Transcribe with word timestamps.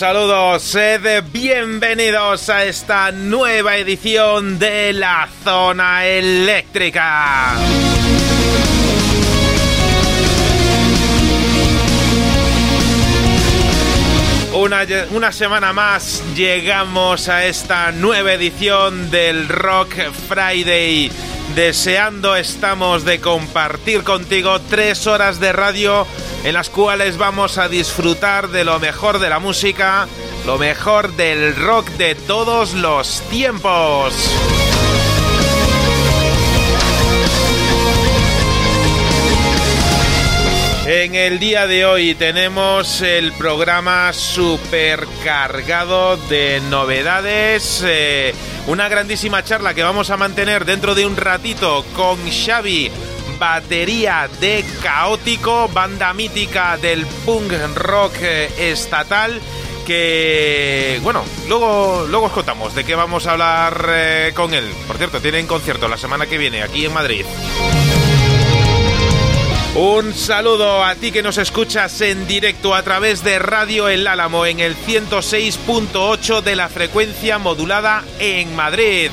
saludo, 0.00 0.58
sed 0.58 1.22
bienvenidos 1.30 2.48
a 2.48 2.64
esta 2.64 3.12
nueva 3.12 3.76
edición 3.76 4.58
de 4.58 4.94
la 4.94 5.28
zona 5.44 6.06
eléctrica. 6.06 7.54
Una, 14.54 14.86
una 15.10 15.32
semana 15.32 15.74
más 15.74 16.22
llegamos 16.34 17.28
a 17.28 17.44
esta 17.44 17.92
nueva 17.92 18.32
edición 18.32 19.10
del 19.10 19.50
Rock 19.50 19.96
Friday. 20.30 21.12
Deseando 21.54 22.36
estamos 22.36 23.04
de 23.04 23.20
compartir 23.20 24.02
contigo 24.02 24.62
tres 24.70 25.06
horas 25.06 25.40
de 25.40 25.52
radio 25.52 26.06
en 26.44 26.54
las 26.54 26.70
cuales 26.70 27.18
vamos 27.18 27.58
a 27.58 27.68
disfrutar 27.68 28.48
de 28.48 28.64
lo 28.64 28.80
mejor 28.80 29.18
de 29.18 29.28
la 29.28 29.38
música, 29.38 30.08
lo 30.46 30.58
mejor 30.58 31.12
del 31.12 31.54
rock 31.56 31.88
de 31.90 32.14
todos 32.14 32.72
los 32.74 33.20
tiempos. 33.30 34.14
En 40.86 41.14
el 41.14 41.38
día 41.38 41.68
de 41.68 41.84
hoy 41.84 42.16
tenemos 42.16 43.00
el 43.00 43.32
programa 43.34 44.12
supercargado 44.12 46.16
de 46.16 46.60
novedades, 46.68 47.84
eh, 47.86 48.34
una 48.66 48.88
grandísima 48.88 49.44
charla 49.44 49.74
que 49.74 49.84
vamos 49.84 50.10
a 50.10 50.16
mantener 50.16 50.64
dentro 50.64 50.96
de 50.96 51.06
un 51.06 51.16
ratito 51.16 51.84
con 51.94 52.18
Xavi, 52.28 52.90
batería 53.40 54.28
de 54.38 54.64
Caótico, 54.82 55.66
banda 55.68 56.12
mítica 56.12 56.76
del 56.76 57.06
punk 57.24 57.52
rock 57.74 58.12
eh, 58.20 58.70
estatal 58.70 59.40
que 59.86 61.00
bueno, 61.02 61.24
luego 61.48 62.06
luego 62.08 62.26
os 62.26 62.32
contamos 62.32 62.74
de 62.74 62.84
qué 62.84 62.94
vamos 62.94 63.26
a 63.26 63.32
hablar 63.32 63.86
eh, 63.88 64.32
con 64.36 64.52
él. 64.54 64.70
Por 64.86 64.98
cierto, 64.98 65.20
tienen 65.20 65.46
concierto 65.46 65.88
la 65.88 65.96
semana 65.96 66.26
que 66.26 66.36
viene 66.38 66.62
aquí 66.62 66.84
en 66.84 66.92
Madrid. 66.92 67.24
Un 69.74 70.14
saludo 70.14 70.84
a 70.84 70.94
ti 70.94 71.10
que 71.10 71.22
nos 71.22 71.38
escuchas 71.38 72.00
en 72.02 72.26
directo 72.26 72.74
a 72.74 72.82
través 72.82 73.24
de 73.24 73.38
Radio 73.38 73.88
El 73.88 74.06
Álamo 74.06 74.44
en 74.44 74.60
el 74.60 74.76
106.8 74.76 76.42
de 76.42 76.56
la 76.56 76.68
frecuencia 76.68 77.38
modulada 77.38 78.04
en 78.18 78.54
Madrid. 78.54 79.10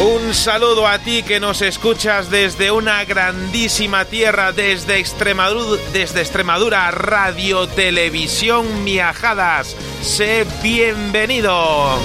Un 0.00 0.34
saludo 0.34 0.86
a 0.86 0.98
ti 0.98 1.22
que 1.22 1.38
nos 1.38 1.62
escuchas 1.62 2.30
desde 2.30 2.70
una 2.70 3.04
grandísima 3.04 4.04
tierra, 4.04 4.52
desde 4.52 4.98
Extremadura, 4.98 5.80
desde 5.92 6.20
Extremadura 6.20 6.90
Radio 6.90 7.68
Televisión 7.68 8.84
Miajadas. 8.84 9.76
Sé 10.00 10.46
bienvenido. 10.62 11.98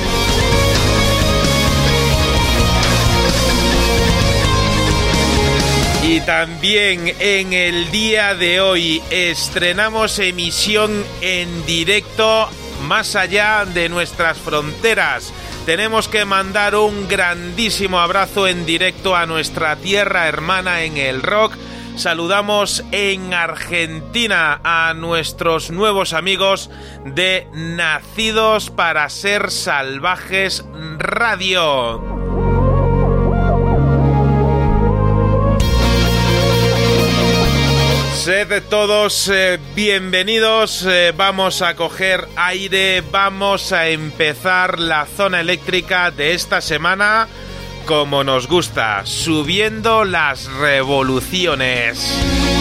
Y 6.03 6.21
también 6.21 7.13
en 7.19 7.53
el 7.53 7.91
día 7.91 8.33
de 8.35 8.61
hoy 8.61 9.01
estrenamos 9.09 10.19
emisión 10.19 11.03
en 11.21 11.65
directo 11.65 12.49
más 12.83 13.15
allá 13.15 13.65
de 13.65 13.89
nuestras 13.89 14.37
fronteras. 14.37 15.33
Tenemos 15.67 16.07
que 16.07 16.23
mandar 16.23 16.75
un 16.75 17.09
grandísimo 17.09 18.00
abrazo 18.00 18.47
en 18.47 18.66
directo 18.66 19.17
a 19.17 19.25
nuestra 19.25 19.75
tierra 19.75 20.29
hermana 20.29 20.83
en 20.83 20.95
el 20.95 21.22
rock. 21.22 21.57
Saludamos 21.97 22.85
en 22.94 23.33
Argentina 23.33 24.61
a 24.63 24.94
nuestros 24.94 25.69
nuevos 25.69 26.13
amigos 26.13 26.69
de 27.03 27.50
Nacidos 27.51 28.69
para 28.69 29.09
Ser 29.09 29.51
Salvajes 29.51 30.63
Radio. 31.00 32.47
Sed 38.27 38.63
todos 38.63 39.29
eh, 39.29 39.57
bienvenidos, 39.73 40.85
eh, 40.85 41.13
vamos 41.16 41.61
a 41.61 41.78
coger 41.78 42.28
aire, 42.35 43.02
vamos 43.09 43.72
a 43.72 43.87
empezar 43.87 44.79
la 44.79 45.05
zona 45.05 45.40
eléctrica 45.40 46.11
de 46.11 46.34
esta 46.34 46.59
semana 46.59 47.29
como 47.85 48.25
nos 48.25 48.49
gusta, 48.49 49.05
subiendo 49.05 50.03
las 50.03 50.52
revoluciones. 50.52 52.56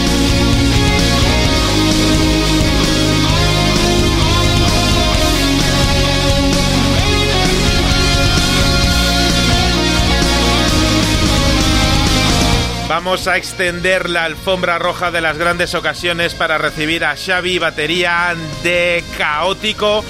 Vamos 12.97 13.29
a 13.29 13.37
extender 13.37 14.09
la 14.09 14.25
alfombra 14.25 14.79
roja 14.79 15.11
de 15.11 15.21
las 15.21 15.37
grandes 15.37 15.75
ocasiones 15.75 16.33
para 16.33 16.57
recibir 16.57 17.05
a 17.05 17.15
Xavi, 17.15 17.59
batería 17.59 18.35
de 18.63 19.05
caótico. 19.19 20.03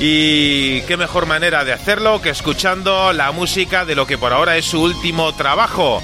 Y 0.00 0.80
qué 0.82 0.96
mejor 0.96 1.26
manera 1.26 1.64
de 1.64 1.72
hacerlo 1.72 2.20
que 2.20 2.30
escuchando 2.30 3.12
la 3.12 3.30
música 3.30 3.84
de 3.84 3.94
lo 3.94 4.08
que 4.08 4.18
por 4.18 4.32
ahora 4.32 4.56
es 4.56 4.64
su 4.64 4.82
último 4.82 5.32
trabajo. 5.36 6.02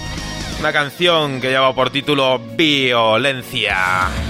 Una 0.60 0.72
canción 0.72 1.40
que 1.40 1.50
lleva 1.50 1.74
por 1.74 1.90
título 1.90 2.38
Violencia. 2.38 4.29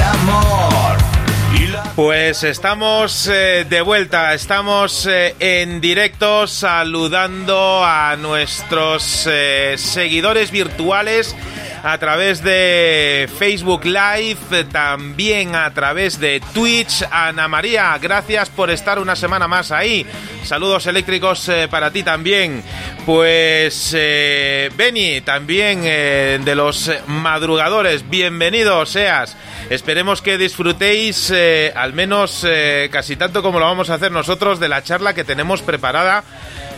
Pues 1.95 2.43
estamos 2.45 3.27
eh, 3.27 3.65
de 3.69 3.81
vuelta, 3.81 4.33
estamos 4.33 5.05
eh, 5.05 5.35
en 5.39 5.81
directo 5.81 6.47
saludando 6.47 7.83
a 7.83 8.15
nuestros 8.15 9.27
eh, 9.29 9.75
seguidores 9.77 10.51
virtuales 10.51 11.35
a 11.83 11.97
través 11.97 12.41
de 12.43 13.29
Facebook 13.37 13.83
Live, 13.83 14.63
también 14.71 15.53
a 15.53 15.73
través 15.73 16.17
de 16.17 16.41
Twitch. 16.53 17.03
Ana 17.11 17.49
María, 17.49 17.97
gracias 18.01 18.49
por 18.49 18.71
estar 18.71 18.97
una 18.97 19.17
semana 19.17 19.49
más 19.49 19.71
ahí. 19.71 20.05
Saludos 20.45 20.87
eléctricos 20.87 21.51
para 21.69 21.91
ti 21.91 22.03
también. 22.03 22.63
Pues 23.05 23.93
eh, 23.97 24.69
Beni, 24.77 25.19
también 25.21 25.81
de 25.83 26.55
los 26.55 26.89
madrugadores, 27.07 28.09
bienvenido 28.09 28.85
seas. 28.85 29.35
Esperemos 29.71 30.21
que 30.21 30.37
disfrutéis 30.37 31.31
eh, 31.33 31.71
al 31.73 31.93
menos 31.93 32.45
eh, 32.45 32.89
casi 32.91 33.15
tanto 33.15 33.41
como 33.41 33.57
lo 33.57 33.63
vamos 33.67 33.89
a 33.89 33.93
hacer 33.93 34.11
nosotros 34.11 34.59
de 34.59 34.67
la 34.67 34.83
charla 34.83 35.13
que 35.13 35.23
tenemos 35.23 35.61
preparada 35.61 36.25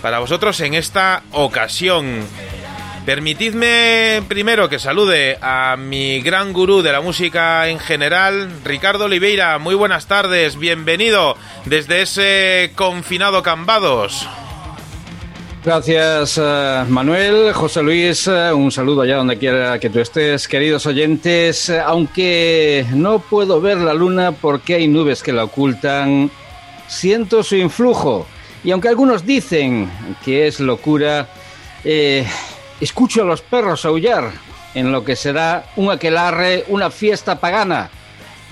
para 0.04 0.20
vosotros 0.20 0.60
en 0.62 0.76
esta 0.76 1.24
ocasión. 1.32 2.24
Permitidme 3.04 4.22
primero 4.28 4.70
que 4.70 4.78
salude 4.78 5.40
a 5.42 5.76
mi 5.76 6.22
gran 6.22 6.54
gurú 6.54 6.84
de 6.84 6.92
la 6.92 7.02
música 7.02 7.68
en 7.68 7.80
general, 7.80 8.52
Ricardo 8.64 9.06
Oliveira. 9.06 9.58
Muy 9.58 9.74
buenas 9.74 10.06
tardes, 10.06 10.60
bienvenido 10.60 11.36
desde 11.66 12.04
ese 12.04 12.74
confinado 12.76 13.42
Cambados. 13.42 14.30
Gracias, 15.66 16.38
eh, 16.44 16.84
Manuel. 16.90 17.54
José 17.54 17.82
Luis, 17.82 18.28
eh, 18.28 18.52
un 18.52 18.70
saludo 18.70 19.04
allá 19.04 19.16
donde 19.16 19.38
quiera 19.38 19.80
que 19.80 19.90
tú 19.90 20.02
estés, 20.02 20.46
queridos 20.46 20.86
oyentes. 20.86 21.70
Eh, 21.70 21.80
Aunque 21.80 22.86
no 22.94 23.20
puedo 23.20 23.62
ver 23.62 23.78
la 23.78 23.94
luna 23.94 24.34
porque 24.34 24.76
hay 24.76 24.90
nubes 24.90 25.24
que 25.24 25.32
la 25.32 25.46
ocultan, 25.46 26.30
siento 26.90 27.44
su 27.44 27.56
influjo. 27.56 28.28
Y 28.66 28.72
aunque 28.72 28.90
algunos 28.90 29.26
dicen 29.26 29.90
que 30.26 30.48
es 30.48 30.60
locura, 30.60 31.30
eh, 31.86 32.28
escucho 32.82 33.22
a 33.22 33.26
los 33.26 33.42
perros 33.42 33.86
aullar 33.86 34.32
en 34.76 34.92
lo 34.92 35.06
que 35.06 35.16
será 35.16 35.68
un 35.78 35.90
aquelarre, 35.90 36.66
una 36.68 36.92
fiesta 36.92 37.40
pagana 37.40 37.90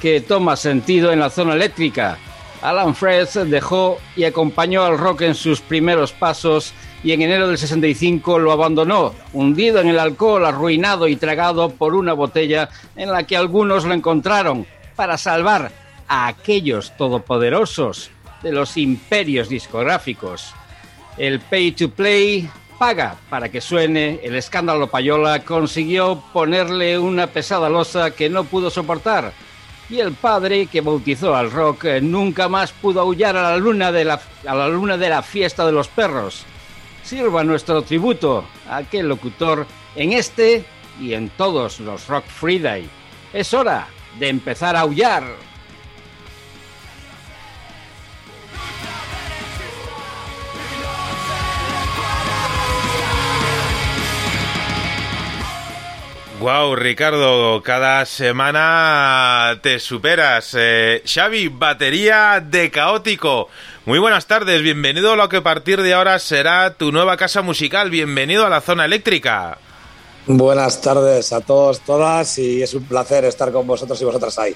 que 0.02 0.22
toma 0.22 0.56
sentido 0.56 1.12
en 1.12 1.20
la 1.20 1.30
zona 1.30 1.56
eléctrica. 1.56 2.18
Alan 2.62 2.96
Fresh 2.96 3.34
dejó 3.48 4.00
y 4.16 4.24
acompañó 4.24 4.84
al 4.84 4.98
rock 4.98 5.22
en 5.22 5.36
sus 5.36 5.60
primeros 5.60 6.14
pasos 6.14 6.74
y 7.04 7.12
en 7.14 7.22
enero 7.22 7.48
del 7.48 7.58
65 7.58 8.40
lo 8.40 8.52
abandonó, 8.52 9.14
hundido 9.34 9.80
en 9.80 9.90
el 9.90 10.00
alcohol, 10.00 10.46
arruinado 10.46 11.08
y 11.08 11.16
tragado 11.16 11.70
por 11.70 11.96
una 11.96 12.14
botella 12.14 12.70
en 12.96 13.12
la 13.12 13.24
que 13.24 13.38
algunos 13.38 13.86
lo 13.86 13.94
encontraron 13.94 14.68
para 14.96 15.18
salvar 15.18 15.72
a 16.08 16.28
aquellos 16.28 16.96
todopoderosos 16.98 18.12
de 18.44 18.52
los 18.52 18.78
imperios 18.78 19.50
discográficos. 19.50 20.54
El 21.18 21.40
pay 21.40 21.72
to 21.72 21.90
play 21.90 22.50
paga 22.78 23.16
para 23.30 23.50
que 23.50 23.62
suene, 23.62 24.20
el 24.24 24.36
escándalo 24.36 24.88
Payola 24.88 25.44
consiguió 25.44 26.22
ponerle 26.34 26.98
una 26.98 27.28
pesada 27.28 27.70
losa 27.70 28.12
que 28.12 28.30
no 28.30 28.44
pudo 28.44 28.70
soportar. 28.70 29.34
Y 29.90 30.00
el 30.00 30.14
padre 30.14 30.68
que 30.68 30.82
bautizó 30.82 31.36
al 31.36 31.52
rock 31.52 31.86
nunca 32.02 32.48
más 32.48 32.72
pudo 32.72 33.02
aullar 33.02 33.36
a 33.36 33.52
la 33.52 33.58
luna 33.58 33.92
de 33.92 34.06
la, 34.06 34.22
a 34.48 34.56
la 34.56 34.68
luna 34.70 34.98
de 34.98 35.10
la 35.10 35.22
fiesta 35.22 35.66
de 35.66 35.74
los 35.74 35.90
perros. 35.90 36.46
Sirva 37.12 37.44
nuestro 37.44 37.82
tributo 37.82 38.46
a 38.70 38.78
aquel 38.78 39.10
locutor 39.10 39.68
en 39.98 40.14
este 40.14 40.64
y 40.98 41.14
en 41.14 41.28
todos 41.32 41.82
los 41.82 42.08
Rock 42.08 42.24
Friday. 42.24 42.90
Es 43.34 43.54
hora 43.54 43.90
de 44.18 44.30
empezar 44.30 44.78
a 44.78 44.80
aullar. 44.80 45.26
Wow, 56.42 56.76
Ricardo, 56.76 57.62
cada 57.62 58.04
semana 58.08 59.60
te 59.62 59.80
superas. 59.80 60.56
Eh, 60.58 61.04
Xavi, 61.06 61.50
batería 61.50 62.44
de 62.44 62.72
caótico. 62.72 63.48
Muy 63.86 64.00
buenas 64.00 64.26
tardes, 64.26 64.64
bienvenido 64.64 65.12
a 65.12 65.16
lo 65.16 65.30
que 65.30 65.38
a 65.38 65.44
partir 65.44 65.84
de 65.84 65.94
ahora 65.94 66.18
será 66.18 66.74
tu 66.74 66.92
nueva 66.92 67.16
casa 67.16 67.44
musical. 67.44 67.92
Bienvenido 67.92 68.44
a 68.44 68.50
la 68.50 68.62
zona 68.62 68.86
eléctrica. 68.86 69.60
Buenas 70.26 70.82
tardes 70.82 71.32
a 71.32 71.42
todos, 71.42 71.82
todas, 71.82 72.40
y 72.40 72.64
es 72.64 72.74
un 72.74 72.86
placer 72.86 73.24
estar 73.26 73.52
con 73.52 73.68
vosotros 73.68 74.02
y 74.02 74.06
vosotras 74.06 74.40
ahí. 74.40 74.56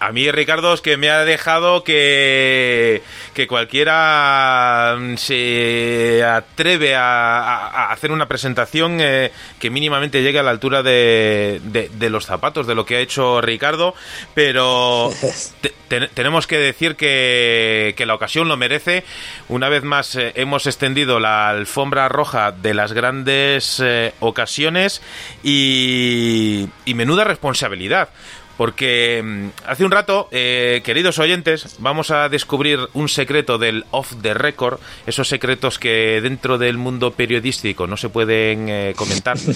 A 0.00 0.10
mí, 0.12 0.30
Ricardo, 0.30 0.74
es 0.74 0.80
que 0.80 0.96
me 0.96 1.10
ha 1.10 1.24
dejado 1.24 1.84
que, 1.84 3.02
que 3.34 3.46
cualquiera 3.46 4.96
mm, 4.98 5.16
se 5.16 6.24
atreve 6.24 6.94
a, 6.96 7.38
a- 7.38 7.66
a 7.68 7.92
hacer 7.92 8.10
una 8.12 8.26
presentación 8.26 8.98
eh, 9.00 9.30
que 9.60 9.70
mínimamente 9.70 10.22
llegue 10.22 10.38
a 10.38 10.42
la 10.42 10.50
altura 10.50 10.82
de, 10.82 11.60
de- 11.64 11.88
de 11.92 12.10
los 12.10 12.26
zapatos 12.26 12.66
de 12.66 12.74
lo 12.74 12.84
que 12.84 12.96
ha 12.96 13.00
hecho 13.00 13.40
Ricardo, 13.40 13.94
pero 14.34 15.10
te- 15.60 15.72
te- 15.88 16.08
tenemos 16.08 16.46
que 16.46 16.58
decir 16.58 16.96
que, 16.96 17.94
que 17.96 18.06
la 18.06 18.14
ocasión 18.14 18.48
lo 18.48 18.56
merece. 18.56 19.04
Una 19.48 19.68
vez 19.68 19.84
más 19.84 20.16
eh, 20.16 20.32
hemos 20.36 20.66
extendido 20.66 21.20
la 21.20 21.48
alfombra 21.50 22.08
roja 22.08 22.50
de 22.52 22.74
las 22.74 22.92
grandes 22.92 23.80
eh, 23.84 24.14
ocasiones 24.20 25.00
y, 25.42 26.68
y 26.84 26.94
menuda 26.94 27.24
responsabilidad. 27.24 28.08
Porque 28.56 29.22
mm, 29.24 29.48
hace 29.66 29.84
un 29.84 29.90
rato, 29.90 30.28
eh, 30.30 30.82
queridos 30.84 31.18
oyentes, 31.18 31.76
vamos 31.78 32.10
a 32.10 32.28
descubrir 32.28 32.80
un 32.94 33.08
secreto 33.08 33.58
del 33.58 33.84
off 33.90 34.14
the 34.22 34.34
record, 34.34 34.78
esos 35.06 35.28
secretos 35.28 35.78
que 35.78 36.20
dentro 36.22 36.58
del 36.58 36.78
mundo 36.78 37.12
periodístico 37.12 37.86
no 37.86 37.96
se 37.96 38.08
pueden 38.08 38.68
eh, 38.68 38.94
comentar. 38.96 39.36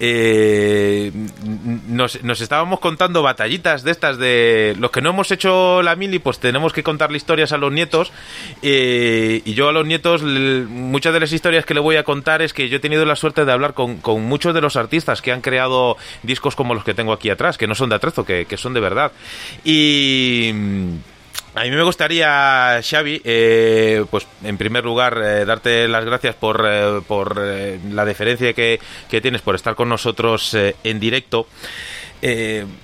Eh, 0.00 1.10
nos, 1.88 2.22
nos 2.22 2.40
estábamos 2.40 2.78
contando 2.78 3.22
batallitas 3.22 3.82
de 3.82 3.90
estas 3.90 4.16
de 4.18 4.76
los 4.78 4.90
que 4.90 5.00
no 5.00 5.10
hemos 5.10 5.30
hecho 5.30 5.82
la 5.82 5.96
mili, 5.96 6.18
pues 6.18 6.38
tenemos 6.38 6.72
que 6.72 6.82
contarle 6.82 7.16
historias 7.16 7.52
a 7.52 7.58
los 7.58 7.72
nietos. 7.72 8.12
eh, 8.62 9.42
y 9.44 9.54
yo 9.54 9.68
a 9.68 9.72
los 9.72 9.86
nietos, 9.86 10.22
muchas 10.22 11.12
de 11.12 11.20
las 11.20 11.32
historias 11.32 11.64
que 11.64 11.74
le 11.74 11.80
voy 11.80 11.96
a 11.96 12.04
contar 12.04 12.42
es 12.42 12.52
que 12.52 12.68
yo 12.68 12.76
he 12.76 12.80
tenido 12.80 13.04
la 13.04 13.16
suerte 13.16 13.44
de 13.44 13.52
hablar 13.52 13.74
con, 13.74 13.98
con 13.98 14.22
muchos 14.24 14.54
de 14.54 14.60
los 14.60 14.76
artistas 14.76 15.22
que 15.22 15.32
han 15.32 15.40
creado 15.40 15.96
discos 16.22 16.54
como 16.54 16.74
los 16.74 16.84
que 16.84 16.94
tengo 16.94 17.12
aquí 17.12 17.30
atrás, 17.30 17.58
que 17.58 17.66
no 17.66 17.74
son 17.74 17.88
de 17.88 17.96
atrezo, 17.96 18.24
que, 18.24 18.37
que 18.46 18.56
son 18.56 18.74
de 18.74 18.80
verdad. 18.80 19.12
Y. 19.64 20.50
mm, 20.54 20.96
A 21.54 21.64
mí 21.64 21.70
me 21.70 21.82
gustaría, 21.82 22.80
Xavi, 22.88 23.20
eh, 23.24 24.04
pues 24.10 24.26
en 24.44 24.56
primer 24.58 24.84
lugar, 24.84 25.18
eh, 25.20 25.44
darte 25.44 25.88
las 25.88 26.04
gracias 26.04 26.36
por, 26.36 26.64
eh, 26.64 27.00
por 27.08 27.36
la 27.36 28.04
deferencia 28.04 28.52
que, 28.52 28.78
que 29.10 29.20
tienes 29.20 29.40
por 29.42 29.56
estar 29.56 29.74
con 29.74 29.88
nosotros 29.88 30.54
en 30.54 31.00
directo. 31.00 31.48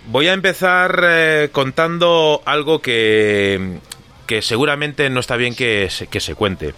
Voy 0.06 0.26
a 0.28 0.32
empezar 0.32 1.50
contando 1.52 2.42
algo 2.46 2.80
que, 2.80 3.78
que 4.26 4.42
seguramente 4.42 5.08
no 5.10 5.20
está 5.20 5.36
bien 5.36 5.54
que 5.54 5.88
se, 5.90 6.06
que 6.08 6.20
se 6.20 6.34
cuente. 6.34 6.74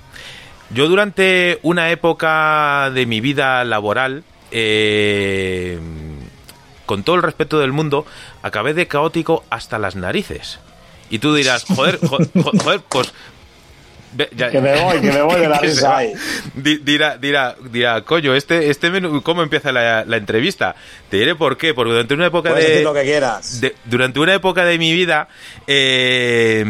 Yo 0.70 0.88
durante 0.88 1.58
una 1.62 1.90
época 1.90 2.90
de 2.92 3.06
mi 3.06 3.20
vida 3.20 3.62
laboral, 3.64 4.24
eh, 4.50 5.78
con 6.86 7.02
todo 7.02 7.16
el 7.16 7.22
respeto 7.22 7.58
del 7.58 7.72
mundo, 7.72 8.06
acabé 8.42 8.72
de 8.74 8.86
caótico 8.88 9.44
hasta 9.50 9.78
las 9.78 9.96
narices. 9.96 10.58
Y 11.10 11.18
tú 11.18 11.34
dirás, 11.34 11.64
joder, 11.64 11.98
jo- 12.00 12.18
jo- 12.42 12.52
joder, 12.62 12.80
pues... 12.88 13.12
ve- 14.16 14.28
ya- 14.34 14.50
Que 14.50 14.60
me 14.60 14.74
voy, 14.80 15.00
que 15.00 15.12
me 15.12 15.22
voy 15.22 15.40
de 15.40 15.48
la 15.48 15.58
risa 15.60 15.96
ahí. 15.98 16.12
Di- 16.54 16.78
Dirá, 16.78 17.16
dirá, 17.18 17.54
dirá, 17.70 18.00
coño, 18.02 18.34
este, 18.34 18.70
este 18.70 18.90
menú, 18.90 19.22
¿cómo 19.22 19.42
empieza 19.42 19.72
la, 19.72 20.04
la 20.04 20.16
entrevista? 20.16 20.74
Te 21.10 21.18
diré 21.18 21.34
por 21.34 21.56
qué, 21.56 21.74
porque 21.74 21.92
durante 21.92 22.14
una 22.14 22.26
época 22.26 22.50
Puedes 22.50 22.64
de... 22.64 22.70
decir 22.72 22.84
lo 22.86 22.94
que 22.94 23.02
quieras. 23.02 23.60
de- 23.60 23.74
durante 23.84 24.18
una 24.20 24.34
época 24.34 24.64
de 24.64 24.78
mi 24.78 24.92
vida 24.92 25.28
eh, 25.66 26.64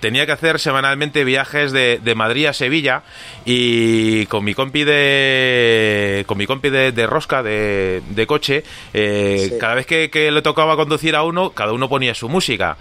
tenía 0.00 0.26
que 0.26 0.32
hacer 0.32 0.58
semanalmente 0.58 1.24
viajes 1.24 1.72
de, 1.72 2.00
de 2.02 2.14
Madrid 2.14 2.46
a 2.46 2.52
Sevilla 2.52 3.02
y 3.44 4.26
con 4.26 4.44
mi 4.44 4.54
compi 4.54 4.84
de 4.84 6.24
con 6.26 6.38
mi 6.38 6.46
compi 6.46 6.70
de, 6.70 6.92
de 6.92 7.06
rosca 7.06 7.42
de, 7.42 8.02
de 8.10 8.26
coche 8.26 8.62
eh, 8.94 9.48
Sí. 9.50 9.54
cada 9.60 9.74
vez 9.74 9.86
que, 9.86 10.08
que 10.10 10.30
le 10.30 10.40
tocaba 10.42 10.76
conducir 10.76 11.14
a 11.14 11.22
uno 11.22 11.50
cada 11.50 11.72
uno 11.72 11.88
ponía 11.88 12.14
su 12.14 12.28
música 12.28 12.76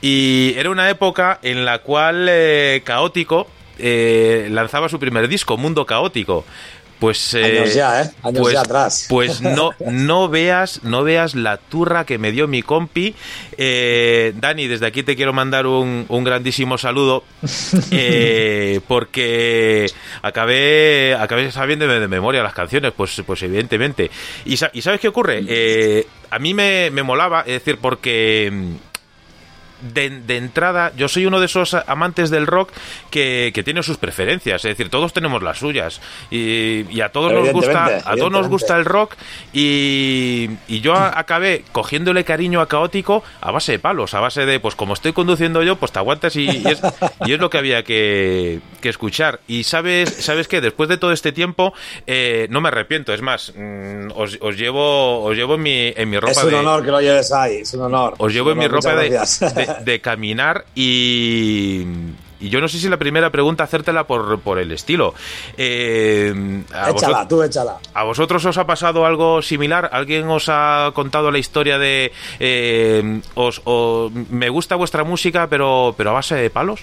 Y 0.00 0.54
era 0.56 0.70
una 0.70 0.90
época 0.90 1.38
en 1.42 1.64
la 1.64 1.78
cual 1.78 2.26
eh, 2.28 2.82
Caótico 2.84 3.48
eh, 3.78 4.48
lanzaba 4.50 4.88
su 4.88 4.98
primer 4.98 5.28
disco, 5.28 5.56
Mundo 5.56 5.84
Caótico. 5.86 6.44
Pues, 6.98 7.34
eh, 7.34 7.44
Años 7.44 7.74
ya, 7.74 8.02
¿eh? 8.02 8.10
Años 8.22 8.40
pues, 8.40 8.54
ya 8.54 8.62
atrás. 8.62 9.06
Pues 9.10 9.42
no, 9.42 9.72
no 9.90 10.30
veas, 10.30 10.82
no 10.82 11.04
veas 11.04 11.34
la 11.34 11.58
turra 11.58 12.06
que 12.06 12.16
me 12.16 12.32
dio 12.32 12.48
mi 12.48 12.62
compi. 12.62 13.14
Eh, 13.58 14.32
Dani, 14.36 14.66
desde 14.66 14.86
aquí 14.86 15.02
te 15.02 15.14
quiero 15.14 15.34
mandar 15.34 15.66
un, 15.66 16.06
un 16.08 16.24
grandísimo 16.24 16.78
saludo. 16.78 17.22
porque 18.88 19.90
acabé, 20.22 21.14
acabé 21.20 21.52
sabiendo 21.52 21.86
de, 21.86 22.08
memoria 22.08 22.42
las 22.42 22.54
canciones, 22.54 22.92
pues, 22.96 23.22
pues 23.26 23.42
evidentemente. 23.42 24.10
¿Y, 24.46 24.54
y 24.72 24.82
sabes 24.82 24.98
qué 24.98 25.08
ocurre? 25.08 26.06
A 26.30 26.38
mí 26.38 26.54
me, 26.54 26.90
me 26.90 27.02
molaba, 27.02 27.40
es 27.42 27.62
decir, 27.62 27.76
porque 27.78 28.78
de, 29.80 30.10
de 30.10 30.36
entrada, 30.36 30.92
yo 30.96 31.08
soy 31.08 31.26
uno 31.26 31.40
de 31.40 31.46
esos 31.46 31.74
amantes 31.74 32.30
del 32.30 32.46
rock 32.46 32.70
que, 33.10 33.50
que 33.54 33.62
tiene 33.62 33.82
sus 33.82 33.96
preferencias, 33.98 34.64
es 34.64 34.70
decir, 34.70 34.90
todos 34.90 35.12
tenemos 35.12 35.42
las 35.42 35.58
suyas 35.58 36.00
y, 36.30 36.84
y 36.90 37.00
a 37.00 37.10
todos 37.10 37.32
nos 37.32 37.52
gusta, 37.52 38.02
a 38.04 38.16
todos 38.16 38.32
nos 38.32 38.48
gusta 38.48 38.76
el 38.76 38.84
rock 38.84 39.14
y, 39.52 40.50
y 40.68 40.80
yo 40.80 40.94
a- 40.94 41.18
acabé 41.18 41.64
cogiéndole 41.72 42.24
cariño 42.24 42.60
a 42.60 42.68
caótico 42.68 43.22
a 43.40 43.50
base 43.50 43.72
de 43.72 43.78
palos, 43.78 44.14
a 44.14 44.20
base 44.20 44.46
de, 44.46 44.60
pues 44.60 44.74
como 44.74 44.94
estoy 44.94 45.12
conduciendo 45.12 45.62
yo, 45.62 45.76
pues 45.76 45.92
te 45.92 45.98
aguantas 45.98 46.36
y, 46.36 46.44
y 46.46 46.66
es, 46.66 46.80
y 47.26 47.32
es 47.32 47.38
lo 47.40 47.50
que 47.50 47.58
había 47.58 47.82
que, 47.82 48.60
que 48.80 48.88
escuchar. 48.88 49.40
Y 49.48 49.64
sabes, 49.64 50.10
sabes 50.10 50.48
que 50.48 50.60
después 50.60 50.88
de 50.88 50.96
todo 50.96 51.12
este 51.12 51.32
tiempo 51.32 51.72
eh, 52.06 52.46
no 52.50 52.60
me 52.60 52.68
arrepiento, 52.68 53.12
es 53.12 53.22
más, 53.22 53.52
mm, 53.56 54.08
os, 54.14 54.38
os 54.40 54.56
llevo, 54.56 55.22
os 55.24 55.36
llevo 55.36 55.54
en 55.54 55.62
mi, 55.62 55.92
en 55.96 56.08
mi 56.10 56.18
ropa 56.18 56.32
Es 56.32 56.44
un 56.44 56.50
de 56.50 56.56
honor 56.56 56.84
que 56.84 56.90
lo 56.90 57.00
lleves 57.00 57.32
ahí, 57.32 57.56
es 57.56 57.74
un 57.74 57.82
honor. 57.82 58.14
os 58.18 58.32
llevo 58.32 58.52
en 58.52 58.58
mi 58.58 58.66
ropa 58.68 58.94
de. 58.94 59.18
De- 59.66 59.84
de 59.92 60.00
caminar 60.00 60.64
y, 60.74 61.84
y 62.40 62.48
yo 62.50 62.60
no 62.60 62.68
sé 62.68 62.78
si 62.78 62.88
la 62.88 62.96
primera 62.98 63.30
pregunta 63.30 63.64
hacértela 63.64 64.06
por, 64.06 64.40
por 64.40 64.58
el 64.58 64.70
estilo. 64.72 65.14
Eh, 65.56 66.62
a, 66.72 66.90
échala, 66.90 67.22
vosot- 67.24 67.28
tú 67.28 67.42
échala. 67.42 67.76
a 67.94 68.04
vosotros 68.04 68.44
os 68.44 68.58
ha 68.58 68.66
pasado 68.66 69.06
algo 69.06 69.42
similar? 69.42 69.88
¿Alguien 69.92 70.28
os 70.28 70.46
ha 70.48 70.90
contado 70.94 71.30
la 71.30 71.38
historia 71.38 71.78
de 71.78 72.12
eh, 72.40 73.20
os, 73.34 73.60
o- 73.64 74.10
me 74.30 74.48
gusta 74.48 74.76
vuestra 74.76 75.04
música 75.04 75.46
pero, 75.48 75.94
pero 75.96 76.10
a 76.10 76.14
base 76.14 76.34
de 76.34 76.50
palos? 76.50 76.80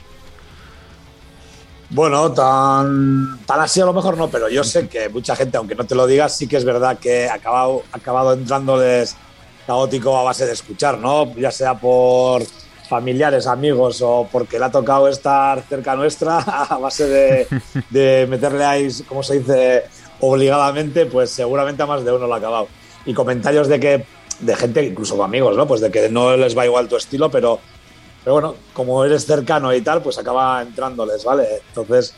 Bueno, 1.89 2.31
tan, 2.31 3.39
tan 3.45 3.59
así 3.61 3.79
a 3.79 3.85
lo 3.85 3.93
mejor 3.93 4.17
no, 4.17 4.27
pero 4.27 4.49
yo 4.49 4.63
sé 4.63 4.87
que 4.87 5.09
mucha 5.09 5.35
gente, 5.35 5.57
aunque 5.57 5.75
no 5.75 5.83
te 5.83 5.93
lo 5.93 6.07
digas, 6.07 6.35
sí 6.35 6.47
que 6.47 6.57
es 6.57 6.65
verdad 6.65 6.97
que 6.97 7.29
ha 7.29 7.35
acabado, 7.35 7.83
acabado 7.91 8.33
entrándoles 8.33 9.15
caótico 9.67 10.17
a 10.17 10.23
base 10.23 10.47
de 10.47 10.53
escuchar, 10.53 10.97
¿no? 10.97 11.35
Ya 11.35 11.51
sea 11.51 11.75
por 11.75 12.41
familiares, 12.89 13.47
amigos 13.47 14.01
o 14.01 14.27
porque 14.31 14.59
le 14.59 14.65
ha 14.65 14.71
tocado 14.71 15.07
estar 15.07 15.61
cerca 15.67 15.95
nuestra 15.95 16.37
a 16.69 16.77
base 16.77 17.07
de, 17.07 17.47
de 17.89 18.27
meterle 18.29 18.63
ahí, 18.65 18.87
como 19.07 19.23
se 19.23 19.39
dice, 19.39 19.83
obligadamente, 20.19 21.05
pues 21.05 21.29
seguramente 21.29 21.83
a 21.83 21.85
más 21.85 22.03
de 22.03 22.11
uno 22.11 22.27
lo 22.27 22.33
ha 22.33 22.37
acabado. 22.37 22.67
Y 23.05 23.13
comentarios 23.13 23.67
de 23.67 23.79
que, 23.79 24.05
de 24.39 24.55
gente, 24.55 24.83
incluso 24.83 25.21
amigos, 25.23 25.55
¿no? 25.57 25.67
Pues 25.67 25.81
de 25.81 25.91
que 25.91 26.09
no 26.09 26.35
les 26.37 26.57
va 26.57 26.65
igual 26.65 26.87
tu 26.87 26.95
estilo, 26.97 27.29
pero 27.29 27.59
pero 28.23 28.35
bueno, 28.35 28.55
como 28.71 29.03
eres 29.03 29.25
cercano 29.25 29.73
y 29.73 29.81
tal, 29.81 30.01
pues 30.01 30.17
acaba 30.17 30.61
entrándoles, 30.61 31.25
¿vale? 31.25 31.45
Entonces, 31.67 32.13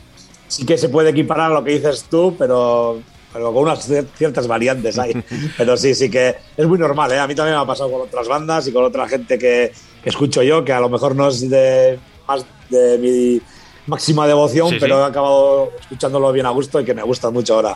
sí 0.48 0.64
que 0.64 0.78
se 0.78 0.90
puede 0.90 1.10
equiparar 1.10 1.50
a 1.52 1.56
lo 1.56 1.64
que 1.64 1.72
dices 1.72 2.06
tú, 2.08 2.36
pero, 2.38 3.02
pero 3.34 3.52
con 3.52 3.64
unas 3.64 3.90
cier- 3.90 4.06
ciertas 4.16 4.48
variantes 4.48 5.00
ahí. 5.00 5.14
Pero 5.58 5.76
sí, 5.76 5.96
sí 5.96 6.12
que 6.12 6.36
es 6.56 6.68
muy 6.68 6.78
normal, 6.78 7.12
¿eh? 7.12 7.18
A 7.18 7.26
mí 7.26 7.34
también 7.34 7.56
me 7.58 7.64
ha 7.64 7.66
pasado 7.66 7.92
con 7.92 8.02
otras 8.02 8.28
bandas 8.28 8.68
y 8.68 8.72
con 8.72 8.84
otra 8.84 9.08
gente 9.08 9.40
que, 9.40 9.74
que 10.06 10.10
escucho 10.12 10.44
yo, 10.44 10.64
que 10.64 10.72
a 10.72 10.80
lo 10.80 10.88
mejor 10.88 11.16
no 11.16 11.28
es 11.30 11.50
de 11.50 11.98
más 12.28 12.46
de 12.70 13.00
mi 13.00 13.42
máxima 13.88 14.28
devoción, 14.28 14.70
Sí, 14.70 14.78
pero 14.80 14.98
sí. 14.98 15.02
he 15.02 15.06
acabado 15.06 15.72
escuchándolo 15.82 16.32
bien 16.32 16.46
a 16.46 16.52
gusto 16.52 16.80
y 16.80 16.86
que 16.86 16.94
me 16.94 17.02
gusta 17.02 17.32
mucho 17.32 17.56
ahora. 17.56 17.76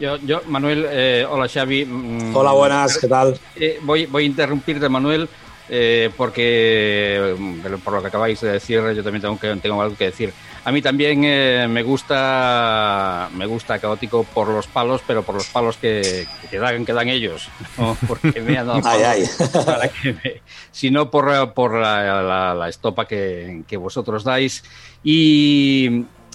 Yo, 0.00 0.16
yo 0.16 0.40
Manuel, 0.48 0.84
eh, 0.90 1.24
hola 1.30 1.46
Xavi. 1.48 1.84
mm, 1.84 2.34
Hola, 2.34 2.50
buenas, 2.50 2.98
¿qué 2.98 3.06
tal? 3.06 3.38
Eh, 3.54 3.78
voy, 3.82 4.06
voy 4.06 4.24
a 4.24 4.26
interrumpirte, 4.26 4.88
Manuel, 4.88 5.28
eh, 5.68 6.10
porque 6.16 7.36
mm, 7.38 7.60
por 7.84 7.92
lo 7.94 8.00
que 8.02 8.08
acabáis 8.08 8.40
de 8.40 8.50
decir, 8.54 8.80
yo 8.92 9.04
también 9.04 9.22
tengo, 9.22 9.38
que, 9.38 9.54
tengo 9.62 9.80
algo 9.80 9.96
que 9.96 10.06
decir. 10.06 10.32
A 10.64 10.70
mí 10.70 10.80
también 10.80 11.22
eh, 11.24 11.66
me 11.68 11.82
gusta 11.82 13.28
me 13.34 13.46
gusta 13.46 13.78
caótico 13.80 14.22
por 14.22 14.48
los 14.48 14.66
palos, 14.68 15.00
pero 15.06 15.24
por 15.24 15.34
los 15.34 15.46
palos 15.48 15.76
que, 15.76 16.26
que 16.50 16.58
dan 16.58 16.84
que 16.84 16.92
dan 16.92 17.08
ellos, 17.08 17.48
no 17.76 17.96
porque 18.06 18.40
me 18.40 18.56
han 18.58 18.68
dado 18.68 18.80
Ay, 18.84 19.02
ay. 19.02 19.24
para 19.66 19.88
que 19.88 20.12
me- 20.12 20.42
sino 20.70 21.10
por, 21.10 21.52
por 21.52 21.74
la, 21.74 22.22
la- 22.22 22.54
la 22.54 22.68
estopa 22.68 23.06
que, 23.06 23.62
que 23.66 23.76
vosotros 23.76 24.22
dais. 24.22 24.62
Y 25.02 25.86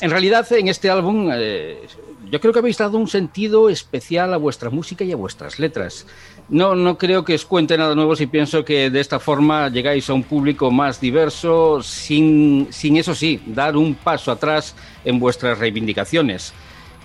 en 0.01 0.09
realidad 0.11 0.45
en 0.51 0.67
este 0.67 0.89
álbum 0.89 1.29
eh, 1.33 1.87
yo 2.29 2.41
creo 2.41 2.51
que 2.51 2.59
habéis 2.59 2.77
dado 2.77 2.97
un 2.97 3.07
sentido 3.07 3.69
especial 3.69 4.33
a 4.33 4.37
vuestra 4.37 4.69
música 4.69 5.05
y 5.05 5.13
a 5.13 5.15
vuestras 5.15 5.57
letras. 5.57 6.05
No, 6.49 6.75
no 6.75 6.97
creo 6.97 7.25
que 7.25 7.35
os 7.35 7.45
cuente 7.45 7.77
nada 7.77 7.93
nuevo 7.93 8.15
si 8.15 8.25
pienso 8.25 8.63
que 8.63 8.89
de 8.89 9.01
esta 9.01 9.19
forma 9.19 9.67
llegáis 9.69 10.09
a 10.09 10.13
un 10.13 10.23
público 10.23 10.71
más 10.71 11.01
diverso 11.01 11.83
sin, 11.83 12.67
sin 12.71 12.95
eso 12.95 13.13
sí, 13.13 13.41
dar 13.47 13.75
un 13.75 13.95
paso 13.95 14.31
atrás 14.31 14.73
en 15.03 15.19
vuestras 15.19 15.59
reivindicaciones. 15.59 16.53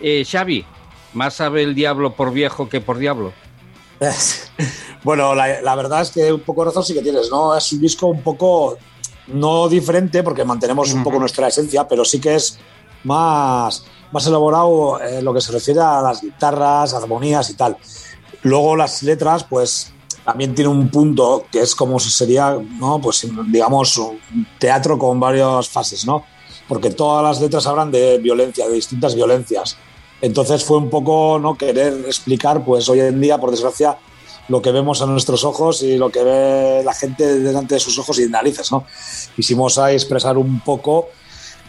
Eh, 0.01 0.25
Xavi, 0.25 0.65
más 1.15 1.35
sabe 1.35 1.65
el 1.65 1.75
diablo 1.75 2.15
por 2.15 2.33
viejo 2.33 2.69
que 2.69 2.81
por 2.81 2.99
diablo. 2.99 3.33
Bueno, 5.05 5.35
la, 5.35 5.61
la 5.63 5.75
verdad 5.75 6.03
es 6.03 6.13
que 6.13 6.33
un 6.33 6.43
poco 6.43 6.65
razón 6.65 6.85
sí 6.85 6.95
que 6.95 7.03
tienes, 7.03 7.29
¿no? 7.29 7.57
Es 7.57 7.73
un 7.73 7.81
disco 7.81 8.07
un 8.07 8.23
poco 8.23 8.79
no 9.27 9.69
diferente 9.69 10.23
porque 10.23 10.45
mantenemos 10.45 10.93
un 10.93 11.03
poco 11.03 11.19
nuestra 11.19 11.49
esencia, 11.49 11.89
pero 11.89 12.05
sí 12.05 12.21
que 12.21 12.37
es 12.37 12.59
más, 13.05 13.85
más 14.13 14.27
elaborado 14.27 15.01
en 15.03 15.25
lo 15.25 15.35
que 15.35 15.41
se 15.41 15.53
refiere 15.53 15.81
a 15.81 16.01
las 16.03 16.23
guitarras, 16.23 16.95
armonías 16.95 17.51
y 17.51 17.55
tal. 17.55 17.77
Luego 18.43 18.77
las 18.77 19.03
letras, 19.03 19.45
pues 19.45 19.93
también 20.25 20.55
tiene 20.55 20.71
un 20.71 20.89
punto 20.89 21.47
que 21.51 21.61
es 21.61 21.75
como 21.75 21.99
si 21.99 22.11
sería, 22.11 22.57
¿no? 22.79 23.01
Pues 23.01 23.27
digamos, 23.49 23.97
un 23.99 24.47
teatro 24.59 24.99
con 24.99 25.19
varias 25.19 25.69
fases, 25.69 26.05
¿no? 26.05 26.25
Porque 26.69 26.91
todas 26.91 27.25
las 27.25 27.41
letras 27.41 27.67
hablan 27.67 27.91
de 27.91 28.19
violencia, 28.19 28.67
de 28.69 28.75
distintas 28.75 29.15
violencias. 29.15 29.77
Entonces 30.21 30.65
fue 30.65 30.79
un 30.79 30.89
poco 30.89 31.39
no 31.41 31.57
querer 31.57 32.05
explicar, 32.07 32.65
pues 32.65 32.89
hoy 32.89 33.01
en 33.01 33.21
día, 33.21 33.39
por 33.39 33.51
desgracia, 33.51 33.99
lo 34.49 34.63
que 34.63 34.71
vemos 34.71 35.03
a 35.03 35.07
nuestros 35.07 35.45
ojos 35.45 35.83
y 35.83 35.97
lo 35.97 36.11
que 36.11 36.23
ve 36.23 36.83
la 36.85 36.95
gente 36.95 37.41
delante 37.41 37.75
de 37.75 37.81
sus 37.81 37.99
ojos 37.99 38.19
y 38.19 38.29
narices, 38.29 38.71
¿no? 38.71 38.85
Quisimos 39.35 39.79
ahí 39.79 39.95
expresar 39.95 40.39
un 40.39 40.61
poco, 40.61 41.09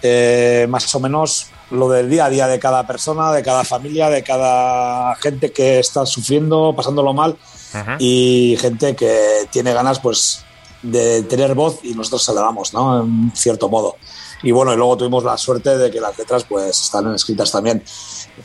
eh, 0.02 0.68
más 0.70 0.94
o 0.94 1.00
menos, 1.00 1.48
lo 1.74 1.90
del 1.90 2.10
día 2.10 2.26
a 2.26 2.30
día 2.30 2.48
de 2.48 2.60
cada 2.60 2.86
persona, 2.86 3.32
de 3.32 3.42
cada 3.42 3.64
familia, 3.64 4.10
de 4.10 4.24
cada 4.24 5.16
gente 5.16 5.52
que 5.52 5.80
está 5.80 6.06
sufriendo, 6.06 6.74
pasándolo 6.76 7.14
mal 7.14 7.36
y 7.98 8.56
gente 8.60 8.96
que 8.96 9.48
tiene 9.52 9.74
ganas, 9.74 10.00
pues, 10.00 10.46
de 10.84 11.24
tener 11.24 11.56
voz 11.56 11.80
y 11.84 11.96
nosotros 11.96 12.24
se 12.24 12.34
la 12.34 12.42
damos, 12.42 12.74
¿no? 12.74 13.02
En 13.02 13.32
cierto 13.36 13.70
modo. 13.70 13.96
Y 14.44 14.52
bueno, 14.52 14.74
y 14.74 14.76
luego 14.76 14.98
tuvimos 14.98 15.24
la 15.24 15.36
suerte 15.38 15.78
de 15.78 15.90
que 15.90 16.00
las 16.00 16.16
letras, 16.18 16.44
pues, 16.44 16.80
están 16.80 17.12
escritas 17.16 17.52
también 17.52 17.84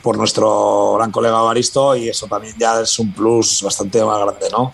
por 0.03 0.17
nuestro 0.17 0.95
gran 0.95 1.11
colega 1.11 1.43
Baristo 1.43 1.97
y 1.97 2.09
eso 2.09 2.27
también 2.29 2.55
ya 2.59 2.81
es 2.81 2.99
un 2.99 3.13
plus 3.13 3.63
bastante 3.63 4.03
más 4.05 4.21
grande, 4.21 4.47
¿no? 4.51 4.73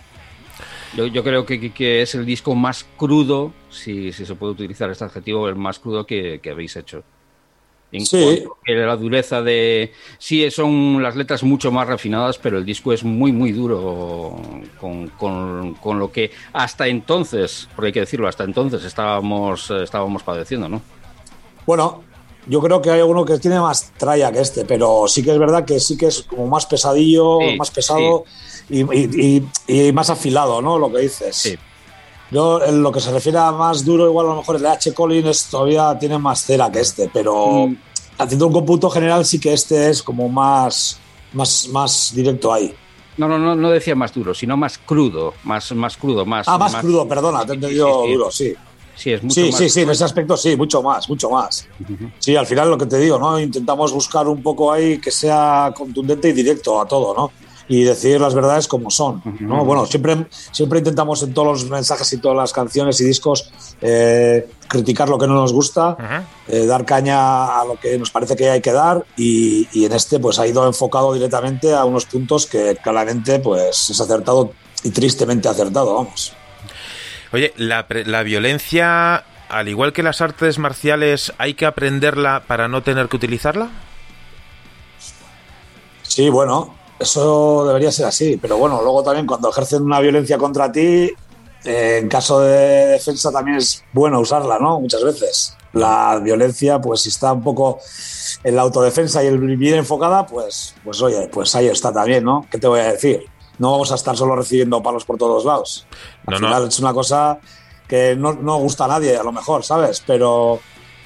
Yo, 0.95 1.07
yo 1.07 1.23
creo 1.25 1.45
que 1.45 2.01
es 2.01 2.15
el 2.15 2.25
disco 2.25 2.55
más 2.55 2.85
crudo, 2.95 3.51
si, 3.69 4.13
si 4.13 4.25
se 4.25 4.35
puede 4.35 4.53
utilizar 4.53 4.89
este 4.89 5.03
adjetivo, 5.03 5.49
el 5.49 5.55
más 5.55 5.79
crudo 5.79 6.05
que, 6.05 6.39
que 6.41 6.51
habéis 6.51 6.77
hecho. 6.77 7.03
En 7.91 8.05
Sí. 8.05 8.21
cuanto 8.23 8.57
que 8.65 8.73
la 8.73 8.95
dureza 8.97 9.41
de... 9.41 9.93
Sí, 10.17 10.49
son 10.51 11.01
las 11.01 11.15
letras 11.15 11.43
mucho 11.43 11.71
más 11.71 11.87
refinadas, 11.87 12.37
pero 12.37 12.57
el 12.57 12.65
disco 12.65 12.91
es 12.91 13.03
muy, 13.03 13.31
muy 13.31 13.51
duro 13.53 14.37
con, 14.81 15.07
con- 15.09 15.75
con 15.75 15.99
lo 15.99 16.11
que 16.11 16.31
hasta 16.51 16.87
entonces, 16.87 17.69
porque 17.75 17.87
hay 17.87 17.93
que 17.93 17.99
decirlo, 18.01 18.27
hasta 18.27 18.43
entonces 18.43 18.83
estábamos, 18.83 19.69
estábamos 19.71 20.23
padeciendo, 20.23 20.67
¿no? 20.67 20.81
Bueno, 21.65 22.03
yo 22.47 22.59
creo 22.61 22.81
que 22.81 22.91
hay 22.91 23.01
uno 23.01 23.23
que 23.23 23.39
tiene 23.39 23.59
más 23.59 23.91
tralla 23.97 24.31
que 24.31 24.41
este, 24.41 24.65
pero 24.65 25.05
sí 25.07 25.23
que 25.23 25.31
es 25.31 25.37
verdad 25.39 25.63
que 25.65 25.79
sí 25.79 25.97
que 25.97 26.07
es 26.07 26.23
como 26.23 26.47
más 26.47 26.65
pesadillo, 26.65 27.39
Sí, 27.39 27.55
más 27.57 27.71
pesado 27.71 28.25
y, 28.69 28.81
y- 28.81 29.41
y- 29.67 29.87
y 29.87 29.91
más 29.93 30.09
afilado, 30.09 30.61
¿no? 30.61 30.77
Lo 30.77 30.91
que 30.91 30.99
dices. 30.99 31.35
Sí. 31.35 31.57
Yo, 32.31 32.63
en 32.63 32.81
lo 32.81 32.91
que 32.91 32.99
se 32.99 33.11
refiere 33.11 33.37
a 33.37 33.51
más 33.51 33.85
duro, 33.85 34.05
igual 34.07 34.25
a 34.25 34.29
lo 34.29 34.35
mejor 34.37 34.55
el 34.57 34.63
de 34.63 34.69
H. 34.69 34.93
Collins 34.93 35.45
todavía 35.45 35.97
tiene 35.99 36.17
más 36.17 36.43
cera 36.43 36.71
que 36.71 36.79
este, 36.81 37.09
pero 37.13 37.67
Mm. 37.67 37.75
haciendo 38.17 38.47
un 38.47 38.53
cómputo 38.53 38.89
general 38.89 39.25
sí 39.25 39.39
que 39.39 39.53
este 39.53 39.89
es 39.89 40.01
como 40.01 40.27
más, 40.27 40.97
más, 41.33 41.67
más 41.71 42.11
directo 42.15 42.51
ahí. 42.53 42.73
No, 43.17 43.27
no, 43.27 43.37
no, 43.37 43.55
no 43.55 43.69
decía 43.69 43.95
más 43.95 44.13
duro, 44.13 44.33
sino 44.33 44.57
más 44.57 44.77
crudo, 44.77 45.33
más, 45.43 45.71
más 45.73 45.95
crudo, 45.95 46.25
más... 46.25 46.47
Ah, 46.49 46.57
más, 46.57 46.75
crudo, 46.75 47.07
perdona, 47.07 47.45
te 47.45 47.51
he 47.53 47.55
entendido 47.55 47.87
sí, 47.87 48.07
sí. 48.07 48.13
duro, 48.13 48.31
sí. 48.31 48.53
Sí, 48.97 49.11
es 49.11 49.21
mucho 49.23 49.33
Sí, 49.35 49.45
más 49.51 49.55
sí, 49.57 49.69
sí, 49.69 49.81
en 49.81 49.89
ese 49.89 50.03
aspecto 50.05 50.37
sí, 50.37 50.55
mucho 50.55 50.81
más, 50.81 51.07
mucho 51.09 51.29
más. 51.29 51.67
Sí, 52.19 52.35
al 52.35 52.45
final 52.47 52.69
lo 52.69 52.77
que 52.77 52.85
te 52.85 52.97
digo, 52.97 53.19
¿no? 53.19 53.37
Intentamos 53.39 53.91
buscar 53.93 54.25
un 54.27 54.41
poco 54.41 54.71
ahí 54.71 54.99
que 54.99 55.11
sea 55.11 55.73
contundente 55.75 56.29
y 56.29 56.33
directo 56.33 56.79
a 56.81 56.85
todo, 56.87 57.13
¿no? 57.13 57.31
Y 57.67 57.83
decir 57.83 58.21
las 58.21 58.35
verdades 58.35 58.67
como 58.67 58.91
son. 58.91 59.21
¿no? 59.39 59.65
Bueno, 59.65 59.85
siempre, 59.85 60.27
siempre 60.51 60.79
intentamos 60.79 61.23
en 61.23 61.33
todos 61.33 61.47
los 61.47 61.69
mensajes 61.69 62.11
y 62.13 62.17
todas 62.17 62.37
las 62.37 62.53
canciones 62.53 62.99
y 63.01 63.05
discos 63.05 63.51
eh, 63.81 64.47
criticar 64.67 65.09
lo 65.09 65.17
que 65.17 65.27
no 65.27 65.33
nos 65.33 65.53
gusta, 65.53 66.25
eh, 66.47 66.65
dar 66.65 66.85
caña 66.85 67.59
a 67.59 67.65
lo 67.65 67.79
que 67.79 67.97
nos 67.97 68.11
parece 68.11 68.35
que 68.35 68.49
hay 68.49 68.61
que 68.61 68.71
dar 68.71 69.05
y, 69.17 69.67
y 69.73 69.85
en 69.85 69.93
este 69.93 70.19
pues 70.19 70.39
ha 70.39 70.47
ido 70.47 70.65
enfocado 70.67 71.13
directamente 71.13 71.73
a 71.73 71.85
unos 71.85 72.05
puntos 72.05 72.45
que 72.45 72.77
claramente 72.81 73.39
pues 73.39 73.89
es 73.89 73.99
acertado 73.99 74.51
y 74.83 74.91
tristemente 74.91 75.47
acertado, 75.47 75.95
vamos. 75.95 76.33
Oye, 77.33 77.53
la, 77.57 77.85
la 78.05 78.23
violencia, 78.23 79.23
al 79.49 79.67
igual 79.67 79.93
que 79.93 80.03
las 80.03 80.21
artes 80.21 80.59
marciales, 80.59 81.33
¿hay 81.37 81.55
que 81.55 81.65
aprenderla 81.65 82.43
para 82.47 82.67
no 82.67 82.83
tener 82.83 83.09
que 83.09 83.15
utilizarla? 83.15 83.69
Sí, 86.03 86.29
bueno, 86.29 86.73
eso 86.99 87.65
debería 87.65 87.91
ser 87.91 88.05
así, 88.05 88.37
pero 88.41 88.57
bueno, 88.57 88.81
luego 88.81 89.03
también 89.03 89.25
cuando 89.25 89.49
ejercen 89.49 89.83
una 89.83 89.99
violencia 89.99 90.37
contra 90.37 90.71
ti, 90.71 91.11
eh, 91.63 91.99
en 92.01 92.07
caso 92.07 92.39
de 92.39 92.87
defensa 92.87 93.31
también 93.31 93.57
es 93.57 93.83
bueno 93.93 94.19
usarla, 94.19 94.59
¿no? 94.59 94.79
Muchas 94.79 95.03
veces. 95.03 95.57
La 95.73 96.19
violencia, 96.23 96.79
pues 96.79 97.01
si 97.01 97.09
está 97.09 97.33
un 97.33 97.43
poco 97.43 97.79
en 98.43 98.55
la 98.55 98.61
autodefensa 98.61 99.23
y 99.23 99.27
el 99.27 99.37
bien 99.57 99.75
enfocada, 99.75 100.25
pues, 100.25 100.73
pues 100.83 101.01
oye, 101.01 101.27
pues 101.27 101.53
ahí 101.55 101.67
está 101.67 101.91
también, 101.91 102.23
¿no? 102.23 102.45
¿Qué 102.49 102.57
te 102.57 102.67
voy 102.67 102.79
a 102.79 102.93
decir? 102.93 103.25
No 103.57 103.71
vamos 103.71 103.91
a 103.91 103.95
estar 103.95 104.15
solo 104.15 104.35
recibiendo 104.35 104.81
palos 104.81 105.03
por 105.05 105.17
todos 105.17 105.43
lados. 105.43 105.85
Al 106.27 106.35
No, 106.35 106.39
no. 106.39 106.47
final 106.47 106.67
es 106.67 106.79
una 106.79 106.93
cosa 106.93 107.39
que 107.87 108.15
no, 108.15 108.33
no 108.33 108.57
gusta 108.57 108.85
a 108.85 108.87
nadie, 108.87 109.17
a 109.17 109.23
lo 109.23 109.31
mejor, 109.31 109.63
¿sabes? 109.63 110.01
Pero, 110.07 110.59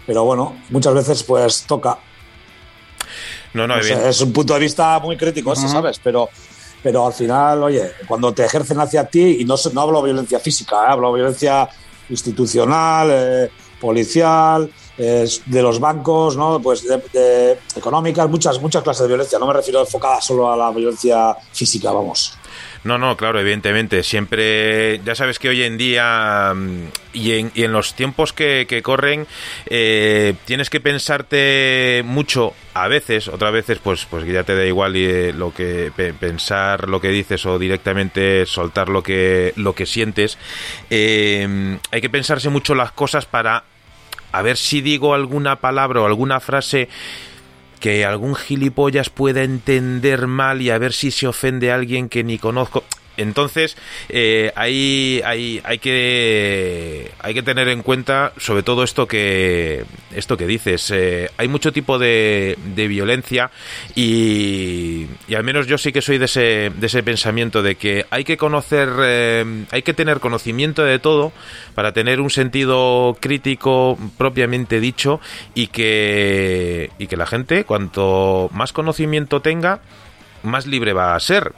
pero 0.05 0.23
bueno, 0.23 0.55
muchas 0.69 0.93
veces 0.93 1.23
pues 1.23 1.63
toca. 1.63 1.97
No, 3.53 3.67
no, 3.67 3.75
O 3.75 3.81
sea, 3.81 3.93
evidente- 3.93 4.09
es 4.09 4.21
un 4.21 4.33
punto 4.33 4.53
de 4.53 4.59
vista 4.59 4.99
muy 4.99 5.17
crítico 5.17 5.53
ese, 5.53 5.67
¿sabes? 5.69 5.99
Pero, 6.03 6.29
pero 6.83 7.05
al 7.07 7.13
final, 7.13 7.63
oye, 7.63 7.91
cuando 8.07 8.33
te 8.33 8.45
ejercen 8.45 8.79
hacia 8.79 9.05
ti, 9.05 9.37
y 9.41 9.45
no, 9.45 9.57
se- 9.57 9.73
no 9.73 9.81
hablo 9.81 9.99
de 10.01 10.05
violencia 10.11 10.39
física, 10.39 10.75
¿eh? 10.83 10.87
hablo 10.89 11.09
de 11.11 11.15
violencia 11.21 11.67
institucional, 12.09 13.07
eh, 13.11 13.51
policial, 13.79 14.69
eh, 14.97 15.25
de 15.45 15.61
los 15.61 15.79
bancos, 15.79 16.35
¿no? 16.35 16.59
Pues 16.61 16.83
de, 16.87 16.97
de 17.13 17.59
económicas, 17.75 18.29
muchas, 18.29 18.59
muchas 18.61 18.83
clases 18.83 19.03
de 19.03 19.07
violencia. 19.07 19.39
No 19.39 19.47
me 19.47 19.53
refiero 19.53 19.79
enfocada 19.79 20.19
solo 20.21 20.51
a 20.51 20.57
la 20.57 20.69
violencia 20.71 21.35
física, 21.53 21.91
vamos. 21.91 22.33
No, 22.83 22.97
no, 22.97 23.17
claro, 23.17 23.39
evidentemente. 23.41 24.03
Siempre, 24.03 24.99
ya 25.03 25.13
sabes 25.13 25.37
que 25.37 25.49
hoy 25.49 25.63
en 25.63 25.77
día 25.77 26.53
mm, 26.55 26.83
y 27.13 27.31
en, 27.33 27.73
los 27.73 27.93
tiempos 27.93 28.31
que, 28.31 28.81
corren, 28.83 29.27
eh, 29.65 30.33
tienes 30.45 30.69
que 30.69 30.79
pensarte 30.79 32.03
mucho 32.05 32.53
a 32.73 32.87
veces, 32.87 33.27
otras 33.27 33.51
veces, 33.51 33.79
pues, 33.79 34.05
pues 34.09 34.25
ya 34.25 34.43
te 34.43 34.55
da 34.55 34.65
igual 34.65 34.95
eh, 34.95 35.33
lo 35.33 35.53
que 35.53 35.91
pe- 35.93 36.13
pensar 36.13 36.87
lo 36.87 37.01
que 37.01 37.09
dices 37.09 37.45
o 37.45 37.59
directamente 37.59 38.45
soltar 38.45 38.87
lo 38.87 39.03
que 39.03 39.51
lo 39.57 39.75
que 39.75 39.85
sientes. 39.85 40.37
Eh, 40.89 41.77
hay 41.91 42.01
que 42.01 42.09
pensarse 42.09 42.49
mucho 42.49 42.75
las 42.75 42.93
cosas 42.93 43.25
para 43.25 43.63
a 44.31 44.41
ver 44.41 44.55
si 44.57 44.79
digo 44.81 45.13
alguna 45.13 45.57
palabra 45.57 46.01
o 46.01 46.05
alguna 46.05 46.39
frase 46.39 46.87
que 47.79 48.05
algún 48.05 48.35
gilipollas 48.35 49.09
pueda 49.09 49.43
entender 49.43 50.27
mal 50.27 50.61
y 50.61 50.69
a 50.69 50.77
ver 50.77 50.93
si 50.93 51.11
se 51.11 51.27
ofende 51.27 51.71
a 51.71 51.75
alguien 51.75 52.09
que 52.09 52.23
ni 52.23 52.37
conozco. 52.37 52.83
Entonces, 53.19 53.75
eh, 54.07 54.51
hay, 54.55 55.21
hay, 55.25 55.61
hay, 55.65 55.77
que, 55.77 57.11
hay 57.19 57.33
que 57.33 57.43
tener 57.43 57.67
en 57.67 57.83
cuenta 57.83 58.31
sobre 58.37 58.63
todo 58.63 58.83
esto 58.83 59.07
que, 59.07 59.83
esto 60.15 60.37
que 60.37 60.47
dices. 60.47 60.89
Eh, 60.91 61.29
hay 61.37 61.49
mucho 61.49 61.73
tipo 61.73 61.99
de, 61.99 62.57
de 62.75 62.87
violencia 62.87 63.51
y, 63.93 65.07
y 65.27 65.35
al 65.35 65.43
menos 65.43 65.67
yo 65.67 65.77
sí 65.77 65.91
que 65.91 66.01
soy 66.01 66.17
de 66.17 66.25
ese, 66.25 66.71
de 66.73 66.87
ese 66.87 67.03
pensamiento 67.03 67.61
de 67.61 67.75
que 67.75 68.05
hay 68.09 68.23
que 68.23 68.37
conocer, 68.37 68.89
eh, 69.01 69.65
hay 69.71 69.81
que 69.81 69.93
tener 69.93 70.21
conocimiento 70.21 70.83
de 70.85 70.99
todo 70.99 71.33
para 71.75 71.91
tener 71.91 72.21
un 72.21 72.29
sentido 72.29 73.17
crítico 73.19 73.97
propiamente 74.17 74.79
dicho 74.79 75.19
y 75.53 75.67
que, 75.67 76.89
y 76.97 77.07
que 77.07 77.17
la 77.17 77.25
gente, 77.25 77.65
cuanto 77.65 78.49
más 78.53 78.71
conocimiento 78.71 79.41
tenga, 79.41 79.81
más 80.43 80.67
libre 80.67 80.93
va 80.93 81.15
a 81.15 81.19
ser. 81.19 81.51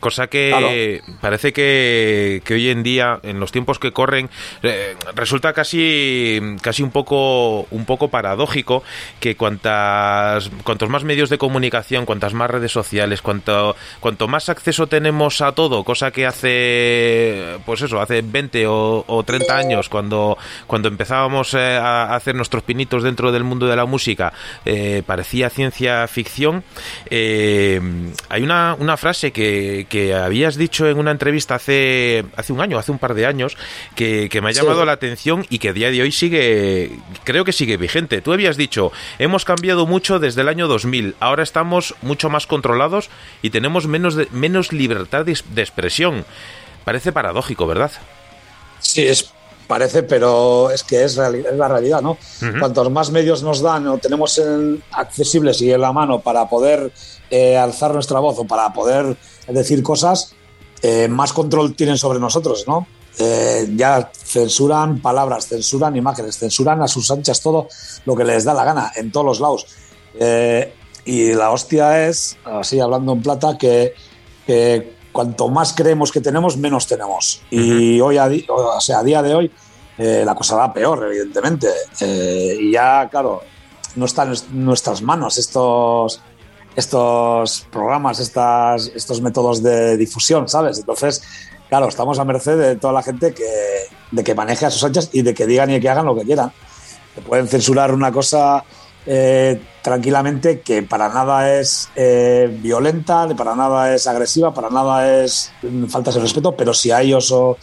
Cosa 0.00 0.28
que 0.28 1.02
parece 1.20 1.52
que, 1.52 2.42
que, 2.44 2.54
hoy 2.54 2.70
en 2.70 2.82
día, 2.82 3.20
en 3.22 3.38
los 3.38 3.52
tiempos 3.52 3.78
que 3.78 3.92
corren, 3.92 4.30
eh, 4.62 4.96
resulta 5.14 5.52
casi, 5.52 6.40
casi 6.62 6.82
un 6.82 6.90
poco, 6.90 7.66
un 7.70 7.84
poco 7.84 8.08
paradójico 8.08 8.82
que 9.20 9.36
cuantas, 9.36 10.50
cuantos 10.64 10.88
más 10.88 11.04
medios 11.04 11.28
de 11.28 11.36
comunicación, 11.36 12.06
cuantas 12.06 12.32
más 12.32 12.50
redes 12.50 12.72
sociales, 12.72 13.20
cuanto, 13.20 13.76
cuanto 14.00 14.26
más 14.26 14.48
acceso 14.48 14.86
tenemos 14.86 15.42
a 15.42 15.52
todo, 15.52 15.84
cosa 15.84 16.10
que 16.10 16.26
hace, 16.26 17.58
pues 17.66 17.82
eso, 17.82 18.00
hace 18.00 18.22
20 18.22 18.66
o, 18.66 19.04
o 19.06 19.22
30 19.22 19.56
años, 19.56 19.88
cuando, 19.90 20.38
cuando 20.66 20.88
empezábamos 20.88 21.52
eh, 21.54 21.76
a 21.76 22.14
hacer 22.14 22.34
nuestros 22.34 22.62
pinitos 22.62 23.02
dentro 23.02 23.32
del 23.32 23.44
mundo 23.44 23.66
de 23.66 23.76
la 23.76 23.84
música, 23.84 24.32
eh, 24.64 25.02
parecía 25.06 25.50
ciencia 25.50 26.06
ficción. 26.08 26.64
Eh, 27.10 27.80
hay 28.30 28.42
una, 28.42 28.76
una 28.78 28.96
frase 28.96 29.30
que 29.30 29.86
que 29.90 30.14
habías 30.14 30.56
dicho 30.56 30.88
en 30.88 30.98
una 30.98 31.10
entrevista 31.10 31.56
hace, 31.56 32.24
hace 32.36 32.54
un 32.54 32.62
año, 32.62 32.78
hace 32.78 32.92
un 32.92 32.98
par 32.98 33.12
de 33.12 33.26
años, 33.26 33.58
que, 33.94 34.30
que 34.30 34.40
me 34.40 34.48
ha 34.48 34.52
llamado 34.52 34.80
sí. 34.80 34.86
la 34.86 34.92
atención 34.92 35.44
y 35.50 35.58
que 35.58 35.68
a 35.68 35.72
día 35.74 35.90
de 35.90 36.00
hoy 36.00 36.12
sigue, 36.12 36.92
creo 37.24 37.44
que 37.44 37.52
sigue 37.52 37.76
vigente. 37.76 38.22
Tú 38.22 38.32
habías 38.32 38.56
dicho, 38.56 38.92
hemos 39.18 39.44
cambiado 39.44 39.86
mucho 39.86 40.18
desde 40.18 40.40
el 40.40 40.48
año 40.48 40.66
2000, 40.68 41.16
ahora 41.20 41.42
estamos 41.42 41.94
mucho 42.00 42.30
más 42.30 42.46
controlados 42.46 43.10
y 43.42 43.50
tenemos 43.50 43.86
menos, 43.86 44.14
de, 44.14 44.28
menos 44.30 44.72
libertad 44.72 45.26
de, 45.26 45.38
de 45.52 45.60
expresión. 45.60 46.24
Parece 46.84 47.12
paradójico, 47.12 47.66
¿verdad? 47.66 47.92
Sí, 48.78 49.06
es 49.06 49.34
parece, 49.70 50.02
pero 50.02 50.68
es 50.72 50.82
que 50.82 51.04
es, 51.04 51.16
la 51.16 51.68
realidad, 51.68 52.02
¿no? 52.02 52.12
Uh 52.12 52.16
-huh. 52.44 52.58
Cuantos 52.58 52.90
más 52.90 53.12
medios 53.12 53.44
nos 53.44 53.62
dan 53.62 53.86
o 53.86 53.98
tenemos 53.98 54.36
en, 54.38 54.82
accesibles 54.90 55.62
y 55.62 55.70
en 55.70 55.80
la 55.80 55.92
mano 55.92 56.20
para 56.20 56.48
poder 56.48 56.90
eh, 57.30 57.56
alzar 57.56 57.94
nuestra 57.94 58.18
voz 58.18 58.36
o 58.40 58.44
para 58.44 58.72
poder 58.72 59.16
decir 59.46 59.80
cosas, 59.84 60.34
eh, 60.82 61.06
más 61.06 61.32
control 61.32 61.76
tienen 61.76 61.96
sobre 61.96 62.18
nosotros, 62.18 62.64
¿no? 62.66 62.88
Eh, 63.18 63.68
ya 63.76 64.10
censuran 64.12 65.00
palabras, 65.00 65.46
censuran 65.46 65.94
imágenes, 65.94 66.36
censuran 66.36 66.82
a 66.82 66.88
sus 66.88 67.08
anchas 67.10 67.40
todo 67.40 67.68
lo 68.06 68.16
que 68.16 68.24
les 68.24 68.42
da 68.44 68.52
la 68.54 68.64
gana 68.64 68.90
en 68.96 69.12
todos 69.12 69.26
los 69.26 69.40
lados. 69.40 69.66
Eh, 70.18 70.72
y 71.04 71.32
la 71.34 71.52
hostia 71.52 72.08
es, 72.08 72.36
así 72.44 72.80
hablando 72.80 73.12
en 73.12 73.22
plata, 73.22 73.56
que, 73.56 73.94
que 74.46 74.99
cuanto 75.12 75.48
más 75.48 75.72
creemos 75.72 76.12
que 76.12 76.20
tenemos, 76.20 76.56
menos 76.56 76.86
tenemos. 76.86 77.42
Uh 77.50 77.56
-huh. 77.56 77.80
Y 77.80 78.00
hoy, 78.00 78.18
a, 78.18 78.28
o 78.48 78.80
sea, 78.80 79.00
a 79.00 79.02
día 79.02 79.22
de 79.22 79.34
hoy, 79.34 79.50
eh, 79.98 80.22
la 80.24 80.34
cosa 80.34 80.56
va 80.56 80.72
peor, 80.72 81.04
evidentemente. 81.06 81.68
Eh, 82.00 82.56
y 82.60 82.72
ya, 82.72 83.08
claro, 83.10 83.42
no 83.96 84.04
está 84.06 84.22
en 84.24 84.64
nuestras 84.64 85.02
manos 85.02 85.36
estos, 85.38 86.22
estos 86.74 87.66
programas, 87.70 88.20
estas, 88.20 88.90
estos 88.94 89.20
métodos 89.20 89.62
de 89.62 89.96
difusión, 89.96 90.48
¿sabes? 90.48 90.78
Entonces, 90.78 91.22
claro, 91.68 91.88
estamos 91.88 92.18
a 92.18 92.24
merced 92.24 92.58
de 92.58 92.76
toda 92.76 92.92
la 92.92 93.02
gente 93.02 93.34
que, 93.34 93.44
de 94.10 94.24
que 94.24 94.34
maneje 94.34 94.66
a 94.66 94.70
sus 94.70 94.84
anchas 94.84 95.10
y 95.12 95.22
de 95.22 95.34
que 95.34 95.46
digan 95.46 95.70
y 95.70 95.80
que 95.80 95.88
hagan 95.88 96.06
lo 96.06 96.14
que 96.14 96.24
quieran. 96.24 96.52
Que 97.14 97.20
pueden 97.20 97.48
censurar 97.48 97.92
una 97.92 98.12
cosa 98.12 98.64
eh, 99.06 99.60
tranquilamente 99.82 100.60
que 100.60 100.82
para 100.82 101.08
nada 101.08 101.52
es 101.58 101.88
eh, 101.96 102.54
violenta, 102.60 103.26
para 103.36 103.54
nada 103.54 103.94
es 103.94 104.06
agresiva, 104.06 104.52
para 104.52 104.70
nada 104.70 105.22
es 105.22 105.52
falta 105.88 106.10
de 106.10 106.20
respeto, 106.20 106.52
pero 106.52 106.74
si 106.74 106.90
a 106.90 107.00
ellos 107.00 107.32
o 107.32 107.56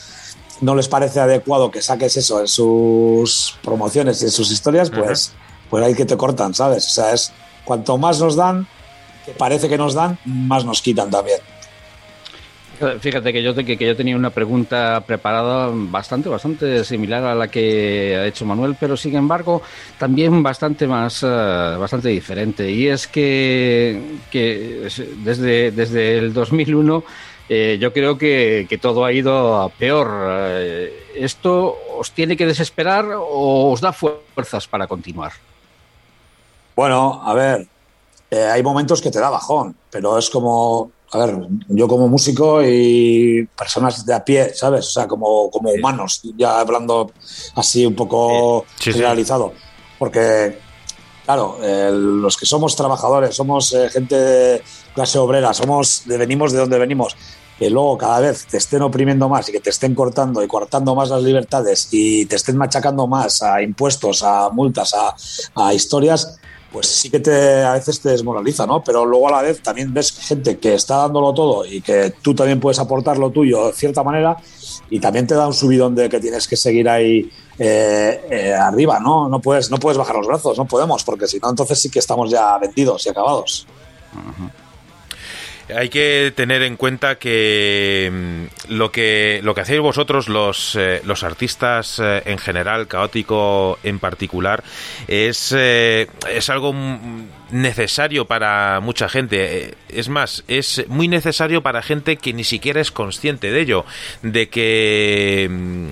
no 0.62 0.76
les 0.76 0.88
parece 0.88 1.20
adecuado 1.20 1.70
que 1.70 1.82
saques 1.82 2.18
eso 2.18 2.40
en 2.40 2.48
sus 2.48 3.56
promociones 3.64 4.22
y 4.22 4.26
en 4.26 4.32
sus 4.32 4.52
historias, 4.52 4.90
pues, 4.90 5.28
uh 5.28 5.32
-huh. 5.32 5.70
pues 5.70 5.86
ahí 5.86 5.94
que 5.94 6.06
te 6.06 6.18
cortan, 6.18 6.54
¿sabes? 6.54 6.88
O 6.88 6.90
sea, 6.90 7.14
es 7.14 7.32
cuanto 7.64 7.98
más 7.98 8.20
nos 8.20 8.36
dan, 8.36 8.68
que 9.26 9.34
parece 9.34 9.70
que 9.70 9.78
nos 9.78 9.94
dan, 9.94 10.18
más 10.26 10.66
nos 10.66 10.82
quitan 10.82 11.12
también. 11.12 11.40
Fíjate 13.00 13.34
que 13.34 13.42
yo, 13.42 13.56
tenía 13.96 14.16
una 14.16 14.30
pregunta 14.30 15.04
preparada 15.06 15.72
bastante, 15.74 16.30
bastante 16.30 16.84
similar 16.84 17.24
a 17.24 17.34
la 17.34 17.48
que 17.48 18.16
ha 18.16 18.26
hecho 18.28 18.46
Manuel, 18.46 18.76
pero 18.80 18.96
sin 18.96 19.16
embargo 19.16 19.64
también 19.98 20.44
bastante 20.44 20.86
más, 20.86 21.24
uh, 21.24 21.80
bastante 21.80 22.10
diferente. 22.10 22.70
Y 22.70 22.88
es 22.88 23.08
que, 23.08 24.20
desde, 25.24 26.18
el 26.18 26.34
2001 26.34 27.04
eh, 27.50 27.78
yo 27.80 27.92
creo 27.94 28.18
que, 28.18 28.80
todo 28.80 29.06
ha 29.06 29.12
ido 29.12 29.58
a 29.58 29.70
peor. 29.70 30.10
Eh, 30.52 31.14
¿Esto 31.16 31.76
os 31.98 32.12
tiene 32.12 32.38
que 32.38 32.46
desesperar 32.46 33.06
o 33.16 33.72
os 33.72 33.82
da 33.82 33.92
fuerzas 33.92 34.68
para 34.68 34.86
continuar? 34.86 35.32
Bueno, 36.76 37.24
a 37.26 37.34
ver, 37.34 37.68
eh, 38.30 38.44
hay 38.44 38.62
momentos 38.62 39.02
que 39.02 39.10
te 39.10 39.20
da 39.20 39.32
bajón, 39.32 39.76
pero 39.90 40.18
es 40.18 40.30
como 40.30 40.92
a 41.12 41.18
ver, 41.26 41.48
yo 41.70 41.88
como 41.88 42.08
músico 42.08 42.62
y 42.64 43.48
personas 43.58 44.06
de 44.06 44.14
a 44.14 44.24
pie, 44.24 44.54
¿sabes? 44.54 44.88
O 44.88 44.92
sea, 44.92 45.08
como, 45.08 45.50
como 45.50 45.70
humanos, 45.70 46.22
ya 46.38 46.60
hablando 46.60 47.12
así 47.56 47.86
un 47.86 47.96
poco 47.96 48.66
sí, 48.80 48.92
generalizado. 48.92 49.54
Sí. 49.56 49.64
Porque 50.00 50.68
Claro, 51.28 51.58
eh, 51.62 51.90
los 51.92 52.38
que 52.38 52.46
somos 52.46 52.74
trabajadores, 52.78 53.36
somos 53.36 53.74
eh, 53.74 53.90
gente 53.90 54.16
de 54.16 54.64
clase 54.96 55.20
obrera, 55.20 55.54
somos 55.54 56.04
de, 56.06 56.18
venimos 56.18 56.54
de 56.54 56.60
donde 56.60 56.80
venimos, 56.80 57.18
que 57.60 57.70
luego 57.70 57.98
cada 57.98 58.22
vez 58.22 58.48
te 58.48 58.56
estén 58.56 58.82
oprimiendo 58.82 59.28
más 59.28 59.50
y 59.50 59.52
que 59.52 59.60
te 59.60 59.70
estén 59.70 59.94
cortando 59.94 60.42
y 60.42 60.48
cortando 60.48 60.96
más 60.96 61.10
las 61.10 61.22
libertades 61.22 61.90
y 61.92 62.28
te 62.28 62.38
estén 62.38 62.56
machacando 62.56 63.08
más 63.08 63.42
a 63.42 63.62
impuestos, 63.62 64.24
a 64.24 64.50
multas, 64.52 64.94
a, 64.94 65.14
a 65.56 65.74
historias, 65.74 66.40
pues 66.78 66.90
sí 66.90 67.10
que 67.10 67.20
te, 67.20 67.64
a 67.64 67.74
veces 67.74 68.00
te 68.00 68.10
desmoraliza, 68.10 68.68
¿no? 68.68 68.84
Pero 68.84 69.04
luego 69.04 69.30
a 69.30 69.32
la 69.32 69.42
vez 69.42 69.64
también 69.64 69.92
ves 69.92 70.12
gente 70.12 70.60
que 70.60 70.76
está 70.76 70.98
dándolo 70.98 71.34
todo 71.34 71.66
y 71.66 71.82
que 71.82 72.14
tú 72.22 72.36
también 72.36 72.60
puedes 72.60 72.78
aportar 72.78 73.18
lo 73.18 73.32
tuyo 73.32 73.66
de 73.66 73.74
cierta 73.74 74.04
manera 74.04 74.38
y 74.88 75.00
también 75.00 75.26
te 75.26 75.34
da 75.34 75.48
un 75.48 75.56
subidón 75.56 75.96
de 75.96 76.08
que 76.08 76.20
tienes 76.20 76.48
que 76.48 76.56
seguir 76.56 76.88
ahí 76.88 77.32
eh, 77.58 78.22
eh, 78.30 78.54
arriba, 78.54 79.00
¿no? 79.00 79.28
No 79.28 79.40
puedes, 79.40 79.72
no 79.72 79.78
puedes 79.78 79.98
bajar 79.98 80.18
los 80.18 80.28
brazos, 80.28 80.56
no 80.56 80.66
podemos, 80.66 81.04
porque 81.04 81.26
si 81.26 81.40
no, 81.40 81.50
entonces 81.50 81.82
sí 81.82 81.90
que 81.90 81.98
estamos 81.98 82.30
ya 82.30 82.56
vendidos 82.60 83.08
y 83.08 83.10
acabados. 83.10 83.66
Hay 85.76 85.90
que 85.90 86.32
tener 86.36 86.62
en 86.62 86.78
cuenta 86.78 87.18
que 87.18 88.10
mm, 88.12 88.74
lo 88.74 88.92
que 88.92 89.42
lo 89.44 89.54
que 89.54 89.62
hacéis 89.62 89.82
vosotros 89.82 90.30
los, 90.30 90.76
eh, 90.76 91.02
los 91.04 91.24
artistas 91.24 92.00
eh, 92.00 92.22
en 92.26 92.38
general, 92.38 92.88
caótico 92.88 93.78
en 93.84 94.00
particular, 94.00 94.64
es, 95.08 95.54
eh, 95.58 96.08
es 96.32 96.50
algo 96.50 96.74
necesario 97.52 98.26
para 98.26 98.80
mucha 98.80 99.10
gente. 99.10 99.68
Eh, 99.70 99.74
Es 99.90 100.10
más, 100.10 100.44
es 100.48 100.86
muy 100.88 101.08
necesario 101.08 101.62
para 101.62 101.82
gente 101.82 102.18
que 102.18 102.34
ni 102.34 102.44
siquiera 102.44 102.80
es 102.82 102.92
consciente 102.92 103.52
de 103.52 103.62
ello, 103.62 103.86
de 104.22 104.50
que 104.50 105.48
mm, 105.50 105.88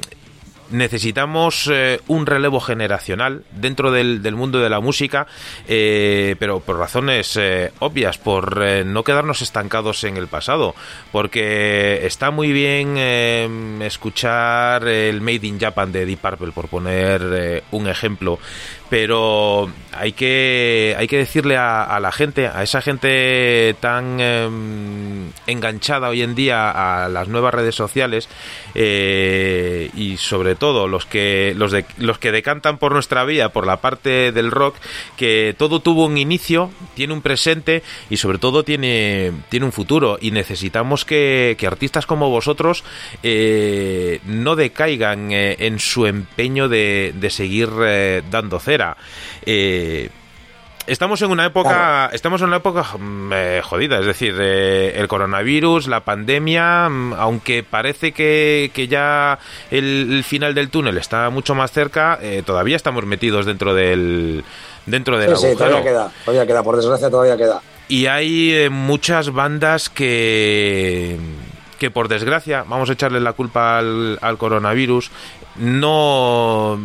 necesitamos 0.72 1.70
eh, 1.72 2.00
un 2.08 2.26
relevo 2.26 2.60
generacional 2.60 3.44
dentro 3.52 3.92
del, 3.92 4.22
del 4.22 4.36
mundo 4.36 4.60
de 4.60 4.70
la 4.70 4.80
música, 4.80 5.28
eh, 5.68 6.36
pero 6.40 6.60
por 6.60 6.78
razones 6.78 7.38
eh, 7.38 7.72
obvias, 7.80 8.18
por 8.18 8.62
eh, 8.64 8.84
no 8.84 9.04
quedarnos 9.04 9.42
estancados 9.42 10.04
en 10.04 10.18
el 10.18 10.28
pasado, 10.28 10.76
porque 11.12 12.06
está 12.06 12.32
muy 12.32 12.52
bien 12.52 12.98
escuchar 13.82 14.88
el 14.88 15.22
Made 15.22 15.48
in 15.48 15.60
Japan 15.60 15.92
de 15.92 16.06
Deep 16.06 16.20
Purple, 16.20 16.52
por 16.52 16.68
poner 16.68 17.64
un 17.72 17.88
ejemplo, 17.88 18.40
pero 18.90 19.70
hay 19.94 20.12
que 20.12 20.96
hay 20.98 21.08
que 21.08 21.18
decirle 21.18 21.58
a, 21.58 22.00
la 22.00 22.12
gente, 22.12 22.48
a 22.48 22.64
esa 22.64 22.82
gente 22.82 23.76
tan 23.80 24.18
eh, 24.20 24.50
enganchada 25.48 26.10
hoy 26.10 26.22
en 26.22 26.36
día 26.36 27.04
a 27.04 27.10
las 27.10 27.28
nuevas 27.28 27.54
redes 27.54 27.76
sociales 27.76 28.30
eh, 28.74 29.90
y 29.96 30.18
sobre 30.18 30.56
todo 30.56 30.88
los 30.88 31.06
que 31.06 31.54
los 31.56 31.72
de, 31.72 31.86
los 31.98 32.20
que 32.20 32.32
decantan 32.32 32.78
por 32.78 32.92
nuestra 32.92 33.24
vía, 33.24 33.50
por 33.50 33.66
la 33.66 33.78
parte 33.78 34.32
del 34.32 34.52
rock, 34.52 34.76
que 35.18 35.56
todo 35.58 35.80
tuvo 35.80 36.06
un 36.06 36.18
inicio, 36.18 36.72
tiene 36.94 37.14
un 37.14 37.22
presente 37.22 37.84
y 38.10 38.18
sobre 38.18 38.38
todo 38.38 38.64
tiene 38.64 39.32
tiene 39.50 39.66
un 39.66 39.72
futuro. 39.72 40.18
Y 40.20 40.32
necesitamos 40.32 41.06
que, 41.06 41.56
que 41.58 41.68
artistas 41.68 42.06
como 42.06 42.30
vosotros 42.30 42.84
eh, 43.24 44.20
no 44.26 44.56
decaigan 44.56 45.32
eh, 45.32 45.56
en 45.60 45.80
su 45.80 46.06
empeño 46.06 46.70
de, 46.70 47.14
de 47.16 47.30
seguir 47.30 47.70
eh, 47.82 48.24
dando 48.30 48.60
cera. 48.76 48.98
Eh, 49.46 50.10
Estamos 50.88 51.20
en 51.24 51.32
una 51.32 51.48
época, 51.48 51.70
Claro. 51.70 52.14
estamos 52.14 52.42
en 52.42 52.48
una 52.50 52.58
época 52.58 52.84
mm, 52.96 53.32
eh, 53.34 53.62
jodida, 53.64 54.00
es 54.02 54.06
decir, 54.06 54.36
eh, 54.40 54.94
el 54.96 55.08
coronavirus, 55.08 55.88
la 55.88 56.02
pandemia, 56.02 56.88
mm, 56.90 57.14
aunque 57.14 57.64
parece 57.64 58.12
que, 58.12 58.70
que 58.72 58.88
ya 58.88 59.40
el, 59.72 60.14
el 60.14 60.24
final 60.24 60.54
del 60.54 60.70
túnel 60.70 61.00
está 61.00 61.32
mucho 61.32 61.56
más 61.56 61.72
cerca, 61.72 62.20
eh, 62.22 62.44
todavía 62.46 62.76
estamos 62.76 63.04
metidos 63.08 63.48
dentro 63.48 63.74
del 63.74 64.44
dentro 64.86 65.18
del 65.18 65.36
Sí, 65.36 65.42
sí, 65.42 65.46
agujero. 65.48 65.70
todavía 65.70 65.84
queda, 65.92 66.12
todavía 66.24 66.46
queda, 66.46 66.62
por 66.62 66.76
desgracia 66.76 67.10
todavía 67.10 67.36
queda. 67.36 67.62
Y 67.88 68.06
hay 68.06 68.54
eh, 68.54 68.70
muchas 68.70 69.32
bandas 69.32 69.90
que, 69.90 71.18
que 71.80 71.90
por 71.90 72.10
desgracia, 72.10 72.64
vamos 72.68 72.92
a 72.92 72.94
echarle 72.94 73.20
la 73.22 73.34
culpa 73.34 73.80
al, 73.80 74.20
al 74.22 74.38
coronavirus, 74.38 75.10
no 75.56 76.80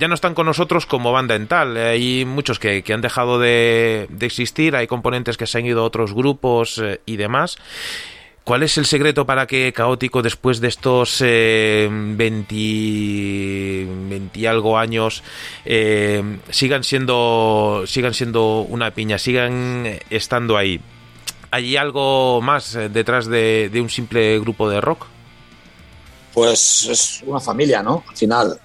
ya 0.00 0.08
no 0.08 0.14
están 0.14 0.34
con 0.34 0.46
nosotros 0.46 0.86
como 0.86 1.12
banda 1.12 1.34
en 1.34 1.46
tal. 1.46 1.76
Hay 1.76 2.24
muchos 2.24 2.58
que, 2.58 2.82
han 2.92 3.02
dejado 3.02 3.38
de, 3.38 4.08
existir, 4.20 4.74
hay 4.74 4.86
componentes 4.86 5.36
que 5.36 5.46
se 5.46 5.58
han 5.58 5.66
ido 5.66 5.82
a 5.82 5.84
otros 5.84 6.14
grupos 6.14 6.80
eh, 6.82 7.00
y 7.04 7.16
demás. 7.16 7.58
¿Cuál 8.44 8.62
es 8.62 8.78
el 8.78 8.86
secreto 8.86 9.26
para 9.26 9.46
que 9.46 9.72
Caótico, 9.72 10.22
después 10.22 10.60
de 10.60 10.68
estos 10.68 11.18
eh, 11.20 11.88
20, 11.90 12.54
20 14.08 14.38
y 14.38 14.46
algo 14.46 14.78
años, 14.78 15.22
eh, 15.66 16.38
sigan 16.48 16.82
siendo 16.82 17.84
sigan 17.86 18.14
siendo 18.14 18.62
una 18.62 18.92
piña, 18.92 19.18
sigan 19.18 20.00
estando 20.08 20.56
ahí? 20.56 20.80
¿Hay 21.50 21.76
algo 21.76 22.40
más 22.40 22.74
eh, 22.74 22.88
detrás 22.88 23.26
de, 23.26 23.68
de 23.70 23.80
un 23.82 23.90
simple 23.90 24.38
grupo 24.40 24.70
de 24.70 24.80
rock? 24.80 25.06
Pues 26.32 26.86
es 26.88 27.22
una 27.26 27.40
familia, 27.40 27.82
¿no? 27.82 28.02
Al 28.08 28.16
final. 28.16 28.60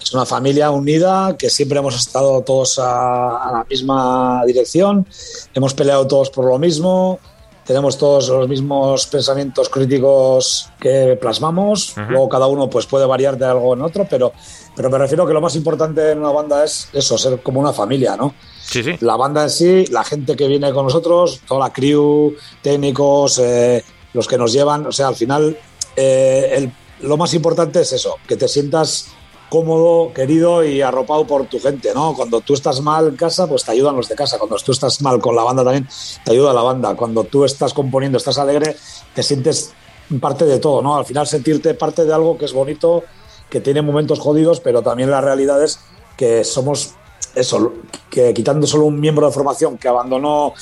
Es 0.00 0.12
una 0.12 0.26
familia 0.26 0.70
unida 0.70 1.36
que 1.38 1.48
siempre 1.50 1.78
hemos 1.78 1.94
estado 1.96 2.42
todos 2.42 2.78
a, 2.78 3.48
a 3.48 3.52
la 3.52 3.66
misma 3.68 4.42
dirección, 4.46 5.06
hemos 5.54 5.74
peleado 5.74 6.06
todos 6.06 6.30
por 6.30 6.44
lo 6.46 6.58
mismo, 6.58 7.18
tenemos 7.64 7.96
todos 7.96 8.28
los 8.28 8.48
mismos 8.48 9.06
pensamientos 9.06 9.68
críticos 9.68 10.68
que 10.80 11.16
plasmamos, 11.20 11.94
luego 12.08 12.28
cada 12.28 12.46
uno 12.48 12.68
pues 12.68 12.86
puede 12.86 13.06
variar 13.06 13.38
de 13.38 13.44
algo 13.46 13.74
en 13.74 13.82
otro, 13.82 14.04
pero, 14.10 14.32
pero 14.74 14.90
me 14.90 14.98
refiero 14.98 15.26
que 15.26 15.32
lo 15.32 15.40
más 15.40 15.54
importante 15.54 16.10
en 16.10 16.18
una 16.18 16.32
banda 16.32 16.64
es 16.64 16.88
eso, 16.92 17.16
ser 17.16 17.40
como 17.42 17.60
una 17.60 17.72
familia, 17.72 18.16
¿no? 18.16 18.34
Sí, 18.64 18.82
sí. 18.82 18.96
la 19.00 19.16
banda 19.16 19.42
en 19.44 19.50
sí, 19.50 19.86
la 19.90 20.02
gente 20.02 20.34
que 20.34 20.48
viene 20.48 20.72
con 20.72 20.86
nosotros, 20.86 21.40
toda 21.46 21.60
la 21.68 21.72
crew, 21.72 22.34
técnicos, 22.62 23.38
eh, 23.38 23.84
los 24.14 24.26
que 24.26 24.38
nos 24.38 24.52
llevan, 24.52 24.86
o 24.86 24.92
sea, 24.92 25.08
al 25.08 25.14
final 25.16 25.56
eh, 25.94 26.50
el- 26.56 26.72
lo 27.06 27.16
más 27.16 27.34
importante 27.34 27.80
es 27.80 27.92
eso, 27.92 28.16
que 28.26 28.36
te 28.36 28.48
sientas 28.48 29.06
cómodo, 29.52 30.14
querido 30.14 30.64
y 30.64 30.80
arropado 30.80 31.26
por 31.26 31.44
tu 31.44 31.60
gente, 31.60 31.92
¿no? 31.94 32.14
Cuando 32.14 32.40
tú 32.40 32.54
estás 32.54 32.80
mal 32.80 33.08
en 33.08 33.16
casa, 33.16 33.46
pues 33.46 33.62
te 33.62 33.72
ayudan 33.72 33.94
los 33.94 34.08
de 34.08 34.14
casa. 34.14 34.38
Cuando 34.38 34.56
tú 34.56 34.72
estás 34.72 35.02
mal 35.02 35.20
con 35.20 35.36
la 35.36 35.42
banda 35.42 35.62
también, 35.62 35.86
te 36.24 36.32
ayuda 36.32 36.54
la 36.54 36.62
banda. 36.62 36.96
Cuando 36.96 37.24
tú 37.24 37.44
estás 37.44 37.74
componiendo, 37.74 38.16
estás 38.16 38.38
alegre, 38.38 38.74
te 39.14 39.22
sientes 39.22 39.74
parte 40.22 40.46
de 40.46 40.58
todo, 40.58 40.80
¿no? 40.80 40.96
Al 40.96 41.04
final 41.04 41.26
sentirte 41.26 41.74
parte 41.74 42.06
de 42.06 42.14
algo 42.14 42.38
que 42.38 42.46
es 42.46 42.54
bonito, 42.54 43.04
que 43.50 43.60
tiene 43.60 43.82
momentos 43.82 44.20
jodidos, 44.20 44.58
pero 44.60 44.80
también 44.80 45.10
la 45.10 45.20
realidad 45.20 45.62
es 45.62 45.80
que 46.16 46.44
somos 46.44 46.94
eso, 47.34 47.74
que 48.08 48.32
quitando 48.32 48.66
solo 48.66 48.86
un 48.86 48.98
miembro 48.98 49.26
de 49.26 49.34
formación 49.34 49.76
que 49.76 49.86
abandonó 49.86 50.54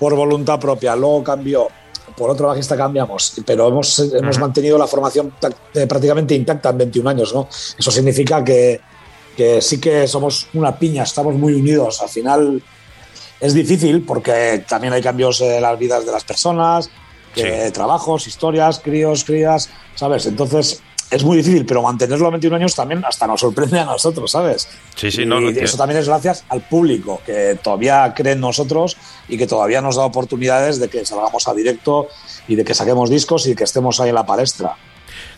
por 0.00 0.16
voluntad 0.16 0.58
propia, 0.58 0.96
luego 0.96 1.22
cambió, 1.22 1.68
por 2.16 2.30
otro 2.30 2.48
bajista 2.48 2.76
cambiamos, 2.76 3.34
pero 3.46 3.68
hemos, 3.68 3.98
hemos 3.98 4.38
mantenido 4.38 4.78
la 4.78 4.86
formación 4.86 5.32
eh, 5.74 5.86
prácticamente 5.86 6.34
intacta 6.34 6.70
en 6.70 6.78
21 6.78 7.10
años, 7.10 7.34
¿no? 7.34 7.48
Eso 7.50 7.90
significa 7.90 8.44
que, 8.44 8.80
que 9.36 9.60
sí 9.60 9.80
que 9.80 10.06
somos 10.06 10.48
una 10.54 10.78
piña, 10.78 11.02
estamos 11.02 11.34
muy 11.34 11.54
unidos. 11.54 12.00
Al 12.02 12.08
final 12.08 12.62
es 13.40 13.54
difícil 13.54 14.02
porque 14.02 14.64
también 14.68 14.92
hay 14.92 15.02
cambios 15.02 15.40
en 15.40 15.62
las 15.62 15.78
vidas 15.78 16.06
de 16.06 16.12
las 16.12 16.24
personas, 16.24 16.90
eh, 17.36 17.70
trabajos, 17.72 18.26
historias, 18.26 18.78
críos, 18.80 19.24
crías, 19.24 19.70
¿sabes? 19.94 20.26
Entonces 20.26 20.82
es 21.12 21.24
muy 21.24 21.36
difícil, 21.36 21.66
pero 21.66 21.82
mantenerlo 21.82 22.26
a 22.26 22.30
21 22.30 22.56
años 22.56 22.74
también 22.74 23.04
hasta 23.04 23.26
nos 23.26 23.40
sorprende 23.40 23.78
a 23.78 23.84
nosotros, 23.84 24.30
¿sabes? 24.30 24.66
Sí, 24.96 25.10
sí, 25.10 25.22
y 25.22 25.26
no, 25.26 25.40
no, 25.40 25.50
eso 25.50 25.76
también 25.76 26.00
es 26.00 26.08
gracias 26.08 26.44
al 26.48 26.62
público 26.62 27.20
que 27.24 27.58
todavía 27.62 28.14
cree 28.16 28.32
en 28.32 28.40
nosotros 28.40 28.96
y 29.28 29.36
que 29.36 29.46
todavía 29.46 29.82
nos 29.82 29.96
da 29.96 30.04
oportunidades 30.04 30.80
de 30.80 30.88
que 30.88 31.04
salgamos 31.04 31.46
a 31.46 31.52
directo 31.52 32.08
y 32.48 32.56
de 32.56 32.64
que 32.64 32.72
saquemos 32.72 33.10
discos 33.10 33.46
y 33.46 33.54
que 33.54 33.64
estemos 33.64 34.00
ahí 34.00 34.08
en 34.08 34.14
la 34.14 34.24
palestra. 34.24 34.74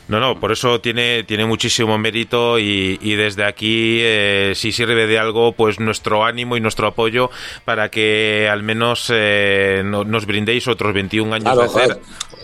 No, 0.06 0.20
no, 0.20 0.38
por 0.38 0.52
eso 0.52 0.82
tiene, 0.82 1.22
tiene 1.24 1.46
muchísimo 1.46 1.96
mérito 1.96 2.58
y, 2.58 2.98
y 3.00 3.14
desde 3.14 3.42
aquí, 3.44 4.00
eh, 4.02 4.52
si 4.54 4.70
sirve 4.70 5.06
de 5.06 5.18
algo, 5.18 5.52
pues 5.52 5.80
nuestro 5.80 6.24
ánimo 6.26 6.58
y 6.58 6.60
nuestro 6.60 6.86
apoyo 6.88 7.30
para 7.64 7.88
que 7.90 8.46
al 8.52 8.62
menos 8.62 9.10
eh, 9.14 9.80
no- 9.82 10.04
nos 10.04 10.26
brindéis 10.26 10.68
otros 10.68 10.92
21 10.92 11.32
años 11.34 11.44
Claro, 11.54 11.60
de 11.62 11.66
hacer. 11.82 12.00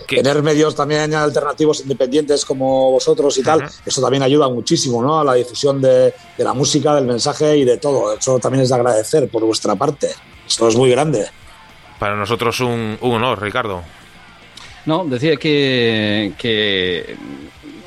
que- 0.07 0.23
Tener 0.23 0.43
medios 0.43 0.75
también 0.75 1.13
alternativos 1.15 1.81
independientes 1.83 2.47
como 2.47 2.93
vosotros 2.93 3.37
y 3.37 3.43
tal, 3.43 3.69
eso 3.85 4.01
también 4.01 4.23
ayuda 4.23 4.49
muchísimo 4.49 5.03
¿no? 5.03 5.21
a 5.21 5.25
la 5.25 5.35
difusión 5.35 5.83
de, 5.83 6.15
de 6.39 6.45
la 6.45 6.55
música, 6.55 6.95
del 6.95 7.05
mensaje 7.05 7.59
y 7.59 7.67
de 7.67 7.77
todo. 7.77 8.17
Eso 8.17 8.39
también 8.39 8.63
es 8.63 8.71
de 8.71 8.75
agradecer 8.77 9.29
por 9.29 9.45
vuestra 9.45 9.77
parte. 9.77 10.09
Eso 10.47 10.67
es 10.67 10.77
muy 10.77 10.89
grande. 10.91 11.27
Para 11.99 12.17
nosotros 12.17 12.59
un, 12.61 12.97
un 13.03 13.13
honor, 13.13 13.43
Ricardo. 13.43 13.83
No, 14.87 15.05
decía 15.05 15.37
que, 15.37 17.17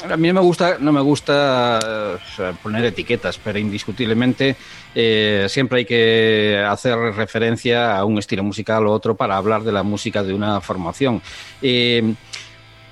a 0.10 0.17
mí 0.17 0.27
no 0.27 0.34
me 0.36 0.41
gusta, 0.41 0.77
no 0.79 0.91
me 0.91 1.01
gusta 1.01 2.19
poner 2.62 2.86
etiquetas, 2.86 3.39
pero 3.43 3.58
indiscutiblemente 3.58 4.56
eh, 4.93 5.47
siempre 5.49 5.79
hay 5.79 5.86
que 5.86 6.63
hacer 6.67 6.97
referencia 6.97 7.97
a 7.97 8.06
un 8.06 8.19
estilo 8.19 8.43
musical 8.43 8.86
u 8.86 8.91
otro 8.91 9.15
para 9.15 9.38
hablar 9.38 9.63
de 9.63 9.71
la 9.71 9.84
música 9.84 10.23
de 10.23 10.34
una 10.34 10.62
formación. 10.62 11.21
Eh, 11.62 12.13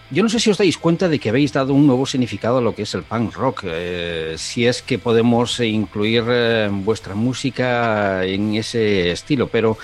yo 0.10 0.24
no 0.24 0.30
sé 0.30 0.40
si 0.40 0.50
os 0.50 0.58
dais 0.58 0.78
cuenta 0.78 1.08
de 1.08 1.20
que 1.20 1.30
habéis 1.30 1.54
dado 1.54 1.74
un 1.74 1.88
nuevo 1.88 2.06
significado 2.06 2.58
a 2.58 2.62
lo 2.62 2.76
que 2.76 2.82
es 2.82 2.94
el 2.96 3.04
punk 3.04 3.34
rock, 3.34 3.64
eh, 3.66 4.36
si 4.38 4.66
es 4.66 4.82
que 4.82 5.00
podemos 5.00 5.60
incluir 5.62 6.24
vuestra 6.70 7.16
música 7.16 8.26
en 8.26 8.56
ese 8.56 9.12
estilo, 9.12 9.48
pero 9.48 9.78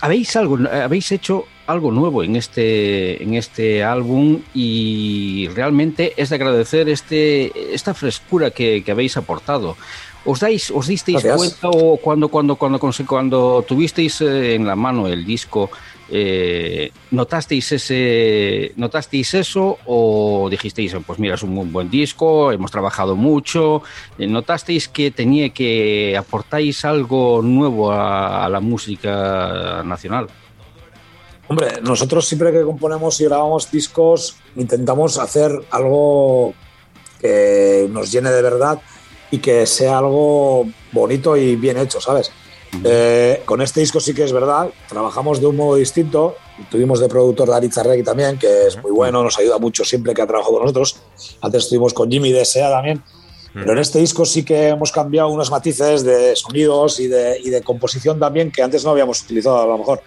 habéis 0.00 0.36
algo, 0.36 0.58
habéis 0.70 1.10
hecho 1.10 1.46
algo 1.68 1.92
nuevo 1.92 2.24
en 2.24 2.34
este, 2.34 3.22
en 3.22 3.34
este 3.34 3.84
álbum 3.84 4.40
y 4.54 5.48
realmente 5.54 6.14
es 6.16 6.30
de 6.30 6.36
agradecer 6.36 6.88
este, 6.88 7.74
esta 7.74 7.92
frescura 7.92 8.50
que, 8.50 8.82
que 8.82 8.90
habéis 8.90 9.18
aportado. 9.18 9.76
¿Os, 10.24 10.40
dais, 10.40 10.70
os 10.70 10.86
disteis 10.86 11.22
Gracias. 11.22 11.60
cuenta 11.60 11.68
o 11.68 11.96
cuando, 11.98 12.28
cuando, 12.28 12.56
cuando, 12.56 12.80
cuando, 13.06 13.64
tuvisteis 13.68 14.20
eh, 14.22 14.54
en 14.54 14.66
la 14.66 14.76
mano 14.76 15.06
el 15.06 15.24
disco, 15.24 15.70
eh, 16.10 16.90
notasteis, 17.10 17.72
ese, 17.72 18.72
notasteis 18.76 19.34
eso 19.34 19.78
o 19.86 20.48
dijisteis, 20.50 20.96
pues 21.06 21.18
mira, 21.18 21.34
es 21.34 21.42
un 21.42 21.50
muy 21.50 21.66
buen 21.66 21.90
disco, 21.90 22.50
hemos 22.50 22.70
trabajado 22.70 23.14
mucho, 23.14 23.82
eh, 24.18 24.26
notasteis 24.26 24.88
que 24.88 25.10
tenía 25.10 25.50
que 25.50 26.16
aportáis 26.16 26.84
algo 26.84 27.42
nuevo 27.42 27.92
a, 27.92 28.44
a 28.44 28.48
la 28.48 28.60
música 28.60 29.82
nacional? 29.84 30.28
Hombre, 31.48 31.80
nosotros 31.82 32.26
siempre 32.26 32.52
que 32.52 32.62
componemos 32.62 33.20
y 33.20 33.24
grabamos 33.24 33.70
discos 33.70 34.36
intentamos 34.56 35.18
hacer 35.18 35.50
algo 35.70 36.52
que 37.20 37.88
nos 37.90 38.12
llene 38.12 38.30
de 38.30 38.42
verdad 38.42 38.78
y 39.30 39.38
que 39.38 39.66
sea 39.66 39.98
algo 39.98 40.66
bonito 40.92 41.36
y 41.36 41.56
bien 41.56 41.78
hecho, 41.78 42.00
¿sabes? 42.00 42.30
Eh, 42.84 43.42
con 43.46 43.62
este 43.62 43.80
disco 43.80 43.98
sí 43.98 44.14
que 44.14 44.24
es 44.24 44.32
verdad, 44.32 44.68
trabajamos 44.88 45.40
de 45.40 45.46
un 45.46 45.56
modo 45.56 45.76
distinto. 45.76 46.36
Tuvimos 46.70 47.00
de 47.00 47.08
productor 47.08 47.48
David 47.48 47.72
Zarregui 47.72 48.02
también, 48.02 48.38
que 48.38 48.66
es 48.66 48.80
muy 48.82 48.90
bueno, 48.90 49.22
nos 49.22 49.38
ayuda 49.38 49.58
mucho 49.58 49.84
siempre 49.84 50.12
que 50.12 50.22
ha 50.22 50.26
trabajado 50.26 50.54
con 50.54 50.62
nosotros. 50.62 51.00
Antes 51.40 51.64
estuvimos 51.64 51.94
con 51.94 52.10
Jimmy 52.10 52.30
de 52.30 52.44
SEA 52.44 52.70
también. 52.70 53.02
Pero 53.54 53.72
en 53.72 53.78
este 53.78 53.98
disco 53.98 54.24
sí 54.24 54.44
que 54.44 54.68
hemos 54.68 54.92
cambiado 54.92 55.30
unos 55.30 55.50
matices 55.50 56.04
de 56.04 56.36
sonidos 56.36 57.00
y 57.00 57.08
de, 57.08 57.40
y 57.42 57.50
de 57.50 57.62
composición 57.62 58.20
también 58.20 58.52
que 58.52 58.62
antes 58.62 58.84
no 58.84 58.90
habíamos 58.90 59.22
utilizado 59.22 59.60
a 59.60 59.66
lo 59.66 59.78
mejor. 59.78 60.02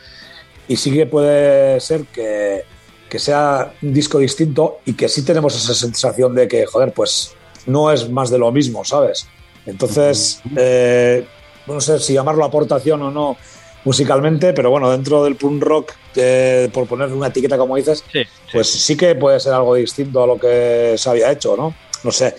Y 0.72 0.78
sí 0.78 0.90
que 0.90 1.06
puede 1.06 1.82
ser 1.82 2.06
que, 2.06 2.64
que 3.10 3.20
sea 3.20 3.74
un 3.82 3.94
disco 3.94 4.20
distinto 4.20 4.80
y 4.86 4.94
que 4.94 5.10
sí 5.10 5.26
tenemos 5.26 5.54
esa 5.54 5.74
sensación 5.74 6.34
de 6.34 6.48
que, 6.48 6.66
joder, 6.66 6.94
pues 6.94 7.36
no 7.66 7.92
es 7.92 8.10
más 8.10 8.30
de 8.30 8.38
lo 8.38 8.54
mismo, 8.54 8.86
¿sabes? 8.86 9.28
Entonces, 9.66 10.42
eh, 10.56 11.28
no 11.68 11.82
sé 11.82 12.00
si 12.00 12.14
llamarlo 12.14 12.46
aportación 12.46 13.02
o 13.02 13.12
no 13.12 13.36
musicalmente, 13.84 14.54
pero 14.54 14.70
bueno, 14.70 14.90
dentro 14.90 15.26
del 15.26 15.36
punk 15.36 15.62
rock, 15.62 15.92
eh, 16.16 16.70
por 16.72 16.88
ponerle 16.88 17.16
una 17.16 17.28
etiqueta 17.28 17.58
como 17.58 17.76
dices, 17.76 18.06
Sí, 18.10 18.22
pues 18.54 18.70
sí 18.70 18.96
que 18.96 19.14
puede 19.16 19.42
ser 19.42 19.52
algo 19.52 19.76
distinto 19.76 20.24
a 20.24 20.28
lo 20.28 20.40
que 20.40 20.96
se 20.98 21.10
había 21.10 21.34
hecho, 21.34 21.58
¿no? 21.58 21.76
No 22.02 22.12
sé, 22.12 22.34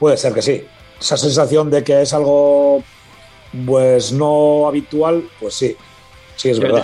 puede 0.00 0.16
ser 0.16 0.32
que 0.34 0.42
sí. 0.42 0.66
Esa 1.00 1.16
sensación 1.16 1.70
de 1.70 1.84
que 1.84 2.02
es 2.02 2.12
algo, 2.12 2.82
pues 3.64 4.10
no 4.10 4.66
habitual, 4.66 5.30
pues 5.38 5.54
sí, 5.54 5.76
sí 6.34 6.48
es 6.48 6.56
Yo, 6.56 6.64
verdad. 6.64 6.82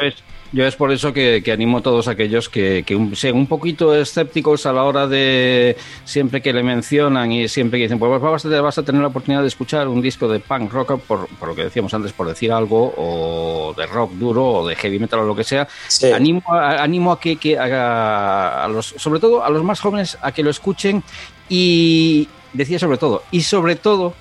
Yo 0.52 0.66
es 0.66 0.76
por 0.76 0.90
eso 0.92 1.12
que, 1.12 1.42
que 1.44 1.52
animo 1.52 1.78
a 1.78 1.82
todos 1.82 2.08
aquellos 2.08 2.48
que, 2.48 2.82
que 2.86 2.96
un- 2.96 3.14
sean 3.14 3.36
un 3.36 3.46
poquito 3.46 3.94
escépticos 3.94 4.64
a 4.66 4.72
la 4.72 4.84
hora 4.84 5.06
de 5.06 5.76
siempre 6.04 6.40
que 6.40 6.52
le 6.52 6.62
mencionan 6.62 7.30
y 7.32 7.48
siempre 7.48 7.78
que 7.78 7.84
dicen, 7.84 7.98
pues 7.98 8.20
vas 8.20 8.44
a, 8.44 8.60
vas 8.60 8.78
a 8.78 8.82
tener 8.82 9.02
la 9.02 9.08
oportunidad 9.08 9.42
de 9.42 9.48
escuchar 9.48 9.88
un 9.88 10.00
disco 10.00 10.26
de 10.28 10.40
punk 10.40 10.72
rock, 10.72 11.00
por, 11.00 11.28
por 11.28 11.48
lo 11.48 11.54
que 11.54 11.64
decíamos 11.64 11.92
antes, 11.92 12.12
por 12.12 12.26
decir 12.28 12.50
algo, 12.50 12.94
o 12.96 13.74
de 13.76 13.86
rock 13.86 14.12
duro, 14.12 14.44
o 14.46 14.66
de 14.68 14.74
heavy 14.76 14.98
metal, 14.98 15.20
o 15.20 15.24
lo 15.24 15.36
que 15.36 15.44
sea. 15.44 15.68
Sí. 15.88 16.10
Animo, 16.12 16.42
a, 16.48 16.82
animo 16.82 17.12
a 17.12 17.20
que, 17.20 17.36
que 17.36 17.58
a, 17.58 18.64
a 18.64 18.68
los, 18.68 18.86
sobre 18.96 19.20
todo 19.20 19.44
a 19.44 19.50
los 19.50 19.62
más 19.62 19.80
jóvenes, 19.80 20.16
a 20.22 20.32
que 20.32 20.42
lo 20.42 20.50
escuchen 20.50 21.02
y 21.48 22.28
decía 22.52 22.78
sobre 22.78 22.98
todo, 22.98 23.22
y 23.30 23.42
sobre 23.42 23.76
todo 23.76 24.14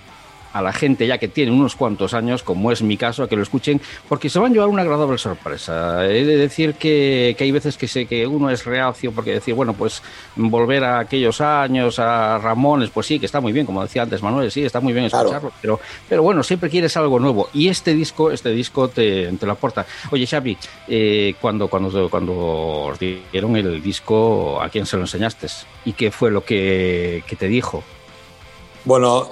a 0.54 0.62
la 0.62 0.74
gente 0.74 1.08
ya 1.08 1.18
que 1.18 1.28
tiene 1.28 1.52
unos 1.52 1.76
cuantos 1.76 2.14
años, 2.14 2.44
como 2.44 2.72
es 2.72 2.82
mi 2.82 2.98
caso, 2.98 3.24
a 3.24 3.30
que 3.30 3.36
lo 3.36 3.44
escuchen, 3.44 3.82
porque 4.10 4.30
se 4.30 4.40
van 4.40 4.52
a 4.52 4.54
llevar 4.56 4.70
una 4.70 4.82
agradable 4.82 5.18
sorpresa. 5.18 6.06
He 6.06 6.26
de 6.26 6.38
decir 6.38 6.76
que, 6.76 7.36
que 7.38 7.44
hay 7.44 7.52
veces 7.52 7.78
que, 7.78 7.88
sé 7.88 8.06
que 8.06 8.26
uno 8.28 8.50
es 8.50 8.66
reacio 8.66 9.12
porque 9.12 9.32
decir, 9.34 9.54
bueno, 9.54 9.74
pues 9.74 10.02
volver 10.36 10.84
a 10.84 11.00
aquellos 11.00 11.42
años, 11.42 12.00
a 12.00 12.38
Ramones, 12.38 12.90
pues 12.90 13.08
sí, 13.08 13.20
que 13.20 13.26
está 13.26 13.40
muy 13.42 13.52
bien, 13.52 13.66
como 13.66 13.82
decía 13.84 14.04
antes 14.04 14.22
Manuel, 14.22 14.52
sí, 14.52 14.64
está 14.64 14.80
muy 14.80 14.94
bien 14.94 15.10
Claro. 15.10 15.30
escucharlo, 15.30 15.52
pero, 15.62 15.80
pero 16.10 16.24
bueno, 16.24 16.44
siempre 16.44 16.70
quieres 16.70 16.96
algo 16.98 17.20
nuevo 17.20 17.50
y 17.54 17.68
este 17.70 17.94
disco, 17.94 18.32
este 18.32 18.50
disco 18.52 18.88
te, 18.90 19.32
te 19.34 19.46
lo 19.46 19.52
aporta. 19.52 19.86
Oye, 20.12 20.26
Xavi, 20.28 20.58
eh, 20.88 21.36
cuando, 21.40 21.68
cuando, 21.68 22.10
cuando 22.10 22.34
os 22.36 23.00
dieron 23.00 23.56
el 23.56 23.82
disco, 23.82 24.62
¿a 24.62 24.70
quién 24.70 24.86
se 24.86 24.98
lo 24.98 25.04
enseñaste? 25.04 25.48
¿Y 25.86 25.94
qué 25.94 26.12
fue 26.12 26.32
lo 26.32 26.44
que, 26.44 27.24
que 27.28 27.36
te 27.36 27.48
dijo? 27.48 27.84
Bueno, 28.86 29.30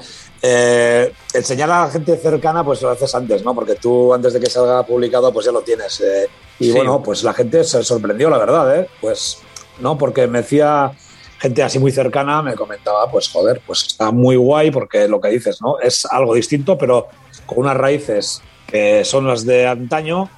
eh, 0.48 1.12
enseñar 1.34 1.72
a 1.72 1.86
la 1.86 1.92
gente 1.92 2.16
cercana, 2.18 2.64
pues 2.64 2.80
lo 2.84 2.90
haces 2.92 3.16
antes, 3.16 3.44
¿no? 3.44 3.56
Porque 3.56 3.74
tú, 3.76 4.14
antes 4.14 4.32
de 4.34 4.40
que 4.40 4.48
salga 4.50 4.84
publicado, 4.86 5.34
pues 5.34 5.46
ya 5.48 5.52
lo 5.52 5.62
tienes. 5.62 6.00
eh. 6.02 6.28
y 6.60 6.66
Sí. 6.66 6.72
bueno, 6.72 7.02
pues 7.04 7.24
la 7.24 7.34
gente 7.34 7.64
se 7.64 7.84
sorprendió, 7.84 8.30
la 8.30 8.38
verdad, 8.38 8.80
¿eh? 8.80 8.88
Pues, 9.02 9.40
¿no? 9.80 9.98
Porque 9.98 10.28
me 10.28 10.42
decía 10.42 10.92
gente 11.40 11.64
así 11.64 11.80
muy 11.80 11.92
cercana, 11.92 12.42
me 12.44 12.54
comentaba, 12.56 13.10
pues 13.12 13.28
joder, 13.30 13.60
pues 13.66 13.84
está 13.88 14.12
muy 14.12 14.36
guay, 14.36 14.70
porque 14.72 15.08
lo 15.08 15.20
que 15.20 15.30
dices, 15.30 15.62
¿no? 15.62 15.80
Es 15.80 16.06
algo 16.06 16.36
distinto, 16.36 16.78
pero 16.78 17.08
con 17.48 17.58
unas 17.60 17.76
raíces 17.76 18.42
que 18.68 19.04
son 19.04 19.28
las 19.28 19.46
de 19.46 19.68
antaño, 19.68 20.30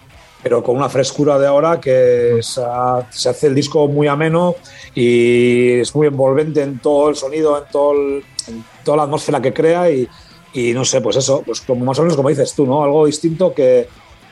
pero 0.42 0.64
con 0.64 0.76
una 0.78 0.90
frescura 0.90 1.38
de 1.38 1.48
ahora 1.48 1.80
que 1.82 2.40
se, 2.42 2.62
ha- 2.64 3.08
se 3.12 3.30
hace 3.30 3.48
el 3.48 3.56
disco 3.56 3.88
muy 3.88 4.08
ameno 4.08 4.56
y 4.96 5.80
es 5.82 5.94
muy 5.96 6.08
envolvente 6.08 6.62
en 6.64 6.80
todo 6.80 7.10
el 7.10 7.16
sonido, 7.16 7.58
en, 7.58 7.64
todo 7.72 7.92
el- 7.94 8.24
en 8.48 8.64
toda 8.84 8.98
la 8.98 9.04
atmósfera 9.04 9.42
que 9.42 9.54
crea 9.54 9.90
y, 9.92 10.08
y 10.54 10.74
no 10.74 10.84
sé, 10.86 11.02
pues 11.02 11.16
eso, 11.18 11.44
pues 11.46 11.62
como 11.62 11.86
más 11.86 11.98
o 12.00 12.02
menos 12.04 12.16
como 12.16 12.30
dices 12.30 12.54
tú, 12.54 12.66
¿no? 12.66 12.84
Algo 12.84 13.06
distinto 13.06 13.54
que, 13.54 13.88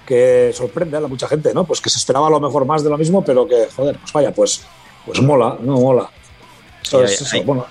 que 0.05 0.51
sorprende 0.53 0.97
a 0.97 1.01
mucha 1.01 1.27
gente, 1.27 1.53
¿no? 1.53 1.63
Pues 1.65 1.81
que 1.81 1.89
se 1.89 1.97
esperaba 1.97 2.27
a 2.27 2.31
lo 2.31 2.39
mejor 2.39 2.65
más 2.65 2.83
de 2.83 2.89
lo 2.89 2.97
mismo, 2.97 3.23
pero 3.23 3.47
que, 3.47 3.67
joder, 3.75 3.97
pues 3.99 4.13
vaya, 4.13 4.31
pues, 4.33 4.61
pues 5.05 5.21
mola, 5.21 5.57
no 5.61 5.73
mola. 5.79 6.09
Eso 6.83 7.03
es 7.03 7.21
eso, 7.21 7.35
hay- 7.35 7.43
bueno. 7.43 7.65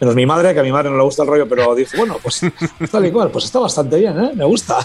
Menos 0.00 0.16
mi 0.16 0.26
madre, 0.26 0.52
que 0.52 0.58
a 0.58 0.64
mi 0.64 0.72
madre 0.72 0.90
no 0.90 0.96
le 0.96 1.04
gusta 1.04 1.22
el 1.22 1.28
rollo, 1.28 1.48
pero 1.48 1.76
dijo, 1.76 1.96
bueno, 1.96 2.16
pues 2.20 2.40
tal 2.90 3.06
y 3.06 3.12
cual, 3.12 3.30
pues 3.30 3.44
está 3.44 3.60
bastante 3.60 3.98
bien, 3.98 4.18
¿eh? 4.20 4.32
Me 4.34 4.44
gusta. 4.44 4.78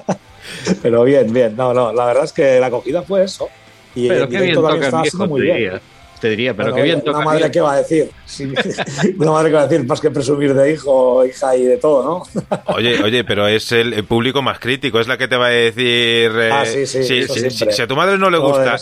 pero 0.82 1.02
bien, 1.04 1.32
bien, 1.32 1.56
no, 1.56 1.74
no, 1.74 1.92
la 1.92 2.04
verdad 2.06 2.24
es 2.24 2.32
que 2.32 2.60
la 2.60 2.66
acogida 2.66 3.02
fue 3.02 3.24
eso. 3.24 3.48
Y 3.96 4.08
Pero 4.08 4.24
en 4.24 4.30
qué 4.30 4.40
bien 4.40 4.54
toca 4.54 4.74
el 4.74 5.02
viejo, 5.02 5.26
muy 5.26 5.40
bien. 5.42 5.80
Diría. 6.28 6.52
Te 6.52 6.52
diría, 6.52 6.54
pero 6.54 6.70
Bueno, 6.70 6.76
qué 6.76 6.82
bien 6.82 7.02
toca 7.04 7.18
Una 7.18 7.24
madre. 7.26 7.50
¿qué 7.50 7.60
va 7.60 7.72
a 7.74 7.76
decir? 7.76 8.10
Sí, 8.26 8.44
una 9.18 9.30
madre, 9.32 9.50
¿qué 9.50 9.54
va 9.56 9.62
a 9.62 9.66
decir? 9.66 9.86
Más 9.86 10.00
que 10.00 10.10
presumir 10.10 10.54
de 10.54 10.72
hijo, 10.72 11.24
hija 11.24 11.56
y 11.56 11.64
de 11.64 11.76
todo, 11.76 12.02
¿no? 12.34 12.42
Oye, 12.74 13.02
oye, 13.02 13.24
pero 13.24 13.46
es 13.46 13.70
el, 13.72 13.92
el 13.92 14.04
público 14.04 14.42
más 14.42 14.58
crítico, 14.58 15.00
es 15.00 15.06
la 15.08 15.16
que 15.18 15.28
te 15.28 15.36
va 15.36 15.46
a 15.46 15.50
decir. 15.50 16.32
eh, 16.34 16.50
Ah, 16.52 16.64
sí, 16.66 16.86
sí, 16.86 17.04
si, 17.04 17.82
a 17.82 17.86
tu 17.86 17.96
madre 17.96 18.16
no 18.18 18.30
le 18.30 18.38
gusta 18.38 18.76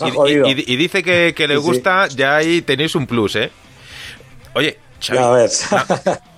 y- 0.45 0.75
dice 0.77 1.03
que, 1.03 1.33
que 1.35 1.47
le 1.47 1.55
Sí, 1.55 1.61
sí. 1.61 1.67
gusta, 1.67 2.07
ya 2.07 2.35
ahí 2.37 2.61
tenéis 2.61 2.95
un 2.95 3.07
plus, 3.07 3.35
¿eh? 3.35 3.51
Oye, 4.53 4.77
Xavi, 5.01 5.19
Ya 5.19 5.29
ves. 5.31 5.67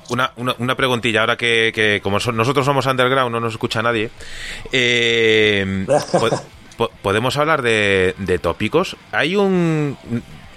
Una, 0.09 0.31
una, 0.37 0.55
una 0.59 0.75
preguntilla, 0.75 1.21
ahora 1.21 1.35
que, 1.37 1.71
que 1.73 1.99
como 2.01 2.17
nosotros 2.19 2.65
somos 2.65 2.85
underground, 2.85 3.31
no 3.31 3.39
nos 3.39 3.53
escucha 3.53 3.81
nadie. 3.81 4.09
eh, 4.71 5.85
po- 6.11 6.29
po- 6.77 6.91
¿Podemos 7.01 7.37
hablar 7.37 7.61
de, 7.61 8.15
de 8.17 8.39
tópicos? 8.39 8.97
Hay 9.11 9.35
un... 9.35 9.97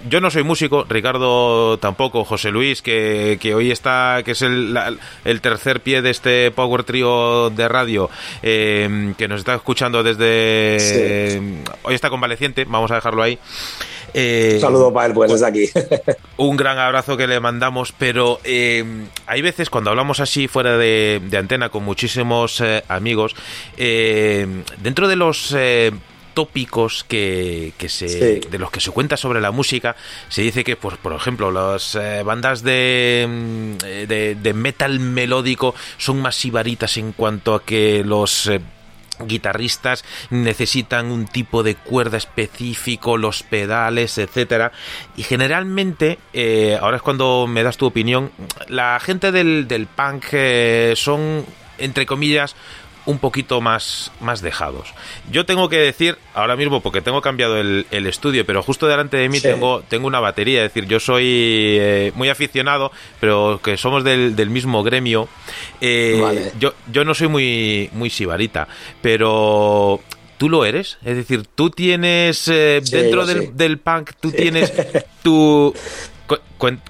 Yo 0.07 0.21
no 0.21 0.31
soy 0.31 0.43
músico, 0.43 0.85
Ricardo 0.87 1.77
tampoco, 1.79 2.23
José 2.23 2.51
Luis, 2.51 2.81
que, 2.81 3.37
que 3.41 3.53
hoy 3.53 3.69
está, 3.69 4.21
que 4.23 4.31
es 4.31 4.41
el, 4.41 4.73
la- 4.73 4.93
el 5.25 5.41
tercer 5.41 5.81
pie 5.81 6.01
de 6.01 6.09
este 6.09 6.51
Power 6.51 6.83
Trio 6.83 7.49
de 7.49 7.67
radio, 7.67 8.09
eh, 8.41 9.13
que 9.17 9.27
nos 9.27 9.39
está 9.39 9.55
escuchando 9.55 10.01
desde... 10.01 11.41
Hoy 11.83 11.95
está 11.95 12.09
convaleciente, 12.09 12.63
vamos 12.63 12.91
a 12.91 12.95
dejarlo 12.95 13.21
ahí. 13.23 13.37
Eh, 14.13 14.53
Un 14.55 14.61
saludo 14.61 14.93
para 14.93 15.07
él, 15.07 15.13
pues 15.13 15.31
desde 15.31 15.45
aquí. 15.45 15.65
un 16.37 16.55
gran 16.55 16.79
abrazo 16.79 17.17
que 17.17 17.27
le 17.27 17.39
mandamos, 17.41 17.91
pero 17.91 18.39
eh, 18.45 18.85
hay 19.27 19.41
veces 19.41 19.69
cuando 19.69 19.89
hablamos 19.89 20.21
así 20.21 20.47
fuera 20.47 20.77
de, 20.77 21.21
de 21.25 21.37
antena 21.37 21.67
con 21.69 21.83
muchísimos 21.83 22.61
eh, 22.61 22.83
amigos, 22.87 23.35
dentro 23.77 25.07
de 25.09 25.15
los 25.17 25.53
tópicos 26.39 27.03
que, 27.03 27.73
que 27.77 27.89
se, 27.89 28.07
Sí. 28.07 28.47
de 28.49 28.57
los 28.59 28.71
que 28.71 28.79
se 28.79 28.91
cuenta 28.91 29.17
sobre 29.17 29.41
la 29.41 29.51
música, 29.51 29.95
se 30.29 30.41
dice 30.41 30.63
que, 30.63 30.75
pues, 30.77 30.95
por 30.97 31.11
ejemplo, 31.13 31.51
las 31.51 31.95
eh, 31.95 32.23
bandas 32.23 32.63
de, 32.63 33.27
mm, 33.27 33.71
eh, 33.85 34.05
de, 34.07 34.35
de 34.35 34.53
metal 34.53 34.99
melódico 35.01 35.75
son 35.97 36.21
más 36.21 36.45
ibaritas 36.45 36.95
en 36.97 37.11
cuanto 37.11 37.55
a 37.55 37.63
que 37.63 38.03
los... 38.05 38.47
eh, 38.47 38.61
guitarristas 39.21 40.05
necesitan 40.29 41.11
un 41.11 41.27
tipo 41.27 41.61
de 41.61 41.75
cuerda 41.75 42.15
específico, 42.15 43.17
los 43.17 43.43
pedales, 43.43 44.17
etcétera. 44.17 44.71
Y 45.17 45.23
generalmente, 45.23 46.19
eh, 46.31 46.77
ahora 46.79 46.95
es 46.95 47.03
cuando 47.03 47.45
me 47.45 47.61
das 47.61 47.75
tu 47.75 47.85
opinión, 47.85 48.31
la 48.69 48.97
gente 49.01 49.33
del, 49.33 49.67
del 49.67 49.87
punk 49.87 50.23
eh, 50.31 50.93
son, 50.95 51.45
entre 51.79 52.05
comillas, 52.05 52.55
un 53.09 53.17
poquito 53.17 53.59
más, 53.59 54.11
más 54.21 54.41
dejados. 54.41 54.93
Yo 55.31 55.43
tengo 55.45 55.67
que 55.67 55.77
decir, 55.77 56.15
ahora 56.35 56.55
mismo, 56.55 56.79
porque 56.81 57.01
tengo 57.01 57.21
cambiado 57.21 57.57
el, 57.57 57.87
el 57.89 58.05
estudio, 58.05 58.45
pero 58.45 58.61
justo 58.61 58.85
delante 58.87 59.17
de 59.17 59.29
mí 59.29 59.37
Sí. 59.39 59.47
tengo, 59.47 59.81
tengo 59.87 60.05
una 60.05 60.19
batería, 60.19 60.63
es 60.63 60.71
decir, 60.73 60.87
yo 60.87 60.99
soy 60.99 61.25
eh, 61.25 62.11
muy 62.13 62.29
aficionado, 62.29 62.91
pero 63.19 63.59
que 63.63 63.77
somos 63.77 64.03
del, 64.03 64.35
del 64.35 64.51
mismo 64.51 64.83
gremio. 64.83 65.27
Eh, 65.81 66.19
Vale. 66.21 66.51
yo, 66.59 66.75
yo 66.91 67.03
no 67.03 67.15
soy 67.15 67.27
muy, 67.29 67.89
muy 67.93 68.09
sibarita, 68.09 68.67
pero... 69.01 69.99
¿Tú 70.37 70.47
lo 70.47 70.63
eres? 70.63 70.97
Es 71.03 71.17
decir, 71.17 71.43
tú 71.53 71.69
tienes 71.69 72.47
eh, 72.47 72.79
Sí, 72.81 72.91
dentro 72.95 73.25
del, 73.25 73.57
del 73.57 73.77
punk, 73.77 74.11
tú 74.21 74.31
tienes 74.31 74.71
tu... 75.23 75.73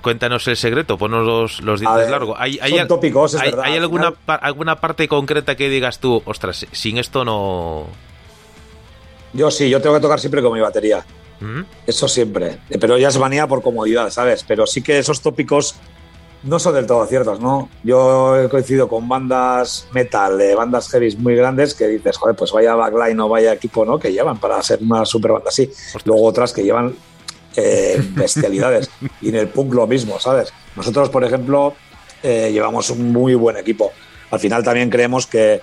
Cuéntanos 0.01 0.47
el 0.47 0.57
secreto, 0.57 0.97
ponnos 0.97 1.25
los, 1.25 1.61
los 1.61 1.79
dientes 1.79 2.01
ver, 2.01 2.09
largos. 2.11 2.35
¿Hay, 2.39 2.57
hay, 2.61 2.71
son 2.77 2.87
tópicos, 2.87 3.33
es 3.35 3.41
hay- 3.41 3.51
verdad, 3.51 3.65
hay 3.65 3.73
al 3.77 3.83
alguna, 3.83 4.13
alguna 4.27 4.79
parte 4.81 5.07
concreta 5.07 5.55
que 5.55 5.69
digas 5.69 5.99
tú, 5.99 6.21
ostras, 6.25 6.65
sin 6.71 6.97
esto 6.97 7.23
no... 7.23 7.85
Yo 9.33 9.51
sí, 9.51 9.69
yo 9.69 9.79
tengo 9.81 9.95
que 9.95 10.01
tocar 10.01 10.19
siempre 10.19 10.41
con 10.41 10.53
mi 10.53 10.59
batería. 10.59 11.05
¿Mm? 11.39 11.61
Eso 11.85 12.07
siempre. 12.07 12.57
Eh, 12.69 12.77
Pero 12.79 12.97
ya 12.97 13.09
es 13.09 13.17
manía 13.19 13.45
por 13.47 13.61
comodidad, 13.61 14.09
¿sabes? 14.09 14.43
Pero 14.47 14.65
sí 14.65 14.81
que 14.81 14.97
esos 14.97 15.21
tópicos 15.21 15.75
no 16.41 16.57
son 16.57 16.73
del 16.73 16.87
todo 16.87 17.05
ciertos, 17.05 17.39
¿no? 17.39 17.69
Yo 17.83 18.37
he 18.41 18.49
coincidido 18.49 18.87
con 18.87 19.07
bandas 19.07 19.87
metal, 19.93 20.37
de 20.37 20.55
bandas 20.55 20.89
heavy 20.89 21.15
muy 21.17 21.35
grandes 21.35 21.75
que 21.75 21.87
dices, 21.87 22.17
joder, 22.17 22.35
pues 22.35 22.51
vaya 22.51 22.75
backline 22.75 23.19
o 23.19 23.29
vaya 23.29 23.53
equipo, 23.53 23.85
¿no? 23.85 23.99
Que 23.99 24.11
llevan 24.11 24.39
para 24.39 24.61
ser 24.63 24.79
una 24.81 25.05
super 25.05 25.31
banda 25.33 25.49
así. 25.49 25.69
Luego 26.05 26.25
otras 26.25 26.51
que 26.53 26.63
llevan 26.63 26.95
eh, 27.55 28.01
bestialidades. 28.15 28.89
y 29.21 29.29
en 29.29 29.35
el 29.35 29.47
punk 29.49 29.73
lo 29.73 29.87
mismo, 29.87 30.19
¿sabes? 30.19 30.53
Nosotros, 30.75 31.09
por 31.09 31.23
ejemplo, 31.23 31.73
eh, 32.23 32.49
llevamos 32.51 32.89
un 32.89 33.11
muy 33.11 33.33
buen 33.35 33.57
equipo. 33.57 33.91
Al 34.31 34.39
final 34.39 34.63
también 34.63 34.89
creemos 34.89 35.25
que 35.27 35.61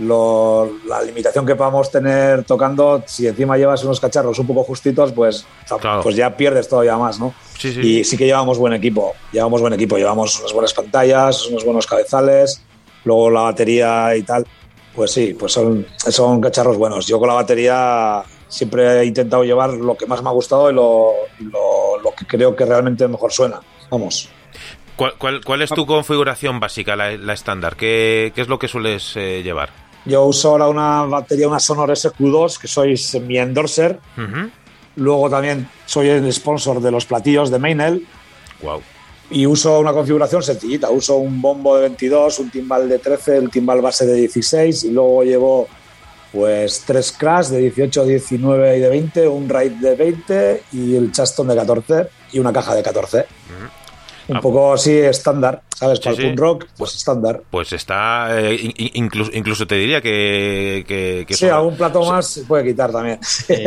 lo- 0.00 0.70
la 0.86 1.02
limitación 1.02 1.44
que 1.46 1.56
podamos 1.56 1.90
tener 1.90 2.44
tocando, 2.44 3.02
si 3.06 3.26
encima 3.26 3.56
llevas 3.56 3.82
unos 3.84 3.98
cacharros 4.00 4.38
un 4.38 4.46
poco 4.46 4.62
justitos, 4.64 5.12
pues, 5.12 5.44
Claro. 5.80 6.02
pues 6.02 6.14
ya 6.16 6.36
pierdes 6.36 6.68
todavía 6.68 6.96
más, 6.96 7.18
¿no? 7.18 7.34
Sí, 7.58 7.72
sí. 7.72 7.80
Y 7.80 8.04
sí 8.04 8.16
que 8.16 8.26
llevamos 8.26 8.58
buen 8.58 8.72
equipo, 8.74 9.14
llevamos 9.32 9.60
buen 9.60 9.72
equipo, 9.72 9.96
llevamos 9.96 10.38
unas 10.38 10.52
buenas 10.52 10.72
pantallas, 10.74 11.46
unos 11.46 11.64
buenos 11.64 11.86
cabezales, 11.86 12.62
luego 13.04 13.30
la 13.30 13.40
batería 13.42 14.14
y 14.16 14.22
tal, 14.22 14.46
pues 14.94 15.10
sí, 15.10 15.34
pues 15.38 15.52
son, 15.52 15.86
son 15.96 16.40
cacharros 16.40 16.76
buenos. 16.76 17.06
Yo 17.06 17.18
con 17.18 17.28
la 17.28 17.34
batería 17.34 18.22
siempre 18.48 19.00
he 19.00 19.04
intentado 19.04 19.44
llevar 19.44 19.70
lo 19.70 19.96
que 19.96 20.06
más 20.06 20.22
me 20.22 20.28
ha 20.28 20.32
gustado 20.32 20.70
y 20.70 20.74
lo, 20.74 21.12
lo- 21.40 21.98
lo 22.02 22.10
que 22.14 22.26
creo 22.26 22.56
que 22.56 22.64
realmente 22.64 23.06
mejor 23.08 23.32
suena. 23.32 23.60
Vamos. 23.90 24.28
¿Cuál, 24.96 25.14
cuál, 25.16 25.44
cuál 25.44 25.62
es 25.62 25.70
tu 25.70 25.86
configuración 25.86 26.58
básica, 26.58 26.96
la, 26.96 27.16
la 27.16 27.32
estándar? 27.32 27.76
¿Qué, 27.76 28.32
qué 28.34 28.40
es 28.40 28.48
lo 28.48 28.58
que 28.58 28.66
sueles 28.68 29.12
eh, 29.16 29.42
llevar? 29.44 29.70
Yo 30.04 30.24
uso 30.24 30.50
ahora 30.50 30.68
una 30.68 31.04
batería, 31.04 31.46
una 31.48 31.60
Sonor 31.60 31.90
SQ2, 31.90 32.58
que 32.58 32.66
sois 32.66 33.14
mi 33.20 33.38
endorser. 33.38 34.00
Luego 34.96 35.30
también 35.30 35.68
soy 35.86 36.08
el 36.08 36.32
sponsor 36.32 36.80
de 36.80 36.90
los 36.90 37.04
platillos 37.06 37.50
de 37.50 37.58
Mainel. 37.58 38.06
Guau. 38.60 38.80
Y 39.30 39.44
uso 39.46 39.78
una 39.78 39.92
configuración 39.92 40.42
sencillita. 40.42 40.90
Uso 40.90 41.16
un 41.16 41.40
bombo 41.40 41.76
de 41.76 41.82
22, 41.82 42.38
un 42.40 42.50
timbal 42.50 42.88
de 42.88 42.98
13, 42.98 43.36
el 43.36 43.50
timbal 43.50 43.80
base 43.82 44.06
de 44.06 44.14
16 44.14 44.84
y 44.84 44.90
luego 44.90 45.22
llevo 45.22 45.68
pues 46.32 46.82
tres 46.86 47.12
crash 47.12 47.48
de 47.48 47.58
18, 47.58 48.04
19 48.04 48.76
y 48.76 48.80
de 48.80 48.88
20, 48.88 49.28
un 49.28 49.48
raid 49.48 49.72
de 49.72 49.94
20 49.94 50.62
y 50.72 50.96
el 50.96 51.12
chaston 51.12 51.48
de 51.48 51.56
14 51.56 52.08
y 52.32 52.38
una 52.38 52.52
caja 52.52 52.74
de 52.74 52.82
14. 52.82 53.26
Un 54.28 54.36
Ah. 54.36 54.40
poco 54.40 54.74
así 54.74 54.92
estándar, 54.96 55.62
¿sabes? 55.74 56.00
Para 56.00 56.14
sí. 56.16 56.22
el 56.22 56.28
punk 56.28 56.38
rock, 56.40 56.66
pues 56.76 56.94
estándar. 56.94 57.42
Pues 57.50 57.72
está... 57.72 58.38
eh, 58.40 58.54
in- 58.54 58.74
in- 58.76 58.90
incluso, 59.04 59.30
incluso 59.34 59.66
te 59.66 59.74
diría 59.76 60.00
que... 60.02 60.84
que, 60.86 61.24
que 61.26 61.34
Sí, 61.34 61.46
son- 61.46 61.50
algún 61.56 61.76
plato 61.76 62.02
más 62.04 62.26
se 62.26 62.42
puede 62.42 62.64
quitar 62.66 62.92
también. 62.92 63.18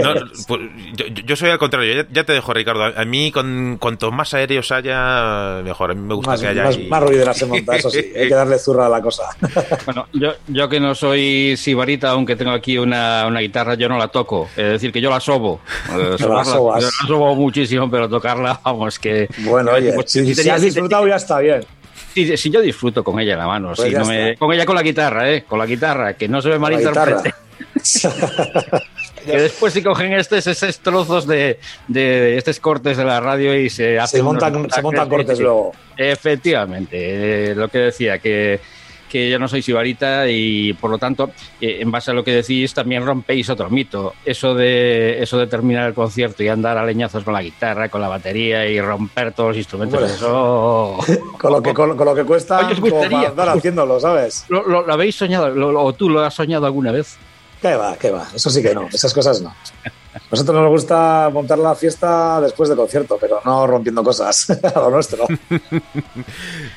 No, 0.04 0.14
pues, 0.48 0.62
yo, 0.96 1.06
yo 1.08 1.36
soy 1.36 1.50
al 1.50 1.58
contrario, 1.58 2.04
ya, 2.04 2.08
ya 2.12 2.24
te 2.24 2.34
dejo 2.34 2.54
Ricardo. 2.54 2.84
A 2.96 3.06
mí 3.06 3.32
con 3.32 3.78
cuanto 3.80 4.12
más 4.12 4.34
aéreos 4.36 4.72
haya, 4.72 5.62
mejor. 5.64 5.92
A 5.92 5.94
mí 5.96 6.02
me 6.02 6.14
gusta 6.14 6.32
más, 6.32 6.42
que 6.42 6.48
haya... 6.48 6.64
más, 6.66 6.78
ahí- 6.78 6.88
más 6.88 7.04
ruidera 7.04 7.34
se 7.34 7.46
monta, 7.48 7.76
eso 7.76 7.90
sí. 7.90 8.00
Hay 8.16 8.28
que 8.28 8.36
darle 8.36 8.60
zurra 8.60 8.86
a 8.86 8.90
la 8.90 9.02
cosa. 9.02 9.24
Bueno, 9.86 10.08
yo, 10.14 10.34
yo 10.48 10.70
que 10.70 10.80
no 10.80 10.94
soy 10.94 11.56
sibarita, 11.58 12.12
aunque 12.12 12.36
tengo 12.36 12.52
aquí 12.52 12.78
una, 12.78 13.26
una 13.28 13.40
guitarra, 13.40 13.74
yo 13.74 13.90
no 13.90 13.98
la 13.98 14.10
toco. 14.10 14.48
Es 14.56 14.66
decir, 14.74 14.92
que 14.92 15.02
yo 15.02 15.10
la 15.10 15.20
sobo. 15.20 15.62
Eh, 15.90 16.16
sobarla- 16.20 16.46
sobas. 16.46 16.82
yo 16.84 16.88
la 17.02 17.08
sobo 17.08 17.36
muchísimo, 17.36 17.90
pero 17.90 18.08
tocarla, 18.08 18.60
vamos, 18.64 19.00
que... 19.00 19.28
Bueno, 19.40 19.72
oye, 19.72 19.92
Pues, 19.94 20.12
si, 20.12 20.34
has 20.52 20.62
disfrutado 20.62 21.08
ya 21.08 21.16
está 21.16 21.40
bien. 21.40 21.64
Si, 22.14 22.36
si 22.38 22.50
yo 22.50 22.60
disfruto 22.62 23.04
con 23.04 23.20
ella 23.20 23.34
en 23.34 23.40
la 23.40 23.48
mano, 23.48 23.74
Pues 23.76 23.88
si 23.88 23.92
ya 23.94 24.00
no 24.00 24.06
me- 24.06 24.32
está. 24.32 24.40
con 24.40 24.54
ella 24.54 24.66
con 24.66 24.76
la 24.76 24.82
guitarra, 24.84 25.32
¿eh? 25.32 25.44
Con 25.48 25.60
la 25.60 25.66
guitarra, 25.66 26.14
que 26.16 26.28
no 26.28 26.42
se 26.42 26.50
me 26.50 26.60
malinterprete. 26.60 27.34
Que 29.26 29.38
después 29.38 29.72
si 29.74 29.84
cogen 29.84 30.14
estos, 30.14 30.48
estos 30.48 30.80
trozos 30.80 31.28
de, 31.28 31.60
de 31.88 32.38
estos 32.38 32.60
cortes 32.60 32.98
de 32.98 33.04
la 33.06 33.20
radio 33.20 33.56
y 33.56 33.70
se 33.70 34.00
hacen 34.00 34.20
se, 34.20 34.24
montan, 34.24 34.68
se 34.72 34.82
montan 34.82 35.08
cortes 35.08 35.40
luego. 35.40 35.74
Efectivamente, 35.96 37.52
eh, 37.52 37.56
lo 37.56 37.68
que 37.70 37.78
decía, 37.78 38.18
que, 38.18 38.60
que 39.12 39.30
yo 39.30 39.38
no 39.38 39.48
soy 39.48 39.62
sibarita 39.62 40.28
y 40.30 40.72
por 40.74 40.90
lo 40.90 40.98
tanto, 40.98 41.32
eh, 41.60 41.80
en 41.82 41.92
base 41.92 42.12
a 42.12 42.14
lo 42.14 42.24
que 42.24 42.32
decís, 42.34 42.74
también 42.74 43.06
rompéis 43.06 43.50
otro 43.50 43.70
mito. 43.70 44.14
Eso 44.24 44.56
de, 44.56 45.22
eso 45.22 45.38
de 45.38 45.48
terminar 45.48 45.88
el 45.90 45.94
concierto 45.94 46.42
y 46.44 46.48
andar 46.48 46.78
a 46.78 46.86
leñazos 46.86 47.24
con 47.24 47.34
la 47.34 47.44
guitarra, 47.44 47.90
con 47.90 48.00
la 48.02 48.08
batería 48.08 48.66
y 48.68 48.80
romper 48.80 49.34
todos 49.34 49.50
los 49.50 49.58
instrumentos, 49.58 50.10
eso... 50.12 50.98
Con 51.38 51.52
lo 51.54 51.62
que, 51.62 51.74
con, 51.74 51.98
con 51.98 52.06
lo 52.06 52.14
que 52.16 52.24
cuesta 52.24 52.60
Oye, 52.60 52.74
os 52.74 52.80
como 52.80 52.92
gustaría. 52.92 53.18
para 53.18 53.30
andar 53.30 53.50
haciéndolo, 53.50 54.00
¿sabes? 54.00 54.46
¿Lo, 54.50 54.64
lo- 54.68 54.86
lo 54.86 54.94
habéis 54.94 55.16
soñado? 55.16 55.50
¿Lo- 55.50 55.72
lo- 55.72 55.84
¿O 55.84 55.94
tú 55.94 56.08
lo 56.10 56.22
has 56.22 56.34
soñado 56.36 56.66
alguna 56.68 56.92
vez? 56.92 57.18
¿Qué 57.62 57.76
va? 57.76 57.96
¿Qué 57.98 58.10
va? 58.10 58.28
Eso 58.34 58.50
sí 58.50 58.62
que 58.62 58.74
no, 58.74 58.88
esas 58.92 59.14
cosas 59.14 59.42
no. 59.42 59.54
Nosotros 60.30 60.56
nos 60.62 60.70
gusta 60.70 61.30
montar 61.32 61.58
la 61.60 61.76
fiesta 61.76 62.42
después 62.42 62.68
del 62.68 62.78
concierto, 62.78 63.18
pero 63.20 63.40
no 63.46 63.68
rompiendo 63.68 64.04
cosas 64.04 64.50
a 64.76 64.80
lo 64.80 64.90
nuestro. 64.90 65.26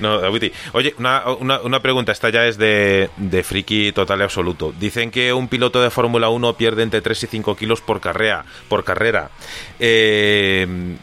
No, 0.00 0.14
Agüiti. 0.14 0.52
Oye, 0.72 0.94
una, 0.98 1.22
una, 1.40 1.60
una 1.60 1.80
pregunta, 1.80 2.12
esta 2.12 2.28
ya 2.28 2.46
es 2.46 2.58
de, 2.58 3.10
de 3.16 3.42
friki 3.44 3.92
total 3.92 4.20
y 4.20 4.22
absoluto. 4.24 4.72
Dicen 4.78 5.10
que 5.10 5.32
un 5.32 5.48
piloto 5.48 5.80
de 5.80 5.88
Fórmula 5.88 6.28
1 6.28 6.56
pierde 6.56 6.82
entre 6.82 7.00
3 7.00 7.22
y 7.22 7.26
5 7.28 7.56
kilos 7.56 7.80
por 7.80 8.00
carrera. 8.00 8.44
Por 8.68 8.82
carrera. 8.82 9.30
Eh, 9.78 10.96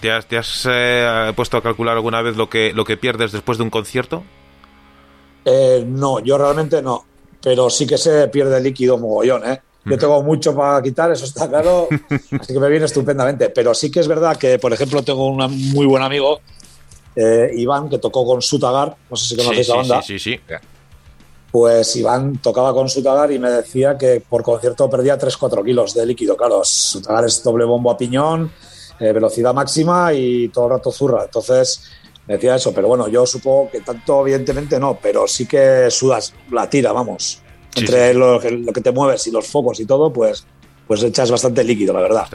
¿Te 0.00 0.12
has, 0.12 0.26
te 0.26 0.36
has, 0.36 0.68
eh, 0.68 1.32
puesto 1.36 1.56
a 1.56 1.62
calcular 1.62 1.94
alguna 1.94 2.22
vez 2.22 2.36
lo 2.36 2.50
que, 2.50 2.72
lo 2.74 2.84
que 2.84 2.96
pierdes 2.96 3.32
después 3.32 3.56
de 3.56 3.64
un 3.64 3.70
concierto? 3.70 4.24
Eh, 5.44 5.84
no, 5.86 6.18
yo 6.20 6.36
realmente 6.36 6.82
no, 6.82 7.04
pero 7.44 7.68
sí 7.68 7.86
que 7.86 7.98
se 7.98 8.26
pierde 8.28 8.58
líquido 8.58 8.96
mogollón, 8.96 9.44
¿eh? 9.44 9.60
Yo 9.84 9.98
tengo 9.98 10.22
mucho 10.22 10.56
para 10.56 10.82
quitar, 10.82 11.12
eso 11.12 11.26
está 11.26 11.46
claro, 11.46 11.88
así 12.40 12.54
que 12.54 12.58
me 12.58 12.70
viene 12.70 12.86
estupendamente. 12.86 13.50
Pero 13.50 13.74
sí 13.74 13.90
que 13.90 14.00
es 14.00 14.08
verdad 14.08 14.38
que, 14.38 14.58
por 14.58 14.72
ejemplo, 14.72 15.02
tengo 15.02 15.26
un 15.26 15.36
muy 15.72 15.84
buen 15.84 16.02
amigo, 16.02 16.40
eh, 17.14 17.50
Iván, 17.54 17.90
que 17.90 17.98
tocó 17.98 18.24
con 18.24 18.40
Sutagar, 18.40 18.96
no 19.10 19.16
sé 19.16 19.28
si 19.28 19.36
conocéis 19.36 19.66
sí, 19.66 19.72
la 19.72 19.76
banda. 19.76 20.02
sí, 20.02 20.18
sí, 20.18 20.36
sí. 20.36 20.56
Pues 21.50 21.94
Iván 21.96 22.38
tocaba 22.38 22.72
con 22.72 22.88
Sutagar 22.88 23.30
y 23.30 23.38
me 23.38 23.50
decía 23.50 23.98
que 23.98 24.22
por 24.26 24.42
concierto 24.42 24.88
perdía 24.88 25.18
3-4 25.18 25.62
kilos 25.62 25.92
de 25.92 26.06
líquido. 26.06 26.38
Claro, 26.38 26.64
Sutagar 26.64 27.26
es 27.26 27.42
doble 27.42 27.66
bombo 27.66 27.90
a 27.90 27.96
piñón, 27.98 28.50
eh, 28.98 29.12
velocidad 29.12 29.52
máxima 29.52 30.14
y 30.14 30.48
todo 30.48 30.64
el 30.64 30.70
rato 30.70 30.90
zurra. 30.90 31.24
Entonces 31.24 31.82
decía 32.26 32.54
eso, 32.56 32.72
pero 32.74 32.88
bueno, 32.88 33.08
yo 33.08 33.26
supongo 33.26 33.70
que 33.70 33.80
tanto 33.80 34.22
evidentemente 34.22 34.78
no, 34.80 34.98
pero 35.02 35.26
sí 35.28 35.46
que 35.46 35.90
sudas 35.90 36.34
la 36.50 36.68
tira, 36.70 36.92
vamos. 36.92 37.42
Sí, 37.74 37.80
Entre 37.80 38.12
sí. 38.12 38.18
Lo, 38.18 38.38
que, 38.40 38.50
lo 38.52 38.72
que 38.72 38.80
te 38.80 38.92
mueves 38.92 39.26
y 39.26 39.30
los 39.30 39.46
focos 39.48 39.80
y 39.80 39.86
todo, 39.86 40.12
pues, 40.12 40.46
pues 40.86 41.02
echas 41.02 41.30
bastante 41.30 41.64
líquido, 41.64 41.92
la 41.92 42.00
verdad. 42.00 42.28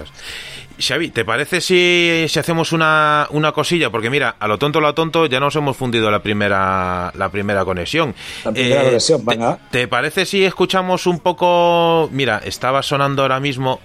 Xavi, 0.82 1.10
¿te 1.10 1.26
parece 1.26 1.60
si, 1.60 2.26
si 2.30 2.40
hacemos 2.40 2.72
una, 2.72 3.28
una 3.32 3.52
cosilla? 3.52 3.90
Porque 3.90 4.10
mira, 4.10 4.36
a 4.40 4.48
lo 4.48 4.58
tonto, 4.58 4.80
a 4.80 4.82
lo 4.82 4.94
tonto, 4.94 5.26
ya 5.26 5.40
nos 5.42 5.54
hemos 5.58 5.76
fundido 5.76 6.10
la 6.10 6.24
primera, 6.24 7.12
la 7.16 7.30
primera 7.30 7.66
conexión. 7.66 8.10
Eh, 8.10 8.16
La 8.46 8.52
primera 8.54 8.84
conexión, 8.86 9.20
¿te- 9.26 9.30
venga. 9.30 9.60
¿te, 9.72 9.88
parece 9.90 10.26
si 10.26 10.44
escuchamos 10.46 11.06
un 11.06 11.20
poco? 11.20 12.08
Mira, 12.14 12.42
estaba 12.46 12.82
sonando 12.82 13.24
ahora 13.24 13.42
mismo, 13.42 13.80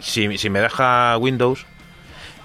si, 0.00 0.38
si 0.38 0.50
me 0.50 0.60
deja 0.60 1.16
Windows, 1.18 1.66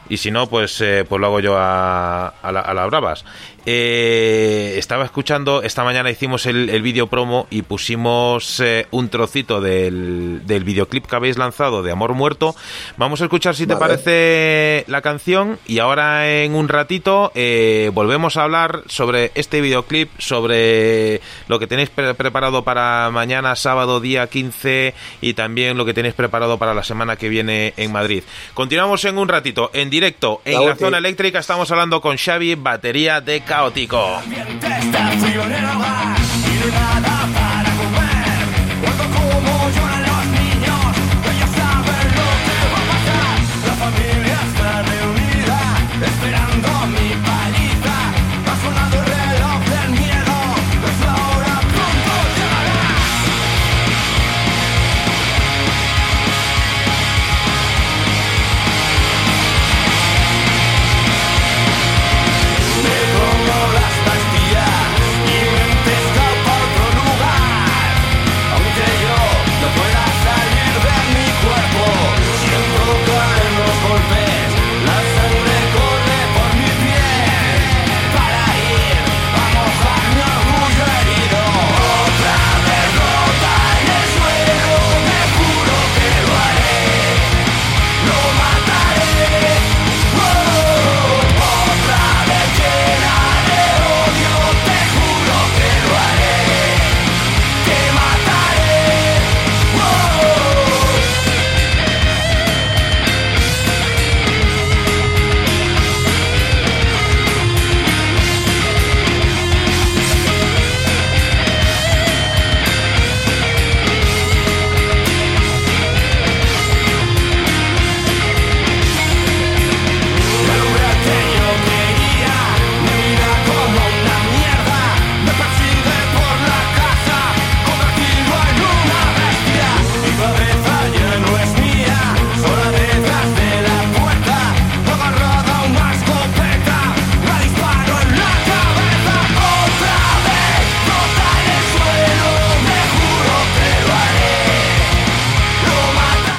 y 0.09 0.17
si 0.17 0.31
no, 0.31 0.47
pues, 0.47 0.79
eh, 0.81 1.05
pues 1.07 1.19
lo 1.19 1.27
hago 1.27 1.39
yo 1.39 1.57
a, 1.57 2.27
a, 2.27 2.51
la, 2.51 2.61
a 2.61 2.73
las 2.73 2.87
bravas. 2.87 3.25
Eh, 3.69 4.75
estaba 4.77 5.03
escuchando, 5.03 5.61
esta 5.61 5.83
mañana 5.83 6.09
hicimos 6.09 6.45
el, 6.45 6.69
el 6.69 6.81
vídeo 6.81 7.07
promo 7.07 7.47
y 7.49 7.63
pusimos 7.63 8.61
eh, 8.61 8.87
un 8.91 9.09
trocito 9.09 9.59
del, 9.59 10.39
del 10.47 10.63
videoclip 10.63 11.05
que 11.05 11.15
habéis 11.17 11.37
lanzado 11.37 11.83
de 11.83 11.91
Amor 11.91 12.13
Muerto. 12.13 12.55
Vamos 12.95 13.19
a 13.19 13.25
escuchar 13.25 13.55
si 13.55 13.67
te 13.67 13.75
parece 13.75 14.85
la 14.87 15.01
canción 15.01 15.59
y 15.67 15.79
ahora 15.79 16.31
en 16.31 16.55
un 16.55 16.69
ratito 16.69 17.33
eh, 17.35 17.91
volvemos 17.93 18.37
a 18.37 18.43
hablar 18.43 18.83
sobre 18.87 19.33
este 19.35 19.59
videoclip, 19.59 20.11
sobre 20.17 21.19
lo 21.49 21.59
que 21.59 21.67
tenéis 21.67 21.89
pre- 21.89 22.13
preparado 22.13 22.63
para 22.63 23.09
mañana 23.11 23.53
sábado 23.57 23.99
día 23.99 24.27
15 24.27 24.93
y 25.19 25.33
también 25.33 25.75
lo 25.77 25.83
que 25.83 25.93
tenéis 25.93 26.13
preparado 26.13 26.57
para 26.57 26.73
la 26.73 26.83
semana 26.85 27.17
que 27.17 27.27
viene 27.27 27.73
en 27.75 27.91
Madrid. 27.91 28.23
Continuamos 28.53 29.03
en 29.03 29.17
un 29.17 29.27
ratito, 29.27 29.71
en 29.73 29.89
directo, 29.89 30.41
en 30.45 30.53
La 30.53 30.69
la 30.69 30.75
zona 30.77 30.99
eléctrica 30.99 31.39
estamos 31.39 31.69
hablando 31.69 31.99
con 31.99 32.15
Xavi, 32.15 32.55
batería 32.55 33.19
de 33.19 33.41
caótico. 33.57 34.21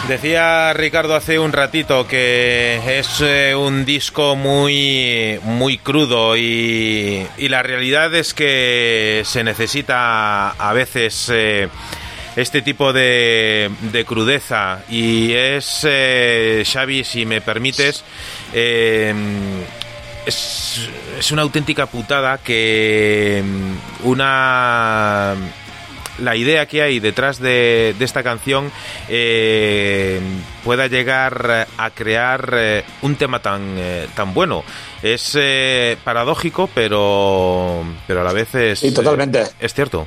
Decía 0.09 0.73
Ricardo 0.73 1.15
hace 1.15 1.39
un 1.39 1.53
ratito 1.53 2.09
que 2.09 2.81
es 2.99 3.21
eh, 3.21 3.55
un 3.55 3.85
disco 3.85 4.37
muy, 4.37 5.39
muy 5.43 5.77
crudo 5.77 6.35
y, 6.35 7.27
la 7.37 7.63
realidad 7.63 8.15
es 8.15 8.33
que 8.33 9.21
se 9.27 9.45
necesita 9.45 10.53
a 10.53 10.73
veces 10.73 11.29
eh, 11.31 11.69
este 12.37 12.63
tipo 12.63 12.95
de, 12.95 13.71
de 13.93 14.07
crudeza 14.07 14.81
y 14.89 15.33
es, 15.35 15.81
eh, 15.87 16.65
Xavi, 16.67 17.05
si 17.05 17.27
me 17.27 17.43
permites, 17.43 18.03
es, 18.55 19.15
es 21.19 21.33
una 21.33 21.43
auténtica 21.43 21.85
putada 21.85 22.39
que 22.39 23.45
mm, 23.45 24.07
una 24.09 25.35
la 26.19 26.37
idea 26.37 26.67
que 26.67 26.83
hay 26.83 27.01
detrás 27.01 27.39
de, 27.39 27.95
de 27.99 28.05
esta 28.05 28.23
canción 28.23 28.71
eh, 29.09 30.21
pueda 30.65 30.87
llegar 30.87 31.67
a 31.77 31.91
crear 31.91 32.51
eh, 32.55 32.85
un 33.03 33.17
tema 33.17 33.41
tan, 33.41 33.75
eh, 33.79 34.09
tan 34.15 34.35
bueno. 34.35 34.65
Es 35.03 35.37
eh, 35.39 35.97
paradójico, 36.05 36.69
pero, 36.75 37.85
pero 38.07 38.21
a 38.21 38.25
la 38.25 38.33
vez 38.33 38.55
es, 38.55 38.81
Sí, 38.81 38.93
totalmente. 38.93 39.43
eh, 39.43 39.47
es 39.61 39.75
cierto. 39.75 40.07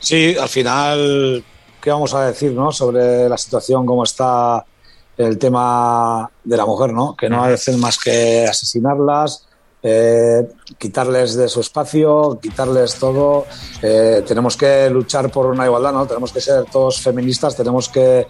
Sí, 0.00 0.36
al 0.40 0.48
final, 0.48 1.42
¿qué 1.80 1.90
vamos 1.90 2.14
a 2.14 2.26
decir 2.26 2.52
¿no? 2.52 2.70
sobre 2.70 3.28
la 3.28 3.36
situación, 3.36 3.84
cómo 3.84 4.04
está 4.04 4.64
el 5.16 5.36
tema 5.38 6.30
de 6.44 6.56
la 6.56 6.64
mujer, 6.64 6.92
¿no? 6.92 7.16
que 7.16 7.28
no 7.28 7.42
hacen 7.42 7.80
más 7.80 7.98
que 7.98 8.46
asesinarlas, 8.48 9.47
eh, 9.82 10.48
quitarles 10.76 11.34
de 11.34 11.48
su 11.48 11.60
espacio, 11.60 12.38
quitarles 12.42 12.96
todo. 12.96 13.46
Eh, 13.82 14.24
tenemos 14.26 14.56
que 14.56 14.90
luchar 14.90 15.30
por 15.30 15.46
una 15.46 15.66
igualdad, 15.66 15.92
¿no? 15.92 16.06
tenemos 16.06 16.32
que 16.32 16.40
ser 16.40 16.64
todos 16.64 17.00
feministas, 17.00 17.56
tenemos 17.56 17.88
que, 17.88 18.26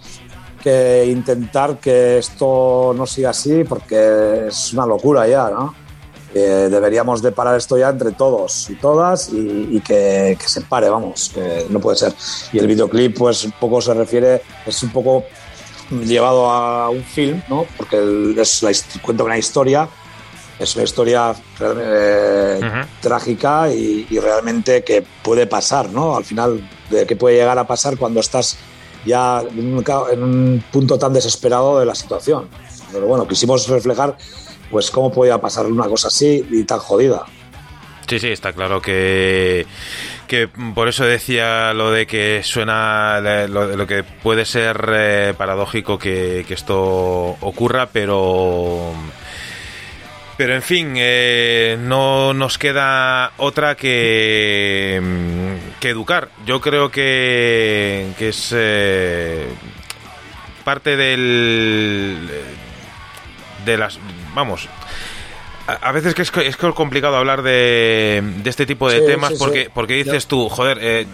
que 0.61 1.05
intentar 1.07 1.79
que 1.79 2.19
esto 2.19 2.93
no 2.95 3.05
siga 3.05 3.31
así 3.31 3.63
porque 3.63 4.47
es 4.47 4.73
una 4.73 4.85
locura 4.85 5.27
ya, 5.27 5.49
¿no? 5.49 5.73
Eh, 6.31 6.67
deberíamos 6.69 7.23
de 7.23 7.31
parar 7.31 7.57
esto 7.57 7.75
ya 7.75 7.89
entre 7.89 8.11
todos 8.11 8.69
y 8.69 8.75
todas 8.75 9.29
y, 9.29 9.67
y 9.71 9.81
que, 9.81 10.37
que 10.39 10.47
se 10.47 10.61
pare, 10.61 10.87
vamos, 10.87 11.31
que 11.33 11.65
no 11.69 11.79
puede 11.79 11.97
ser. 11.97 12.13
Y 12.53 12.59
el 12.59 12.67
videoclip, 12.67 13.17
pues 13.17 13.45
un 13.45 13.53
poco 13.53 13.81
se 13.81 13.95
refiere, 13.95 14.43
es 14.67 14.83
un 14.83 14.91
poco 14.91 15.23
llevado 15.89 16.49
a 16.49 16.89
un 16.89 17.03
film, 17.03 17.41
¿no? 17.49 17.65
Porque 17.77 18.35
es 18.37 18.63
la, 18.63 18.71
cuenta 19.01 19.23
una 19.23 19.37
historia, 19.37 19.89
es 20.59 20.75
una 20.75 20.83
historia 20.83 21.33
eh, 21.61 22.59
trágica 23.01 23.71
y, 23.73 24.05
y 24.09 24.19
realmente 24.19 24.83
que 24.83 25.03
puede 25.23 25.47
pasar, 25.47 25.89
¿no? 25.89 26.15
Al 26.17 26.25
final, 26.25 26.69
de 26.89 27.05
que 27.07 27.15
puede 27.15 27.37
llegar 27.37 27.57
a 27.57 27.65
pasar 27.65 27.97
cuando 27.97 28.19
estás 28.19 28.57
ya 29.05 29.41
en 29.41 29.73
un, 29.77 29.83
ca- 29.83 30.11
en 30.11 30.21
un 30.21 30.63
punto 30.71 30.99
tan 30.99 31.13
desesperado 31.13 31.79
de 31.79 31.85
la 31.85 31.95
situación. 31.95 32.49
Pero 32.91 33.05
bueno, 33.07 33.27
quisimos 33.27 33.67
reflejar 33.67 34.17
pues 34.69 34.91
cómo 34.91 35.11
podía 35.11 35.39
pasar 35.39 35.65
una 35.65 35.87
cosa 35.87 36.09
así 36.09 36.45
y 36.51 36.63
tan 36.63 36.79
jodida. 36.79 37.25
Sí, 38.07 38.17
sí, 38.19 38.27
está 38.29 38.53
claro 38.53 38.81
que, 38.81 39.67
que 40.27 40.47
por 40.47 40.87
eso 40.87 41.05
decía 41.05 41.73
lo 41.73 41.91
de 41.91 42.07
que 42.07 42.41
suena, 42.43 43.19
lo, 43.47 43.75
lo 43.77 43.87
que 43.87 44.03
puede 44.03 44.45
ser 44.45 44.83
eh, 44.91 45.33
paradójico 45.37 45.99
que, 45.99 46.43
que 46.47 46.53
esto 46.55 47.37
ocurra, 47.39 47.89
pero... 47.93 48.91
Pero 50.39 50.55
en 50.55 50.61
fin, 50.61 50.93
eh, 50.95 51.75
no 51.77 52.33
nos 52.33 52.57
queda 52.57 53.33
otra 53.35 53.75
que, 53.75 55.01
que 55.81 55.89
educar. 55.89 56.29
Yo 56.45 56.61
creo 56.61 56.89
que, 56.89 58.13
que 58.17 58.29
es 58.29 58.53
eh, 58.55 59.49
parte 60.63 60.95
del... 60.95 62.29
de 63.65 63.77
las... 63.77 63.99
vamos, 64.33 64.69
a 65.73 65.91
veces 65.91 66.13
que 66.15 66.21
es, 66.23 66.31
es 66.35 66.57
que 66.57 66.67
es 66.67 66.73
complicado 66.73 67.15
hablar 67.17 67.41
de, 67.41 68.21
de 68.43 68.49
este 68.49 68.65
tipo 68.65 68.89
de 68.89 68.99
Sí, 68.99 69.05
temas 69.05 69.29
sí, 69.29 69.35
sí. 69.35 69.39
porque, 69.43 69.69
porque 69.73 69.93
dices 69.95 70.27
tú, 70.27 70.49
joder, 70.49 70.77
eh, 70.81 71.05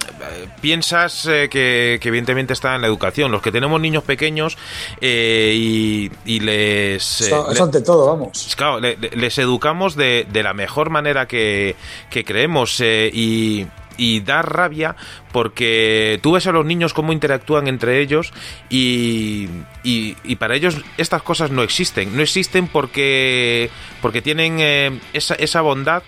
piensas 0.62 1.26
eh, 1.28 1.48
que, 1.50 2.00
que 2.02 2.08
evidentemente 2.10 2.54
está 2.54 2.76
en 2.76 2.82
la 2.82 2.88
educación. 2.88 3.32
Los 3.32 3.42
que 3.42 3.52
tenemos 3.52 3.80
niños 3.82 4.04
pequeños 4.04 4.58
eh, 5.02 5.54
y, 5.56 6.12
y 6.26 6.40
les... 6.40 7.22
Eso, 7.22 7.52
eso 7.52 7.64
ante 7.64 7.82
todo, 7.82 8.06
vamos. 8.08 8.54
Claro, 8.58 8.80
le- 8.80 8.98
le- 8.98 9.10
les 9.12 9.38
educamos 9.38 9.96
de, 9.96 10.26
de 10.32 10.44
la 10.44 10.54
mejor 10.54 10.90
manera 10.90 11.28
que, 11.28 11.76
que 12.10 12.24
creemos 12.24 12.80
y, 12.80 13.68
y 13.98 14.20
da 14.22 14.42
rabia 14.42 14.96
porque 15.32 16.20
tú 16.22 16.34
ves 16.34 16.48
a 16.48 16.52
los 16.52 16.66
niños 16.66 16.94
cómo 16.94 17.14
interactúan 17.14 17.68
entre 17.68 18.02
ellos 18.02 18.34
y, 18.70 19.50
y- 19.84 20.36
para 20.36 20.56
ellos 20.56 20.82
estas 20.98 21.22
cosas 21.24 21.52
no 21.52 21.64
existen. 21.64 22.16
No 22.16 22.22
existen 22.22 22.68
porque, 22.68 23.70
porque 24.02 24.22
tienen 24.22 24.58
eh, 24.60 25.00
esa, 25.14 25.36
esa 25.36 25.62
bondad 25.62 26.04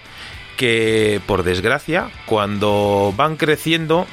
que, 0.57 1.21
por 1.27 1.43
desgracia, 1.43 2.09
cuando 2.25 3.13
van 3.15 3.35
creciendo 3.37 4.07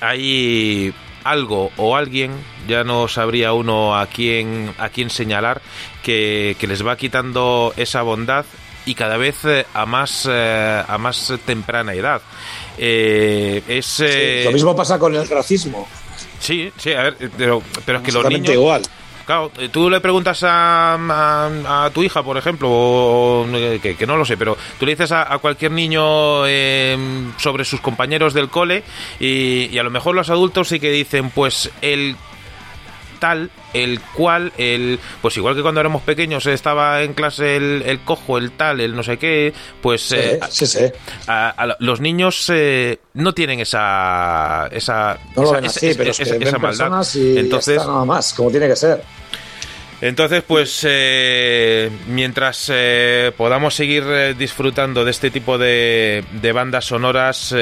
hay 0.00 0.92
algo 1.24 1.70
o 1.76 1.96
alguien, 1.96 2.32
ya 2.66 2.82
no 2.84 3.06
sabría 3.08 3.52
uno 3.52 3.96
a 3.96 4.06
quién, 4.06 4.74
a 4.78 4.88
quién 4.88 5.08
señalar, 5.10 5.62
que, 6.02 6.56
que 6.58 6.66
les 6.66 6.84
va 6.84 6.96
quitando 6.96 7.72
esa 7.76 8.02
bondad 8.02 8.44
y 8.84 8.94
cada 8.96 9.16
vez 9.16 9.44
eh, 9.44 9.64
a 9.74 9.86
más 9.86 10.28
eh, 10.28 10.82
a 10.86 10.98
más 10.98 11.32
temprana 11.46 11.94
edad. 11.94 12.20
Eh, 12.78 13.62
es 13.68 13.86
Sí, 13.86 14.04
eh, 14.06 14.42
Lo 14.46 14.52
mismo 14.52 14.74
pasa 14.74 14.98
con 14.98 15.14
el 15.14 15.28
racismo. 15.28 15.86
sí, 16.38 16.70
sí, 16.76 16.92
a 16.92 17.02
ver, 17.02 17.16
pero, 17.36 17.62
pero 17.84 17.98
es 17.98 18.04
que 18.04 18.12
los 18.12 18.24
niños 18.28 18.54
igual. 18.54 18.82
Claro, 19.24 19.52
eh, 19.58 19.68
tú 19.70 19.88
le 19.88 20.00
preguntas 20.00 20.42
a, 20.42 20.94
a- 20.94 21.84
a 21.84 21.90
tu 21.90 22.02
hija, 22.02 22.24
por 22.24 22.36
ejemplo, 22.36 22.68
o, 22.68 23.46
eh, 23.54 23.78
que, 23.80 23.94
que 23.96 24.04
no 24.06 24.16
lo 24.16 24.24
sé, 24.24 24.36
pero 24.36 24.56
tú 24.80 24.84
le 24.84 24.92
dices 24.92 25.12
a, 25.12 25.32
a 25.32 25.38
cualquier 25.38 25.70
niño 25.70 26.44
eh, 26.46 26.96
sobre 27.38 27.64
sus 27.64 27.80
compañeros 27.80 28.34
del 28.34 28.48
cole 28.48 28.82
y, 29.20 29.66
y 29.72 29.78
a 29.78 29.84
lo 29.84 29.90
mejor 29.90 30.16
los 30.16 30.28
adultos 30.28 30.68
sí 30.68 30.80
que 30.80 30.90
dicen, 30.90 31.30
pues 31.30 31.70
el 31.82 32.16
tal, 33.22 33.50
el 33.72 34.00
cual, 34.00 34.52
el 34.58 34.98
pues 35.22 35.36
igual 35.36 35.54
que 35.54 35.62
cuando 35.62 35.80
éramos 35.80 36.02
pequeños 36.02 36.44
estaba 36.46 37.02
en 37.02 37.14
clase 37.14 37.54
el, 37.56 37.82
el 37.86 38.00
cojo, 38.00 38.36
el 38.36 38.50
tal, 38.50 38.80
el 38.80 38.96
no 38.96 39.04
sé 39.04 39.16
qué, 39.16 39.54
pues 39.80 40.02
Sí, 40.02 40.16
eh, 40.18 40.40
sí, 40.50 40.66
sí. 40.66 40.80
a- 41.28 41.50
a 41.50 41.66
la- 41.66 41.76
los 41.78 42.00
niños 42.00 42.50
eh, 42.52 42.98
no 43.14 43.32
tienen 43.32 43.60
esa 43.60 44.66
esa 44.72 45.18
No 45.36 45.42
lo 45.42 45.48
esa- 45.50 45.56
ven 45.56 45.64
así, 45.66 45.94
pero 45.96 46.10
es 46.10 46.18
esa- 46.18 46.58
maldad. 46.58 47.06
y 47.14 47.38
Entonces, 47.38 47.76
ya 47.76 47.80
está, 47.82 47.92
nada 47.92 48.04
más, 48.04 48.34
como 48.34 48.50
tiene 48.50 48.66
que 48.66 48.74
ser. 48.76 49.02
entonces, 50.00 50.42
pues 50.44 50.80
eh, 50.82 51.88
mientras 52.08 52.66
eh, 52.74 53.30
podamos 53.36 53.72
seguir 53.74 54.02
eh, 54.08 54.34
disfrutando 54.36 55.04
de 55.04 55.12
este 55.12 55.30
tipo 55.30 55.58
de, 55.58 56.24
de 56.42 56.50
bandas 56.52 56.86
sonoras, 56.86 57.54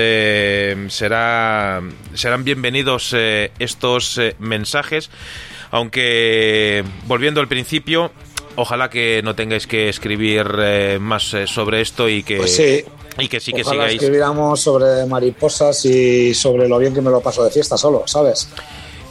será, 0.89 1.83
serán 2.15 2.45
bienvenidos 2.45 3.15
estos 3.59 4.19
mensajes. 4.39 5.11
Aunque, 5.71 6.85
volviendo 7.07 7.41
al 7.41 7.49
principio, 7.49 8.11
ojalá 8.57 8.91
que 8.91 9.21
no 9.23 9.35
tengáis 9.35 9.67
que 9.67 9.89
escribir 9.89 10.47
eh, 10.59 10.99
más 11.01 11.33
eh, 11.35 11.47
sobre 11.47 11.81
esto 11.81 12.09
y 12.09 12.23
que, 12.23 12.39
Pues 12.39 12.57
sí. 12.57 12.85
y 13.19 13.29
que 13.29 13.41
sí 13.41 13.53
que 13.53 13.63
Ojalá 13.63 13.83
sigáis. 13.85 13.95
escribiéramos 14.03 14.61
sobre 14.61 15.07
mariposas 15.07 15.85
y 15.85 16.35
sobre 16.35 16.69
lo 16.69 16.79
bien 16.79 16.93
que 16.95 17.01
me 17.01 17.11
lo 17.11 17.21
paso 17.21 17.45
de 17.45 17.51
fiesta 17.51 17.77
solo, 17.77 18.03
¿sabes? 18.07 18.49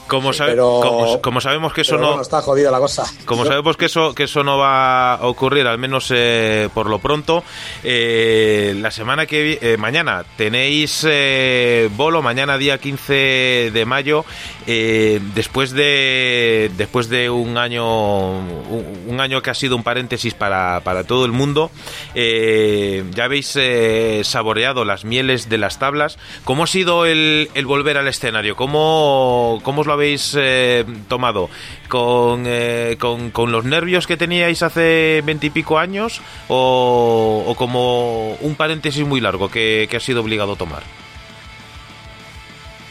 Como, 0.09 0.33
sabe- 0.33 0.51
pero- 0.51 0.79
como, 0.81 1.21
como 1.21 1.39
sabemos 1.41 1.71
que 1.73 1.81
eso 1.81 1.91
Pero 1.91 2.01
no. 2.01 2.07
bueno, 2.09 2.21
está 2.23 2.41
jodida 2.41 2.71
la 2.71 2.79
cosa. 2.79 3.05
Como 3.25 3.45
sabemos 3.45 3.77
que 3.77 3.85
eso, 3.85 4.13
que 4.13 4.23
eso 4.23 4.43
no 4.43 4.57
va 4.57 5.13
a 5.13 5.27
ocurrir, 5.27 5.67
al 5.67 5.77
menos 5.77 6.11
eh, 6.13 6.67
por 6.73 6.89
lo 6.89 6.99
pronto, 6.99 7.43
eh, 7.83 8.75
la 8.81 8.91
semana 8.91 9.25
que 9.25 9.57
eh, 9.61 9.77
mañana 9.77 10.25
tenéis 10.35 11.05
eh, 11.07 11.89
bolo, 11.95 12.21
mañana 12.21 12.57
día 12.57 12.77
15 12.79 13.71
de 13.73 13.85
mayo, 13.85 14.25
después 14.65 15.71
de 15.71 16.69
después 16.77 17.09
de 17.09 17.29
un 17.29 17.57
año 17.57 18.29
un, 18.39 19.03
un 19.07 19.21
año 19.21 19.41
que 19.41 19.49
ha 19.49 19.53
sido 19.53 19.75
un 19.75 19.83
paréntesis 19.83 20.33
para, 20.33 20.81
para 20.83 21.03
todo 21.05 21.25
el 21.25 21.31
mundo, 21.31 21.71
ya 22.15 23.23
habéis 23.23 23.57
saboreado 24.23 24.85
las 24.85 25.05
mieles 25.05 25.49
de 25.49 25.57
las 25.57 25.79
tablas. 25.79 26.17
¿Cómo 26.43 26.63
ha 26.63 26.67
sido 26.67 27.05
el, 27.05 27.49
el 27.53 27.65
volver 27.65 27.97
al 27.97 28.07
escenario? 28.07 28.55
¿Cómo, 28.55 29.59
cómo 29.63 29.81
os 29.81 29.87
lo 29.87 29.93
habéis 29.99 30.33
eh, 30.39 30.85
tomado? 31.07 31.49
¿Con, 31.89 32.43
eh, 32.47 32.97
con, 32.99 33.31
con 33.31 33.51
los 33.51 33.65
nervios 33.65 34.07
que 34.07 34.15
teníais 34.17 34.61
hace 34.63 35.21
veintipico 35.25 35.77
años 35.77 36.21
o, 36.47 37.43
o 37.45 37.55
como 37.55 38.33
un 38.41 38.55
paréntesis 38.55 39.05
muy 39.05 39.19
largo 39.21 39.49
que, 39.49 39.87
que 39.89 39.97
ha 39.97 39.99
sido 39.99 40.21
obligado 40.21 40.53
a 40.53 40.55
tomar? 40.55 40.83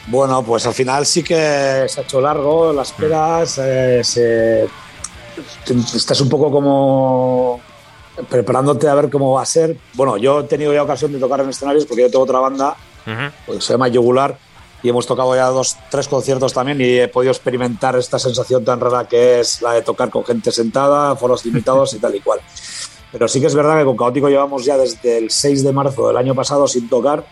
Bueno, 0.09 0.42
pues 0.42 0.66
al 0.66 0.72
final 0.74 1.04
sí 1.04 1.22
que 1.22 1.84
se 1.88 2.00
ha 2.00 2.02
hecho 2.02 2.20
largo, 2.20 2.72
las 2.72 2.88
esperas, 2.90 3.59
eh, 3.62 4.00
se- 4.02 4.66
estás 5.94 6.20
un 6.22 6.28
poco 6.30 6.50
como 6.50 7.61
preparándote 8.28 8.88
a 8.88 8.94
ver 8.94 9.11
cómo 9.11 9.32
va 9.34 9.42
a 9.42 9.46
ser. 9.46 9.76
Bueno, 9.94 10.16
yo 10.16 10.40
he 10.40 10.44
tenido 10.44 10.72
ya 10.72 10.82
ocasión 10.82 11.12
de 11.12 11.18
tocar 11.18 11.40
en 11.40 11.50
escenarios 11.50 11.84
porque 11.86 12.02
yo 12.02 12.11
tengo 12.11 12.24
otra 12.24 12.38
banda 12.40 12.74
Ujú. 13.06 13.30
pues 13.46 13.64
se 13.64 13.74
llama 13.74 13.88
Yogular 13.88 14.36
y 14.83 14.89
hemos 14.89 15.07
tocado 15.07 15.35
ya 15.35 15.47
dos, 15.47 15.76
tres 15.91 16.09
conciertos 16.09 16.53
también 16.53 16.81
y 16.81 16.99
he 16.99 17.09
podido 17.09 17.33
experimentar 17.33 17.97
esta 17.97 18.18
sensación 18.18 18.64
tan 18.64 18.81
rara 18.81 19.09
que 19.09 19.41
es 19.41 19.61
la 19.62 19.72
de 19.72 19.83
tocar 19.83 20.11
con 20.11 20.24
gente 20.24 20.53
sentada, 20.53 21.16
foros 21.16 21.45
limitados 21.45 21.95
y 21.95 21.99
tal 21.99 22.14
y 22.14 22.20
cual. 22.20 22.41
Pero 23.11 23.26
sí 23.26 23.41
que 23.41 23.47
es 23.47 23.55
verdad 23.55 23.79
que 23.79 23.85
con 23.85 23.97
Caótico 23.97 24.29
llevamos 24.29 24.64
ya 24.64 24.76
desde 24.76 25.18
el 25.18 25.31
6 25.31 25.64
de 25.64 25.72
marzo 25.72 26.09
del 26.09 26.16
año 26.16 26.35
pasado 26.35 26.68
sin 26.68 26.89
tocar 26.89 27.26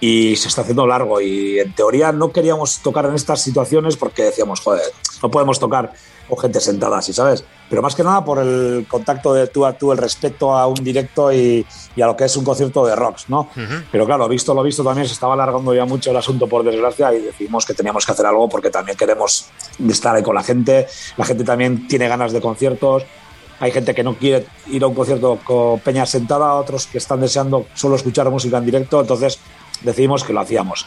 y 0.00 0.34
se 0.36 0.48
está 0.48 0.62
haciendo 0.62 0.86
largo 0.86 1.20
y 1.20 1.60
en 1.60 1.74
teoría 1.74 2.10
no 2.10 2.32
queríamos 2.32 2.78
tocar 2.78 3.04
en 3.04 3.14
estas 3.14 3.42
situaciones 3.42 3.96
porque 3.96 4.22
decíamos, 4.24 4.60
joder, 4.60 4.82
no 5.22 5.30
podemos 5.30 5.60
tocar 5.60 5.92
con 6.28 6.38
gente 6.38 6.60
sentada 6.60 6.98
así, 6.98 7.12
¿sabes? 7.12 7.44
Pero 7.70 7.82
más 7.82 7.94
que 7.94 8.02
nada 8.02 8.24
por 8.24 8.40
el 8.40 8.84
contacto 8.88 9.32
de 9.32 9.46
tú 9.46 9.64
a 9.64 9.72
tú, 9.72 9.92
el 9.92 9.98
respeto 9.98 10.56
a 10.56 10.66
un 10.66 10.74
directo 10.74 11.32
y, 11.32 11.64
y 11.94 12.02
a 12.02 12.06
lo 12.08 12.16
que 12.16 12.24
es 12.24 12.36
un 12.36 12.44
concierto 12.44 12.84
de 12.84 12.96
rocks, 12.96 13.28
¿no? 13.28 13.48
Pero 13.92 14.06
claro, 14.06 14.28
visto 14.28 14.52
lo 14.52 14.64
visto 14.64 14.82
también 14.82 15.06
se 15.06 15.14
estaba 15.14 15.34
alargando 15.34 15.72
ya 15.72 15.84
mucho 15.84 16.10
el 16.10 16.16
asunto 16.16 16.48
por 16.48 16.64
desgracia 16.64 17.14
y 17.14 17.20
decidimos 17.20 17.64
que 17.64 17.72
teníamos 17.72 18.04
que 18.04 18.10
hacer 18.10 18.26
algo 18.26 18.48
porque 18.48 18.70
también 18.70 18.98
queremos 18.98 19.46
estar 19.88 20.16
ahí 20.16 20.22
con 20.22 20.34
la 20.34 20.42
gente, 20.42 20.88
la 21.16 21.24
gente 21.24 21.44
también 21.44 21.86
tiene 21.86 22.08
ganas 22.08 22.32
de 22.32 22.40
conciertos, 22.40 23.04
hay 23.60 23.70
gente 23.70 23.94
que 23.94 24.02
no 24.02 24.14
quiere 24.14 24.46
ir 24.66 24.82
a 24.82 24.88
un 24.88 24.94
concierto 24.94 25.38
con 25.44 25.78
peña 25.78 26.06
sentada, 26.06 26.54
otros 26.54 26.88
que 26.88 26.98
están 26.98 27.20
deseando 27.20 27.66
solo 27.74 27.94
escuchar 27.94 28.28
música 28.30 28.58
en 28.58 28.64
directo, 28.64 29.00
entonces 29.00 29.38
decidimos 29.82 30.24
que 30.24 30.32
lo 30.32 30.40
hacíamos. 30.40 30.86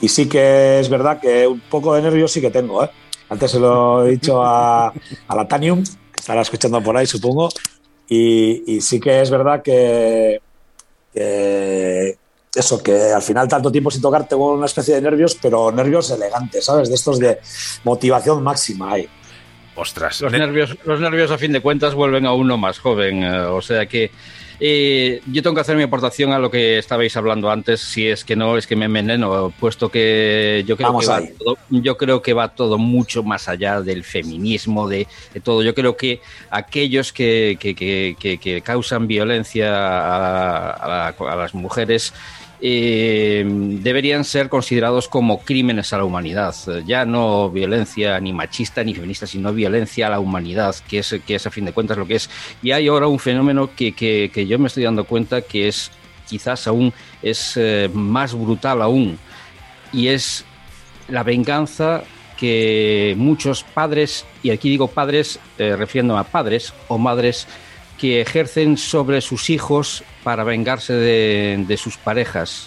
Y 0.00 0.08
sí 0.08 0.28
que 0.28 0.80
es 0.80 0.88
verdad 0.88 1.20
que 1.20 1.46
un 1.46 1.60
poco 1.60 1.94
de 1.94 2.00
nervios 2.00 2.32
sí 2.32 2.40
que 2.40 2.50
tengo, 2.50 2.82
¿eh? 2.82 2.90
Antes 3.28 3.50
se 3.50 3.60
lo 3.60 4.06
he 4.06 4.10
dicho 4.10 4.42
a, 4.42 4.88
a 5.28 5.36
la 5.36 5.48
Tanium, 5.48 5.82
estará 6.22 6.42
escuchando 6.42 6.80
por 6.80 6.96
ahí, 6.96 7.04
supongo, 7.04 7.48
y, 8.08 8.80
sí 8.80 9.00
que 9.00 9.22
es 9.22 9.28
verdad 9.28 9.60
que, 9.60 10.40
que 11.12 12.16
eso, 12.54 12.80
que 12.80 13.12
al 13.12 13.22
final 13.22 13.48
tanto 13.48 13.72
tiempo 13.72 13.90
sin 13.90 14.00
tocar 14.00 14.28
tengo 14.28 14.52
una 14.52 14.66
especie 14.66 14.94
de 14.94 15.02
nervios, 15.02 15.36
pero 15.42 15.72
nervios 15.72 16.10
elegantes, 16.12 16.64
¿sabes? 16.64 16.88
De 16.88 16.94
estos 16.94 17.18
de 17.18 17.40
motivación 17.82 18.40
máxima 18.40 18.92
ahí. 18.92 19.08
Ostras. 19.74 20.20
Los 20.20 20.32
ne- 20.32 20.38
nervios, 20.38 20.76
los 20.84 21.00
nervios, 21.00 21.30
a 21.30 21.38
fin 21.38 21.52
de 21.52 21.60
cuentas, 21.60 21.94
vuelven 21.94 22.26
a 22.26 22.32
uno 22.34 22.56
más 22.56 22.78
joven. 22.78 23.22
eh, 23.22 23.38
o 23.40 23.62
sea 23.62 23.86
que 23.86 24.10
eh, 24.64 25.20
yo 25.26 25.42
tengo 25.42 25.54
que 25.56 25.62
hacer 25.62 25.76
mi 25.76 25.82
aportación 25.82 26.30
a 26.30 26.38
lo 26.38 26.48
que 26.50 26.78
estabais 26.78 27.16
hablando 27.16 27.50
antes. 27.50 27.80
Si 27.80 28.06
es 28.06 28.24
que 28.24 28.36
no, 28.36 28.56
es 28.56 28.66
que 28.68 28.76
me 28.76 28.84
enveneno, 28.84 29.52
puesto 29.58 29.88
que 29.88 30.62
yo 30.66 30.76
creo, 30.76 30.88
Vamos 30.90 31.06
que 31.06 31.10
va, 31.10 31.20
todo, 31.38 31.58
yo 31.70 31.96
creo 31.96 32.22
que 32.22 32.32
va 32.32 32.48
todo 32.54 32.78
mucho 32.78 33.22
más 33.24 33.48
allá 33.48 33.80
del 33.80 34.04
feminismo, 34.04 34.88
de, 34.88 35.08
de 35.34 35.40
todo. 35.40 35.62
Yo 35.64 35.74
creo 35.74 35.96
que 35.96 36.20
aquellos 36.50 37.12
que, 37.12 37.56
que, 37.58 37.74
que- 37.74 38.14
que- 38.20 38.38
que 38.38 38.60
causan 38.60 39.08
violencia 39.08 39.74
a, 39.74 40.70
a 40.70 40.88
la- 40.88 41.32
a 41.32 41.36
las 41.36 41.54
mujeres 41.54 42.12
eh, 42.64 43.44
deberían 43.46 44.24
ser 44.24 44.48
considerados 44.48 45.08
como 45.08 45.40
crímenes 45.40 45.92
a 45.92 45.98
la 45.98 46.04
humanidad. 46.04 46.54
Ya 46.86 47.04
no 47.04 47.50
violencia 47.50 48.20
ni 48.20 48.32
machista 48.32 48.84
ni 48.84 48.94
feminista, 48.94 49.26
sino 49.26 49.52
violencia 49.52 50.06
a 50.06 50.10
la 50.10 50.20
humanidad, 50.20 50.74
que 50.88 51.00
es, 51.00 51.16
que 51.26 51.34
es 51.34 51.46
a 51.46 51.50
fin 51.50 51.64
de 51.64 51.72
cuentas 51.72 51.98
lo 51.98 52.06
que 52.06 52.14
es. 52.14 52.30
Y 52.62 52.70
hay 52.70 52.86
ahora 52.86 53.08
un 53.08 53.18
fenómeno 53.18 53.70
que, 53.74 53.92
que- 53.92 54.30
que 54.32 54.46
yo 54.46 54.58
me 54.60 54.68
estoy 54.68 54.84
dando 54.84 55.04
cuenta 55.04 55.42
que 55.42 55.66
es 55.66 55.90
quizás 56.28 56.66
aún 56.68 56.92
es 57.20 57.56
eh, 57.56 57.90
más 57.92 58.32
brutal 58.32 58.80
aún, 58.80 59.18
y 59.92 60.06
es 60.08 60.44
la 61.08 61.24
venganza 61.24 62.04
que 62.38 63.14
muchos 63.18 63.64
padres, 63.64 64.24
y 64.42 64.50
aquí 64.50 64.70
digo 64.70 64.86
padres, 64.86 65.38
eh, 65.58 65.76
refiriéndome 65.76 66.20
a 66.20 66.24
padres 66.24 66.72
o 66.88 66.96
madres, 66.96 67.46
que 68.02 68.20
ejercen 68.20 68.76
sobre 68.76 69.20
sus 69.20 69.48
hijos 69.48 70.02
para 70.24 70.42
vengarse 70.42 70.92
de, 70.92 71.64
de 71.68 71.76
sus 71.76 71.96
parejas 71.96 72.66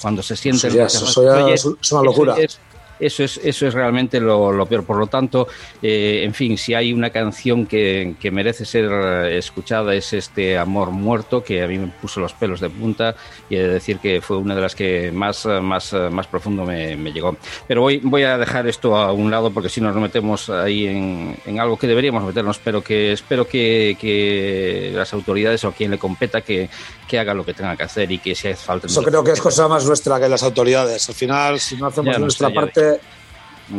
cuando 0.00 0.24
se 0.24 0.34
sienten 0.36 0.70
Eso 0.70 0.76
ya- 0.76 0.84
rechazados. 0.84 1.10
eso 1.10 1.24
ya 1.24 1.44
Oye, 1.44 1.54
es- 1.54 1.68
es 1.80 1.92
una 1.92 2.02
locura. 2.02 2.32
Eso 2.34 2.42
es, 2.42 2.58
eso 3.06 3.24
es, 3.24 3.40
eso 3.42 3.66
es 3.66 3.74
realmente 3.74 4.20
lo, 4.20 4.52
lo 4.52 4.66
peor. 4.66 4.84
Por 4.84 4.96
lo 4.96 5.06
tanto, 5.06 5.48
eh, 5.82 6.22
en 6.24 6.34
fin, 6.34 6.56
si 6.56 6.74
hay 6.74 6.92
una 6.92 7.10
canción 7.10 7.66
que, 7.66 8.14
que 8.20 8.30
merece 8.30 8.64
ser 8.64 8.90
eh, 8.90 9.38
escuchada 9.38 9.94
es 9.94 10.12
este 10.12 10.58
Amor 10.58 10.90
Muerto, 10.90 11.42
que 11.42 11.62
a 11.62 11.66
mí 11.66 11.78
me 11.78 11.88
puso 11.88 12.20
los 12.20 12.32
pelos 12.32 12.60
de 12.60 12.70
punta 12.70 13.14
y 13.48 13.56
he 13.56 13.62
de 13.62 13.68
decir 13.68 13.98
que 13.98 14.20
fue 14.20 14.36
una 14.36 14.54
de 14.54 14.60
las 14.60 14.74
que 14.74 15.10
más, 15.12 15.46
más, 15.46 15.92
más 16.10 16.26
profundo 16.26 16.64
me, 16.64 16.96
me 16.96 17.12
llegó. 17.12 17.36
Pero 17.66 17.82
voy, 17.82 18.00
voy 18.02 18.22
a 18.22 18.38
dejar 18.38 18.66
esto 18.66 18.96
a 18.96 19.12
un 19.12 19.30
lado 19.30 19.50
porque 19.50 19.68
si 19.68 19.80
nos 19.80 19.94
metemos 19.96 20.48
ahí 20.50 20.86
en, 20.86 21.36
en 21.46 21.60
algo 21.60 21.78
que 21.78 21.86
deberíamos 21.86 22.24
meternos, 22.24 22.58
pero 22.62 22.82
que 22.82 23.12
espero 23.12 23.46
que, 23.46 23.96
que 24.00 24.92
las 24.94 25.12
autoridades 25.12 25.64
o 25.64 25.68
a 25.68 25.72
quien 25.72 25.90
le 25.90 25.98
competa 25.98 26.40
que, 26.40 26.68
que 27.08 27.18
haga 27.18 27.34
lo 27.34 27.44
que 27.44 27.54
tenga 27.54 27.76
que 27.76 27.82
hacer 27.82 28.10
y 28.10 28.18
que 28.18 28.34
si 28.34 28.48
hace 28.48 28.56
falta... 28.56 28.86
Eso 28.86 29.02
creo 29.02 29.22
que 29.22 29.32
es 29.32 29.40
cosa 29.40 29.68
más 29.68 29.84
nuestra 29.84 30.20
que 30.20 30.28
las 30.28 30.42
autoridades. 30.42 31.08
Al 31.08 31.14
final, 31.14 31.60
si 31.60 31.76
no 31.76 31.86
hacemos 31.86 32.12
Ya 32.12 32.18
no 32.18 32.24
nuestra 32.26 32.48
sé, 32.48 32.54
ya 32.54 32.91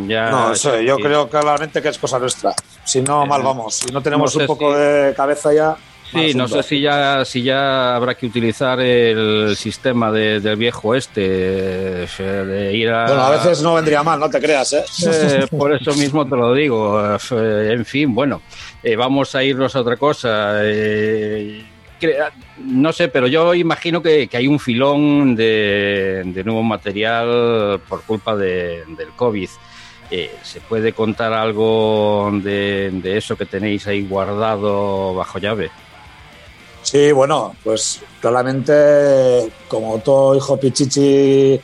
Ya- 0.08 0.30
no, 0.32 0.54
eso, 0.54 0.80
yo 0.82 0.96
sí. 0.96 1.04
creo 1.04 1.30
claramente 1.30 1.82
que 1.82 1.90
es 1.90 1.98
cosa 2.00 2.18
nuestra. 2.20 2.54
Si 2.84 3.02
no, 3.02 3.24
Eh, 3.24 3.28
mal 3.28 3.44
vamos. 3.44 3.76
Si 3.76 3.92
no 3.92 4.02
tenemos 4.02 4.34
no 4.34 4.40
sé 4.40 4.44
un 4.44 4.48
poco 4.48 4.74
si- 4.74 4.80
de 4.80 5.14
cabeza 5.16 5.54
ya. 5.54 5.76
Sí, 6.12 6.34
no 6.36 6.48
sé 6.48 6.62
si 6.62 6.80
ya, 6.80 7.26
si 7.26 7.42
ya 7.42 7.96
habrá 7.96 8.14
que 8.14 8.28
utilizar 8.28 8.80
el 8.80 9.56
sistema 9.58 10.12
de- 10.12 10.40
del 10.40 10.58
viejo 10.58 10.94
este, 10.94 12.04
eh, 12.04 12.08
de 12.20 12.74
ir 12.74 12.90
a... 12.92 13.08
Bueno, 13.08 13.24
a 13.24 13.30
veces 13.32 13.64
no 13.64 13.74
vendría 13.74 14.04
mal, 14.04 14.20
no 14.20 14.30
te 14.30 14.40
creas, 14.40 14.74
¿eh? 14.74 14.84
Eh, 15.08 15.48
por 15.50 15.74
eso 15.74 15.92
mismo 15.96 16.28
te 16.28 16.36
lo 16.36 16.54
digo. 16.54 17.02
En 17.32 17.84
fin, 17.84 18.14
bueno, 18.14 18.44
eh, 18.84 18.96
vamos 18.96 19.34
a 19.34 19.44
irnos 19.44 19.76
a 19.76 19.80
otra 19.82 19.98
cosa. 19.98 20.58
Eh, 20.62 21.66
no 22.58 22.94
sé, 22.94 23.08
pero 23.08 23.28
yo 23.28 23.54
imagino 23.54 24.02
que, 24.02 24.28
que 24.28 24.38
hay 24.38 24.48
un 24.48 24.60
filón 24.60 25.36
de, 25.36 26.24
nuevo 26.46 26.64
material 26.64 27.82
por 27.88 28.04
culpa 28.04 28.36
de- 28.36 28.84
del 28.98 29.10
COVID. 29.16 29.50
Eh, 30.12 30.36
¿Se 30.44 30.62
puede 30.62 30.94
contar 30.94 31.34
algo 31.34 32.30
de, 32.44 32.92
de 32.92 33.18
eso 33.18 33.36
que 33.36 33.46
tenéis 33.46 33.88
ahí 33.88 34.06
guardado 34.08 35.16
bajo 35.16 35.40
llave? 35.40 35.72
Sí, 36.84 37.12
bueno, 37.14 37.56
pues 37.64 38.02
claramente, 38.20 39.50
como 39.70 40.00
todo 40.00 40.36
hijo 40.36 40.58
pichichi, 40.58 41.60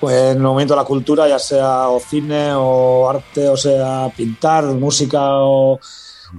pues 0.00 0.16
en 0.16 0.38
el 0.38 0.42
momento 0.42 0.74
de 0.74 0.80
la 0.80 0.86
cultura, 0.86 1.28
ya 1.28 1.38
sea 1.38 1.88
o 1.88 2.00
cine 2.00 2.52
o 2.54 3.08
arte, 3.08 3.48
o 3.48 3.56
sea 3.56 4.08
pintar, 4.16 4.64
música 4.64 5.20
o, 5.20 5.78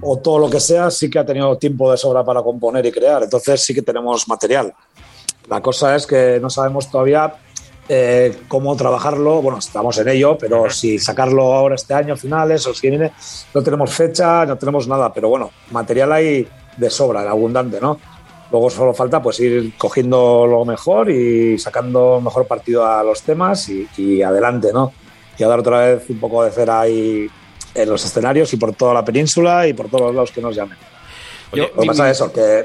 o 0.00 0.18
todo 0.18 0.38
lo 0.38 0.50
que 0.50 0.60
sea, 0.60 0.90
sí 0.90 1.08
que 1.10 1.18
ha 1.18 1.26
tenido 1.26 1.56
tiempo 1.58 1.90
de 1.90 1.96
sobra 1.96 2.24
para 2.24 2.42
componer 2.42 2.84
y 2.86 2.92
crear. 2.92 3.22
Entonces 3.22 3.62
sí 3.62 3.74
que 3.74 3.82
tenemos 3.82 4.28
material. 4.28 4.72
La 5.48 5.60
cosa 5.60 5.96
es 5.96 6.06
que 6.06 6.38
no 6.40 6.50
sabemos 6.50 6.90
todavía 6.90 7.34
eh, 7.88 8.36
cómo 8.48 8.76
trabajarlo. 8.76 9.40
Bueno, 9.40 9.58
estamos 9.58 9.96
en 9.98 10.08
ello, 10.08 10.36
pero 10.38 10.68
si 10.68 10.98
sacarlo 10.98 11.54
ahora 11.54 11.74
este 11.74 11.94
año, 11.94 12.16
finales 12.16 12.66
o 12.66 12.74
si 12.74 12.90
viene, 12.90 13.12
no 13.54 13.62
tenemos 13.62 13.90
fecha, 13.90 14.44
no 14.44 14.56
tenemos 14.56 14.86
nada. 14.86 15.12
Pero 15.12 15.30
bueno, 15.30 15.50
material 15.70 16.12
hay 16.12 16.46
de 16.76 16.90
sobra, 16.90 17.28
abundante, 17.28 17.80
¿no? 17.80 17.98
Luego 18.50 18.70
solo 18.70 18.94
falta 18.94 19.22
pues 19.22 19.40
ir 19.40 19.76
cogiendo 19.76 20.46
lo 20.46 20.64
mejor 20.64 21.10
y 21.10 21.58
sacando 21.58 22.20
mejor 22.20 22.46
partido 22.46 22.86
a 22.86 23.02
los 23.02 23.22
temas 23.22 23.68
y, 23.68 23.86
y 23.96 24.22
adelante, 24.22 24.70
¿no? 24.72 24.92
Y 25.38 25.44
a 25.44 25.48
dar 25.48 25.60
otra 25.60 25.80
vez 25.80 26.10
un 26.10 26.18
poco 26.18 26.44
de 26.44 26.50
cera 26.50 26.80
ahí 26.80 27.28
en 27.82 27.88
los 27.88 28.04
escenarios 28.04 28.52
y 28.52 28.56
por 28.56 28.74
toda 28.74 28.94
la 28.94 29.04
península 29.04 29.66
y 29.66 29.72
por 29.72 29.88
todos 29.88 30.06
los 30.06 30.14
lados 30.14 30.32
que 30.32 30.40
nos 30.40 30.54
llamen. 30.54 30.76
Oye, 31.52 31.62
Lo 31.74 31.80
que 31.80 31.86
pasa 31.86 32.10
es 32.10 32.16
eso, 32.16 32.32
que... 32.32 32.64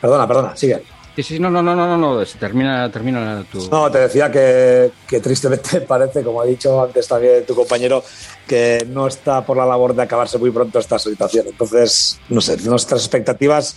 Perdona, 0.00 0.26
perdona, 0.26 0.56
sigue. 0.56 0.82
Sí, 1.16 1.22
sí, 1.24 1.38
no, 1.40 1.50
no, 1.50 1.60
no, 1.62 1.74
no, 1.74 1.96
no, 1.96 2.24
termina, 2.38 2.90
termina 2.92 3.44
tu... 3.50 3.68
No, 3.68 3.90
te 3.90 3.98
decía 3.98 4.30
que, 4.30 4.92
que 5.06 5.18
tristemente 5.18 5.80
parece, 5.88 6.22
como 6.22 6.40
ha 6.40 6.44
dicho 6.44 6.80
antes 6.80 7.08
también 7.08 7.44
tu 7.44 7.56
compañero, 7.56 8.04
que 8.46 8.86
no 8.88 9.08
está 9.08 9.44
por 9.44 9.56
la 9.56 9.66
labor 9.66 9.96
de 9.96 10.02
acabarse 10.02 10.38
muy 10.38 10.52
pronto 10.52 10.78
esta 10.78 10.96
situación. 10.98 11.46
Entonces, 11.48 12.20
no 12.28 12.40
sé, 12.40 12.56
nuestras 12.58 13.00
expectativas 13.00 13.74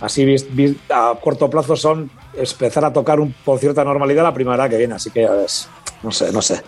así 0.00 0.46
a 0.90 1.14
corto 1.22 1.48
plazo 1.48 1.76
son 1.76 2.10
empezar 2.34 2.84
a 2.84 2.92
tocar 2.92 3.18
un, 3.20 3.34
con 3.44 3.58
cierta 3.58 3.82
normalidad 3.84 4.22
la 4.22 4.34
primavera 4.34 4.68
que 4.68 4.76
viene. 4.76 4.94
Así 4.94 5.10
que 5.10 5.22
ya 5.22 5.32
ves, 5.32 5.68
no 6.02 6.10
sé, 6.10 6.32
no 6.32 6.42
sé. 6.42 6.60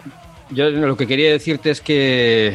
Yo 0.50 0.70
lo 0.70 0.96
que 0.96 1.06
quería 1.06 1.30
decirte 1.30 1.70
es 1.70 1.80
que 1.80 2.54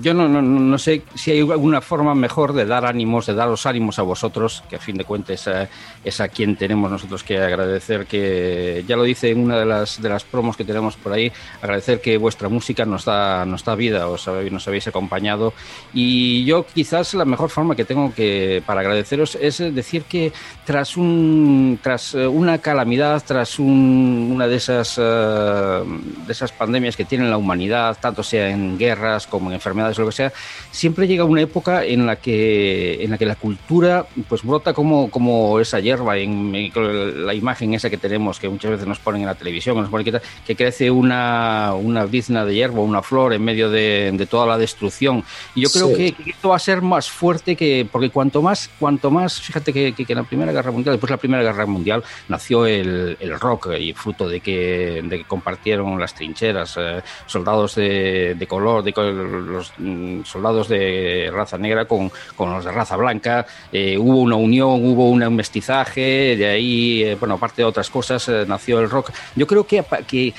yo 0.00 0.14
no, 0.14 0.28
no, 0.28 0.40
no 0.42 0.78
sé 0.78 1.02
si 1.14 1.30
hay 1.32 1.40
alguna 1.40 1.80
forma 1.80 2.14
mejor 2.14 2.52
de 2.52 2.64
dar 2.66 2.84
ánimos, 2.86 3.26
de 3.26 3.34
daros 3.34 3.66
ánimos 3.66 3.98
a 3.98 4.02
vosotros, 4.02 4.62
que 4.68 4.76
a 4.76 4.78
fin 4.78 4.96
de 4.96 5.04
cuentas 5.04 5.46
eh, 5.46 5.68
es 6.04 6.20
a 6.20 6.28
quien 6.28 6.56
tenemos 6.56 6.90
nosotros 6.90 7.22
que 7.22 7.38
agradecer, 7.38 8.06
que 8.06 8.84
ya 8.86 8.96
lo 8.96 9.02
dice 9.02 9.30
en 9.30 9.40
una 9.40 9.58
de 9.58 9.66
las, 9.66 10.00
de 10.00 10.08
las 10.08 10.24
promos 10.24 10.56
que 10.56 10.64
tenemos 10.64 10.96
por 10.96 11.12
ahí, 11.12 11.32
agradecer 11.62 12.00
que 12.00 12.16
vuestra 12.18 12.48
música 12.48 12.84
nos 12.84 13.04
da, 13.04 13.44
nos 13.44 13.64
da 13.64 13.74
vida, 13.74 14.06
os 14.08 14.26
nos 14.50 14.66
habéis 14.68 14.86
acompañado. 14.86 15.52
Y 15.92 16.44
yo 16.44 16.66
quizás 16.66 17.14
la 17.14 17.24
mejor 17.24 17.50
forma 17.50 17.74
que 17.74 17.84
tengo 17.84 18.12
que 18.14 18.62
para 18.66 18.80
agradeceros 18.80 19.36
es 19.40 19.58
decir 19.58 20.04
que 20.04 20.32
tras, 20.64 20.96
un, 20.96 21.78
tras 21.82 22.14
eh, 22.14 22.26
una 22.26 22.58
calamidad, 22.58 23.22
tras 23.26 23.58
un- 23.58 24.30
una 24.32 24.46
de 24.46 24.56
esas, 24.56 24.96
eh, 24.98 25.82
de 26.26 26.32
esas 26.32 26.52
pandemias 26.52 26.96
que 26.96 27.04
tiene 27.04 27.28
la 27.28 27.36
humanidad, 27.36 27.96
tanto 28.00 28.22
sea 28.22 28.48
en 28.50 28.78
guerras 28.78 29.26
como 29.26 29.48
en 29.48 29.54
enfermedades, 29.54 29.70
enfermedades 29.80 29.98
o 29.98 30.02
lo 30.02 30.08
que 30.08 30.16
sea, 30.16 30.32
siempre 30.70 31.06
llega 31.06 31.24
una 31.24 31.40
época 31.40 31.84
en 31.84 32.06
la 32.06 32.16
que, 32.16 33.02
en 33.02 33.10
la, 33.10 33.18
que 33.18 33.26
la 33.26 33.36
cultura 33.36 34.06
pues 34.28 34.42
brota 34.42 34.72
como, 34.72 35.10
como 35.10 35.58
esa 35.60 35.80
hierba, 35.80 36.16
en, 36.18 36.54
en 36.54 37.26
la 37.26 37.34
imagen 37.34 37.74
esa 37.74 37.90
que 37.90 37.96
tenemos, 37.96 38.38
que 38.38 38.48
muchas 38.48 38.70
veces 38.72 38.86
nos 38.86 38.98
ponen 38.98 39.22
en 39.22 39.26
la 39.26 39.34
televisión, 39.34 39.76
nos 39.76 39.88
ponen 39.90 40.04
que, 40.04 40.20
que 40.46 40.56
crece 40.56 40.90
una, 40.90 41.74
una 41.74 42.04
brizna 42.04 42.44
de 42.44 42.54
hierba, 42.54 42.80
una 42.80 43.02
flor 43.02 43.32
en 43.32 43.42
medio 43.42 43.70
de, 43.70 44.10
de 44.12 44.26
toda 44.26 44.46
la 44.46 44.58
destrucción. 44.58 45.24
Y 45.54 45.62
yo 45.62 45.70
creo 45.70 45.88
Sí. 45.88 45.94
que, 46.12 46.12
que 46.24 46.30
esto 46.30 46.50
va 46.50 46.56
a 46.56 46.60
ser 46.60 46.82
más 46.82 47.10
fuerte 47.10 47.56
que, 47.56 47.86
porque 47.90 48.10
cuanto 48.10 48.42
más, 48.42 48.70
cuanto 48.78 49.10
más, 49.10 49.40
fíjate 49.40 49.72
que, 49.72 49.92
que, 49.94 50.04
en 50.10 50.16
la 50.18 50.24
Primera 50.24 50.52
Guerra 50.52 50.70
Mundial, 50.70 50.94
después 50.94 51.08
de 51.08 51.14
la 51.14 51.18
Primera 51.20 51.42
Guerra 51.42 51.66
Mundial, 51.66 52.04
nació 52.28 52.66
el, 52.66 53.16
el 53.18 53.40
rock 53.40 53.70
y 53.78 53.92
fruto 53.92 54.28
de 54.28 54.40
que, 54.40 55.02
de 55.04 55.18
que 55.18 55.24
compartieron 55.24 55.98
las 55.98 56.14
trincheras, 56.14 56.76
eh, 56.78 57.00
soldados 57.26 57.74
de, 57.74 58.34
de 58.34 58.46
color, 58.46 58.82
de, 58.82 58.92
col- 58.92 59.64
los 59.78 59.86
mm, 59.86 60.24
soldados 60.24 60.68
de 60.68 61.30
raza 61.32 61.58
negra 61.58 61.84
con, 61.86 62.10
con 62.36 62.52
los 62.52 62.64
de 62.64 62.72
raza 62.72 62.96
blanca, 62.96 63.46
eh, 63.72 63.96
hubo 63.98 64.18
una 64.20 64.36
unión, 64.36 64.84
hubo 64.84 65.08
un 65.10 65.20
mestizaje, 65.34 66.36
de 66.36 66.46
ahí, 66.46 67.02
eh, 67.02 67.16
bueno, 67.18 67.34
aparte 67.34 67.62
de 67.62 67.66
otras 67.66 67.90
cosas, 67.90 68.28
eh, 68.28 68.44
nació 68.46 68.80
el 68.80 68.90
rock. 68.90 69.10
Yo 69.36 69.46
creo 69.46 69.66
que, 69.66 69.84
que, 70.06 70.32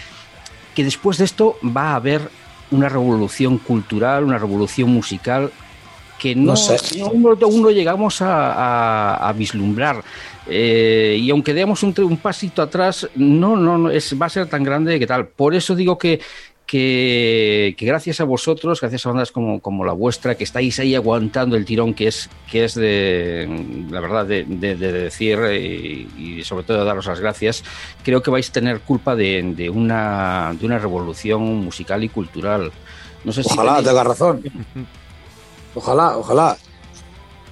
que 0.75 0.83
después 0.83 1.17
de 1.17 1.25
esto 1.25 1.57
va 1.65 1.91
a 1.91 1.95
haber 1.95 2.21
una 2.71 2.87
revolución 2.89 3.57
cultural, 3.57 4.23
una 4.23 4.37
revolución 4.37 4.89
musical 4.89 5.51
que 6.17 6.35
no, 6.35 6.51
No 6.51 6.55
sé. 6.55 6.77
no- 6.99 7.07
aún, 7.07 7.21
no, 7.23 7.29
aún 7.41 7.61
no 7.63 7.71
llegamos 7.71 8.21
a, 8.21 8.53
a- 8.53 9.27
a 9.29 9.33
vislumbrar. 9.33 10.03
Eh, 10.47 11.17
y 11.19 11.29
aunque 11.31 11.53
demos 11.53 11.81
un, 11.83 11.93
un 11.99 12.17
pasito 12.17 12.61
atrás, 12.61 13.07
no, 13.15 13.55
no, 13.55 13.77
no 13.77 13.89
es, 13.89 14.15
va 14.21 14.27
a 14.27 14.29
ser 14.29 14.47
tan 14.47 14.63
grande 14.63 14.99
que 14.99 15.07
tal. 15.07 15.27
Por 15.27 15.55
eso 15.55 15.75
digo 15.75 15.97
que, 15.97 16.19
que, 16.71 17.75
que 17.77 17.85
gracias 17.85 18.21
a 18.21 18.23
vosotros, 18.23 18.79
gracias 18.79 19.05
a 19.05 19.09
bandas 19.09 19.29
como, 19.33 19.59
como 19.59 19.83
la 19.83 19.91
vuestra, 19.91 20.35
que 20.35 20.45
estáis 20.45 20.79
ahí 20.79 20.95
aguantando 20.95 21.57
el 21.57 21.65
tirón 21.65 21.93
que 21.93 22.07
es, 22.07 22.29
que 22.49 22.63
es 22.63 22.75
de, 22.75 23.85
la 23.91 23.99
verdad, 23.99 24.25
de, 24.25 24.45
de- 24.45 24.77
de 24.77 24.91
decir 24.93 25.37
eh, 25.49 26.07
y 26.17 26.41
sobre 26.45 26.63
todo 26.63 26.85
daros 26.85 27.07
las 27.07 27.19
gracias, 27.19 27.65
creo 28.03 28.23
que 28.23 28.31
vais 28.31 28.49
a 28.49 28.53
tener 28.53 28.79
culpa 28.79 29.17
de, 29.17 29.43
de 29.53 29.69
una, 29.69 30.55
de 30.57 30.65
una 30.65 30.79
revolución 30.79 31.41
musical 31.43 32.05
y 32.05 32.09
cultural. 32.09 32.71
No 33.25 33.33
sé 33.33 33.43
si 33.43 33.49
Ojalá 33.51 33.79
tenéis- 33.79 33.87
tenga 33.89 34.03
razón. 34.05 34.41
Ojalá, 35.75 36.17
ojalá. 36.17 36.57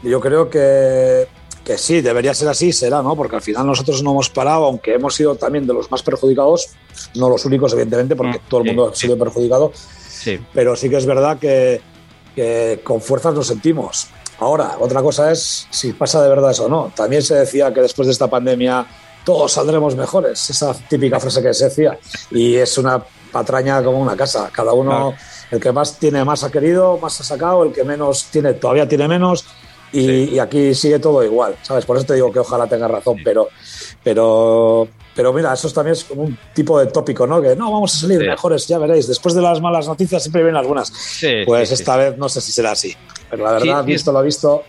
Yo 0.01 0.20
creo 0.22 0.49
que, 0.49 1.28
que 1.70 1.78
sí, 1.78 2.01
debería 2.01 2.34
ser 2.34 2.47
así, 2.47 2.74
será, 2.74 3.03
¿no? 3.03 3.15
Porque 3.15 3.36
al 3.36 3.43
final 3.43 3.67
nosotros 3.67 4.01
no 4.01 4.09
hemos 4.09 4.28
parado, 4.32 4.65
aunque 4.65 4.95
hemos 4.95 5.13
sido 5.13 5.36
también 5.36 5.67
de 5.67 5.74
los 5.76 5.91
más 5.91 6.01
perjudicados, 6.01 6.70
no 7.13 7.30
los 7.30 7.45
únicos, 7.45 7.74
evidentemente, 7.74 8.15
porque 8.15 8.39
Mm, 8.39 8.49
todo 8.49 8.61
el 8.61 8.65
mundo 8.65 8.89
ha 8.91 8.95
sido 8.95 9.15
perjudicado, 9.20 9.72
Sí. 9.76 10.39
pero 10.51 10.76
sí 10.76 10.89
que 10.89 10.97
es 10.97 11.05
verdad 11.05 11.38
que, 11.38 11.80
que 12.36 12.82
con 12.84 13.01
fuerzas 13.01 13.36
lo 13.36 13.43
sentimos. 13.43 14.07
Ahora, 14.39 14.78
otra 14.80 15.03
cosa 15.03 15.32
es 15.32 15.67
si 15.70 15.93
pasa 15.93 16.24
de 16.24 16.30
verdad 16.30 16.49
eso 16.49 16.65
o 16.65 16.70
no. 16.70 16.91
También 16.95 17.22
se 17.22 17.36
decía 17.36 17.72
que 17.72 17.82
después 17.82 18.07
de 18.07 18.13
esta 18.13 18.28
pandemia 18.28 18.88
todos 19.24 19.51
saldremos 19.51 19.95
mejores, 19.95 20.49
esa 20.49 20.74
típica 20.74 21.20
frase 21.20 21.43
que 21.43 21.53
se 21.53 21.65
decía, 21.65 21.99
y 22.32 22.55
es 22.55 22.80
una 22.80 23.03
patraña 23.32 23.84
como 23.84 23.99
una 23.99 24.15
casa. 24.17 24.49
Cada 24.51 24.74
uno, 24.74 25.13
el 25.51 25.59
que 25.59 25.72
más 25.72 25.99
tiene 25.99 26.26
más 26.26 26.43
ha 26.43 26.49
querido, 26.49 26.97
más 26.97 27.20
ha 27.22 27.24
sacado, 27.24 27.63
el 27.63 27.72
que 27.74 27.84
menos 27.84 28.26
tiene 28.32 28.53
todavía 28.53 28.88
tiene 28.88 29.07
menos, 29.07 29.45
y, 29.91 30.05
Sí. 30.05 30.29
y 30.33 30.39
aquí 30.39 30.73
sigue 30.75 30.99
todo 30.99 31.23
igual, 31.23 31.55
¿sabes? 31.61 31.85
Por 31.85 31.97
eso 31.97 32.05
te 32.05 32.13
digo 32.15 32.31
que 32.31 32.39
ojalá 32.39 32.67
tenga 32.67 32.87
razón, 32.87 33.17
pero, 33.23 33.47
pero, 34.03 34.87
pero 35.15 35.33
mira, 35.33 35.53
eso 35.53 35.69
también 35.71 35.93
es 35.93 36.03
como 36.03 36.23
un 36.23 36.37
tipo 36.53 36.79
de 36.79 36.87
tópico, 36.87 37.25
¿no? 37.27 37.41
Que 37.41 37.55
no, 37.55 37.71
vamos 37.71 37.95
a 37.95 37.99
salir 37.99 38.19
Sí. 38.21 38.27
mejores, 38.27 38.67
ya 38.67 38.77
veréis. 38.77 39.07
Después 39.07 39.35
de 39.35 39.41
las 39.41 39.61
malas 39.61 39.87
noticias 39.87 40.21
siempre 40.23 40.41
vienen 40.43 40.57
algunas. 40.59 40.91
Pues 41.45 41.71
esta 41.71 41.97
vez 41.97 42.17
no 42.17 42.29
sé 42.29 42.41
si 42.41 42.51
será 42.51 42.71
así. 42.71 42.95
Pero 43.29 43.43
la 43.43 43.51
verdad, 43.53 43.83
visto 43.83 44.11
lo 44.11 44.21
visto, 44.21 44.63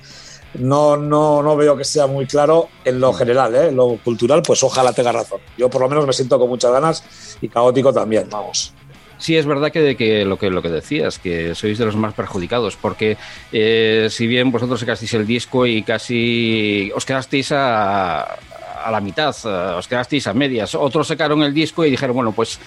no, 0.54 0.96
no, 0.96 1.42
no 1.42 1.56
veo 1.56 1.76
que 1.76 1.84
sea 1.84 2.06
muy 2.06 2.26
claro 2.26 2.68
en 2.84 2.96
Mm. 2.96 3.00
lo 3.00 3.12
general, 3.12 3.54
¿eh? 3.54 3.68
En 3.68 3.76
lo 3.76 3.96
cultural, 4.02 4.42
pues 4.44 4.62
ojalá 4.64 4.92
tenga 4.92 5.12
razón. 5.12 5.40
Yo 5.56 5.70
por 5.70 5.80
lo 5.80 5.88
menos 5.88 6.06
me 6.06 6.12
siento 6.12 6.38
con 6.38 6.48
muchas 6.48 6.72
ganas 6.72 7.04
y 7.40 7.48
caótico 7.48 7.92
también, 7.92 8.28
vamos. 8.30 8.72
Sí, 9.20 9.36
es 9.36 9.44
verdad 9.46 9.70
que, 9.70 9.96
que 9.96 10.24
lo 10.24 10.38
que 10.38 10.50
lo 10.50 10.62
que 10.62 10.70
decías, 10.70 11.18
que 11.18 11.54
sois 11.54 11.78
de 11.78 11.84
los 11.84 11.94
más 11.94 12.14
perjudicados, 12.14 12.76
porque 12.76 13.16
eh, 13.52 14.08
si 14.10 14.26
bien 14.26 14.50
vosotros 14.50 14.80
sacasteis 14.80 15.12
el 15.14 15.26
disco 15.26 15.66
y 15.66 15.82
casi 15.82 16.90
os 16.94 17.04
quedasteis 17.04 17.52
a, 17.52 18.22
a 18.22 18.90
la 18.90 19.00
mitad, 19.00 19.36
eh, 19.44 19.76
os 19.76 19.86
quedasteis 19.86 20.26
a 20.26 20.32
medias, 20.34 20.74
otros 20.74 21.06
sacaron 21.06 21.42
el 21.42 21.52
disco 21.52 21.84
y 21.84 21.90
dijeron, 21.90 22.16
bueno, 22.16 22.32
pues 22.32 22.58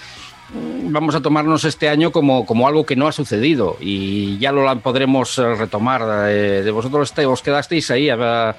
mm, 0.53 0.91
vamos 0.93 1.15
a 1.15 1.21
tomarnos 1.21 1.65
este 1.65 1.89
año 1.89 2.11
como, 2.11 2.45
como 2.45 2.67
algo 2.67 2.85
que 2.85 2.95
no 2.95 3.07
ha 3.07 3.11
sucedido 3.11 3.77
y 3.81 4.37
ya 4.37 4.51
lo 4.51 4.63
podremos 4.79 5.37
eh, 5.39 5.55
retomar. 5.55 6.01
eh, 6.29 6.61
de 6.63 6.71
vosotros 6.71 7.09
este- 7.09 7.25
os 7.25 7.41
quedasteis 7.41 7.89
ahí 7.89 8.09
a, 8.11 8.49
a- 8.49 8.55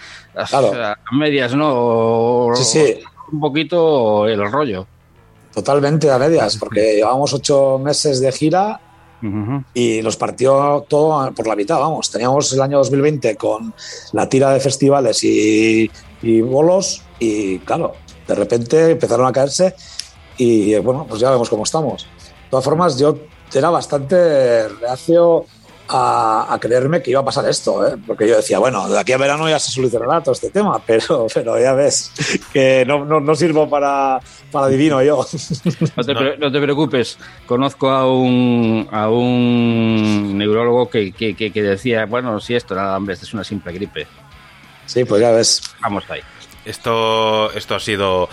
Claro. 0.49 0.73
a 0.83 0.97
medias, 1.17 1.55
¿no? 1.55 1.69
O- 1.73 2.57
Sí, 2.57 2.65
sí. 2.65 2.95
Un 3.31 3.39
poquito 3.41 4.27
el 4.27 4.51
rollo. 4.51 4.87
Totalmente 5.55 6.11
a 6.11 6.19
medias, 6.19 6.57
porque 6.57 6.97
llevamos 6.97 7.33
ocho 7.33 7.79
meses 7.79 8.21
de 8.21 8.33
gira 8.33 8.81
y 9.73 10.03
nos 10.03 10.17
partió 10.17 10.85
todo 10.87 11.33
por 11.33 11.47
la 11.47 11.57
mitad, 11.57 11.79
vamos. 11.79 12.11
Teníamos 12.11 12.53
el 12.53 12.61
año 12.61 12.79
2020 12.79 13.37
con 13.37 13.73
la 14.13 14.29
tira 14.29 14.51
de 14.51 14.61
festivales 14.61 15.23
y, 15.25 15.91
y 16.21 16.41
bolos 16.43 17.03
y 17.19 17.59
claro, 17.61 17.95
de 18.27 18.35
repente 18.35 18.91
empezaron 18.91 19.27
a 19.27 19.33
caerse 19.33 19.75
y 20.37 20.77
bueno, 20.77 21.07
pues 21.09 21.21
ya 21.21 21.31
vemos 21.31 21.49
cómo 21.49 21.63
estamos. 21.63 22.03
De 22.05 22.51
todas 22.51 22.65
formas, 22.65 22.99
yo 22.99 23.17
era 23.53 23.71
bastante 23.71 24.69
reacio 24.69 25.47
a, 25.89 26.47
a 26.53 26.59
creerme 26.59 27.03
que 27.03 27.11
iba 27.11 27.21
a 27.21 27.25
pasar 27.25 27.47
esto, 27.49 27.87
¿eh? 27.87 27.97
porque 28.07 28.27
yo 28.29 28.37
decía, 28.37 28.59
bueno, 28.59 28.89
de 28.89 28.99
aquí 28.99 29.13
a 29.13 29.19
verano 29.19 29.49
ya 29.49 29.59
se 29.59 29.71
solucionará 29.71 30.21
todo 30.23 30.33
este 30.33 30.51
tema, 30.51 30.81
pero, 30.87 31.27
pero 31.33 31.61
ya 31.61 31.73
ves 31.75 32.11
que 32.53 32.85
no, 32.87 33.05
no, 33.05 33.21
no 33.21 33.35
sirvo 33.35 33.69
para, 33.69 34.19
para 34.51 34.69
divino 34.69 35.03
yo. 35.03 35.27
No 35.97 36.05
te, 36.05 36.15
No. 36.39 36.51
te 36.53 36.61
preocupes, 36.61 37.19
conozco 37.47 37.91
a 37.91 38.11
un, 38.11 38.89
a 38.91 39.09
un 39.11 40.39
neurólogo 40.39 40.89
que, 40.89 41.13
que, 41.13 41.35
que- 41.37 41.53
que 41.53 41.63
decía, 41.63 42.07
bueno, 42.07 42.41
si 42.41 42.55
esto 42.55 42.75
nada, 42.75 42.97
hombre, 42.97 43.15
esto 43.15 43.27
es 43.27 43.35
una 43.35 43.45
simple 43.45 43.73
gripe. 43.73 44.07
Sí, 44.87 45.05
pues 45.05 45.21
ya 45.21 45.31
ves. 45.31 45.63
Vamos 45.81 46.05
ahí. 46.11 46.21
Esto, 46.65 47.53
esto 47.53 47.75
ha 47.75 47.81
sido. 47.81 48.29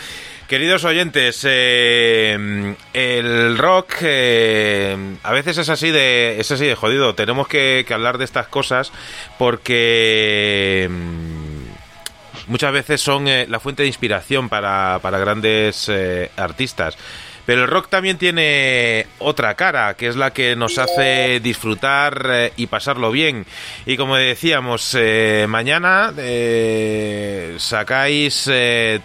Queridos 0.51 0.83
oyentes, 0.83 1.47
eh, 1.47 2.75
el 2.91 3.57
rock 3.57 3.93
eh, 4.01 5.15
a 5.23 5.31
veces 5.31 5.57
es 5.59 5.69
así 5.69 5.91
de 5.91 6.41
es 6.41 6.51
así 6.51 6.65
de 6.65 6.75
jodido. 6.75 7.15
Tenemos 7.15 7.47
que, 7.47 7.85
hablar 7.89 8.17
de 8.17 8.25
estas 8.25 8.47
cosas 8.47 8.91
porque 9.39 10.89
mm, 10.91 12.51
muchas 12.51 12.73
veces 12.73 12.99
son 12.99 13.29
eh, 13.29 13.45
la 13.47 13.61
fuente 13.61 13.83
de 13.83 13.87
inspiración 13.87 14.49
para, 14.49 14.99
para 15.01 15.19
grandes 15.19 15.89
artistas. 16.35 16.97
Pero 17.45 17.63
el 17.63 17.67
rock 17.67 17.89
también 17.89 18.17
tiene 18.17 19.07
otra 19.19 19.55
cara, 19.55 19.95
que 19.95 20.07
es 20.07 20.15
la 20.15 20.31
que 20.31 20.55
nos 20.55 20.77
hace 20.77 21.39
disfrutar 21.39 22.27
eh, 22.31 22.53
y 22.55 22.67
pasarlo 22.67 23.11
bien. 23.11 23.45
Y 23.85 23.97
como 23.97 24.15
decíamos, 24.15 24.95
eh, 24.97 25.45
mañana 25.47 26.13
eh, 26.17 27.55
sacáis 27.57 28.49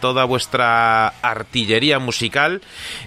toda 0.00 0.24
vuestra 0.24 1.08
artillería 1.08 1.98
musical 1.98 2.60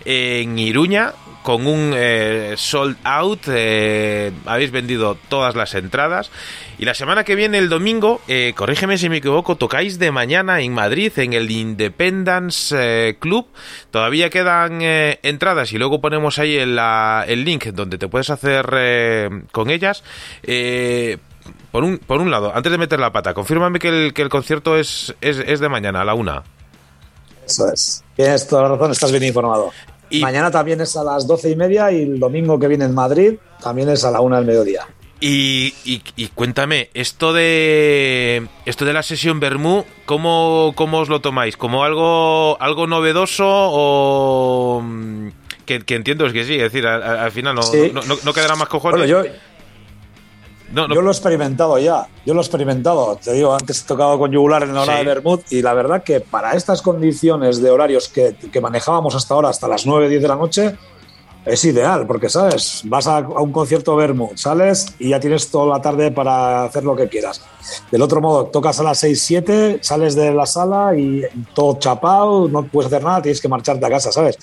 en 0.06 0.58
Iruña 0.58 1.14
con 1.50 1.66
un 1.66 1.94
eh, 1.96 2.54
sold 2.58 2.96
out. 3.04 3.40
eh, 3.48 4.32
habéis 4.46 4.70
vendido 4.70 5.18
todas 5.30 5.56
las 5.56 5.74
entradas. 5.74 6.30
Y 6.78 6.86
la 6.86 6.94
semana 6.94 7.24
que 7.24 7.34
viene, 7.34 7.58
el 7.58 7.70
domingo, 7.70 8.22
eh, 8.28 8.54
corrígeme 8.56 9.00
si 9.00 9.10
me 9.10 9.18
equivoco, 9.18 9.56
tocáis 9.56 9.98
de 9.98 10.12
mañana 10.12 10.62
en 10.62 10.76
Madrid, 10.76 11.12
en 11.18 11.34
el 11.34 11.50
Independence 11.50 13.18
Club. 13.20 13.48
Todavía 13.90 14.30
quedan 14.30 14.82
entradas 14.84 15.74
y 15.74 15.80
luego 15.80 16.00
ponemos 16.00 16.38
ahí 16.38 16.56
el, 16.56 16.76
link 17.44 17.66
donde 17.70 17.98
te 17.98 18.08
puedes 18.08 18.30
hacer 18.30 19.42
con 19.52 19.72
ellas. 19.72 20.04
Por, 21.72 21.84
un, 21.84 22.30
lado, 22.30 22.52
antes 22.54 22.72
de 22.72 22.78
meter 22.78 23.00
la 23.00 23.12
pata, 23.12 23.34
confírmame 23.34 23.80
que 23.80 24.14
el, 24.16 24.30
concierto 24.30 24.78
es, 24.78 25.16
es, 25.20 25.40
es 25.40 25.60
de 25.60 25.68
mañana, 25.68 26.02
a 26.02 26.06
la 26.06 26.14
una. 26.14 26.44
Eso 27.44 27.68
es. 27.74 28.04
Tienes 28.16 28.48
toda 28.48 28.62
la 28.62 28.70
razón, 28.70 28.92
estás 28.92 29.12
bien 29.12 29.24
informado. 29.24 29.72
Y- 30.10 30.22
Mañana 30.22 30.50
también 30.52 30.82
es 30.82 30.96
a 30.98 31.04
las 31.04 31.28
doce 31.28 31.50
y 31.52 31.56
media 31.56 31.92
y 31.92 32.02
el 32.04 32.20
domingo 32.20 32.58
que 32.60 32.68
viene 32.68 32.86
en 32.86 32.94
Madrid 32.96 33.36
también 33.62 33.90
es 33.90 34.04
a 34.06 34.12
la 34.12 34.22
una 34.22 34.38
del 34.38 34.46
mediodía. 34.46 34.88
Y, 35.22 35.74
y- 35.84 36.02
y 36.16 36.28
cuéntame, 36.30 36.90
esto 36.94 37.34
de 37.34 38.48
esto 38.66 38.86
de 38.86 38.94
la 38.94 39.04
sesión 39.04 39.40
Bermú, 39.42 39.84
¿cómo, 40.06 40.72
¿cómo 40.76 41.00
os 41.00 41.10
lo 41.10 41.20
tomáis? 41.20 41.58
¿Como 41.58 41.84
algo 41.84 42.58
algo 42.62 42.88
novedoso 42.88 43.46
o 43.48 44.82
mm, 44.82 45.28
que, 45.66 45.82
que 45.82 45.96
entiendo 45.96 46.26
es 46.26 46.32
que 46.34 46.46
sí? 46.46 46.56
Es 46.56 46.62
decir, 46.72 46.88
al, 46.88 47.04
al- 47.04 47.20
al 47.20 47.32
final 47.32 47.54
no, 47.56 47.64
Sí. 47.64 47.92
no, 47.94 48.02
no- 48.04 48.18
no 48.24 48.34
quedará 48.34 48.56
más 48.56 48.70
cojones. 48.70 49.00
Bueno, 49.12 49.26
yo, 49.26 49.30
No, 50.72 50.88
no, 50.88 50.94
yo 50.94 51.02
lo 51.02 51.10
he 51.10 51.12
experimentado 51.14 51.80
ya, 51.80 52.08
yo 52.26 52.34
lo 52.34 52.42
he 52.42 52.44
experimentado. 52.44 53.18
Te 53.24 53.34
digo, 53.34 53.54
antes 53.54 53.82
he 53.82 53.88
tocado 53.88 54.20
con 54.20 54.32
yugular 54.32 54.62
en 54.64 54.74
la 54.74 54.84
hora 54.84 55.00
Sí. 55.00 55.06
de 55.06 55.06
Bermud 55.16 55.40
y 55.50 55.62
la 55.64 55.74
verdad 55.74 56.04
que 56.04 56.20
para 56.22 56.52
estas 56.54 56.82
condiciones 56.82 57.62
de 57.62 57.72
horarios 57.72 58.08
que, 58.08 58.36
que 58.52 58.62
manejábamos 58.62 59.16
hasta 59.16 59.34
ahora, 59.34 59.50
hasta 59.50 59.68
las 59.68 59.86
9, 59.88 60.08
10 60.10 60.22
de 60.22 60.28
la 60.28 60.36
noche, 60.36 60.76
es 61.46 61.66
ideal, 61.66 62.06
porque, 62.06 62.30
¿sabes? 62.30 62.82
Vas 62.86 63.08
a, 63.08 63.20
un 63.20 63.52
concierto 63.52 63.96
Vermouth, 63.96 64.36
sales 64.38 64.94
y 65.00 65.10
ya 65.10 65.20
tienes 65.20 65.50
toda 65.50 65.66
la 65.78 65.82
tarde 65.82 66.12
para 66.12 66.66
hacer 66.66 66.84
lo 66.84 66.96
que 66.96 67.08
quieras. 67.10 67.42
Del 67.90 68.04
otro 68.04 68.22
modo, 68.22 68.46
tocas 68.46 68.80
a 68.80 68.84
las 68.84 69.00
6, 69.00 69.20
7, 69.24 69.80
sales 69.82 70.14
de 70.14 70.32
la 70.34 70.46
sala 70.46 70.96
y 70.96 71.24
todo 71.56 71.80
chapado, 71.80 72.48
no 72.48 72.64
puedes 72.68 72.92
hacer 72.94 73.04
nada, 73.04 73.22
tienes 73.24 73.42
que 73.42 73.48
marcharte 73.48 73.84
a 73.86 73.90
casa, 73.90 74.12
¿sabes? 74.12 74.38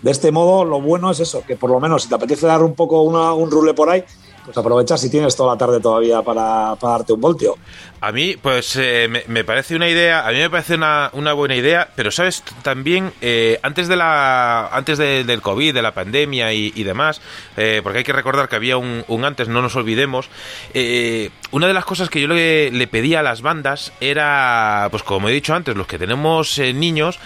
De 0.00 0.10
este 0.10 0.30
modo, 0.30 0.64
lo 0.64 0.80
bueno 0.80 1.10
es 1.10 1.20
eso, 1.20 1.42
que 1.46 1.56
por 1.56 1.68
lo 1.70 1.80
menos 1.80 2.04
si 2.04 2.08
te 2.08 2.14
apetece 2.14 2.46
dar 2.46 2.62
un 2.62 2.74
poco 2.74 3.02
una- 3.02 3.34
un 3.34 3.50
rule 3.50 3.74
por 3.74 3.90
ahí, 3.90 4.04
pues 4.46 4.56
aprovechas 4.56 5.00
si 5.00 5.10
tienes 5.10 5.34
toda 5.36 5.52
la 5.54 5.58
tarde 5.58 5.80
todavía 5.80 6.22
para, 6.22 6.74
darte 6.80 7.12
un 7.12 7.20
voltio. 7.20 7.56
A 8.00 8.12
mí, 8.12 8.36
pues 8.40 8.76
eh, 8.76 9.24
me, 9.26 9.42
parece 9.42 9.74
una 9.74 9.88
idea, 9.88 10.26
a 10.26 10.30
mí 10.30 10.38
me 10.38 10.48
parece 10.48 10.74
una, 10.74 11.10
buena 11.32 11.56
idea, 11.56 11.88
pero 11.96 12.10
sabes, 12.12 12.44
también 12.62 13.12
eh, 13.20 13.58
antes 13.62 13.88
de 13.88 13.96
la, 13.96 14.68
antes 14.68 14.98
de- 14.98 15.24
del 15.24 15.42
COVID, 15.42 15.74
de 15.74 15.82
la 15.82 15.92
pandemia 15.92 16.52
y, 16.52 16.70
demás, 16.84 17.20
eh, 17.56 17.80
porque 17.82 17.98
hay 17.98 18.04
que 18.04 18.12
recordar 18.12 18.48
que 18.48 18.54
había 18.56 18.76
un, 18.76 19.04
antes, 19.24 19.48
no 19.48 19.60
nos 19.62 19.74
olvidemos. 19.76 20.28
eh, 20.74 21.30
una 21.50 21.66
de 21.68 21.74
las 21.74 21.84
cosas 21.84 22.10
que 22.10 22.20
yo 22.20 22.28
le, 22.28 22.86
pedía 22.86 23.20
a 23.20 23.22
las 23.22 23.40
bandas 23.42 23.92
era, 24.00 24.88
pues 24.90 25.02
como 25.02 25.28
he 25.28 25.32
dicho 25.32 25.54
antes, 25.54 25.74
los 25.76 25.86
que 25.86 25.98
tenemos 25.98 26.58
eh, 26.58 26.72
niños, 26.72 27.18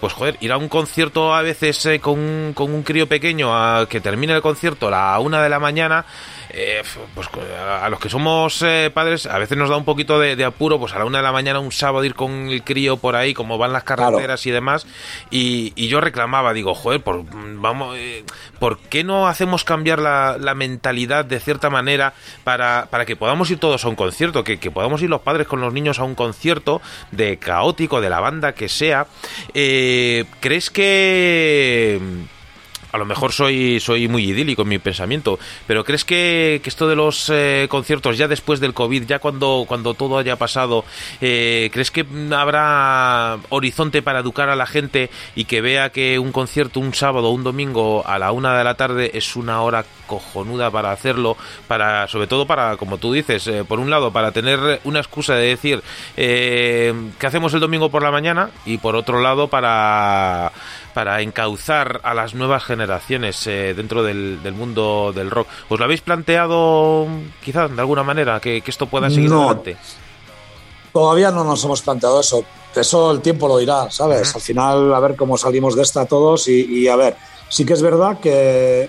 pues 0.00 0.12
joder, 0.12 0.36
ir 0.40 0.52
a 0.52 0.56
un 0.56 0.68
concierto 0.68 1.34
a 1.34 1.42
veces 1.42 1.86
con, 2.00 2.52
con 2.54 2.72
un 2.72 2.82
crío 2.82 3.08
pequeño 3.08 3.54
a 3.54 3.86
que 3.88 4.00
termine 4.00 4.32
el 4.34 4.42
concierto 4.42 4.88
a 4.88 4.90
la 4.90 5.18
una 5.18 5.42
de 5.42 5.48
la 5.48 5.58
mañana. 5.58 6.04
Eh, 6.56 6.82
pues 7.14 7.28
a 7.58 7.88
los 7.88 7.98
que 7.98 8.08
somos 8.08 8.62
eh, 8.62 8.90
padres 8.94 9.26
a 9.26 9.38
veces 9.38 9.58
nos 9.58 9.68
da 9.68 9.76
un 9.76 9.84
poquito 9.84 10.18
de, 10.18 10.36
de 10.36 10.44
apuro 10.44 10.78
pues 10.78 10.92
a 10.94 10.98
la 10.98 11.04
una 11.04 11.18
de 11.18 11.24
la 11.24 11.32
mañana 11.32 11.58
un 11.58 11.72
sábado 11.72 12.04
ir 12.04 12.14
con 12.14 12.48
el 12.48 12.62
crío 12.62 12.96
por 12.96 13.16
ahí 13.16 13.34
como 13.34 13.58
van 13.58 13.72
las 13.72 13.84
carreteras 13.84 14.46
y 14.46 14.50
demás. 14.50 14.86
Y, 15.30 15.72
y 15.74 15.88
yo 15.88 16.00
reclamaba 16.00 16.52
digo 16.52 16.74
joder 16.74 17.02
por 17.02 17.24
vamos 17.30 17.96
eh, 17.98 18.24
por 18.58 18.78
qué 18.78 19.04
no 19.04 19.26
hacemos 19.26 19.64
cambiar 19.64 19.98
la, 19.98 20.36
la 20.38 20.54
mentalidad 20.54 21.24
de 21.24 21.40
cierta 21.40 21.70
manera 21.70 22.14
para, 22.44 22.86
para 22.90 23.04
que 23.04 23.16
podamos 23.16 23.50
ir 23.50 23.58
todos 23.58 23.84
a 23.84 23.88
un 23.88 23.96
concierto 23.96 24.44
que, 24.44 24.58
que 24.58 24.70
podamos 24.70 25.02
ir 25.02 25.10
los 25.10 25.22
padres 25.22 25.46
con 25.46 25.60
los 25.60 25.72
niños 25.72 25.98
a 25.98 26.04
un 26.04 26.14
concierto 26.14 26.80
de 27.10 27.38
caótico 27.38 28.00
de 28.00 28.10
la 28.10 28.20
banda 28.20 28.52
que 28.52 28.68
sea 28.68 29.06
Eh, 29.54 30.24
crees 30.40 30.70
que 30.70 32.00
a 32.94 32.98
lo 32.98 33.06
mejor 33.06 33.32
soy, 33.32 33.80
soy 33.80 34.06
muy 34.06 34.22
idílico 34.22 34.62
en 34.62 34.68
mi 34.68 34.78
pensamiento, 34.78 35.40
pero 35.66 35.84
¿crees 35.84 36.04
que, 36.04 36.62
esto 36.64 36.88
de 36.88 36.94
los 36.94 37.28
eh, 37.28 37.66
conciertos 37.68 38.16
ya 38.16 38.28
después 38.28 38.60
del 38.60 38.72
COVID, 38.72 39.02
ya 39.04 39.18
cuando, 39.18 39.64
cuando 39.66 39.94
todo 39.94 40.16
haya 40.16 40.36
pasado, 40.36 40.84
eh, 41.20 41.70
¿crees 41.72 41.90
que 41.90 42.06
habrá 42.30 43.38
horizonte 43.48 44.00
para 44.00 44.20
educar 44.20 44.48
a 44.48 44.54
la 44.54 44.66
gente 44.66 45.10
y 45.34 45.46
que 45.46 45.60
vea 45.60 45.90
que 45.90 46.20
un 46.20 46.30
concierto 46.30 46.78
un 46.78 46.94
sábado 46.94 47.30
o 47.30 47.32
un 47.32 47.42
domingo 47.42 48.06
a 48.06 48.16
la 48.20 48.30
una 48.30 48.56
de 48.56 48.62
la 48.62 48.76
tarde 48.76 49.10
es 49.14 49.34
una 49.34 49.60
hora 49.62 49.84
cojonuda 50.06 50.70
para 50.70 50.92
hacerlo, 50.92 51.36
para 51.66 52.06
sobre 52.06 52.28
todo 52.28 52.46
para, 52.46 52.76
como 52.76 52.98
tú 52.98 53.12
dices, 53.12 53.46
eh, 53.48 53.64
por 53.64 53.80
un 53.80 53.90
lado, 53.90 54.12
para 54.12 54.30
tener 54.30 54.80
una 54.84 55.00
excusa 55.00 55.34
de 55.34 55.46
decir 55.48 55.82
eh, 56.16 56.94
que 57.18 57.26
hacemos 57.26 57.52
el 57.54 57.60
domingo 57.60 57.90
por 57.90 58.02
la 58.04 58.12
mañana 58.12 58.50
y 58.64 58.78
por 58.78 58.94
otro 58.94 59.20
lado 59.20 59.48
para 59.48 60.52
para 60.94 61.20
encauzar 61.20 62.00
a 62.04 62.14
las 62.14 62.34
nuevas 62.34 62.64
generaciones 62.64 63.46
eh, 63.46 63.74
dentro 63.76 64.02
del, 64.02 64.42
del 64.42 64.54
mundo 64.54 65.12
del 65.14 65.30
rock. 65.30 65.48
¿Os 65.68 65.78
lo 65.78 65.84
habéis 65.84 66.00
planteado 66.00 67.06
quizás 67.44 67.74
de 67.74 67.80
alguna 67.80 68.02
manera 68.04 68.40
que, 68.40 68.60
que 68.62 68.70
esto 68.70 68.86
pueda 68.86 69.10
seguir 69.10 69.28
No. 69.30 69.44
adelante? 69.50 69.76
Todavía 70.92 71.30
no 71.32 71.42
nos 71.44 71.64
hemos 71.64 71.82
planteado 71.82 72.20
eso. 72.20 72.44
Eso 72.74 73.10
el 73.10 73.20
tiempo 73.20 73.48
lo 73.48 73.58
dirá, 73.58 73.90
¿sabes? 73.90 74.34
Al 74.34 74.40
final, 74.40 74.94
a 74.94 75.00
ver 75.00 75.16
cómo 75.16 75.36
salimos 75.36 75.74
de 75.76 75.82
esta 75.82 76.06
todos 76.06 76.48
y, 76.48 76.82
y 76.82 76.88
a 76.88 76.96
ver. 76.96 77.16
Sí 77.48 77.64
que 77.64 77.72
es 77.72 77.82
verdad 77.82 78.18
que, 78.20 78.88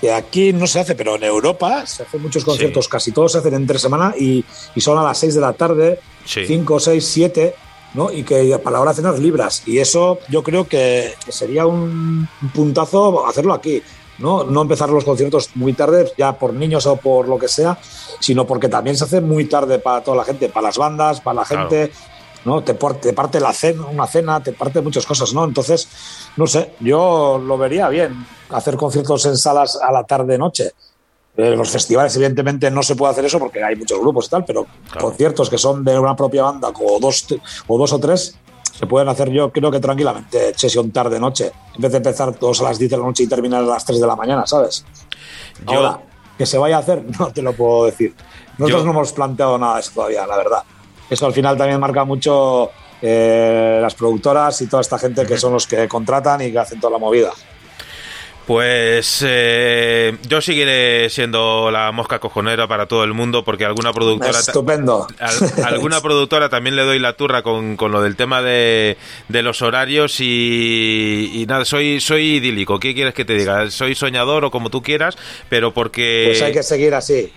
que 0.00 0.12
aquí 0.12 0.52
no 0.52 0.66
se 0.66 0.80
hace, 0.80 0.94
pero 0.94 1.16
en 1.16 1.24
Europa 1.24 1.86
se 1.86 2.02
hacen 2.02 2.20
muchos 2.22 2.44
conciertos, 2.44 2.86
Sí. 2.86 2.90
casi 2.90 3.12
todos 3.12 3.32
se 3.32 3.38
hacen 3.38 3.54
entre 3.54 3.78
semana 3.78 4.14
y, 4.18 4.44
y 4.74 4.80
son 4.80 4.98
a 4.98 5.02
las 5.02 5.18
6 5.18 5.34
de 5.34 5.40
la 5.40 5.52
tarde, 5.52 6.00
Sí. 6.24 6.46
5, 6.46 6.80
6, 6.80 7.04
7, 7.06 7.54
¿no? 7.94 8.10
Y 8.12 8.22
que 8.24 8.58
para 8.58 8.74
la 8.74 8.80
hora 8.82 8.90
de 8.92 8.96
cenar 8.96 9.18
libras. 9.18 9.62
Y 9.66 9.78
eso 9.78 10.18
yo 10.28 10.42
creo 10.42 10.66
que, 10.68 11.14
que 11.24 11.32
sería 11.32 11.66
un, 11.66 12.28
un 12.42 12.48
puntazo 12.50 13.26
hacerlo 13.26 13.54
aquí. 13.54 13.82
¿no? 14.16 14.44
no 14.44 14.62
empezar 14.62 14.90
los 14.90 15.04
conciertos 15.04 15.50
muy 15.56 15.72
tarde, 15.72 16.12
ya 16.16 16.38
por 16.38 16.52
niños 16.54 16.86
o 16.86 16.94
por 16.94 17.26
lo 17.26 17.36
que 17.36 17.48
sea, 17.48 17.76
sino 18.20 18.46
porque 18.46 18.68
también 18.68 18.96
se 18.96 19.02
hace 19.02 19.20
muy 19.20 19.46
tarde 19.46 19.80
para 19.80 20.04
toda 20.04 20.18
la 20.18 20.24
gente, 20.24 20.48
para 20.48 20.68
las 20.68 20.78
bandas, 20.78 21.20
para 21.20 21.40
la 21.40 21.44
Claro. 21.44 21.68
gente, 21.68 21.92
¿no? 22.44 22.62
Te, 22.62 22.74
te 22.74 23.12
parte 23.12 23.40
la 23.40 23.52
cena, 23.52 23.86
una 23.86 24.06
cena, 24.06 24.40
te 24.40 24.52
parte 24.52 24.80
muchas 24.82 25.04
cosas, 25.04 25.34
¿no? 25.34 25.44
Entonces, 25.44 25.88
no 26.36 26.46
sé, 26.46 26.74
yo 26.78 27.42
lo 27.44 27.58
vería 27.58 27.88
bien, 27.88 28.24
hacer 28.50 28.76
conciertos 28.76 29.26
en 29.26 29.36
salas 29.36 29.76
a 29.82 29.90
la 29.90 30.04
tarde-noche. 30.04 30.70
Eh, 31.36 31.56
los 31.56 31.68
festivales, 31.70 32.14
evidentemente, 32.14 32.70
no 32.70 32.82
se 32.82 32.94
puede 32.94 33.12
hacer 33.12 33.24
eso 33.24 33.38
porque 33.40 33.62
hay 33.62 33.74
muchos 33.74 33.98
grupos 33.98 34.26
y 34.26 34.30
tal, 34.30 34.44
pero 34.44 34.66
Claro. 34.90 35.08
conciertos 35.08 35.50
que 35.50 35.58
son 35.58 35.84
de 35.84 35.98
una 35.98 36.14
propia 36.14 36.44
banda 36.44 36.68
o 36.68 37.00
dos, 37.00 37.26
o 37.66 37.76
dos 37.78 37.92
o 37.92 37.98
tres 37.98 38.36
se 38.72 38.86
pueden 38.86 39.08
hacer 39.08 39.30
yo 39.30 39.50
creo 39.52 39.70
que 39.70 39.80
tranquilamente, 39.80 40.52
sesión 40.56 40.90
tarde-noche, 40.92 41.52
en 41.74 41.80
vez 41.82 41.90
de 41.92 41.96
empezar 41.98 42.32
todos 42.34 42.60
a 42.60 42.64
las 42.64 42.78
10 42.78 42.90
de 42.92 42.96
la 42.98 43.04
noche 43.04 43.22
y 43.24 43.26
terminar 43.28 43.62
a 43.62 43.66
las 43.66 43.84
3 43.84 44.00
de 44.00 44.06
la 44.06 44.16
mañana, 44.16 44.46
¿sabes? 44.46 44.84
Yo- 45.66 45.74
Ahora, 45.78 46.00
que 46.38 46.44
se 46.46 46.58
vaya 46.58 46.76
a 46.76 46.80
hacer, 46.80 47.04
no 47.18 47.32
te 47.32 47.42
lo 47.42 47.52
puedo 47.52 47.86
decir. 47.86 48.14
Nosotros 48.58 48.82
Yo- 48.82 48.86
no 48.86 48.90
hemos 48.92 49.12
planteado 49.12 49.58
nada 49.58 49.74
de 49.74 49.80
eso 49.80 49.90
todavía, 49.94 50.26
la 50.26 50.36
verdad. 50.36 50.62
Eso 51.10 51.26
al 51.26 51.32
final 51.32 51.56
también 51.56 51.78
marca 51.80 52.04
mucho 52.04 52.70
eh, 53.02 53.78
las 53.82 53.94
productoras 53.94 54.60
y 54.62 54.66
toda 54.66 54.80
esta 54.80 54.98
gente 54.98 55.26
que 55.26 55.36
son 55.36 55.52
los 55.52 55.66
que 55.66 55.86
contratan 55.88 56.40
y 56.42 56.50
que 56.52 56.58
hacen 56.58 56.80
toda 56.80 56.92
la 56.92 56.98
movida. 56.98 57.30
Pues 58.46 59.24
eh, 59.26 60.16
yo 60.28 60.42
seguiré 60.42 61.08
siendo 61.08 61.70
la 61.70 61.90
mosca 61.92 62.18
cojonera 62.18 62.68
para 62.68 62.86
todo 62.86 63.02
el 63.02 63.14
mundo 63.14 63.42
porque 63.42 63.64
alguna 63.64 63.90
productora... 63.92 64.32
ta- 64.32 64.38
Estupendo. 64.40 65.06
Al- 65.18 65.64
alguna 65.64 66.00
productora 66.02 66.50
también 66.50 66.76
le 66.76 66.82
doy 66.82 66.98
la 66.98 67.14
turra 67.14 67.42
con, 67.42 67.76
con 67.76 67.90
lo 67.90 68.02
del 68.02 68.16
tema 68.16 68.42
de, 68.42 68.98
de 69.28 69.42
los 69.42 69.62
horarios 69.62 70.20
y, 70.20 71.30
y 71.32 71.46
nada, 71.46 71.64
soy, 71.64 72.00
soy 72.00 72.34
idílico. 72.36 72.78
¿Qué 72.78 72.94
quieres 72.94 73.14
que 73.14 73.24
te 73.24 73.34
diga? 73.34 73.70
Soy 73.70 73.94
soñador 73.94 74.44
o 74.44 74.50
como 74.50 74.68
tú 74.68 74.82
quieras, 74.82 75.16
pero 75.48 75.72
porque... 75.72 76.24
Pues 76.28 76.42
hay 76.42 76.52
que 76.52 76.62
seguir 76.62 76.94
así. 76.94 77.32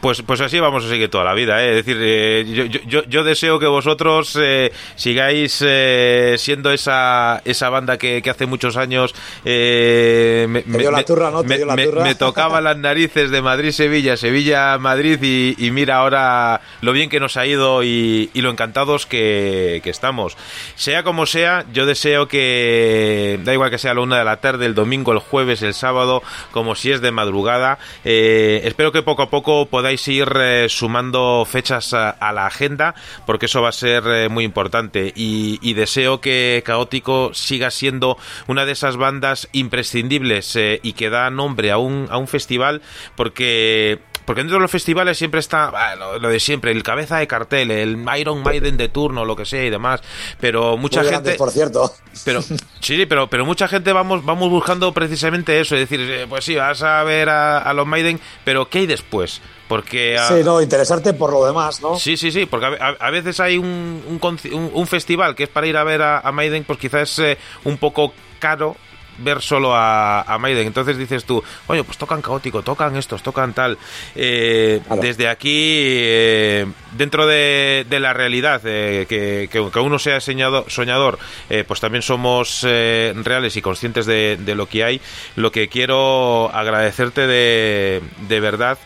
Pues, 0.00 0.22
pues 0.22 0.40
así 0.40 0.58
vamos 0.60 0.84
a 0.84 0.88
seguir 0.88 1.08
toda 1.10 1.24
la 1.24 1.34
vida, 1.34 1.62
¿eh? 1.64 1.70
Es 1.78 1.84
decir, 1.84 1.96
eh, 2.00 2.44
yo, 2.52 2.64
yo- 2.86 3.04
yo, 3.04 3.24
deseo 3.24 3.58
que 3.58 3.66
vosotros 3.66 4.36
eh, 4.40 4.72
sigáis 4.96 5.62
eh, 5.66 6.36
siendo 6.38 6.70
esa, 6.72 7.40
esa 7.44 7.68
banda 7.70 7.96
que, 7.98 8.22
que 8.22 8.30
hace 8.30 8.46
muchos 8.46 8.76
años 8.76 9.14
me, 9.44 10.62
Te 10.62 10.78
dio 10.78 10.90
la 10.90 11.02
turra, 11.04 11.30
¿no? 11.30 11.42
Te 11.42 11.48
me- 11.48 11.56
dio 11.56 11.66
la 11.66 11.76
me- 11.76 11.84
turra. 11.84 12.02
me 12.02 12.14
tocaba 12.14 12.60
las 12.60 12.76
narices 12.76 13.30
de 13.30 13.42
Madrid-Sevilla, 13.42 14.16
Sevilla-Madrid 14.16 15.18
y, 15.22 15.54
y 15.58 15.70
mira 15.70 15.96
ahora 15.96 16.60
lo 16.80 16.92
bien 16.92 17.08
que 17.10 17.20
nos 17.20 17.36
ha 17.36 17.46
ido 17.46 17.82
y, 17.82 18.30
y 18.32 18.40
lo 18.40 18.50
encantados 18.50 19.06
que, 19.06 19.80
que 19.84 19.90
estamos. 19.90 20.36
Sea 20.74 21.02
como 21.02 21.26
sea, 21.26 21.64
yo 21.72 21.86
deseo 21.86 22.28
que, 22.28 23.38
da 23.44 23.52
igual 23.52 23.70
que 23.70 23.78
sea 23.78 23.94
la 23.94 24.00
una 24.00 24.18
de 24.18 24.24
la 24.24 24.38
tarde, 24.38 24.66
el 24.66 24.74
domingo, 24.74 25.12
el 25.12 25.18
jueves, 25.18 25.62
el 25.62 25.74
sábado, 25.74 26.22
como 26.50 26.74
si 26.74 26.92
es 26.92 27.00
de 27.00 27.10
madrugada, 27.10 27.78
eh, 28.04 28.60
espero 28.64 28.92
que 28.92 29.02
poco 29.02 29.22
a 29.22 29.30
poco 29.30 29.65
podáis 29.66 30.06
ir 30.08 30.28
eh, 30.36 30.66
sumando 30.68 31.44
fechas 31.44 31.94
a, 31.94 32.10
a 32.10 32.32
la 32.32 32.46
agenda, 32.46 32.94
porque 33.26 33.46
eso 33.46 33.62
va 33.62 33.68
a 33.70 33.72
ser 33.72 34.04
eh, 34.06 34.28
muy 34.28 34.44
importante. 34.44 35.12
Y, 35.14 35.74
deseo 35.76 36.22
que 36.22 36.62
Caótico 36.64 37.34
siga 37.34 37.70
siendo 37.70 38.16
una 38.46 38.64
de 38.64 38.72
esas 38.72 38.96
bandas 38.96 39.46
imprescindibles 39.52 40.56
eh, 40.56 40.80
y 40.82 40.94
que 40.94 41.10
da 41.10 41.28
nombre 41.28 41.70
a 41.70 41.76
un, 41.76 42.06
a 42.10 42.16
un 42.16 42.28
festival, 42.28 42.80
porque 43.14 44.00
porque 44.26 44.40
dentro 44.42 44.56
de 44.58 44.62
los 44.62 44.70
festivales 44.70 45.16
siempre 45.16 45.40
está 45.40 45.70
ah, 45.74 45.94
lo, 45.96 46.18
de 46.28 46.38
siempre, 46.40 46.70
el 46.72 46.82
cabeza 46.82 47.16
de 47.18 47.26
cartel, 47.26 47.70
el 47.70 48.04
Iron 48.18 48.42
Maiden 48.42 48.76
de 48.76 48.88
turno, 48.90 49.24
lo 49.24 49.34
que 49.36 49.46
sea 49.46 49.64
y 49.64 49.70
demás. 49.70 50.02
Pero 50.40 50.76
mucha 50.76 51.00
Muy 51.00 51.06
gente. 51.10 51.22
grandes, 51.22 51.36
por 51.38 51.50
cierto. 51.50 51.94
Pero 52.24 52.42
sí, 52.80 53.06
pero, 53.06 53.28
pero 53.30 53.46
mucha 53.46 53.68
gente 53.68 53.92
vamos, 53.92 54.24
vamos 54.24 54.50
buscando 54.50 54.92
precisamente 54.92 55.58
eso, 55.60 55.74
es 55.76 55.88
decir, 55.88 56.00
eh, 56.10 56.26
pues 56.28 56.44
sí, 56.44 56.54
vas 56.56 56.82
a 56.82 57.02
ver 57.04 57.28
a, 57.28 57.58
a 57.58 57.72
los 57.72 57.86
Maiden, 57.86 58.20
pero 58.44 58.68
¿qué 58.68 58.80
hay 58.80 58.86
después? 58.86 59.40
Porque 59.68 60.16
ah, 60.18 60.28
Sí, 60.28 60.42
no, 60.44 60.60
interesarte 60.62 61.12
por 61.12 61.32
lo 61.32 61.44
demás, 61.46 61.80
¿no? 61.80 61.98
Sí, 61.98 62.16
sí, 62.16 62.30
sí, 62.30 62.46
porque 62.46 62.66
a, 62.66 62.70
a- 63.00 63.06
a 63.06 63.10
veces 63.10 63.40
hay 63.40 63.58
un, 63.58 64.02
un, 64.06 64.20
un- 64.52 64.70
un 64.72 64.86
festival 64.86 65.34
que 65.34 65.44
es 65.44 65.48
para 65.48 65.66
ir 65.66 65.76
a 65.76 65.84
ver 65.84 66.02
a, 66.02 66.20
a 66.20 66.32
Maiden, 66.32 66.64
pues 66.64 66.78
quizás 66.78 67.10
es 67.12 67.18
eh, 67.18 67.38
un 67.64 67.76
poco 67.78 68.12
caro 68.38 68.76
ver 69.18 69.40
solo 69.42 69.74
a, 69.74 70.22
a 70.22 70.38
Maiden. 70.38 70.66
Entonces 70.66 70.98
dices 70.98 71.24
tú, 71.24 71.42
oye, 71.66 71.82
pues 71.84 71.98
tocan 71.98 72.22
caótico, 72.22 72.62
tocan 72.62 72.96
estos, 72.96 73.22
tocan 73.22 73.52
tal. 73.52 73.78
Eh. 74.14 74.80
Desde 75.00 75.28
aquí, 75.28 75.50
eh, 75.52 76.66
dentro 76.96 77.26
de, 77.26 77.86
de 77.88 78.00
la 78.00 78.12
realidad, 78.12 78.60
eh, 78.64 79.06
que, 79.08 79.48
que, 79.50 79.70
que 79.70 79.78
uno 79.78 79.98
sea 79.98 80.18
soñado- 80.20 80.64
soñador, 80.68 81.18
eh, 81.50 81.64
pues 81.66 81.80
también 81.80 82.02
somos 82.02 82.64
eh, 82.66 83.12
reales 83.16 83.56
y 83.56 83.62
conscientes 83.62 84.06
de, 84.06 84.36
de 84.38 84.54
lo 84.54 84.68
que 84.68 84.84
hay. 84.84 85.00
Lo 85.36 85.52
que 85.52 85.68
quiero 85.68 86.50
agradecerte 86.54 87.26
de, 87.26 88.02
de 88.28 88.40
verdad 88.40 88.78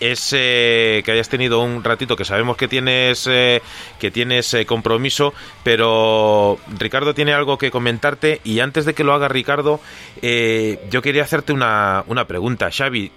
es 0.00 0.34
eh, 0.36 1.02
que 1.04 1.12
hayas 1.12 1.28
tenido 1.28 1.60
un 1.60 1.84
ratito 1.84 2.16
que 2.16 2.24
sabemos 2.24 2.56
que 2.56 2.68
tienes 2.68 3.26
eh, 3.30 3.62
que 3.98 4.10
tienes 4.10 4.52
eh, 4.54 4.66
compromiso 4.66 5.32
pero 5.62 6.58
Ricardo 6.78 7.14
tiene 7.14 7.32
algo 7.32 7.58
que 7.58 7.70
comentarte 7.70 8.40
y 8.44 8.60
antes 8.60 8.84
de 8.86 8.94
que 8.94 9.04
lo 9.04 9.12
haga 9.12 9.28
Ricardo 9.28 9.80
yo 10.22 11.02
quería 11.02 11.22
hacerte 11.22 11.52
una, 11.52 12.04
una 12.06 12.26
pregunta. 12.26 12.70
Xavi 12.70 13.10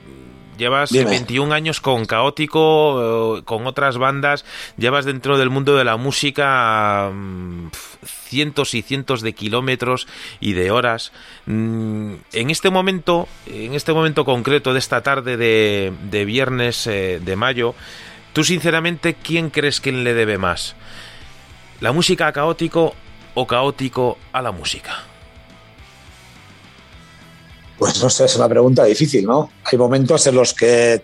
Llevas 0.58 0.92
21 0.92 1.54
años 1.54 1.82
con 1.82 2.06
Caótico, 2.06 3.42
con 3.46 3.66
otras 3.66 3.98
bandas, 3.98 4.46
llevas 4.78 5.06
dentro 5.06 5.38
del 5.38 5.50
mundo 5.50 5.76
de 5.76 5.84
la 5.84 5.98
música 5.98 7.10
mm, 7.12 7.70
cientos 8.06 8.74
y 8.74 8.82
cientos 8.82 9.22
de 9.22 9.34
kilómetros 9.34 10.08
y 10.40 10.54
de 10.54 10.72
horas. 10.72 11.12
Mm, 11.46 12.16
en 12.34 12.50
este 12.50 12.70
momento, 12.70 13.28
en 13.48 13.74
este 13.74 13.94
momento 13.94 14.26
concreto 14.26 14.74
de 14.74 14.80
esta 14.80 15.02
tarde 15.02 15.38
de, 15.38 16.26
viernes 16.26 16.88
eh, 16.88 17.20
de 17.24 17.36
mayo, 17.36 17.76
tú 18.34 18.44
sinceramente, 18.44 19.16
¿quién 19.16 19.50
crees 19.50 19.82
que 19.82 19.92
le 19.92 20.14
debe 20.14 20.38
más? 20.38 20.76
¿La 21.80 21.92
música 21.92 22.28
a 22.28 22.32
caótico 22.34 22.96
o 23.34 23.48
caótico 23.48 24.18
a 24.32 24.42
la 24.42 24.52
música? 24.52 25.13
Pues 27.84 28.02
no 28.02 28.10
sé, 28.10 28.24
es 28.24 28.38
una 28.38 28.48
pregunta 28.48 28.86
difícil, 28.86 29.26
¿no? 29.26 29.50
Hay 29.66 29.78
momentos 29.78 30.26
en 30.26 30.36
los 30.36 30.54
que 30.54 31.04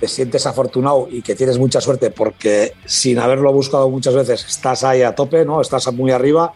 te 0.00 0.08
sientes 0.08 0.46
afortunado 0.46 1.08
y 1.10 1.20
que 1.20 1.34
tienes 1.34 1.58
mucha 1.58 1.78
suerte 1.78 2.10
porque 2.10 2.72
sin 2.86 3.18
haberlo 3.18 3.52
buscado 3.52 3.90
muchas 3.90 4.14
veces 4.14 4.46
estás 4.48 4.82
ahí 4.82 5.02
a 5.02 5.14
tope, 5.14 5.44
¿no? 5.44 5.60
Estás 5.60 5.92
muy 5.92 6.12
arriba. 6.12 6.54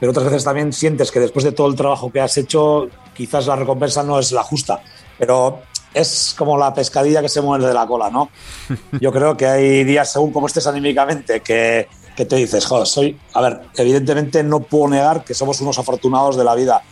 Pero 0.00 0.10
otras 0.10 0.24
veces 0.24 0.42
también 0.42 0.72
sientes 0.72 1.12
que 1.12 1.20
después 1.20 1.44
de 1.44 1.52
todo 1.52 1.68
el 1.68 1.76
trabajo 1.76 2.10
que 2.10 2.20
has 2.20 2.36
hecho, 2.36 2.88
quizás 3.14 3.46
la 3.46 3.54
recompensa 3.54 4.02
no 4.02 4.18
es 4.18 4.32
la 4.32 4.42
justa. 4.42 4.82
Pero 5.16 5.60
es 5.94 6.34
como 6.36 6.58
la 6.58 6.74
pescadilla 6.74 7.22
que 7.22 7.28
se 7.28 7.40
muerde 7.40 7.68
de 7.68 7.74
la 7.74 7.86
cola, 7.86 8.10
¿no? 8.10 8.30
Yo 9.00 9.12
creo 9.12 9.36
que 9.36 9.46
hay 9.46 9.84
días, 9.84 10.10
según 10.10 10.32
cómo 10.32 10.48
estés 10.48 10.66
anímicamente, 10.66 11.38
que, 11.40 11.86
que 12.16 12.24
te 12.24 12.34
dices, 12.34 12.66
joder, 12.66 12.88
soy. 12.88 13.16
A 13.34 13.42
ver, 13.42 13.60
evidentemente 13.76 14.42
no 14.42 14.58
puedo 14.58 14.88
negar 14.88 15.22
que 15.22 15.34
somos 15.34 15.60
unos 15.60 15.78
afortunados 15.78 16.36
de 16.36 16.42
la 16.42 16.56
vida. 16.56 16.82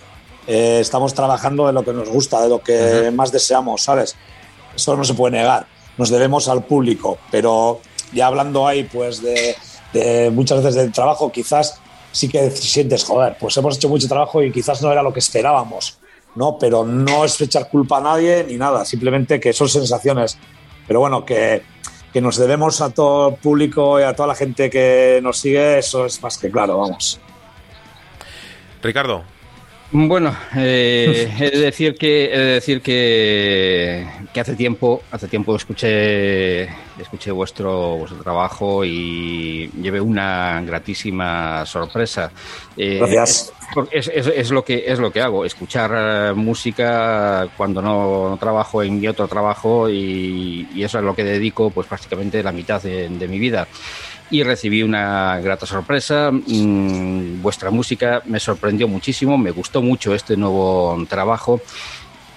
Eh, 0.53 0.81
estamos 0.81 1.15
trabajando 1.15 1.69
de 1.69 1.73
lo 1.73 1.85
que 1.85 1.93
nos 1.93 2.09
gusta, 2.09 2.43
de 2.43 2.49
lo 2.49 2.61
que 2.61 3.13
más 3.15 3.31
deseamos, 3.31 3.85
¿sabes? 3.85 4.17
Eso 4.75 4.97
no 4.97 5.05
se 5.05 5.15
puede 5.15 5.37
negar. 5.37 5.67
Nos 5.97 6.11
debemos 6.11 6.49
al 6.49 6.65
público, 6.65 7.19
pero 7.31 7.81
ya 8.13 8.27
hablando 8.27 8.67
ahí, 8.67 8.83
pues, 8.83 9.23
de, 9.23 10.29
muchas 10.33 10.59
veces 10.59 10.75
del 10.75 10.91
trabajo, 10.91 11.31
quizás 11.31 11.81
sí 12.11 12.29
que 12.29 12.51
sientes, 12.51 13.05
joder, 13.05 13.37
pues 13.39 13.57
hemos 13.59 13.77
hecho 13.77 13.89
mucho 13.89 14.09
trabajo 14.09 14.43
y 14.43 14.51
quizás 14.51 14.83
no 14.83 14.91
era 14.91 15.05
lo 15.05 15.13
que 15.13 15.21
esperábamos, 15.21 16.01
¿no? 16.35 16.59
Pero 16.59 16.85
no 16.85 17.25
es 17.25 17.41
echar 17.41 17.69
culpa 17.69 17.99
a 17.99 18.01
nadie 18.01 18.43
ni 18.43 18.57
nada, 18.57 18.85
simplemente 18.85 19.39
que 19.39 19.53
son 19.53 19.69
sensaciones. 19.69 20.37
Pero 20.89 20.99
bueno, 20.99 21.25
que, 21.25 21.63
que 22.13 22.21
nos 22.21 22.37
debemos 22.39 22.81
a 22.81 22.91
todo 22.91 23.29
el 23.29 23.35
público 23.37 24.01
y 24.01 24.03
a 24.03 24.17
toda 24.17 24.27
la 24.27 24.35
gente 24.35 24.69
que 24.69 25.21
nos 25.23 25.39
sigue, 25.39 25.79
eso 25.79 26.07
es 26.07 26.21
más 26.21 26.39
que 26.39 26.51
claro, 26.51 26.79
vamos. 26.79 27.21
Ricardo, 28.83 29.23
bueno, 29.93 30.37
eh, 30.57 31.29
he 31.39 31.51
de 31.51 31.59
decir 31.59 31.97
que 31.97 32.33
he 32.33 32.39
de 32.39 32.53
decir 32.55 32.81
que, 32.81 34.07
que, 34.33 34.41
hace 34.41 34.55
tiempo 34.55 35.03
hace 35.11 35.27
tiempo 35.27 35.57
escuché 35.57 36.65
escuché 37.01 37.33
vuestro 37.33 37.97
vuestro 37.97 38.23
trabajo 38.23 38.85
y 38.85 39.69
llevé 39.81 40.01
una 40.01 40.63
gratísima 40.63 41.67
sorpresa. 41.67 42.31
Eh, 42.77 42.99
Gracias. 42.99 43.53
Es, 43.93 44.09
es, 44.09 44.27
es, 44.27 44.51
lo 44.51 44.65
que 44.65 44.85
es 44.87 44.99
lo 44.99 45.13
que 45.13 45.23
hago, 45.23 45.45
escuchar 45.45 45.93
eh, 45.95 46.35
música 46.35 47.49
cuando 47.57 47.81
no, 47.81 48.37
trabajo 48.41 48.83
en 48.83 48.99
mi 49.01 49.07
otro 49.07 49.29
trabajo 49.29 49.89
y, 49.89 50.69
y, 50.75 50.83
eso 50.83 50.99
es 50.99 51.05
lo 51.05 51.15
que 51.15 51.23
dedico 51.23 51.71
pues 51.71 51.87
prácticamente 51.87 52.43
la 52.43 52.51
mitad 52.51 52.83
de, 52.83 53.09
de 53.09 53.29
mi 53.29 53.39
vida 53.39 53.69
y 54.31 54.43
recibí 54.43 54.83
una 54.83 55.41
grata 55.41 55.67
sorpresa. 55.67 56.31
Mm, 56.31 57.43
vuestra 57.43 57.71
música 57.71 58.23
me 58.27 58.41
sorprendió 58.41 58.89
muchísimo, 58.89 59.37
me 59.37 59.51
gustó 59.51 59.83
mucho 59.83 60.15
este 60.15 60.37
nuevo 60.37 61.05
trabajo. 61.09 61.61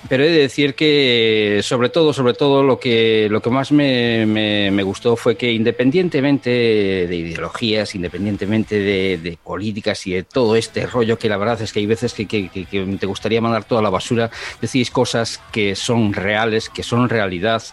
Pero 0.10 0.26
he 0.26 0.30
de 0.30 0.40
decir 0.40 0.76
que 0.76 1.62
sobre 1.64 1.88
todo, 1.88 2.12
sobre 2.12 2.34
todo 2.34 2.62
lo 2.62 2.78
que, 2.78 3.28
lo 3.30 3.42
que 3.42 3.50
más 3.50 3.72
me, 3.72 4.26
me, 4.26 4.84
gustó 4.84 5.16
fue 5.16 5.38
que 5.38 5.54
independientemente 5.54 6.50
de 6.50 7.16
ideologías, 7.16 7.96
independientemente 7.96 8.80
de, 8.80 9.38
políticas 9.42 10.06
y 10.06 10.14
de 10.14 10.24
todo 10.24 10.58
este 10.58 10.86
rollo, 10.88 11.18
que 11.18 11.30
la 11.30 11.38
verdad 11.38 11.62
es 11.62 11.72
que 11.72 11.80
hay 11.80 11.86
veces 11.86 12.14
que, 12.14 12.28
que, 12.28 12.50
que, 12.50 12.98
te 13.00 13.06
gustaría 13.06 13.40
mandar 13.40 13.64
toda 13.64 13.82
la 13.82 13.90
basura, 13.90 14.30
decís 14.60 14.92
cosas 14.92 15.40
que 15.54 15.74
son 15.74 16.12
reales, 16.12 16.70
que 16.70 16.84
son 16.84 17.08
realidad 17.08 17.64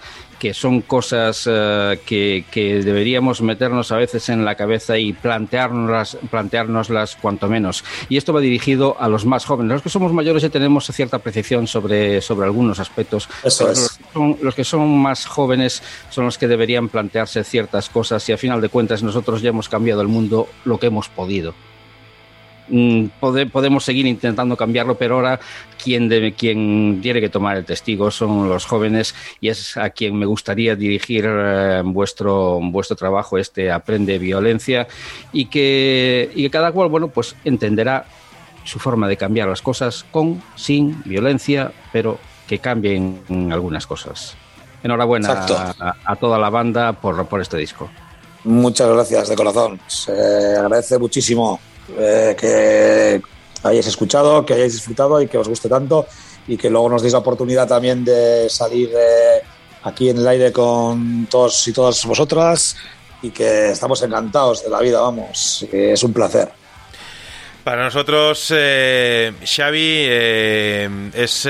que 0.41 0.55
son 0.55 0.81
cosas 0.81 1.47
eh, 1.49 2.01
que, 2.07 2.47
que, 2.51 2.83
deberíamos 2.83 3.43
meternos 3.43 3.93
a 3.93 3.97
veces 3.97 4.31
en 4.31 4.45
la 4.45 4.55
cabeza 4.55 4.97
y 4.97 5.13
planteárnoslas, 5.13 6.17
planteárnoslas 6.31 7.17
cuanto 7.17 7.47
menos. 7.47 7.85
Y 8.09 8.17
esto 8.17 8.33
va 8.33 8.41
dirigido 8.41 8.97
a 8.99 9.09
los 9.09 9.27
más 9.27 9.45
jóvenes. 9.45 9.75
Los 9.75 9.83
que 9.83 9.91
somos 9.91 10.15
mayores 10.15 10.43
ya 10.43 10.49
tenemos 10.49 10.87
cierta 10.87 11.19
apreciación 11.19 11.67
sobre, 11.67 12.23
sobre 12.23 12.47
algunos 12.47 12.81
aspectos. 12.81 13.29
Eso 13.45 13.71
es. 13.71 14.01
Los, 14.15 14.41
los 14.41 14.55
que 14.55 14.65
son 14.65 14.99
más 14.99 15.27
jóvenes 15.27 15.83
son 16.09 16.25
los 16.25 16.39
que 16.39 16.49
deberían 16.49 16.89
plantearse 16.89 17.45
ciertas 17.45 17.91
cosas 17.91 18.27
y 18.31 18.33
a 18.33 18.39
final 18.39 18.63
de 18.63 18.71
cuentas 18.71 19.03
nosotros 19.03 19.43
ya 19.43 19.51
hemos 19.51 19.69
cambiado 19.69 20.01
el 20.01 20.09
mundo 20.09 20.49
lo 20.65 20.79
que 20.79 20.87
hemos 20.87 21.11
podido. 21.11 21.55
Mm, 22.71 23.07
podemos 23.21 23.85
seguir 23.85 24.07
intentando 24.07 24.57
cambiarlo, 24.57 24.97
pero 24.97 25.17
ahora 25.17 25.41
quien, 25.83 26.09
debe, 26.09 26.33
quien 26.35 27.01
tiene 27.03 27.21
que 27.21 27.29
tomar 27.29 27.57
el 27.57 27.65
testigo 27.65 28.11
son 28.11 28.49
los 28.49 28.65
jóvenes 28.65 29.15
y 29.41 29.49
es 29.49 29.77
a 29.77 29.91
quien 29.91 30.17
me 30.17 30.25
gustaría 30.25 30.77
dirigir 30.77 31.27
eh, 31.29 31.83
vuestro, 31.85 32.61
vuestro 32.63 32.97
trabajo, 32.97 33.39
este 33.39 33.73
Aprende 33.73 34.19
Violencia, 34.19 34.87
y 35.33 35.47
que, 35.47 36.31
y 36.35 36.45
que 36.45 36.51
cada 36.51 36.71
cual, 36.71 36.89
bueno, 36.89 37.09
pues 37.09 37.35
entenderá 37.45 38.07
su 38.65 38.79
forma 38.79 39.09
de 39.09 39.17
cambiar 39.17 39.49
las 39.49 39.63
cosas 39.63 40.05
con, 40.13 40.41
sin 40.55 41.03
violencia, 41.05 41.73
pero 41.93 42.19
que 42.47 42.61
cambien 42.61 43.21
algunas 43.51 43.87
cosas. 43.87 44.37
Enhorabuena 44.83 45.33
a, 45.33 45.95
a, 46.05 46.17
toda 46.17 46.39
la 46.39 46.51
banda 46.51 46.93
por, 46.93 47.27
por 47.27 47.41
este 47.41 47.57
disco. 47.57 47.91
Muchas 48.45 48.89
gracias 48.89 49.29
de 49.29 49.37
corazón. 49.37 49.81
Se 49.87 50.13
agradece 50.57 50.99
muchísimo 50.99 51.61
eh, 51.99 52.37
que 52.39 53.23
hayáis 53.63 53.87
escuchado, 53.87 54.45
que 54.45 54.55
hayáis 54.55 54.75
disfrutado 54.75 55.21
y 55.21 55.29
que 55.29 55.39
os 55.39 55.49
guste 55.49 55.69
tanto 55.69 56.07
y 56.47 56.57
que 56.57 56.71
luego 56.71 56.89
nos 56.89 57.03
deis 57.03 57.13
la 57.13 57.21
oportunidad 57.21 57.69
también 57.69 58.05
de 58.05 58.49
salir 58.49 58.91
eh, 58.95 59.43
aquí 59.83 60.09
en 60.09 60.19
el 60.19 60.29
aire 60.29 60.53
con 60.53 61.27
todos 61.31 61.69
y 61.69 61.73
todas 61.73 62.05
vosotras 62.05 62.77
y 63.23 63.31
que 63.31 63.71
estamos 63.71 64.03
encantados 64.03 64.65
de 64.65 64.71
la 64.71 64.81
vida, 64.81 65.01
vamos, 65.01 65.67
es 65.71 66.03
un 66.03 66.13
placer. 66.13 66.51
Para 67.63 67.85
nosotros, 67.85 68.53
eh, 68.57 69.33
Xavi, 69.45 70.07
es 71.13 71.47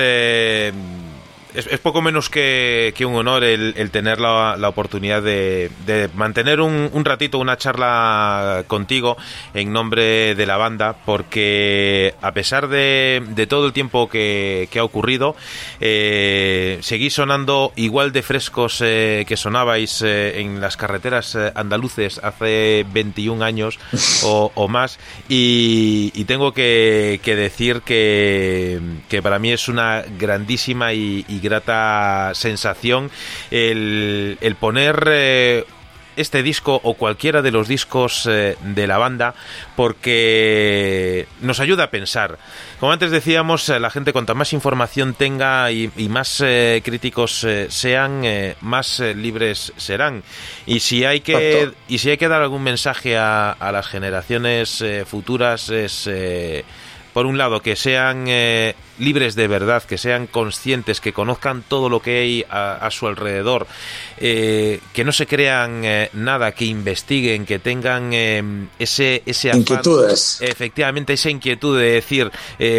es, 1.55 1.79
poco 1.81 2.03
menos 2.03 2.29
que, 2.29 2.95
un 3.01 3.15
honor 3.15 3.45
el, 3.45 3.91
tener 3.91 4.21
la, 4.21 4.69
oportunidad 4.69 5.23
de, 5.23 5.71
mantener 6.15 6.61
un, 6.61 7.05
ratito, 7.05 7.39
una 7.39 7.57
charla 7.57 8.65
contigo 8.67 9.17
en 9.55 9.73
nombre 9.73 10.35
de 10.35 10.47
la 10.47 10.57
banda, 10.57 10.97
porque 11.05 12.15
a 12.21 12.33
pesar 12.33 12.69
de, 12.69 13.47
todo 13.49 13.67
el 13.67 13.73
tiempo 13.73 14.09
que, 14.09 14.69
ha 14.79 14.85
ocurrido, 14.85 15.37
eh, 15.81 16.79
seguís 16.81 17.15
sonando 17.15 17.73
igual 17.77 18.13
de 18.13 18.23
frescos 18.23 18.81
eh, 18.81 19.25
que 19.27 19.37
sonabais 19.37 20.03
eh, 20.03 20.41
en 20.41 20.61
las 20.61 20.77
carreteras 20.77 21.35
eh, 21.35 21.53
andaluces 21.55 22.21
hace 22.23 22.87
21 22.93 23.45
años 23.45 23.79
o, 24.25 24.69
más, 24.69 24.99
y, 25.29 26.25
tengo 26.25 26.53
que, 26.53 27.21
decir 27.25 27.83
que, 27.83 28.81
para 29.23 29.39
mí 29.39 29.51
es 29.51 29.69
una 29.69 30.05
grandísima 30.19 30.93
y 30.93 31.40
grata 31.41 32.33
sensación 32.35 33.11
el, 33.51 34.39
el 34.41 34.55
poner 34.57 35.05
eh, 35.09 35.65
este 36.17 36.43
disco 36.43 36.79
o 36.83 36.95
cualquiera 36.95 37.41
de 37.41 37.51
los 37.51 37.67
discos 37.67 38.29
eh, 38.31 38.57
de 38.61 38.87
la 38.87 38.99
banda 38.99 39.35
porque 39.77 41.27
nos 41.41 41.61
ayuda 41.61 41.85
a 41.85 41.91
pensar. 41.91 42.39
Como 42.79 42.93
antes 42.93 43.11
decíamos, 43.11 43.69
eh, 43.69 43.81
la 43.81 43.91
gente 43.91 44.13
cuanta 44.13 44.35
más 44.35 44.53
información 44.53 45.15
tenga 45.15 45.71
y, 45.73 45.91
más 46.09 46.43
críticos 46.83 47.47
sean, 47.69 48.23
más 48.61 49.01
libres 49.01 49.73
serán. 49.77 50.23
Y 50.67 50.81
si 50.81 51.05
hay 51.05 51.21
que 51.21 51.71
y 51.89 51.99
si 51.99 52.11
hay 52.11 52.19
que 52.19 52.29
dar 52.29 52.43
algún 52.43 52.63
mensaje 52.63 53.17
a, 53.17 53.53
a 53.53 53.73
las 53.73 53.87
generaciones 53.87 54.85
futuras 55.07 55.71
es 55.71 56.07
por 57.13 57.27
un 57.27 57.39
lado, 57.39 57.61
que 57.61 57.77
sean 57.77 58.27
eh, 58.29 58.75
libres 58.99 59.35
de 59.35 59.49
verdad, 59.49 59.83
que 59.83 59.99
sean 59.99 60.27
conscientes, 60.27 61.01
que 61.01 61.13
conozcan 61.13 61.63
todo 61.67 61.89
lo 61.89 62.01
que 62.01 62.19
hay 62.21 62.45
a, 62.49 62.89
su 62.91 63.07
alrededor, 63.07 63.67
eh, 64.19 64.81
que 64.93 65.05
no 65.05 65.13
se 65.13 65.27
crean 65.27 65.85
eh, 65.85 66.11
nada, 66.13 66.53
que 66.53 66.67
investiguen, 66.67 67.47
que 67.47 67.59
tengan 67.59 68.13
ese, 68.79 69.23
ese 69.27 69.51
Inquietudes. 69.51 70.41
Efectivamente, 70.41 71.15
esa 71.15 71.31
inquietud 71.31 71.79
de 71.79 71.93
decir, 71.93 72.31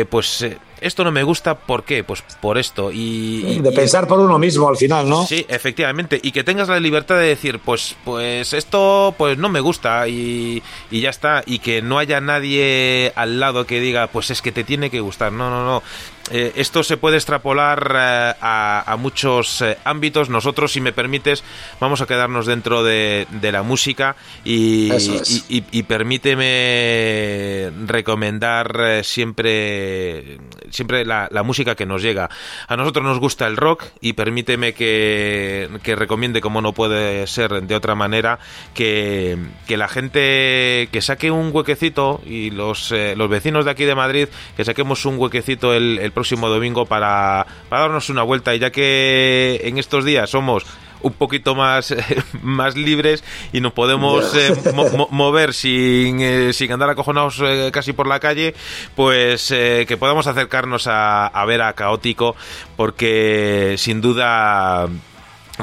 pues 0.10 0.46
esto 0.82 1.04
no 1.04 1.12
me 1.12 1.24
gusta, 1.24 1.56
¿por 1.60 1.84
qué? 1.84 2.04
Pues 2.04 2.22
por 2.42 2.58
esto. 2.58 2.92
Y, 2.92 3.46
y- 3.48 3.60
De 3.60 3.70
y- 3.70 3.76
pensar 3.76 4.08
por 4.08 4.20
uno 4.20 4.38
mismo 4.38 4.68
al 4.68 4.76
final, 4.78 5.08
¿no? 5.08 5.26
Sí, 5.26 5.46
efectivamente. 5.48 6.20
Y 6.22 6.32
que 6.32 6.44
tengas 6.44 6.68
la 6.68 6.80
libertad 6.80 7.16
de 7.18 7.28
decir, 7.28 7.60
pues, 7.60 7.96
pues 8.04 8.52
esto 8.54 9.14
pues 9.18 9.38
no 9.38 9.48
me 9.50 9.60
gusta 9.62 10.08
y, 10.08 10.62
y 10.90 11.02
ya 11.02 11.10
está. 11.12 11.44
Y 11.46 11.60
que 11.60 11.82
no 11.82 11.98
haya 12.00 12.20
nadie 12.20 13.14
al 13.16 13.40
lado 13.40 13.66
que 13.66 13.80
diga, 13.80 14.08
pues 14.08 14.32
es 14.32 14.42
que 14.42 14.52
te 14.52 14.64
tiene 14.64 14.90
que 14.90 15.00
gustar. 15.00 15.32
No, 15.32 15.50
no, 15.50 15.64
no. 15.66 15.84
Eh, 16.30 16.54
esto 16.56 16.84
se 16.84 16.98
puede 16.98 17.18
extrapolar 17.18 17.92
eh, 17.96 18.34
a, 18.42 18.84
a 18.86 18.96
muchos 18.98 19.62
eh, 19.62 19.78
ámbitos. 19.84 20.30
Nosotros, 20.30 20.72
si 20.72 20.80
me 20.82 20.94
permites, 20.94 21.44
vamos 21.80 22.02
a 22.02 22.06
quedarnos 22.06 22.46
dentro 22.46 22.84
de, 22.84 23.28
de 23.32 23.52
la 23.52 23.64
música 23.64 24.16
y, 24.44 24.92
Eso 24.92 25.16
es. 25.16 25.46
y- 25.50 25.58
y- 25.58 25.66
y 25.72 25.84
permíteme 25.84 27.72
recomendar 27.88 29.04
siempre, 29.04 30.38
siempre 30.70 31.06
la, 31.06 31.28
la 31.32 31.44
música 31.44 31.76
que 31.76 31.86
nos 31.86 32.02
llega. 32.02 32.30
A 32.68 32.78
nosotros 32.78 33.04
nos 33.06 33.20
gusta 33.20 33.48
el 33.48 33.58
rock 33.58 33.86
y 34.02 34.14
permíteme 34.14 34.74
que, 34.74 35.70
que 35.84 35.96
recomiende, 35.96 36.42
como 36.42 36.62
no 36.62 36.74
puede 36.74 37.28
ser 37.28 37.62
de 37.64 37.76
otra 37.76 37.96
manera, 37.96 38.40
que, 38.74 39.38
que 39.68 39.78
la 39.78 39.88
gente 39.88 40.90
que 40.92 41.02
saque 41.02 41.32
un 41.32 41.50
huequecito 41.54 42.22
y 42.26 42.52
los, 42.52 42.92
eh, 42.92 43.16
los 43.18 43.30
vecinos 43.30 43.66
de 43.66 43.72
aquí 43.72 43.86
de 43.86 43.96
Madrid, 43.96 44.28
que 44.56 44.66
saquemos 44.66 45.06
un 45.06 45.18
huequecito 45.18 45.74
el, 45.74 46.00
el 46.02 46.11
próximo 46.12 46.50
domingo 46.50 46.86
para, 46.86 47.46
para 47.70 47.82
darnos 47.84 48.10
una 48.10 48.24
vuelta 48.24 48.54
y 48.56 48.60
ya 48.60 48.72
que 48.72 49.62
en 49.64 49.78
estos 49.78 50.06
días 50.06 50.30
somos 50.30 50.66
un 51.04 51.14
poquito 51.14 51.56
más, 51.56 51.96
más 52.44 52.76
libres 52.76 53.24
y 53.52 53.60
nos 53.60 53.74
podemos 53.74 54.36
eh, 54.36 54.56
mo- 54.76 54.88
mo- 54.90 55.08
mover 55.10 55.52
sin, 55.56 56.22
eh, 56.22 56.54
sin 56.54 56.72
andar 56.72 56.92
acojonados 56.92 57.40
eh, 57.44 57.72
casi 57.74 57.92
por 57.94 58.06
la 58.08 58.20
calle, 58.20 58.54
pues 58.96 59.50
eh, 59.50 59.86
que 59.88 59.98
podamos 59.98 60.28
acercarnos 60.28 60.86
a, 60.86 61.26
a 61.26 61.46
ver 61.46 61.64
a 61.64 61.74
Caótico, 61.74 62.36
porque 62.76 63.76
sin 63.80 64.00
duda 64.02 64.88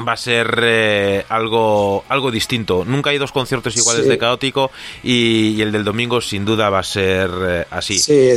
va 0.07 0.11
a 0.13 0.17
ser 0.17 1.25
algo 1.29 2.03
algo 2.09 2.31
distinto. 2.31 2.83
Nunca 2.85 3.09
hay 3.11 3.17
dos 3.17 3.31
conciertos 3.31 3.75
iguales 3.77 4.03
Sí. 4.03 4.09
de 4.09 4.17
Caótico 4.17 4.71
y, 5.03 5.49
y 5.57 5.61
el 5.61 5.71
del 5.71 5.83
domingo 5.83 6.19
sin 6.21 6.43
duda 6.45 6.69
va 6.69 6.79
a 6.79 6.83
ser 6.83 7.65
así. 7.71 7.97
Sí, 7.97 8.31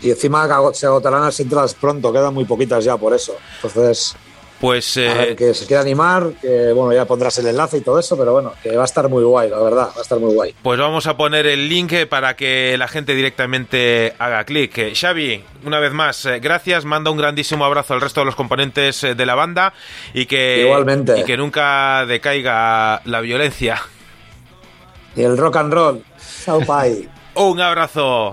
y 0.00 0.10
encima 0.10 0.48
se 0.72 0.86
agotarán 0.86 1.22
las 1.22 1.38
entradas 1.40 1.74
pronto, 1.74 2.12
quedan 2.12 2.34
muy 2.34 2.44
poquitas 2.44 2.84
ya 2.84 2.96
por 2.96 3.14
eso. 3.14 3.36
Entonces, 3.56 4.14
Pues 4.60 4.96
a 4.96 5.00
eh, 5.02 5.14
ver, 5.14 5.36
que 5.36 5.52
se 5.54 5.66
quiera 5.66 5.82
animar, 5.82 6.32
que 6.40 6.72
bueno, 6.72 6.92
ya 6.92 7.04
pondrás 7.04 7.36
el 7.38 7.46
enlace 7.46 7.78
y 7.78 7.80
todo 7.82 7.98
eso, 7.98 8.16
pero 8.16 8.32
bueno, 8.32 8.52
que 8.62 8.74
va 8.76 8.82
a 8.82 8.86
estar 8.86 9.08
muy 9.08 9.22
guay, 9.22 9.50
la 9.50 9.58
verdad, 9.58 9.88
va 9.94 9.98
a 9.98 10.02
estar 10.02 10.18
muy 10.18 10.32
guay. 10.34 10.54
Pues 10.62 10.78
vamos 10.78 11.06
a 11.06 11.16
poner 11.16 11.46
el 11.46 11.68
link 11.68 11.92
eh, 11.92 12.06
para 12.06 12.36
que 12.36 12.76
la 12.78 12.88
gente 12.88 13.14
directamente 13.14 14.14
haga 14.18 14.44
clic. 14.44 14.78
Eh, 14.78 14.92
Xavi, 14.94 15.44
una 15.64 15.78
vez 15.78 15.92
más, 15.92 16.26
gracias. 16.40 16.84
Manda 16.84 17.10
un 17.10 17.18
grandísimo 17.18 17.64
abrazo 17.64 17.94
al 17.94 18.00
resto 18.00 18.20
de 18.20 18.26
los 18.26 18.36
componentes 18.36 19.02
de 19.02 19.26
la 19.26 19.34
banda 19.34 19.74
y 20.14 20.26
que, 20.26 20.62
Igualmente. 20.62 21.20
y 21.20 21.24
que 21.24 21.36
nunca 21.36 22.06
decaiga 22.06 23.02
la 23.04 23.20
violencia. 23.20 23.82
Y 25.16 25.22
el 25.22 25.36
rock 25.36 25.56
and 25.56 25.72
roll. 25.72 26.04
Chao. 26.44 26.60
Un 27.34 27.60
abrazo. 27.60 28.32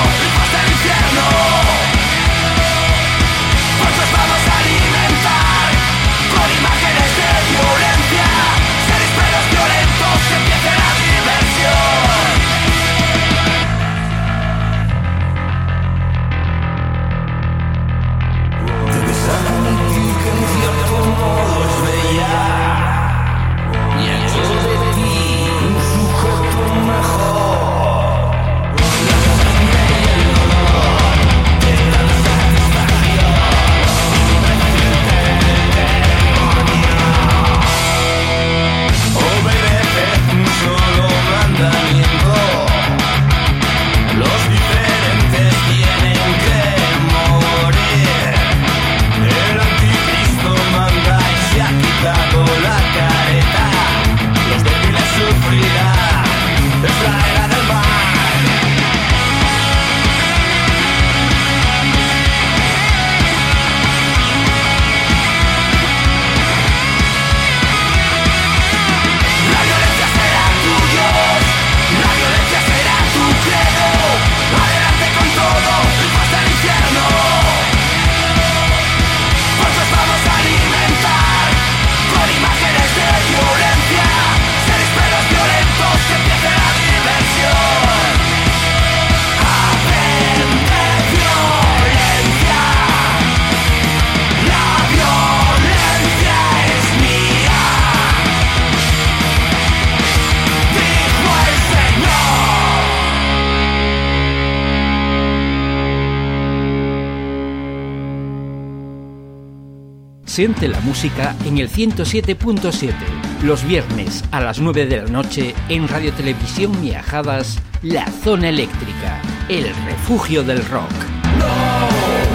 Siente 110.41 110.67
la 110.67 110.79
música 110.79 111.35
en 111.45 111.59
el 111.59 111.69
107.7, 111.69 112.95
los 113.43 113.63
viernes 113.63 114.23
a 114.31 114.41
las 114.41 114.57
9 114.57 114.87
de 114.87 114.97
la 115.03 115.07
noche 115.07 115.53
en 115.69 115.87
Radio 115.87 116.11
Televisión 116.13 116.81
Miajadas, 116.81 117.59
La 117.83 118.07
Zona 118.07 118.49
Eléctrica, 118.49 119.21
el 119.49 119.65
refugio 119.85 120.41
del 120.41 120.65
rock. 120.65 120.89
No 121.37 121.45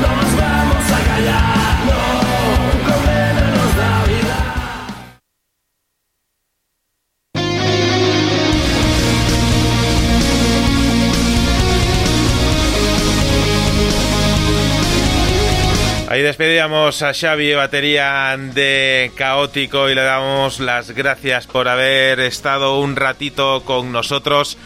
nos 0.01 0.37
vamos 0.37 0.93
a 0.93 1.05
callar, 1.05 1.66
Ahí 16.09 16.23
despedíamos 16.23 17.03
a 17.03 17.13
Xavi, 17.13 17.53
batería 17.55 18.37
de 18.39 19.11
Caótico, 19.17 19.91
y 19.91 19.95
le 19.97 20.03
damos 20.03 20.61
las 20.61 20.93
gracias 20.93 21.49
por 21.49 21.67
haber 21.67 22.21
estado 22.21 22.79
un 22.79 22.95
ratito 22.95 23.65
con 23.65 23.91
nosotros 23.91 24.57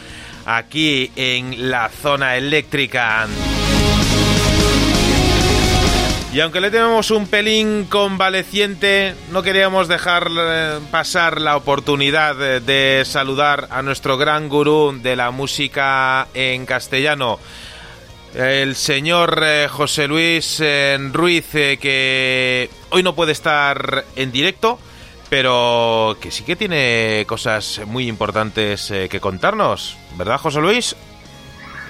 aquí 0.45 1.11
en 1.15 1.71
la 1.71 1.89
zona 1.89 2.37
eléctrica. 2.37 3.25
Y 6.31 6.39
aunque 6.41 6.61
le 6.61 6.69
tenemos 6.69 7.09
un 7.09 7.25
pelín 7.25 7.87
convaleciente, 7.89 9.15
no 9.31 9.41
queríamos 9.41 9.87
dejar 9.87 10.27
eh, 10.29 10.79
pasar 10.91 11.41
la 11.41 11.57
oportunidad 11.57 12.35
de, 12.35 12.59
de 12.59 13.03
saludar 13.03 13.67
a 13.71 13.81
nuestro 13.81 14.15
gran 14.15 14.47
gurú 14.47 14.97
de 15.01 15.15
la 15.15 15.31
música 15.31 16.27
en 16.35 16.67
castellano, 16.67 17.39
el 18.35 18.75
señor 18.75 19.41
eh, 19.43 19.67
José 19.69 20.07
Luis 20.07 20.59
eh, 20.61 20.97
Ruiz, 21.11 21.53
eh, 21.53 21.77
que 21.79 22.69
hoy 22.89 23.03
no 23.03 23.15
puede 23.15 23.33
estar 23.33 24.05
en 24.15 24.31
directo, 24.31 24.79
pero 25.29 26.17
que 26.21 26.31
sí 26.31 26.43
que 26.43 26.55
tiene 26.55 27.25
cosas 27.27 27.81
muy 27.85 28.07
importantes 28.07 28.91
que 29.09 29.19
contarnos, 29.19 29.97
¿verdad, 30.17 30.37
José 30.37 30.59
Luis? 30.59 30.95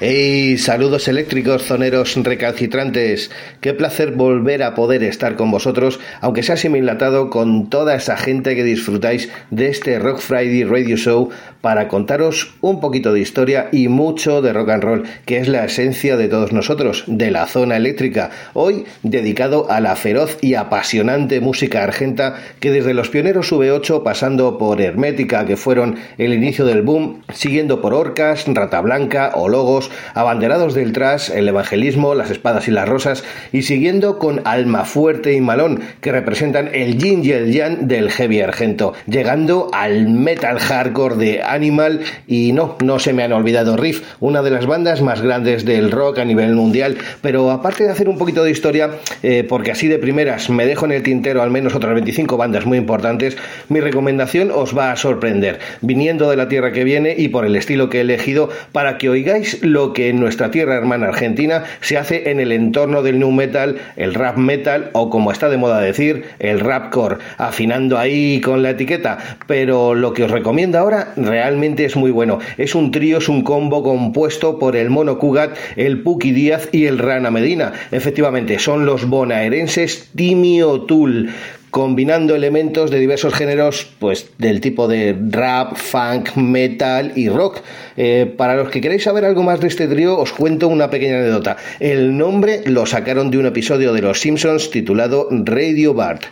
Hey, 0.04 0.58
saludos 0.58 1.08
eléctricos, 1.08 1.62
zoneros 1.62 2.16
recalcitrantes. 2.16 3.30
Qué 3.60 3.76
placer 3.76 4.14
volver 4.14 4.64
a 4.64 4.74
poder 4.74 5.04
estar 5.04 5.36
con 5.36 5.52
vosotros, 5.52 6.00
aunque 6.22 6.42
sea 6.42 6.58
similatado 6.58 7.30
con 7.30 7.70
toda 7.70 7.94
esa 7.94 8.18
gente 8.18 8.56
que 8.56 8.64
disfrutáis 8.64 9.30
de 9.52 9.68
este 9.68 10.00
Rock 10.00 10.18
Friday 10.18 10.64
Radio 10.64 10.98
Show 10.98 11.30
para 11.62 11.88
contaros 11.88 12.56
un 12.62 12.80
poquito 12.80 13.14
de 13.14 13.22
historia 13.22 13.70
y 13.72 13.88
mucho 13.88 14.42
de 14.42 14.54
rock 14.54 14.70
and 14.70 14.84
roll, 14.84 15.04
que 15.26 15.38
es 15.38 15.48
la 15.48 15.66
esencia 15.66 16.18
de 16.18 16.28
todos 16.28 16.52
nosotros, 16.52 17.04
de 17.08 17.32
la 17.32 17.48
zona 17.48 17.78
eléctrica. 17.78 18.32
Hoy 18.54 18.86
dedicado 19.04 19.72
a 19.72 19.80
la 19.80 19.96
feroz 19.96 20.38
y 20.42 20.56
apasionante 20.56 21.40
música 21.40 21.84
argenta 21.84 22.36
que 22.60 22.72
desde 22.72 22.94
los 22.94 23.10
pioneros 23.10 23.52
V8 23.52 24.04
pasando 24.04 24.58
por 24.58 24.82
Hermética, 24.82 25.46
que 25.46 25.58
fueron 25.58 25.98
el 26.18 26.34
inicio 26.34 26.66
del 26.66 26.82
boom, 26.82 27.22
siguiendo 27.34 27.82
por 27.82 27.94
Orcas, 27.94 28.46
Rata 28.48 28.82
Blanca 28.82 29.32
o 29.36 29.48
Logos, 29.48 29.92
abanderados 30.14 30.74
del 30.74 30.94
tras, 30.94 31.30
el 31.30 31.48
evangelismo, 31.48 32.16
las 32.16 32.32
espadas 32.32 32.68
y 32.68 32.72
las 32.72 32.90
rosas, 32.90 33.24
y 33.52 33.64
siguiendo 33.64 34.18
con 34.18 34.42
Alma 34.46 34.86
Fuerte 34.86 35.34
y 35.34 35.42
Malón, 35.42 35.82
que 36.02 36.12
representan 36.12 36.70
el 36.74 36.98
yin 36.98 37.24
y 37.24 37.32
el 37.32 37.52
yang 37.52 37.88
del 37.88 38.12
heavy 38.12 38.42
argento, 38.42 38.94
llegando 39.08 39.70
al 39.74 40.10
metal 40.10 40.60
hardcore 40.60 41.16
de 41.16 41.42
Animal, 41.54 42.02
y 42.28 42.54
no, 42.54 42.78
no 42.84 43.00
se 43.00 43.14
me 43.14 43.24
han 43.24 43.34
olvidado 43.34 43.78
Riff, 43.78 44.04
una 44.20 44.42
de 44.42 44.52
las 44.52 44.66
bandas 44.66 45.02
más 45.02 45.22
grandes 45.22 45.66
del 45.66 45.92
rock 45.92 46.20
a 46.20 46.26
nivel 46.26 46.56
mundial, 46.56 46.98
pero 47.22 47.52
aparte 47.52 47.84
de 47.84 47.92
hacer 47.92 48.10
un 48.10 48.18
poquito 48.18 48.44
de 48.44 48.52
historia, 48.52 48.92
eh, 49.24 49.46
porque 49.48 49.72
así 49.72 49.88
de 49.88 50.00
primeras 50.00 50.50
me 50.50 50.66
dejo 50.66 50.86
en 50.86 50.92
el 50.92 51.04
tintero 51.04 51.42
al 51.42 51.52
menos 51.52 51.76
otras 51.76 51.94
25 51.94 52.38
bandas 52.38 52.66
muy 52.66 52.78
importantes, 52.78 53.38
mi 53.70 53.80
recomendación 53.80 54.52
os 54.54 54.78
va 54.78 54.92
a 54.92 54.96
sorprender, 54.96 55.60
viniendo 55.82 56.30
de 56.30 56.38
la 56.38 56.48
tierra 56.48 56.72
que 56.72 56.84
viene 56.84 57.16
y 57.18 57.30
por 57.30 57.46
el 57.46 57.56
estilo 57.56 57.90
que 57.90 58.00
he 58.00 58.02
elegido, 58.02 58.50
para 58.72 58.98
que 58.98 59.10
oigáis 59.10 59.64
lo 59.64 59.94
que 59.94 60.10
en 60.10 60.20
nuestra 60.20 60.52
tierra 60.52 60.76
hermana 60.76 61.08
Argentina 61.08 61.64
se 61.82 61.98
hace 61.98 62.32
en 62.32 62.40
el 62.40 62.52
entorno 62.52 63.04
del 63.04 63.20
new 63.20 63.32
metal, 63.32 63.78
el 63.96 64.14
rap 64.14 64.38
metal 64.38 64.90
o 64.94 65.10
como 65.10 65.32
está 65.32 65.50
de 65.50 65.58
moda 65.58 65.80
decir, 65.80 66.26
el 66.40 66.60
rapcore, 66.60 67.18
afinando 67.38 67.98
ahí 67.98 68.42
con 68.42 68.64
la 68.64 68.72
etiqueta. 68.72 69.18
Pero 69.48 69.96
lo 69.96 70.14
que 70.14 70.24
os 70.24 70.32
recomiendo 70.32 70.78
ahora 70.78 71.14
realmente 71.16 71.41
es 71.42 71.96
muy 71.96 72.12
bueno. 72.12 72.40
Es 72.58 72.76
un 72.76 72.92
trío, 72.92 73.18
es 73.18 73.30
un 73.30 73.44
combo 73.44 73.84
compuesto 73.84 74.60
por 74.60 74.76
el 74.76 74.90
Mono 74.90 75.18
Cugat, 75.18 75.58
el 75.76 76.02
Puki 76.02 76.32
Díaz 76.32 76.70
y 76.72 76.86
el 76.86 77.00
Rana 77.00 77.32
Medina. 77.32 77.74
Efectivamente, 77.92 78.60
son 78.60 78.86
los 78.86 79.08
bonaerenses 79.08 80.10
Timio 80.16 80.82
Tool 80.82 81.30
combinando 81.72 82.36
elementos 82.36 82.92
de 82.92 83.00
diversos 83.00 83.34
géneros, 83.34 83.88
pues 83.98 84.30
del 84.38 84.60
tipo 84.60 84.90
de 84.90 85.16
rap, 85.30 85.78
funk, 85.78 86.36
metal 86.36 87.14
y 87.16 87.30
rock. 87.30 87.62
Eh, 87.96 88.32
para 88.38 88.56
los 88.56 88.70
que 88.70 88.82
queréis 88.82 89.04
saber 89.04 89.24
algo 89.24 89.42
más 89.42 89.62
de 89.62 89.70
este 89.70 89.88
trío, 89.88 90.20
os 90.20 90.34
cuento 90.34 90.68
una 90.68 90.90
pequeña 90.90 91.20
anécdota. 91.20 91.58
El 91.80 92.18
nombre 92.18 92.62
lo 92.66 92.86
sacaron 92.86 93.32
de 93.32 93.38
un 93.38 93.46
episodio 93.46 93.94
de 93.94 94.02
Los 94.02 94.20
Simpsons 94.20 94.70
titulado 94.70 95.30
Radio 95.32 95.94
Bart. 95.94 96.24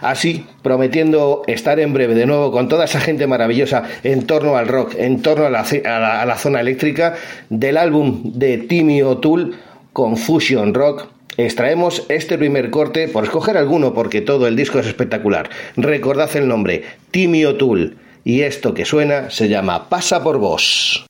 Así, 0.00 0.46
prometiendo 0.62 1.42
estar 1.46 1.80
en 1.80 1.92
breve 1.92 2.14
de 2.14 2.26
nuevo 2.26 2.52
con 2.52 2.68
toda 2.68 2.84
esa 2.84 3.00
gente 3.00 3.26
maravillosa 3.26 3.84
en 4.02 4.26
torno 4.26 4.56
al 4.56 4.68
rock, 4.68 4.94
en 4.96 5.22
torno 5.22 5.46
a 5.46 5.50
la, 5.50 6.36
zona 6.36 6.60
eléctrica, 6.60 7.14
del 7.50 7.76
álbum 7.76 8.32
de 8.34 8.58
Timmy 8.58 9.02
O'Toole, 9.02 9.52
Confusion 9.92 10.74
Rock, 10.74 11.08
Extraemos 11.38 12.04
este 12.08 12.38
primer 12.38 12.70
corte 12.70 13.08
por 13.08 13.24
escoger 13.24 13.58
alguno 13.58 13.92
porque 13.92 14.22
todo 14.22 14.46
el 14.46 14.56
disco 14.56 14.78
es 14.78 14.86
espectacular. 14.86 15.50
Recordad 15.76 16.34
el 16.34 16.48
nombre, 16.48 16.84
Timmy 17.10 17.44
O'Toole. 17.44 17.92
Y 18.24 18.40
esto 18.40 18.72
que 18.72 18.86
suena 18.86 19.28
se 19.28 19.48
llama 19.48 19.90
Pasa 19.90 20.22
por 20.22 20.38
vos. 20.38 21.06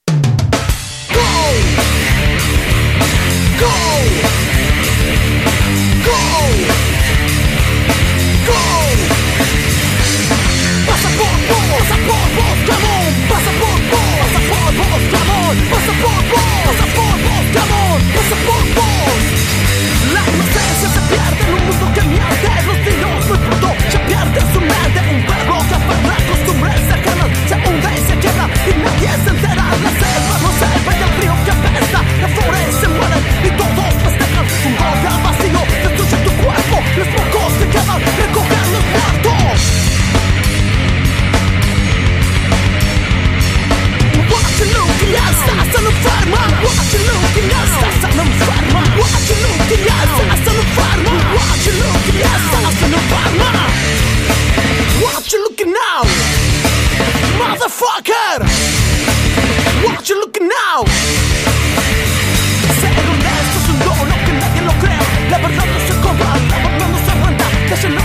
Ser 62.80 62.92
honesto 63.10 63.56
es 63.62 63.68
un 63.70 63.78
don, 63.80 64.12
aunque 64.12 64.32
nadie 64.32 64.62
lo 64.62 64.72
crea. 64.80 65.00
La 65.30 65.38
verdad 65.38 65.64
no 65.66 65.78
se 65.86 66.00
cobra, 66.00 66.36
la 66.48 66.56
verdad 66.68 66.88
no 66.88 66.98
se 66.98 67.12
renta. 67.24 67.95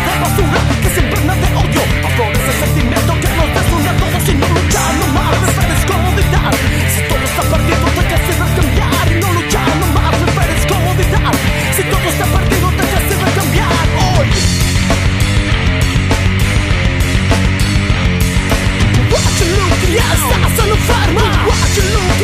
Why'd 21.47 21.77
you 21.77 21.83
look 21.83 22.20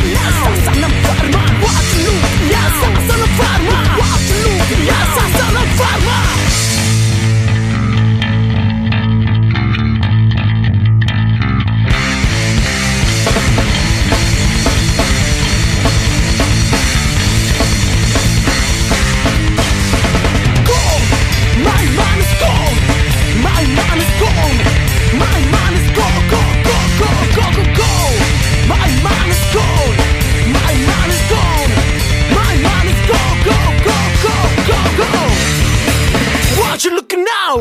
What 36.78 36.84
you 36.84 36.94
looking 36.94 37.24
now? 37.24 37.56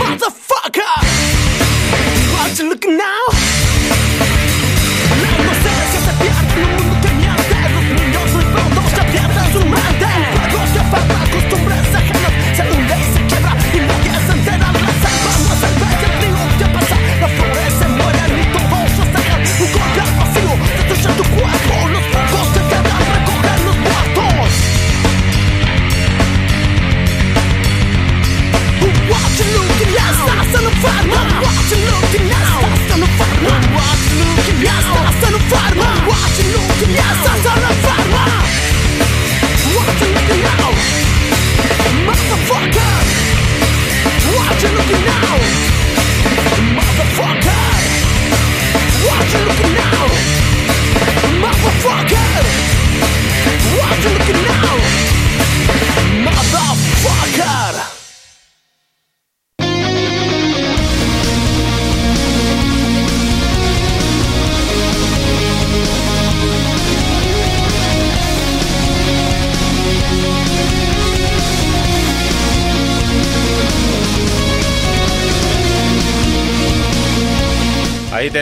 Motherfucker! 0.00 0.80
How'd 2.32 2.58
you 2.58 2.70
looking 2.70 2.96
now? 2.96 3.33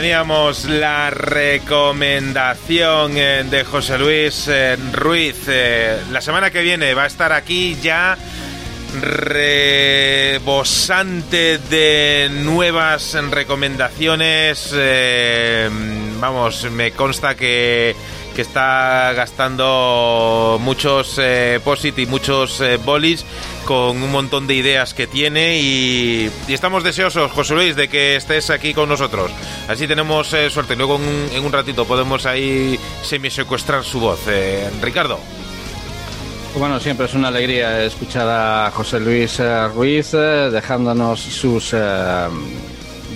Teníamos 0.02 0.64
la 0.64 1.10
recomendación 1.10 3.12
eh, 3.14 3.44
de 3.48 3.62
José 3.62 3.98
Luis 3.98 4.48
eh, 4.48 4.76
Ruiz. 4.90 5.44
Eh, 5.46 5.96
la 6.10 6.20
semana 6.20 6.50
que 6.50 6.60
viene 6.60 6.92
va 6.92 7.04
a 7.04 7.06
estar 7.06 7.32
aquí 7.32 7.76
ya 7.80 8.18
rebosante 9.00 11.58
de 11.58 12.28
nuevas 12.32 13.16
recomendaciones. 13.30 14.74
vamos, 16.18 16.68
me 16.72 16.90
consta 16.90 17.36
que 17.36 17.94
que 18.34 18.42
está 18.42 19.12
gastando 19.12 20.58
muchos 20.62 21.20
posit 21.62 21.98
y 21.98 22.06
muchos 22.06 22.60
bolis 22.84 23.24
con 23.64 24.02
un 24.02 24.10
montón 24.10 24.46
de 24.46 24.54
ideas 24.54 24.94
que 24.94 25.06
tiene 25.06 25.60
y, 25.60 26.30
estamos 26.48 26.84
deseosos, 26.84 27.30
José 27.32 27.54
Luis, 27.54 27.76
de 27.76 27.88
que 27.88 28.16
estés 28.16 28.50
aquí 28.50 28.74
con 28.74 28.88
nosotros. 28.88 29.30
Así 29.68 29.86
tenemos 29.86 30.32
eh, 30.34 30.50
suerte. 30.50 30.76
Luego 30.76 30.98
en, 31.32 31.44
un 31.44 31.52
ratito 31.52 31.84
podemos 31.84 32.26
ahí 32.26 32.78
semi-secuestrar 33.02 33.84
su 33.84 34.00
voz. 34.00 34.20
Eh, 34.28 34.70
Ricardo. 34.80 35.18
Bueno, 36.56 36.78
siempre 36.78 37.06
es 37.06 37.14
una 37.14 37.28
alegría 37.28 37.82
escuchar 37.82 38.28
a 38.28 38.70
José 38.70 39.00
Luis 39.00 39.40
Ruiz 39.74 40.12
dejándonos 40.12 41.20
sus 41.20 41.74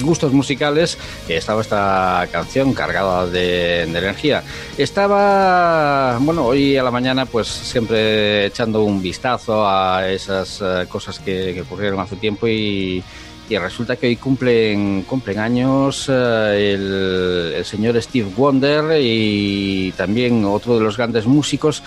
gustos 0.03 0.33
musicales, 0.33 0.99
estaba 1.29 1.61
esta 1.61 2.29
canción 2.31 2.73
cargada 2.73 3.27
de, 3.27 3.83
energía. 3.83 4.43
Estaba, 4.77 6.19
bueno, 6.21 6.45
hoy 6.45 6.77
a 6.77 6.83
la 6.83 6.91
mañana 6.91 7.27
pues 7.27 7.49
siempre 7.49 8.47
echando 8.47 8.83
un 8.83 9.01
vistazo 9.03 9.67
a 9.67 10.09
esas 10.09 10.61
eh, 10.63 10.87
cosas 10.89 11.19
que, 11.19 11.61
ocurrieron 11.61 12.01
hace 12.01 12.17
tiempo 12.17 12.47
y, 12.49 13.03
resulta 13.49 13.95
que 13.95 14.09
hoy 14.09 14.17
cumplen, 14.17 15.03
cumplen 15.03 15.39
años 15.39 16.07
eh, 16.09 17.55
el 17.57 17.65
señor 17.65 18.01
Steve 18.03 18.29
Wonder 18.37 19.01
y 19.01 19.93
también 19.97 20.45
otro 20.45 20.75
de 20.75 20.81
los 20.81 20.97
grandes 20.97 21.27
músicos 21.27 21.81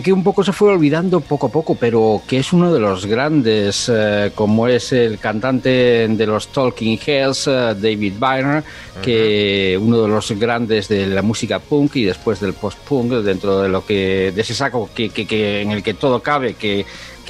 que 0.00 0.12
un 0.12 0.22
poco 0.22 0.42
se 0.42 0.52
fue 0.52 0.70
olvidando 0.70 1.20
poco 1.20 1.48
a 1.48 1.50
poco, 1.50 1.74
pero 1.74 2.22
que 2.26 2.38
es 2.38 2.52
uno 2.52 2.72
de 2.72 2.80
los 2.80 3.04
grandes, 3.04 3.90
eh, 3.92 4.32
como 4.34 4.66
es 4.66 4.92
el 4.92 5.18
cantante 5.18 6.08
de 6.08 6.26
los 6.26 6.48
Talking 6.48 6.98
Heads, 7.04 7.46
eh, 7.48 7.50
David 7.76 8.14
Byrne, 8.18 8.62
que 9.02 9.78
uno 9.80 10.02
de 10.02 10.08
los 10.08 10.32
grandes 10.32 10.88
de 10.88 11.06
la 11.06 11.20
música 11.20 11.58
punk 11.58 11.96
y 11.96 12.04
después 12.04 12.40
del 12.40 12.54
post-punk, 12.54 13.12
dentro 13.22 13.60
de 13.60 13.68
lo 13.68 13.84
que 13.84 14.32
de 14.34 14.40
ese 14.40 14.54
saco 14.54 14.88
que, 14.94 15.10
que, 15.10 15.60
en 15.60 15.72
el 15.72 15.82
que 15.82 15.94
todo 15.94 16.22
cabe, 16.22 16.54
que 16.54 16.86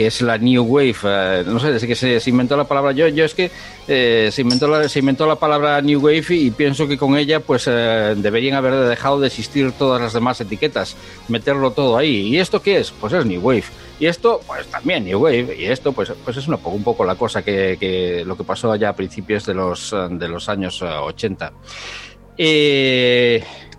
es 0.06 0.20
la 0.22 0.38
New 0.38 0.62
Wave. 0.64 0.96
Eh, 1.04 1.44
no 1.46 1.58
sé, 1.58 1.72
desde 1.72 1.86
que 1.86 1.94
se, 1.94 2.20
inventó 2.30 2.56
la 2.56 2.64
palabra, 2.64 2.92
yo, 2.92 3.06
es 3.06 3.34
que 3.34 3.50
eh, 3.88 4.28
se, 4.32 4.42
inventó 4.42 4.68
la, 4.68 4.88
se 4.88 4.98
inventó 4.98 5.26
la 5.26 5.36
palabra 5.36 5.80
New 5.80 6.00
Wave 6.00 6.24
y, 6.30 6.50
pienso 6.50 6.86
que 6.86 6.98
con 6.98 7.16
ella 7.16 7.40
pues 7.40 7.66
eh, 7.68 8.14
deberían 8.16 8.56
haber 8.56 8.74
dejado 8.74 9.20
de 9.20 9.26
existir 9.26 9.72
todas 9.72 10.00
las 10.00 10.12
demás 10.12 10.40
etiquetas, 10.40 10.96
meterlo 11.28 11.72
todo 11.72 11.96
ahí. 11.96 12.28
¿Y 12.28 12.38
esto 12.38 12.62
qué 12.62 12.78
es? 12.78 12.90
Pues 12.90 13.12
es 13.12 13.24
New 13.26 13.40
Wave. 13.40 13.64
Y 13.98 14.06
esto, 14.06 14.40
pues 14.46 14.66
también 14.66 15.04
New 15.04 15.20
Wave. 15.20 15.56
Y 15.58 15.64
esto, 15.64 15.92
pues, 15.92 16.12
pues 16.24 16.36
es 16.36 16.48
un 16.48 16.56
poco, 16.56 16.76
un 16.76 16.84
poco 16.84 17.04
la 17.04 17.14
cosa 17.14 17.42
que, 17.42 18.22
lo 18.26 18.36
que 18.36 18.44
pasó 18.44 18.72
allá 18.72 18.90
a 18.90 18.96
principios 18.96 19.46
de 19.46 19.54
los, 19.54 19.94
de 20.10 20.28
los 20.28 20.48
años 20.48 20.82
80. 20.82 21.52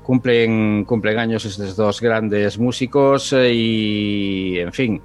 cumplen, 0.03 0.85
cumplen 0.85 1.19
años 1.19 1.45
estos 1.45 1.75
dos 1.75 1.99
grandes 2.01 2.57
músicos 2.57 3.33
y, 3.33 4.59
en 4.59 4.71
fin, 4.71 5.01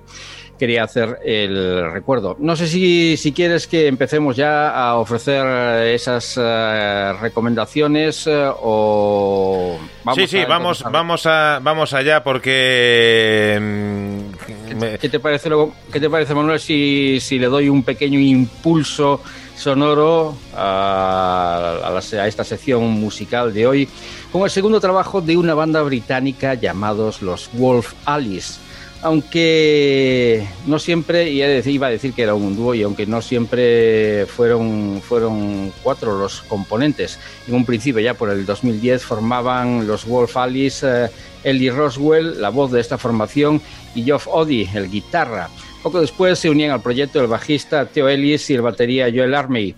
quería 0.58 0.84
hacer 0.84 1.20
el 1.24 1.90
recuerdo. 1.90 2.36
No 2.38 2.56
sé 2.56 2.66
si, 2.66 3.16
si 3.16 3.32
quieres 3.32 3.66
que 3.66 3.86
empecemos 3.86 4.36
ya 4.36 4.70
a 4.70 4.96
ofrecer 4.96 5.46
esas 5.86 6.38
eh, 6.38 7.12
recomendaciones 7.20 8.26
eh, 8.26 8.50
o... 8.60 9.78
Vamos 10.04 10.18
sí, 10.18 10.26
sí, 10.26 10.44
vamos, 10.46 10.84
vamos, 10.90 11.26
a, 11.26 11.60
vamos 11.62 11.94
allá 11.94 12.22
porque... 12.22 13.58
Mm, 13.60 14.98
¿Qué, 15.00 15.08
te 15.08 15.18
parece, 15.18 15.48
luego, 15.48 15.72
¿Qué 15.92 15.98
te 15.98 16.08
parece, 16.10 16.34
Manuel, 16.34 16.60
si, 16.60 17.18
si 17.20 17.38
le 17.38 17.46
doy 17.46 17.68
un 17.68 17.82
pequeño 17.82 18.18
impulso 18.18 19.20
sonoro 19.56 20.36
a, 20.54 21.80
a, 21.84 22.26
esta 22.28 22.44
sección 22.44 22.84
musical 22.84 23.52
de 23.52 23.66
hoy 23.66 23.88
con 24.30 24.42
el 24.42 24.50
segundo 24.50 24.80
trabajo 24.80 25.20
de 25.20 25.36
una 25.36 25.54
banda 25.54 25.82
británica 25.82 26.54
llamados 26.54 27.22
los 27.22 27.50
Wolf 27.54 27.94
Alice 28.04 28.67
aunque 29.02 30.46
no 30.66 30.78
siempre, 30.78 31.30
y 31.30 31.42
iba 31.42 31.86
a 31.86 31.90
decir 31.90 32.12
que 32.12 32.22
era 32.22 32.34
un 32.34 32.56
dúo, 32.56 32.74
y 32.74 32.82
aunque 32.82 33.06
no 33.06 33.22
siempre 33.22 34.26
fueron, 34.26 35.00
fueron 35.02 35.72
cuatro 35.82 36.18
los 36.18 36.42
componentes, 36.42 37.18
en 37.46 37.54
un 37.54 37.64
principio 37.64 38.00
ya 38.00 38.14
por 38.14 38.30
el 38.30 38.44
2010 38.44 39.02
formaban 39.04 39.86
los 39.86 40.04
Wolf 40.04 40.36
Alice, 40.36 40.86
eh, 40.86 41.08
Ellie 41.44 41.70
Roswell, 41.70 42.40
la 42.40 42.48
voz 42.48 42.72
de 42.72 42.80
esta 42.80 42.98
formación, 42.98 43.60
y 43.94 44.02
Geoff 44.02 44.26
Oddy, 44.28 44.68
el 44.74 44.90
guitarra. 44.90 45.48
Poco 45.82 46.00
después 46.00 46.38
se 46.38 46.50
unían 46.50 46.72
al 46.72 46.82
proyecto 46.82 47.20
el 47.20 47.28
bajista 47.28 47.86
Theo 47.86 48.08
Ellis 48.08 48.50
y 48.50 48.54
el 48.54 48.62
batería 48.62 49.10
Joel 49.14 49.34
Armey. 49.34 49.76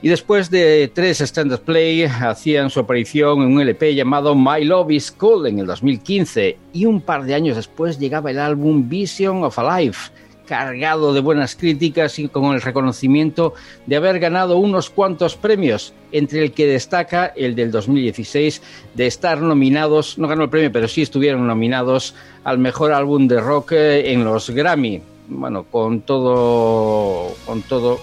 Y 0.00 0.08
después 0.08 0.48
de 0.48 0.90
tres 0.94 1.20
stand-up 1.20 1.62
play, 1.62 2.04
hacían 2.04 2.70
su 2.70 2.78
aparición 2.78 3.42
en 3.42 3.52
un 3.54 3.60
LP 3.60 3.96
llamado 3.96 4.36
My 4.36 4.64
Love 4.64 4.92
is 4.92 5.10
Cold 5.10 5.48
en 5.48 5.58
el 5.58 5.66
2015. 5.66 6.56
Y 6.72 6.86
un 6.86 7.00
par 7.00 7.24
de 7.24 7.34
años 7.34 7.56
después 7.56 7.98
llegaba 7.98 8.30
el 8.30 8.38
álbum 8.38 8.88
Vision 8.88 9.42
of 9.42 9.58
a 9.58 9.80
Life, 9.80 10.12
cargado 10.46 11.12
de 11.12 11.20
buenas 11.20 11.56
críticas 11.56 12.20
y 12.20 12.28
con 12.28 12.54
el 12.54 12.62
reconocimiento 12.62 13.54
de 13.86 13.96
haber 13.96 14.20
ganado 14.20 14.58
unos 14.58 14.88
cuantos 14.88 15.34
premios, 15.34 15.92
entre 16.12 16.44
el 16.44 16.52
que 16.52 16.66
destaca 16.66 17.26
el 17.26 17.56
del 17.56 17.72
2016 17.72 18.62
de 18.94 19.06
estar 19.08 19.42
nominados, 19.42 20.16
no 20.16 20.28
ganó 20.28 20.44
el 20.44 20.50
premio, 20.50 20.70
pero 20.70 20.86
sí 20.86 21.02
estuvieron 21.02 21.44
nominados 21.44 22.14
al 22.44 22.58
mejor 22.58 22.92
álbum 22.92 23.26
de 23.26 23.40
rock 23.40 23.72
eh, 23.72 24.12
en 24.12 24.24
los 24.24 24.48
Grammy. 24.50 25.02
Bueno, 25.26 25.64
con 25.64 26.02
todo, 26.02 27.34
con 27.44 27.62
todo 27.62 27.98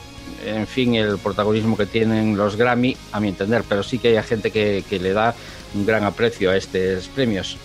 en 0.46 0.68
fin, 0.68 0.96
el 0.96 1.18
protagonismo 1.18 1.76
que 1.76 1.86
tienen 1.86 2.38
los 2.38 2.56
Grammy, 2.56 2.96
a 3.12 3.20
mi 3.20 3.30
entender, 3.30 3.64
pero 3.68 3.84
sí 3.84 3.98
que 3.98 4.18
hay 4.18 4.24
gente 4.24 4.52
que, 4.52 4.84
le 5.00 5.14
da 5.14 5.36
un 5.74 5.86
gran 5.86 6.04
aprecio 6.04 6.52
a 6.52 6.58
estos 6.58 7.08
premios. 7.10 7.58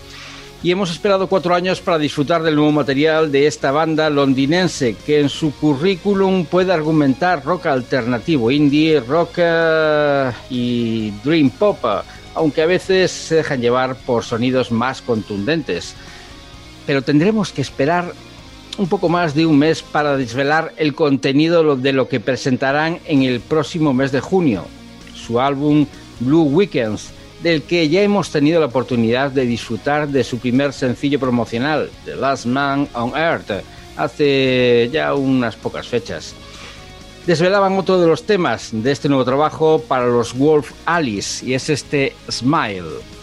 Y 0.63 0.69
hemos 0.69 0.91
esperado 0.91 1.27
cuatro 1.27 1.55
años 1.55 1.81
para 1.81 1.97
disfrutar 1.97 2.43
del 2.43 2.55
nuevo 2.55 2.71
material 2.71 3.31
de 3.31 3.47
esta 3.47 3.71
banda 3.71 4.09
londinense, 4.11 4.95
que 5.05 5.19
en 5.19 5.29
su 5.29 5.55
currículum 5.55 6.45
puede 6.45 6.71
argumentar 6.71 7.43
rock 7.43 7.65
alternativo, 7.65 8.51
indie, 8.51 8.99
rock 8.99 9.31
eh, 9.37 10.31
y 10.51 11.11
dream 11.23 11.49
pop, 11.49 11.83
aunque 12.35 12.61
a 12.61 12.67
veces 12.67 13.09
se 13.09 13.35
dejan 13.35 13.61
llevar 13.61 13.95
por 13.95 14.23
sonidos 14.23 14.71
más 14.71 15.01
contundentes. 15.01 15.95
Pero 16.85 17.01
tendremos 17.01 17.51
que 17.51 17.61
esperar 17.61 18.13
un 18.77 18.87
poco 18.87 19.09
más 19.09 19.35
de 19.35 19.45
un 19.45 19.57
mes 19.57 19.81
para 19.81 20.17
desvelar 20.17 20.73
el 20.77 20.95
contenido 20.95 21.75
de 21.75 21.93
lo 21.93 22.07
que 22.07 22.19
presentarán 22.19 22.99
en 23.05 23.23
el 23.23 23.39
próximo 23.39 23.93
mes 23.93 24.11
de 24.11 24.21
junio, 24.21 24.65
su 25.13 25.39
álbum 25.39 25.85
Blue 26.19 26.43
Weekends, 26.43 27.11
del 27.43 27.63
que 27.63 27.89
ya 27.89 28.01
hemos 28.01 28.29
tenido 28.29 28.59
la 28.59 28.67
oportunidad 28.67 29.31
de 29.31 29.45
disfrutar 29.45 30.07
de 30.07 30.23
su 30.23 30.37
primer 30.37 30.73
sencillo 30.73 31.19
promocional, 31.19 31.89
The 32.05 32.15
Last 32.15 32.45
Man 32.45 32.87
on 32.93 33.15
Earth, 33.15 33.51
hace 33.97 34.89
ya 34.91 35.13
unas 35.13 35.55
pocas 35.55 35.87
fechas. 35.87 36.35
Desvelaban 37.25 37.77
otro 37.77 37.99
de 37.99 38.07
los 38.07 38.23
temas 38.23 38.69
de 38.71 38.91
este 38.91 39.07
nuevo 39.07 39.25
trabajo 39.25 39.83
para 39.87 40.07
los 40.07 40.35
Wolf 40.35 40.71
Alice 40.85 41.45
y 41.45 41.53
es 41.53 41.69
este 41.69 42.15
Smile. 42.29 43.20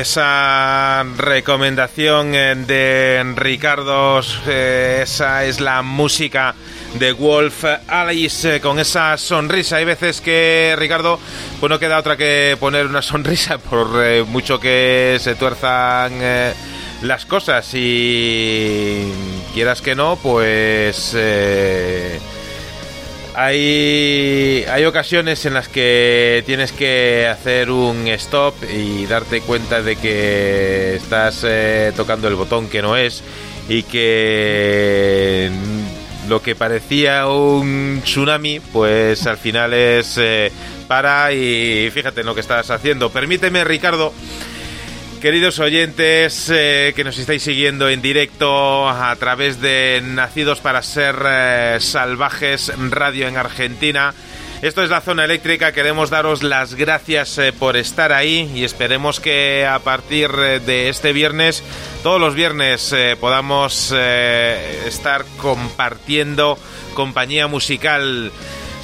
Esa 0.00 1.04
recomendación 1.16 2.34
eh, 2.34 2.54
de 2.54 3.34
Ricardo. 3.36 4.20
eh, 4.46 5.00
esa 5.02 5.44
es 5.44 5.60
la 5.60 5.82
música 5.82 6.54
de 6.94 7.12
Wolf 7.12 7.64
Alice 7.88 8.56
eh, 8.56 8.60
con 8.60 8.78
esa 8.78 9.16
sonrisa. 9.16 9.76
Hay 9.76 9.84
veces 9.84 10.20
que, 10.20 10.74
Ricardo, 10.78 11.18
pues 11.60 11.70
no 11.70 11.78
queda 11.78 11.98
otra 11.98 12.16
que 12.16 12.56
poner 12.58 12.86
una 12.86 13.02
sonrisa 13.02 13.58
por 13.58 14.24
mucho 14.26 14.58
que 14.58 15.18
se 15.20 15.34
tuerzan 15.34 16.12
las 17.02 17.26
cosas 17.26 17.68
y 17.74 19.12
quieras 19.52 19.80
que 19.80 19.94
no, 19.94 20.16
pues... 20.16 21.14
hay, 23.34 24.64
hay 24.70 24.84
ocasiones 24.84 25.44
en 25.44 25.54
las 25.54 25.68
que 25.68 26.42
tienes 26.46 26.72
que 26.72 27.26
hacer 27.26 27.70
un 27.70 28.06
stop 28.08 28.54
y 28.72 29.06
darte 29.06 29.40
cuenta 29.40 29.82
de 29.82 29.96
que 29.96 30.96
estás 30.96 31.44
eh, 31.44 31.92
tocando 31.96 32.28
el 32.28 32.36
botón 32.36 32.68
que 32.68 32.80
no 32.80 32.96
es 32.96 33.22
y 33.68 33.82
que 33.82 35.50
lo 36.28 36.42
que 36.42 36.54
parecía 36.54 37.26
un 37.26 38.00
tsunami, 38.04 38.60
pues 38.60 39.26
al 39.26 39.36
final 39.36 39.74
es 39.74 40.16
eh, 40.18 40.52
para 40.86 41.32
y 41.32 41.90
fíjate 41.92 42.20
en 42.20 42.26
lo 42.26 42.34
que 42.34 42.40
estás 42.40 42.70
haciendo. 42.70 43.10
Permíteme, 43.10 43.64
Ricardo, 43.64 44.12
Queridos 45.24 45.58
oyentes 45.58 46.50
eh, 46.52 46.92
que 46.94 47.02
nos 47.02 47.16
estáis 47.16 47.42
siguiendo 47.42 47.88
en 47.88 48.02
directo 48.02 48.86
a 48.86 49.16
través 49.16 49.58
de 49.58 50.02
Nacidos 50.04 50.60
para 50.60 50.82
Ser 50.82 51.16
eh, 51.26 51.78
Salvajes 51.80 52.70
Radio 52.90 53.26
en 53.26 53.38
Argentina. 53.38 54.12
Esto 54.60 54.82
es 54.82 54.90
la 54.90 55.00
zona 55.00 55.24
eléctrica, 55.24 55.72
queremos 55.72 56.10
daros 56.10 56.42
las 56.42 56.74
gracias 56.74 57.38
eh, 57.38 57.54
por 57.54 57.78
estar 57.78 58.12
ahí 58.12 58.52
y 58.54 58.64
esperemos 58.64 59.18
que 59.18 59.64
a 59.64 59.78
partir 59.78 60.30
de 60.30 60.90
este 60.90 61.14
viernes, 61.14 61.62
todos 62.02 62.20
los 62.20 62.34
viernes, 62.34 62.94
podamos 63.18 63.92
estar 63.92 65.24
compartiendo 65.38 66.58
compañía 66.92 67.46
musical. 67.46 68.30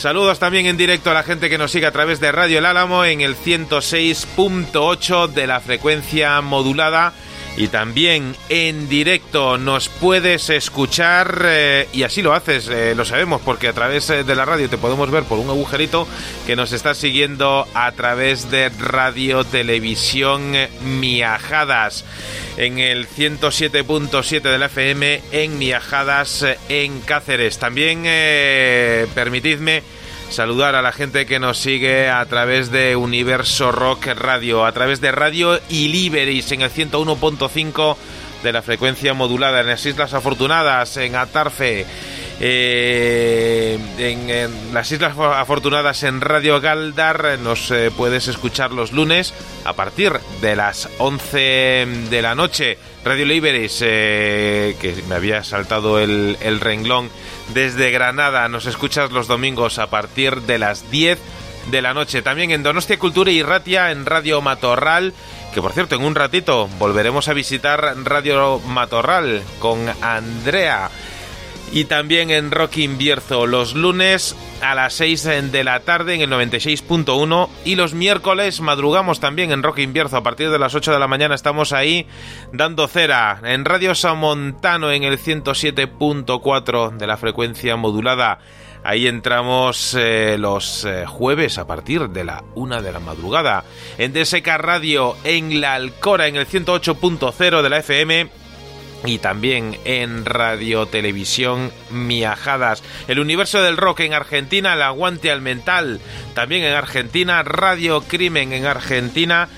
Saludos 0.00 0.38
también 0.38 0.64
en 0.64 0.78
directo 0.78 1.10
a 1.10 1.14
la 1.14 1.22
gente 1.22 1.50
que 1.50 1.58
nos 1.58 1.72
sigue 1.72 1.84
a 1.84 1.92
través 1.92 2.20
de 2.20 2.32
Radio 2.32 2.58
El 2.58 2.64
Álamo 2.64 3.04
en 3.04 3.20
el 3.20 3.36
106.8 3.36 5.28
de 5.28 5.46
la 5.46 5.60
frecuencia 5.60 6.40
modulada 6.40 7.12
y 7.60 7.68
también 7.68 8.34
en 8.48 8.88
directo 8.88 9.58
nos 9.58 9.90
puedes 9.90 10.48
escuchar 10.48 11.42
eh, 11.44 11.88
y 11.92 12.04
así 12.04 12.22
lo 12.22 12.32
haces, 12.32 12.68
eh, 12.68 12.94
lo 12.94 13.04
sabemos 13.04 13.42
porque 13.44 13.68
a 13.68 13.74
través 13.74 14.08
eh, 14.08 14.24
de 14.24 14.34
la 14.34 14.46
radio 14.46 14.70
te 14.70 14.78
podemos 14.78 15.10
ver 15.10 15.24
por 15.24 15.38
un 15.38 15.50
agujerito 15.50 16.08
que 16.46 16.56
nos 16.56 16.72
está 16.72 16.94
siguiendo 16.94 17.68
a 17.74 17.92
través 17.92 18.50
de 18.50 18.70
Radio 18.70 19.44
Televisión 19.44 20.54
Miajadas 20.82 22.06
en 22.56 22.78
el 22.78 23.06
107.7 23.06 24.40
de 24.40 24.58
la 24.58 24.66
FM 24.66 25.20
en 25.30 25.58
Miajadas 25.58 26.46
en 26.70 27.00
Cáceres. 27.02 27.58
También 27.58 28.04
permitidme 29.14 29.82
saludar 30.30 30.76
a 30.76 30.82
la 30.82 30.92
gente 30.92 31.26
que 31.26 31.40
nos 31.40 31.58
sigue 31.58 32.08
a 32.08 32.24
través 32.26 32.70
de 32.70 32.94
Universo 32.94 33.72
Rock 33.72 34.06
Radio, 34.14 34.64
a 34.64 34.72
través 34.72 35.00
de 35.00 35.10
Radio 35.10 35.60
Iliberis 35.68 36.52
en 36.52 36.62
el 36.62 36.70
101.5 36.70 37.96
de 38.42 38.52
la 38.52 38.62
frecuencia 38.62 39.12
modulada 39.12 39.60
en 39.60 39.66
las 39.66 39.84
Islas 39.84 40.14
Afortunadas, 40.14 40.96
en 40.96 41.16
Atarfe, 41.16 41.84
eh, 42.40 43.78
en, 43.98 44.72
las 44.72 44.90
Islas 44.92 45.18
Afortunadas 45.18 46.04
en 46.04 46.20
Radio 46.20 46.60
Galdar. 46.60 47.38
Nos 47.40 47.70
eh, 47.72 47.90
puedes 47.94 48.28
escuchar 48.28 48.70
los 48.70 48.92
lunes 48.92 49.34
a 49.64 49.72
partir 49.74 50.12
de 50.40 50.56
las 50.56 50.88
11 50.98 52.06
de 52.08 52.22
la 52.22 52.34
noche. 52.34 52.78
Radio 53.04 53.26
Liberis, 53.26 53.80
eh, 53.84 54.76
que 54.80 55.02
me 55.08 55.16
había 55.16 55.42
saltado 55.42 55.98
el 55.98 56.60
renglón 56.60 57.10
desde 57.54 57.90
Granada. 57.90 58.48
Nos 58.48 58.66
escuchas 58.66 59.10
los 59.10 59.26
domingos 59.26 59.78
a 59.78 59.88
partir 59.88 60.42
de 60.42 60.58
las 60.58 60.90
10 60.90 61.18
de 61.70 61.82
la 61.82 61.94
noche. 61.94 62.22
También 62.22 62.50
en 62.50 62.62
Donostia 62.62 62.98
Cultura 62.98 63.30
y 63.30 63.42
Ratia 63.42 63.90
en 63.90 64.06
Radio 64.06 64.40
Matorral. 64.40 65.12
Que 65.54 65.60
por 65.60 65.72
cierto, 65.72 65.96
en 65.96 66.04
un 66.04 66.14
ratito 66.14 66.68
volveremos 66.78 67.28
a 67.28 67.32
visitar 67.32 67.94
Radio 68.04 68.60
Matorral 68.60 69.42
con 69.58 69.80
Andrea. 70.00 70.90
Y 71.72 71.84
también 71.84 72.30
en 72.30 72.50
Rock 72.50 72.78
Invierzo 72.78 73.46
los 73.46 73.74
lunes 73.74 74.36
a 74.60 74.74
las 74.74 74.92
6 74.94 75.52
de 75.52 75.64
la 75.64 75.80
tarde 75.80 76.14
en 76.14 76.20
el 76.20 76.30
96.1 76.30 77.48
y 77.64 77.76
los 77.76 77.94
miércoles 77.94 78.60
madrugamos 78.60 79.20
también 79.20 79.52
en 79.52 79.62
Rock 79.62 79.78
Invierzo 79.78 80.16
a 80.16 80.22
partir 80.22 80.50
de 80.50 80.58
las 80.58 80.74
8 80.74 80.92
de 80.92 80.98
la 80.98 81.06
mañana 81.06 81.36
estamos 81.36 81.72
ahí 81.72 82.06
dando 82.52 82.88
cera 82.88 83.40
en 83.44 83.64
Radio 83.64 83.94
Samontano 83.94 84.90
en 84.90 85.04
el 85.04 85.18
107.4 85.18 86.96
de 86.96 87.06
la 87.06 87.16
frecuencia 87.16 87.76
modulada 87.76 88.40
Ahí 88.82 89.06
entramos 89.06 89.94
eh, 89.94 90.36
los 90.38 90.84
eh, 90.84 91.04
jueves 91.06 91.58
a 91.58 91.66
partir 91.66 92.08
de 92.08 92.24
la 92.24 92.44
una 92.54 92.80
de 92.80 92.92
la 92.92 93.00
madrugada. 93.00 93.64
En 93.98 94.12
DSK 94.12 94.46
Radio 94.56 95.16
en 95.24 95.60
La 95.60 95.74
Alcora 95.74 96.28
en 96.28 96.36
el 96.36 96.46
108.0 96.46 97.62
de 97.62 97.68
la 97.68 97.78
FM 97.78 98.39
y 99.04 99.18
también 99.18 99.78
en 99.84 100.24
Radio 100.24 100.86
Televisión 100.86 101.72
Miajadas. 101.90 102.82
El 103.08 103.18
universo 103.18 103.62
del 103.62 103.76
rock 103.76 104.00
en 104.00 104.14
Argentina, 104.14 104.74
el 104.74 104.82
aguante 104.82 105.30
al 105.30 105.40
mental 105.40 106.00
también 106.34 106.64
en 106.64 106.74
Argentina, 106.74 107.42
Radio 107.42 108.02
Crimen 108.02 108.52
en 108.52 108.66
Argentina 108.66 109.48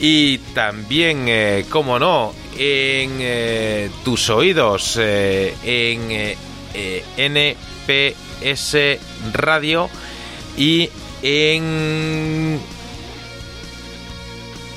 y 0.00 0.38
también, 0.54 1.26
eh, 1.28 1.64
como 1.70 1.98
no, 1.98 2.32
en 2.56 3.18
eh, 3.20 3.90
tus 4.04 4.28
oídos, 4.30 4.98
eh, 5.00 5.54
en 5.62 6.36
eh, 6.74 7.04
NPS 7.16 8.76
Radio 9.32 9.88
y 10.56 10.90
en... 11.22 12.60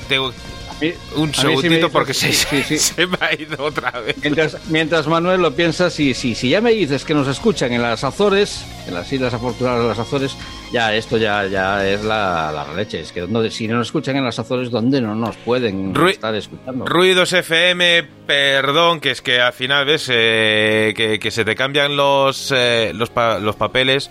A 0.08 0.45
mí 0.80 0.92
sí 0.92 1.40
segundito 1.40 1.74
dices- 1.74 1.90
porque 1.90 2.14
se, 2.14 2.32
sí, 2.32 2.62
sí. 2.62 2.78
se 2.94 3.06
me 3.06 3.16
ha 3.20 3.34
ido 3.34 3.64
otra 3.64 3.90
vez. 4.00 4.16
Mientras, 4.22 4.56
mientras 4.68 5.06
Manuel 5.06 5.40
lo 5.42 5.54
piensas, 5.54 5.98
y 6.00 6.14
si, 6.14 6.34
si 6.34 6.50
ya 6.50 6.60
me 6.60 6.72
dices 6.72 7.04
que 7.04 7.14
nos 7.14 7.28
escuchan 7.28 7.72
en 7.72 7.82
las 7.82 8.04
Azores, 8.04 8.64
en 8.86 8.94
las 8.94 9.10
Islas 9.12 9.32
Afortunadas 9.34 9.82
de 9.82 9.88
las 9.88 9.98
Azores, 9.98 10.36
ya 10.72 10.94
esto 10.94 11.16
ya, 11.16 11.46
ya 11.46 11.86
es 11.88 12.04
la, 12.04 12.52
la 12.52 12.74
leche. 12.74 13.00
Es 13.00 13.12
que 13.12 13.20
donde, 13.22 13.50
si 13.50 13.66
no 13.68 13.76
nos 13.76 13.88
escuchan 13.88 14.16
en 14.16 14.24
las 14.24 14.38
Azores, 14.38 14.70
¿dónde 14.70 15.00
no 15.00 15.14
nos 15.14 15.36
pueden 15.36 15.94
Rui- 15.94 16.12
estar 16.12 16.34
escuchando? 16.34 16.84
Ruidos 16.84 17.32
FM, 17.32 18.04
perdón, 18.26 19.00
que 19.00 19.10
es 19.12 19.22
que 19.22 19.40
al 19.40 19.52
final 19.52 19.86
ves 19.86 20.08
eh, 20.12 20.92
que, 20.96 21.18
que 21.18 21.30
se 21.30 21.44
te 21.44 21.54
cambian 21.54 21.96
los, 21.96 22.52
eh, 22.54 22.92
los, 22.94 23.10
pa- 23.10 23.38
los 23.38 23.56
papeles. 23.56 24.10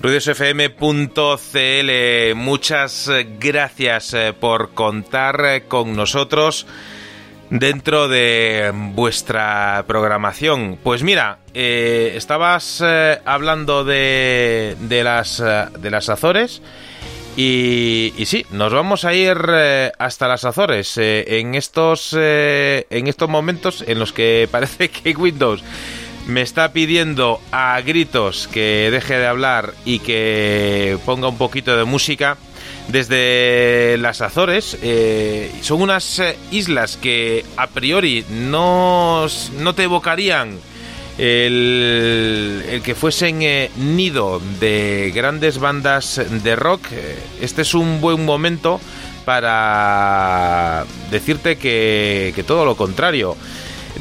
Ruidosfm.cl, 0.00 1.90
muchas 2.36 3.10
gracias 3.40 4.14
eh, 4.14 4.32
por 4.32 4.70
contar 4.70 5.44
eh, 5.44 5.62
con 5.66 5.96
nosotros 5.96 6.68
dentro 7.50 8.06
de 8.06 8.70
vuestra 8.72 9.84
programación. 9.88 10.78
Pues 10.84 11.02
mira, 11.02 11.40
eh, 11.52 12.12
estabas 12.14 12.80
hablando 13.24 13.82
de, 13.82 14.76
de, 14.78 15.02
las, 15.02 15.42
de 15.78 15.90
las 15.90 16.08
Azores. 16.08 16.62
Y, 17.36 18.12
sí, 18.24 18.46
nos 18.50 18.72
vamos 18.72 19.04
a 19.04 19.14
ir 19.14 19.36
hasta 19.98 20.28
las 20.28 20.44
Azores 20.44 20.96
en 20.96 21.54
estos 21.56 22.12
en 22.12 23.06
estos 23.06 23.28
momentos 23.28 23.84
en 23.86 23.98
los 23.98 24.12
que 24.12 24.48
parece 24.50 24.90
que 24.90 25.10
Windows 25.12 25.62
me 26.28 26.42
está 26.42 26.72
pidiendo 26.72 27.40
a 27.50 27.80
gritos 27.80 28.48
que 28.48 28.90
deje 28.92 29.18
de 29.18 29.26
hablar 29.26 29.72
y 29.84 29.98
que 30.00 30.98
ponga 31.06 31.26
un 31.26 31.38
poquito 31.38 31.76
de 31.76 31.84
música 31.84 32.36
desde 32.88 33.96
las 33.98 34.20
Azores. 34.20 34.76
eh, 34.82 35.50
son 35.62 35.80
unas 35.80 36.18
eh, 36.18 36.36
islas 36.50 36.98
que 36.98 37.44
a 37.56 37.66
priori 37.68 38.24
no, 38.30 39.26
no 39.58 39.74
te 39.74 39.84
evocarían 39.84 40.58
el, 41.16 42.62
el 42.68 42.82
que 42.82 42.94
fuesen 42.94 43.40
eh, 43.42 43.70
nido 43.76 44.40
de 44.60 45.10
grandes 45.14 45.58
bandas 45.58 46.20
de 46.30 46.56
rock, 46.56 46.82
este 47.40 47.62
es 47.62 47.74
un 47.74 48.00
buen 48.02 48.24
momento 48.24 48.80
para 49.24 50.84
decirte 51.10 51.56
que 51.56 52.44
todo 52.46 52.64
lo 52.64 52.76
contrario. 52.76 53.36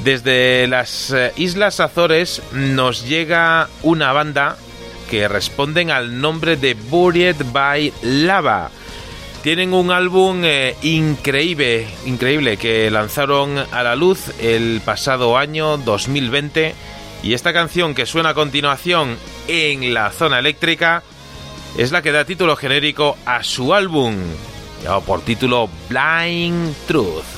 Desde 0.03 0.67
las 0.67 1.11
eh, 1.11 1.33
Islas 1.35 1.79
Azores 1.79 2.41
nos 2.53 3.07
llega 3.07 3.67
una 3.83 4.13
banda 4.13 4.57
que 5.09 5.27
responden 5.27 5.91
al 5.91 6.19
nombre 6.19 6.57
de 6.57 6.75
Buried 6.75 7.37
by 7.51 7.93
Lava. 8.03 8.69
Tienen 9.41 9.73
un 9.73 9.91
álbum 9.91 10.41
eh, 10.43 10.75
increíble, 10.81 11.87
increíble 12.05 12.57
que 12.57 12.91
lanzaron 12.91 13.57
a 13.57 13.83
la 13.83 13.95
luz 13.95 14.31
el 14.41 14.81
pasado 14.83 15.37
año 15.37 15.77
2020 15.77 16.75
y 17.23 17.33
esta 17.33 17.53
canción 17.53 17.95
que 17.95 18.05
suena 18.05 18.29
a 18.29 18.33
continuación 18.33 19.17
en 19.47 19.93
la 19.93 20.11
zona 20.11 20.39
eléctrica 20.39 21.03
es 21.77 21.91
la 21.91 22.01
que 22.01 22.11
da 22.11 22.25
título 22.25 22.55
genérico 22.55 23.17
a 23.25 23.43
su 23.43 23.73
álbum. 23.73 24.15
llevado 24.81 25.01
por 25.01 25.21
título 25.21 25.69
Blind 25.89 26.75
Truth. 26.87 27.36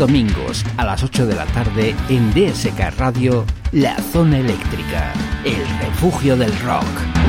Domingos 0.00 0.64
a 0.78 0.86
las 0.86 1.02
8 1.02 1.26
de 1.26 1.34
la 1.34 1.44
tarde 1.44 1.94
en 2.08 2.32
DSK 2.32 2.96
Radio, 2.96 3.44
La 3.70 3.98
Zona 4.00 4.38
Eléctrica, 4.38 5.12
el 5.44 5.62
refugio 5.78 6.38
del 6.38 6.58
rock. 6.60 7.19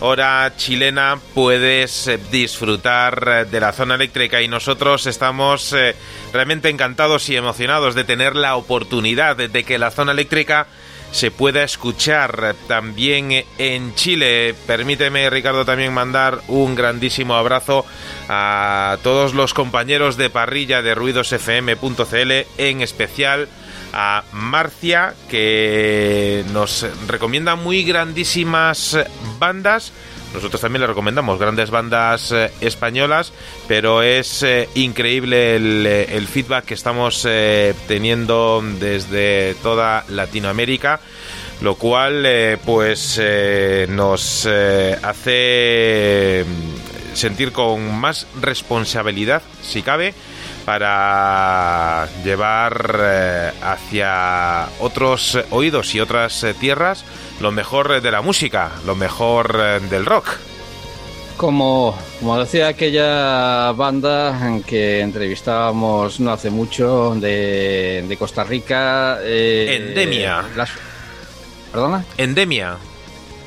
hora 0.00 0.52
chilena 0.56 1.18
puedes 1.34 2.08
eh, 2.08 2.18
disfrutar 2.30 3.24
eh, 3.26 3.44
de 3.44 3.60
la 3.60 3.72
zona 3.72 3.94
eléctrica 3.94 4.40
y 4.40 4.48
nosotros 4.48 5.06
estamos 5.06 5.72
eh, 5.72 5.94
realmente 6.32 6.68
encantados 6.68 7.28
y 7.28 7.36
emocionados 7.36 7.94
de 7.94 8.04
tener 8.04 8.34
la 8.34 8.56
oportunidad 8.56 9.36
de 9.36 9.64
que 9.64 9.78
la 9.78 9.90
zona 9.90 10.12
eléctrica 10.12 10.66
se 11.12 11.30
pueda 11.30 11.62
escuchar 11.64 12.54
también 12.68 13.44
en 13.58 13.94
Chile. 13.94 14.54
Permíteme, 14.66 15.28
Ricardo, 15.28 15.64
también 15.64 15.92
mandar 15.92 16.40
un 16.48 16.74
grandísimo 16.74 17.34
abrazo 17.34 17.84
a 18.28 18.96
todos 19.02 19.34
los 19.34 19.52
compañeros 19.52 20.16
de 20.16 20.30
parrilla 20.30 20.82
de 20.82 20.94
ruidosfm.cl, 20.94 22.32
en 22.58 22.80
especial 22.80 23.48
a 23.92 24.24
Marcia, 24.32 25.14
que 25.28 26.44
nos 26.52 26.86
recomienda 27.06 27.56
muy 27.56 27.84
grandísimas 27.84 28.98
bandas. 29.38 29.92
Nosotros 30.34 30.60
también 30.60 30.82
le 30.82 30.86
recomendamos 30.86 31.38
grandes 31.40 31.70
bandas 31.70 32.30
eh, 32.30 32.52
españolas, 32.60 33.32
pero 33.66 34.02
es 34.02 34.44
eh, 34.44 34.68
increíble 34.74 35.56
el, 35.56 35.84
eh, 35.86 36.16
el, 36.16 36.28
feedback 36.28 36.66
que 36.66 36.74
estamos 36.74 37.26
teniendo 37.88 38.62
desde 38.78 39.56
toda 39.62 40.04
Latinoamérica, 40.08 41.00
lo 41.62 41.74
cual 41.74 42.58
pues 42.64 43.20
nos 43.88 44.46
hace 45.02 46.44
sentir 47.14 47.52
con 47.52 47.94
más 47.98 48.26
responsabilidad, 48.40 49.42
si 49.62 49.82
cabe, 49.82 50.14
para 50.64 52.08
llevar 52.24 52.98
eh, 53.00 53.50
hacia 53.62 54.68
otros 54.80 55.38
oídos 55.50 55.94
y 55.94 56.00
otras 56.00 56.42
eh, 56.44 56.54
tierras 56.54 57.04
lo 57.40 57.50
mejor 57.52 58.00
de 58.00 58.10
la 58.10 58.20
música, 58.20 58.72
lo 58.84 58.94
mejor 58.94 59.58
eh, 59.58 59.80
del 59.88 60.04
rock. 60.06 60.28
Como, 61.36 61.98
como 62.18 62.38
decía 62.38 62.68
aquella 62.68 63.72
banda 63.72 64.46
en 64.46 64.62
que 64.62 65.00
entrevistábamos 65.00 66.20
no 66.20 66.32
hace 66.32 66.50
mucho 66.50 67.14
de, 67.14 68.04
de 68.06 68.16
Costa 68.18 68.44
Rica. 68.44 69.18
Endemia. 69.24 70.44
¿Perdona? 71.72 72.04
Endemia. 72.18 72.76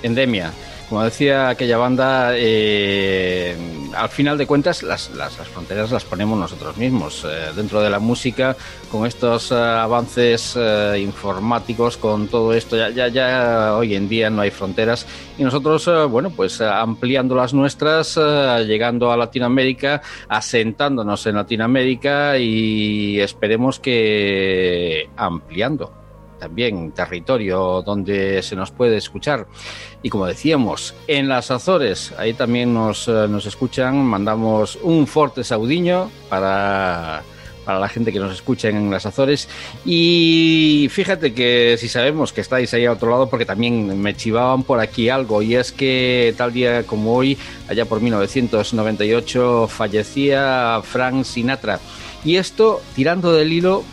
Endemia 0.02 0.52
como 0.94 1.06
decía 1.06 1.50
aquella 1.50 1.80
banda, 1.80 2.34
eh, 2.36 3.58
al 3.98 4.10
final 4.10 4.38
de 4.38 4.46
cuentas 4.46 4.84
las, 4.84 5.10
las, 5.16 5.34
fronteras 5.34 5.90
las 5.90 6.06
ponemos 6.06 6.38
nosotros 6.38 6.78
mismos. 6.78 7.26
Eh, 7.28 7.50
dentro 7.56 7.82
de 7.82 7.90
la 7.90 7.98
música, 7.98 8.56
con 8.92 9.08
estos 9.08 9.52
eh, 9.52 9.56
avances 9.56 10.56
informáticos, 10.96 11.98
con 11.98 12.28
todo 12.28 12.54
esto, 12.54 12.78
ya, 12.78 12.92
ya, 12.92 13.08
ya, 13.08 13.76
hoy 13.76 13.96
en 13.96 14.08
día 14.08 14.30
no 14.30 14.44
hay 14.44 14.52
fronteras. 14.52 15.08
Y 15.36 15.44
nosotros, 15.44 15.90
bueno, 16.12 16.30
pues 16.30 16.62
ampliando 16.62 17.34
las 17.34 17.56
nuestras, 17.56 18.16
llegando 18.64 19.12
a 19.12 19.18
Latinoamérica, 19.18 20.04
asentándonos 20.30 21.26
en 21.26 21.34
Latinoamérica 21.34 22.38
y 22.38 23.20
esperemos 23.20 23.80
que 23.80 25.10
ampliando 25.18 26.03
también 26.44 26.92
territorio 26.92 27.82
donde 27.84 28.44
se 28.44 28.58
nos 28.58 28.70
puede 28.70 28.98
escuchar. 28.98 29.48
Y 30.02 30.10
como 30.10 30.26
decíamos, 30.26 30.94
en 31.08 31.30
las 31.30 31.52
Azores, 31.52 32.14
ahí 32.18 32.34
también 32.34 32.74
nos, 32.74 33.08
eh, 33.08 33.28
nos 33.30 33.46
escuchan, 33.46 34.04
mandamos 34.04 34.78
un 34.84 35.08
fuerte 35.08 35.46
saudiño 35.46 36.12
para 36.28 37.24
para 37.64 37.80
la 37.80 37.88
gente 37.88 38.12
que 38.12 38.20
nos 38.20 38.34
escucha 38.34 38.68
en 38.68 38.92
las 38.92 39.06
Azores. 39.06 39.48
Y 39.86 40.90
fíjate 40.92 41.34
que 41.34 41.78
si 41.80 41.88
sabemos 41.88 42.34
que 42.34 42.42
estáis 42.42 42.74
ahí 42.74 42.86
a 42.86 42.92
otro 42.92 43.10
lado, 43.10 43.30
porque 43.30 43.46
también 43.46 44.02
me 44.02 44.14
chivaban 44.14 44.64
por 44.64 44.82
aquí 44.82 45.08
algo, 45.08 45.42
y 45.42 45.56
es 45.56 45.72
que 45.72 46.34
tal 46.38 46.52
día 46.52 46.84
como 46.84 47.16
hoy, 47.16 47.38
allá 47.70 47.86
por 47.86 48.02
1998, 48.02 49.70
fallecía 49.70 50.82
Frank 50.84 51.24
Sinatra. 51.24 51.80
Y 52.26 52.36
esto, 52.36 52.82
tirando 52.98 53.32
del 53.32 53.54
hilo, 53.54 53.86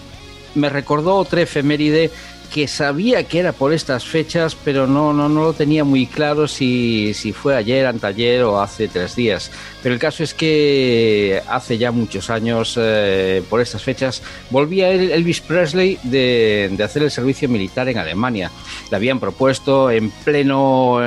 me 0.55 0.69
recordó 0.69 1.17
otra 1.17 1.43
efeméride 1.43 2.11
que 2.53 2.67
sabía 2.67 3.25
que 3.25 3.39
era 3.39 3.53
por 3.53 3.73
estas 3.73 4.05
fechas, 4.05 4.57
pero 4.65 4.87
no, 4.87 5.13
no, 5.13 5.29
no 5.29 5.45
lo 5.45 5.53
tenía 5.53 5.85
muy 5.85 6.07
claro 6.07 6.49
si, 6.49 7.15
si 7.15 7.33
fue 7.33 7.57
ayer, 7.57 7.87
anteayer 7.87 8.43
o 8.43 8.61
hace 8.61 8.89
tres 8.89 9.15
días. 9.15 9.51
Pero 9.83 9.95
el 9.95 10.01
caso 10.01 10.25
es 10.25 10.35
que 10.35 11.41
hace 11.49 11.79
ya 11.79 11.93
muchos 11.93 12.29
años, 12.29 12.77
eh, 12.79 13.43
por 13.49 13.61
estas 13.61 13.83
fechas, 13.83 14.23
volvía 14.51 14.91
Elvis 14.91 15.41
Presley 15.41 15.99
de, 16.03 16.71
de, 16.73 16.85
hacer 16.85 17.05
el 17.05 17.11
servicio 17.11 17.49
militar 17.49 17.89
en 17.89 17.99
Alemania. 17.99 18.51
Le 18.91 18.97
habían 18.97 19.21
propuesto 19.21 19.91
en 19.91 20.11
pleno, 20.11 21.01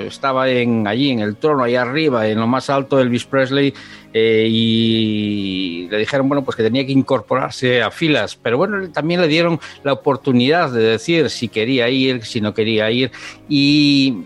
estaba 0.00 0.48
en, 0.50 0.86
allí 0.86 1.10
en 1.10 1.20
el 1.20 1.36
trono, 1.36 1.62
ahí 1.62 1.76
arriba, 1.76 2.26
en 2.26 2.40
lo 2.40 2.46
más 2.48 2.70
alto, 2.70 3.00
Elvis 3.00 3.24
Presley, 3.24 3.72
eh, 4.18 4.48
y 4.48 5.88
le 5.90 5.98
dijeron, 5.98 6.28
bueno, 6.28 6.44
pues 6.44 6.56
que 6.56 6.62
tenía 6.62 6.84
que 6.84 6.92
incorporarse 6.92 7.82
a 7.82 7.90
filas. 7.90 8.36
Pero 8.36 8.56
bueno, 8.56 8.90
también 8.90 9.20
le 9.20 9.28
dieron 9.28 9.60
la 9.84 9.92
oportunidad 9.92 10.70
de 10.70 10.82
decir 10.82 11.30
si 11.30 11.48
quería 11.48 11.88
ir, 11.88 12.24
si 12.24 12.40
no 12.40 12.54
quería 12.54 12.90
ir. 12.90 13.10
Y 13.48 14.24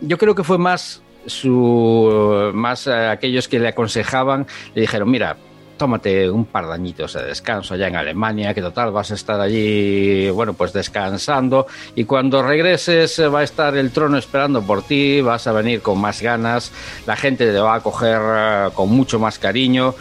yo 0.00 0.18
creo 0.18 0.34
que 0.34 0.44
fue 0.44 0.58
más 0.58 1.02
su 1.26 2.50
más 2.54 2.86
eh, 2.86 2.92
aquellos 2.92 3.46
que 3.46 3.58
le 3.58 3.68
aconsejaban 3.68 4.46
le 4.74 4.80
dijeron 4.80 5.10
mira 5.10 5.36
tómate 5.80 6.28
un 6.28 6.44
par 6.44 6.66
de 6.66 6.74
añitos 6.74 7.14
de 7.14 7.24
descanso 7.24 7.72
allá 7.72 7.88
en 7.88 7.96
Alemania, 7.96 8.52
que 8.52 8.60
total 8.60 8.92
vas 8.92 9.12
a 9.12 9.14
estar 9.14 9.40
allí, 9.40 10.28
bueno, 10.28 10.52
pues 10.52 10.74
descansando 10.74 11.66
y 11.94 12.04
cuando 12.04 12.42
regreses 12.42 13.18
eh, 13.18 13.28
va 13.28 13.40
a 13.40 13.44
estar 13.44 13.74
el 13.78 13.90
trono 13.90 14.18
esperando 14.18 14.60
por 14.60 14.82
ti, 14.82 15.22
vas 15.22 15.46
a 15.46 15.52
venir 15.52 15.80
con 15.80 15.98
más 15.98 16.20
ganas, 16.20 16.70
la 17.06 17.16
gente 17.16 17.50
te 17.50 17.58
va 17.58 17.76
a 17.76 17.80
coger 17.80 18.20
eh, 18.22 18.68
con 18.74 18.90
mucho 18.90 19.18
más 19.18 19.38
cariño, 19.38 19.94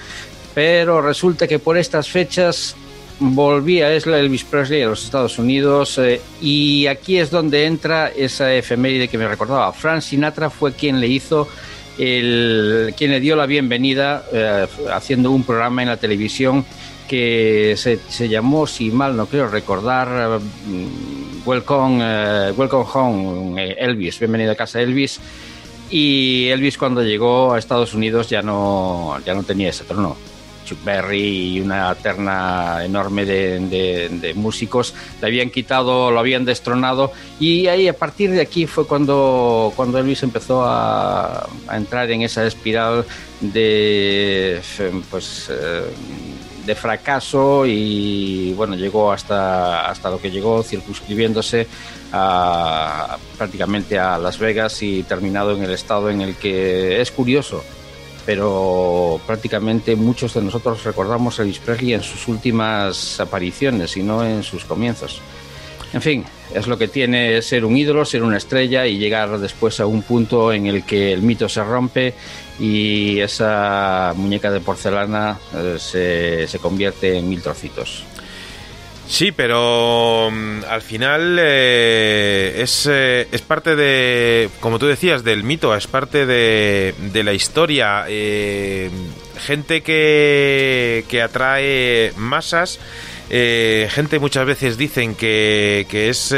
pero 0.53 1.01
resulta 1.01 1.47
que 1.47 1.59
por 1.59 1.77
estas 1.77 2.09
fechas 2.09 2.75
volvía 3.21 3.89
Elvis 3.93 4.43
Presley 4.43 4.81
a 4.81 4.87
los 4.87 5.05
Estados 5.05 5.39
Unidos 5.39 5.97
eh, 5.97 6.19
y 6.41 6.87
aquí 6.87 7.19
es 7.19 7.31
donde 7.31 7.67
entra 7.67 8.09
esa 8.09 8.53
efeméride 8.53 9.07
que 9.07 9.17
me 9.17 9.29
recordaba. 9.29 9.71
Frank 9.71 10.01
Sinatra 10.01 10.49
fue 10.49 10.73
quien 10.73 10.99
le 10.99 11.07
hizo 11.07 11.47
el, 11.99 12.93
quien 12.97 13.11
le 13.11 13.19
dio 13.19 13.35
la 13.35 13.45
bienvenida 13.45 14.23
eh, 14.31 14.65
haciendo 14.91 15.31
un 15.31 15.43
programa 15.43 15.81
en 15.81 15.89
la 15.89 15.97
televisión 15.97 16.65
que 17.07 17.75
se, 17.75 18.29
llamó, 18.29 18.67
si 18.67 18.91
mal 18.91 19.17
no 19.17 19.25
creo 19.25 19.47
recordar, 19.47 20.39
mm, 20.39 21.47
Welcome, 21.47 22.03
uh, 22.03 22.53
Welcome 22.55 22.85
Home 22.93 23.71
Elvis, 23.71 24.19
bienvenido 24.19 24.51
a 24.51 24.55
casa 24.55 24.81
Elvis. 24.81 25.19
Y 25.89 26.47
Elvis 26.49 26.77
cuando 26.77 27.01
llegó 27.01 27.53
a 27.53 27.59
Estados 27.59 27.95
Unidos 27.95 28.29
ya 28.29 28.43
no, 28.43 29.17
ya 29.25 29.33
no 29.33 29.43
tenía 29.43 29.69
ese 29.69 29.83
trono 29.83 30.15
Berry 30.83 31.55
y 31.55 31.61
una 31.61 31.93
terna 31.95 32.83
enorme 32.83 33.25
de, 33.25 34.33
músicos, 34.35 34.93
le 35.21 35.27
habían 35.27 35.49
quitado, 35.49 36.11
lo 36.11 36.19
habían 36.19 36.45
destronado. 36.45 37.11
Y 37.39 37.67
ahí 37.67 37.87
a 37.87 37.97
partir 37.97 38.31
de 38.31 38.41
aquí 38.41 38.67
fue 38.67 38.85
cuando, 38.87 39.73
cuando 39.75 39.97
Elvis 39.97 40.23
empezó 40.23 40.63
a, 40.65 41.47
entrar 41.71 42.09
en 42.11 42.21
esa 42.21 42.45
espiral 42.45 43.05
de 43.41 44.61
pues 45.09 45.47
eh, 45.49 45.83
de 46.65 46.75
fracaso. 46.75 47.65
Y 47.65 48.53
bueno 48.53 48.75
llegó 48.75 49.11
hasta 49.11 49.89
hasta 49.89 50.09
lo 50.09 50.19
que 50.19 50.31
llegó 50.31 50.63
circunscribiéndose 50.63 51.67
prácticamente 53.37 53.99
a 53.99 54.17
Las 54.17 54.39
Vegas 54.39 54.81
y 54.81 55.03
terminado 55.03 55.55
en 55.55 55.63
el 55.63 55.71
estado 55.71 56.09
en 56.09 56.21
el 56.21 56.35
que 56.35 57.01
es 57.01 57.11
curioso 57.11 57.63
pero 58.29 59.19
prácticamente 59.25 59.95
muchos 59.95 60.35
de 60.35 60.43
nosotros 60.43 60.83
recordamos 60.83 61.39
a 61.39 61.41
Elvis 61.41 61.57
Presley 61.57 61.95
en 61.95 62.03
sus 62.03 62.27
últimas 62.27 63.19
apariciones 63.19 63.97
y 63.97 64.03
no 64.03 64.23
en 64.23 64.43
sus 64.43 64.65
comienzos. 64.65 65.19
En 65.93 66.01
fin, 66.03 66.23
es 66.53 66.67
lo 66.67 66.77
que 66.77 66.87
tiene 66.87 67.41
ser 67.41 67.65
un 67.65 67.75
ídolo, 67.75 68.05
ser 68.05 68.21
una 68.21 68.37
estrella 68.37 68.85
y 68.85 68.99
llegar 68.99 69.39
después 69.39 69.79
a 69.79 69.87
un 69.87 70.03
punto 70.03 70.53
en 70.53 70.67
el 70.67 70.83
que 70.83 71.11
el 71.11 71.23
mito 71.23 71.49
se 71.49 71.63
rompe 71.63 72.13
y 72.59 73.19
esa 73.19 74.13
muñeca 74.15 74.51
de 74.51 74.59
porcelana 74.59 75.39
eh, 75.55 75.77
se, 75.79 76.47
se 76.47 76.59
convierte 76.59 77.17
en 77.17 77.27
mil 77.27 77.41
trocitos. 77.41 78.03
Sí, 79.09 79.31
pero 79.31 80.29
mm, 80.31 80.65
al 80.69 80.83
final 80.83 81.37
eh, 81.39 82.59
es, 82.61 82.87
eh, 82.87 83.27
es, 83.31 83.41
parte 83.41 83.75
de, 83.75 84.49
como 84.59 84.77
tú 84.77 84.85
decías, 84.85 85.23
del 85.23 85.43
mito, 85.43 85.75
es 85.75 85.87
parte 85.87 86.27
de, 86.27 86.93
de 87.11 87.23
la 87.23 87.33
historia. 87.33 88.05
Eh, 88.07 88.91
gente 89.39 89.81
que, 89.81 91.05
que 91.07 91.23
atrae 91.23 92.13
masas, 92.17 92.79
gente 93.29 94.19
muchas 94.19 94.45
veces 94.45 94.77
dicen 94.77 95.15
que, 95.15 95.87
que 95.89 96.09
es 96.09 96.31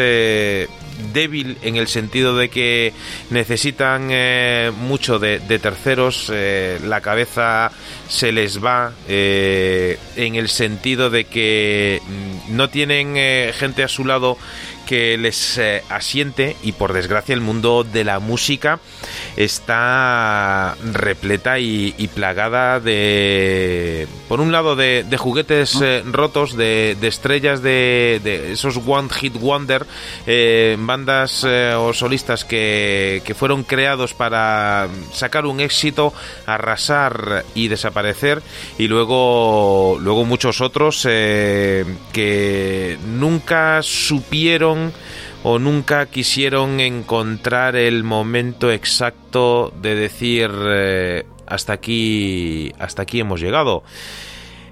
débil 1.13 1.57
en 1.61 1.75
el 1.75 1.87
sentido 1.87 2.35
de 2.37 2.49
que 2.49 2.93
necesitan 3.29 4.09
eh, 4.11 4.71
mucho 4.75 5.19
de, 5.19 5.39
terceros, 5.59 6.31
eh, 6.33 6.79
la 6.85 7.01
cabeza 7.01 7.71
se 8.07 8.31
les 8.31 8.63
va 8.63 8.93
eh, 9.07 9.97
en 10.15 10.35
el 10.35 10.49
sentido 10.49 11.09
de 11.09 11.25
que 11.25 12.01
mm, 12.05 12.55
no 12.55 12.69
tienen 12.69 13.15
gente 13.53 13.83
a 13.83 13.87
su 13.87 14.05
lado 14.05 14.37
que 14.85 15.17
les 15.17 15.57
eh, 15.57 15.83
asiente 15.89 16.55
y 16.63 16.73
por 16.73 16.93
desgracia 16.93 17.33
el 17.33 17.41
mundo 17.41 17.83
de 17.83 18.03
la 18.03 18.19
música 18.19 18.79
está 19.37 20.75
repleta 20.93 21.59
y, 21.59 21.91
plagada 22.13 22.79
de, 22.79 24.07
por 24.27 24.41
un 24.41 24.51
lado, 24.51 24.75
de, 24.75 25.05
juguetes 25.17 25.79
eh, 25.81 26.03
rotos, 26.05 26.57
de, 26.57 26.97
estrellas 27.01 27.61
de, 27.61 28.51
esos 28.51 28.79
One 28.85 29.09
Hit 29.09 29.33
Wonder, 29.39 29.85
eh, 30.27 30.75
bandas 30.79 31.43
o 31.43 31.93
solistas 31.93 32.43
que, 32.43 33.21
que 33.25 33.33
fueron 33.33 33.63
creados 33.63 34.13
para 34.13 34.87
sacar 35.13 35.45
un 35.45 35.59
éxito, 35.59 36.13
arrasar 36.45 37.45
y 37.55 37.67
desaparecer, 37.67 38.41
y 38.77 38.87
luego, 38.87 39.97
luego 40.01 40.25
muchos 40.25 40.61
otros 40.61 41.03
que 41.03 42.97
nunca 43.05 43.81
supieron 43.81 44.80
o 45.43 45.59
nunca 45.59 46.05
quisieron 46.05 46.79
encontrar 46.79 47.75
el 47.75 48.03
momento 48.03 48.71
exacto 48.71 49.73
de 49.81 49.95
decir 49.95 50.51
eh, 50.53 51.25
hasta 51.47 51.73
aquí 51.73 52.71
hasta 52.79 53.01
aquí 53.03 53.19
hemos 53.19 53.41
llegado. 53.41 53.83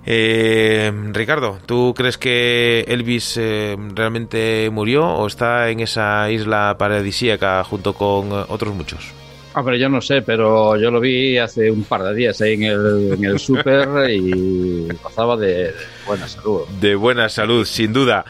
Eh, 0.05 0.91
Ricardo, 1.11 1.59
¿tú 1.65 1.93
crees 1.95 2.17
que 2.17 2.85
Elvis 2.87 3.37
eh, 3.37 3.75
realmente 3.93 4.69
murió 4.71 5.05
o 5.05 5.27
está 5.27 5.69
en 5.69 5.81
esa 5.81 6.31
isla 6.31 6.75
paradisíaca 6.79 7.63
junto 7.63 7.93
con 7.93 8.31
otros 8.31 8.73
muchos? 8.73 9.13
Hombre, 9.53 9.79
yo 9.79 9.89
no 9.89 9.99
sé, 9.99 10.21
pero 10.21 10.77
yo 10.77 10.91
lo 10.91 10.99
vi 10.99 11.37
hace 11.37 11.71
un 11.71 11.83
par 11.83 12.03
de 12.03 12.15
días 12.15 12.39
ahí 12.39 12.53
en 12.53 12.63
el, 12.63 13.13
en 13.13 13.25
el 13.25 13.39
súper 13.39 14.09
y 14.09 14.87
pasaba 15.01 15.35
de, 15.35 15.73
buena 16.05 16.27
salud. 16.27 16.61
De 16.79 16.95
buena 16.95 17.29
salud, 17.29 17.65
sin 17.65 17.91
duda. 17.91 18.25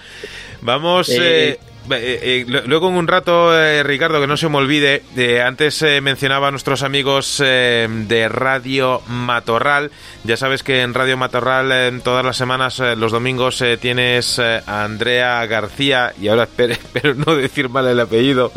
Vamos. 0.61 1.09
Eh, 1.09 1.59
eh, 1.91 2.45
eh, 2.47 2.61
luego 2.65 2.89
en 2.89 2.95
un 2.95 3.07
rato, 3.07 3.51
Ricardo, 3.83 4.21
que 4.21 4.27
no 4.27 4.37
se 4.37 4.49
me 4.49 4.57
olvide, 4.57 5.03
antes 5.41 5.83
mencionaba 6.01 6.49
a 6.49 6.51
nuestros 6.51 6.83
amigos 6.83 7.37
de 7.39 8.27
Radio 8.29 9.01
Matorral. 9.07 9.91
Ya 10.23 10.37
sabes 10.37 10.61
que 10.61 10.81
en 10.81 10.93
Radio 10.93 11.17
Matorral 11.17 11.71
en 11.71 12.01
todas 12.01 12.23
las 12.23 12.37
semanas, 12.37 12.79
los 12.97 13.11
domingos, 13.11 13.63
tienes 13.79 14.37
a 14.39 14.83
Andrea 14.83 15.45
García, 15.47 16.13
y 16.21 16.27
ahora 16.27 16.43
espero, 16.57 17.15
no 17.15 17.35
decir 17.35 17.69
mal 17.69 17.87
el 17.87 17.99
apellido, 17.99 18.51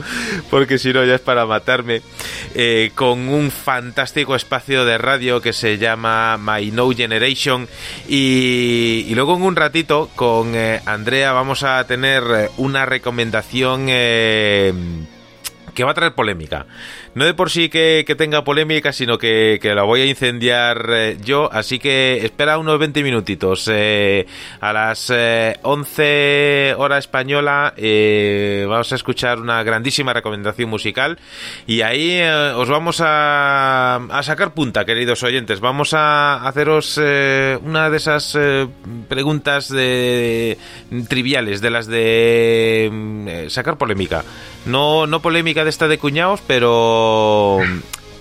porque 0.51 0.79
si 0.79 0.93
no 0.93 1.05
ya 1.05 1.15
es 1.15 1.21
para 1.21 1.47
matarme, 1.47 2.03
con 2.95 3.29
un 3.29 3.51
fantástico 3.51 4.37
espacio 4.37 4.85
de 4.85 4.99
radio 4.99 5.41
que 5.41 5.53
se 5.53 5.79
llama 5.79 6.37
My 6.39 6.71
No 6.71 6.91
Generation. 6.91 7.69
Y 8.09 9.13
luego 9.15 9.37
en 9.37 9.43
un 9.43 9.57
ratito 9.57 10.11
con 10.15 10.55
Andrea 10.85 11.33
vamos 11.33 11.63
a 11.63 11.87
tener 11.87 12.51
una 12.57 12.85
recomendación 12.85 13.22
eh, 13.89 14.73
que 15.75 15.85
va 15.85 15.93
a 15.93 15.95
traer 15.95 16.15
polémica 16.15 16.67
no 17.15 17.27
de 17.27 17.35
por 17.35 17.51
sí 17.51 17.69
que, 17.69 18.05
tenga 18.17 18.43
polémica, 18.45 18.93
sino 18.93 19.19
que, 19.19 19.59
la 19.63 19.83
voy 19.83 20.01
a 20.01 20.07
incendiar 20.07 20.87
eh, 20.91 21.19
yo. 21.23 21.51
Así 21.53 21.79
que 21.79 22.25
espera 22.25 22.59
unos 22.59 22.79
20 22.79 23.03
minutitos. 23.03 23.69
Eh, 23.71 24.27
a 24.61 24.73
las 24.73 25.13
11 25.63 26.03
eh, 26.05 26.75
hora 26.77 26.99
española 26.99 27.75
vamos 28.69 28.93
a 28.93 28.95
escuchar 28.95 29.41
una 29.41 29.63
grandísima 29.63 30.13
recomendación 30.13 30.71
musical. 30.71 31.19
Y 31.67 31.83
ahí 31.83 32.21
os 32.57 32.69
vamos 32.69 33.01
a, 33.01 33.97
a, 33.97 34.23
sacar 34.23 34.55
punta, 34.55 34.85
queridos 34.85 35.23
oyentes. 35.23 35.61
Vamos 35.61 35.93
a 35.95 36.47
haceros 36.47 36.97
una 36.97 37.91
de 37.91 37.97
esas 37.97 38.39
preguntas 39.09 39.69
de, 39.69 40.57
triviales, 41.09 41.61
de 41.61 41.71
las 41.71 41.87
de 41.87 43.47
sacar 43.51 43.77
polémica. 43.77 44.25
No, 44.65 45.07
no 45.07 45.21
polémica 45.21 45.65
de 45.65 45.71
esta 45.71 45.89
de 45.89 45.99
cuñados, 45.99 46.41
pero 46.47 47.02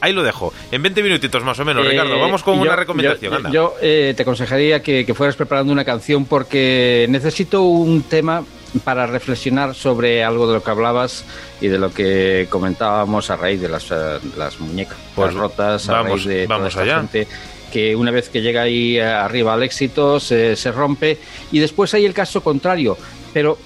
ahí 0.02 0.14
lo 0.14 0.24
dejo. 0.24 0.54
En 0.72 0.82
20 0.82 1.04
minutitos 1.04 1.44
más 1.44 1.60
o 1.60 1.66
menos, 1.66 1.88
Ricardo. 1.88 2.20
Vamos 2.20 2.44
con 2.44 2.60
una 2.60 2.76
recomendación. 2.76 3.52
Yo, 3.52 3.76
eh, 3.82 4.14
te 4.16 4.24
aconsejaría 4.24 4.82
que, 4.82 5.12
fueras 5.14 5.36
preparando 5.36 5.72
una 5.72 5.86
canción 5.86 6.26
porque 6.26 7.06
necesito 7.10 7.64
un 7.64 8.04
tema 8.04 8.44
para 8.84 9.06
reflexionar 9.06 9.76
sobre 9.76 10.24
algo 10.24 10.48
de 10.48 10.54
lo 10.54 10.64
que 10.64 10.72
hablabas 10.72 11.26
y 11.60 11.68
de 11.68 11.78
lo 11.78 11.94
que 11.94 12.48
comentábamos 12.50 13.30
a 13.30 13.36
raíz 13.36 13.60
de 13.62 13.68
las, 13.68 13.92
eh, 13.92 14.20
las 14.38 14.60
muñecas 14.60 14.98
pues 15.14 15.34
rotas, 15.34 15.90
a 15.90 15.94
vamos, 15.94 16.24
raíz 16.24 16.26
de 16.26 16.48
vamos 16.48 16.76
allá. 16.78 16.98
gente 17.00 17.28
que 17.72 17.96
una 17.96 18.12
vez 18.12 18.30
que 18.30 18.42
llega 18.42 18.64
ahí 18.64 19.00
arriba 19.00 19.54
al 19.54 19.64
éxito 19.64 20.20
se, 20.20 20.56
se 20.56 20.72
rompe 20.72 21.18
y 21.52 21.60
después 21.60 21.94
hay 21.94 22.06
el 22.06 22.14
caso 22.14 22.42
contrario. 22.42 22.98
Pero 23.34 23.58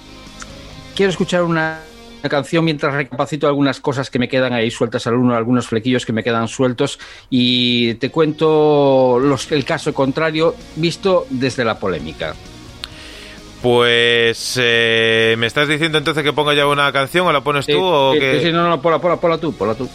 quiero 0.94 1.10
escuchar 1.10 1.42
una 1.42 1.80
canción 2.28 2.64
mientras 2.64 2.94
recapacito 2.94 3.46
algunas 3.46 3.80
cosas 3.80 4.10
que 4.10 4.18
me 4.18 4.28
quedan 4.28 4.52
ahí 4.52 4.70
sueltas 4.70 5.06
al 5.06 5.14
uno, 5.14 5.34
algunos 5.34 5.66
flequillos 5.66 6.06
que 6.06 6.12
me 6.12 6.22
quedan 6.22 6.48
sueltos 6.48 6.98
y 7.30 7.94
te 7.94 8.10
cuento 8.10 9.18
los, 9.20 9.50
el 9.52 9.64
caso 9.64 9.92
contrario 9.94 10.54
visto 10.76 11.26
desde 11.30 11.64
la 11.64 11.78
polémica. 11.78 12.34
Pues 13.62 14.58
eh, 14.60 15.34
me 15.38 15.46
estás 15.46 15.66
diciendo 15.66 15.98
entonces 15.98 16.22
que 16.22 16.32
ponga 16.32 16.54
ya 16.54 16.66
una 16.66 16.92
canción 16.92 17.26
o 17.26 17.32
la 17.32 17.42
pones 17.42 17.66
tú 17.66 17.82
o 17.82 18.12
que... 18.12 18.40
Sí, 18.40 18.52
no, 18.52 18.68
no, 18.68 18.80
ponla, 18.80 19.00
ponla, 19.00 19.16
ponla 19.16 19.38
tú, 19.38 19.52
ponla 19.52 19.74
tú. 19.74 19.88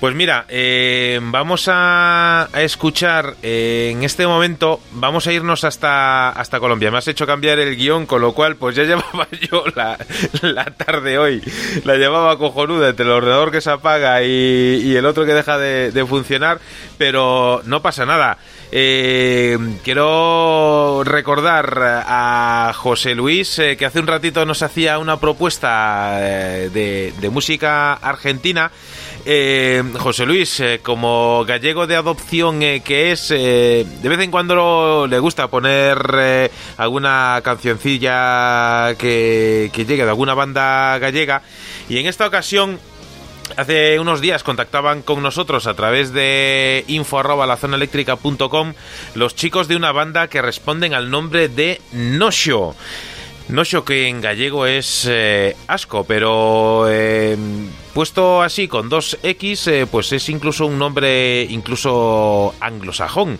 Pues 0.00 0.14
mira, 0.14 0.46
eh, 0.48 1.20
vamos 1.22 1.68
a, 1.70 2.48
escuchar 2.54 3.36
eh, 3.42 3.90
en 3.92 4.02
este 4.02 4.26
momento, 4.26 4.80
vamos 4.92 5.26
a 5.26 5.32
irnos 5.32 5.62
hasta, 5.64 6.30
hasta 6.30 6.58
Colombia. 6.58 6.90
Me 6.90 6.96
has 6.96 7.08
hecho 7.08 7.26
cambiar 7.26 7.58
el 7.58 7.76
guion, 7.76 8.06
con 8.06 8.22
lo 8.22 8.32
cual 8.32 8.56
pues 8.56 8.74
ya 8.74 8.84
llevaba 8.84 9.28
yo 9.30 9.62
la, 9.76 9.98
la 10.40 10.64
tarde 10.64 11.18
hoy, 11.18 11.42
la 11.84 11.96
llevaba 11.96 12.38
cojonuda 12.38 12.88
entre 12.88 13.04
el 13.04 13.12
ordenador 13.12 13.50
que 13.50 13.60
se 13.60 13.70
apaga 13.70 14.22
y, 14.22 14.96
el 14.96 15.04
otro 15.04 15.26
que 15.26 15.34
deja 15.34 15.58
de, 15.58 16.06
funcionar, 16.08 16.60
pero 16.96 17.60
no 17.66 17.82
pasa 17.82 18.06
nada. 18.06 18.38
Eh, 18.72 19.58
quiero 19.84 21.02
recordar 21.04 22.04
a 22.06 22.72
José 22.74 23.14
Luis 23.14 23.60
que 23.76 23.84
hace 23.84 24.00
un 24.00 24.06
ratito 24.06 24.46
nos 24.46 24.62
hacía 24.62 24.98
una 24.98 25.20
propuesta 25.20 26.16
de 26.18 27.30
música 27.30 27.92
argentina. 27.92 28.70
Eh, 29.26 29.82
José 29.98 30.24
Luis, 30.24 30.60
eh, 30.60 30.80
como 30.82 31.44
gallego 31.44 31.86
de 31.86 31.96
adopción 31.96 32.62
eh, 32.62 32.80
que 32.82 33.12
es, 33.12 33.28
de 33.28 33.84
vez 34.02 34.20
en 34.20 34.30
cuando 34.30 35.06
le 35.06 35.18
gusta 35.18 35.48
poner 35.48 36.50
alguna 36.78 37.40
cancioncilla 37.44 38.94
que, 38.96 39.70
que 39.72 39.84
llegue 39.84 40.04
de 40.04 40.10
alguna 40.10 40.34
banda 40.34 40.98
gallega 40.98 41.42
y 41.88 41.98
en 41.98 42.06
esta 42.06 42.26
ocasión 42.26 42.78
Hace 43.56 43.98
unos 43.98 44.20
días 44.20 44.44
contactaban 44.44 45.02
con 45.02 45.22
nosotros 45.22 45.66
a 45.66 45.74
través 45.74 46.12
de 46.12 46.84
info 46.86 47.20
los 49.14 49.34
chicos 49.34 49.66
de 49.66 49.76
una 49.76 49.90
banda 49.90 50.28
que 50.28 50.40
responden 50.40 50.94
al 50.94 51.10
nombre 51.10 51.48
de 51.48 51.80
Nosho. 51.92 52.76
Nosho 53.50 53.84
que 53.84 54.08
en 54.08 54.20
gallego 54.20 54.66
es 54.66 55.10
asco, 55.68 56.04
pero 56.04 56.86
Puesto 57.92 58.40
así 58.40 58.68
con 58.68 58.88
dos 58.88 59.18
X, 59.20 59.66
eh, 59.66 59.86
pues 59.90 60.12
es 60.12 60.28
incluso 60.28 60.66
un 60.66 60.78
nombre 60.78 61.42
incluso 61.42 62.54
anglosajón. 62.60 63.38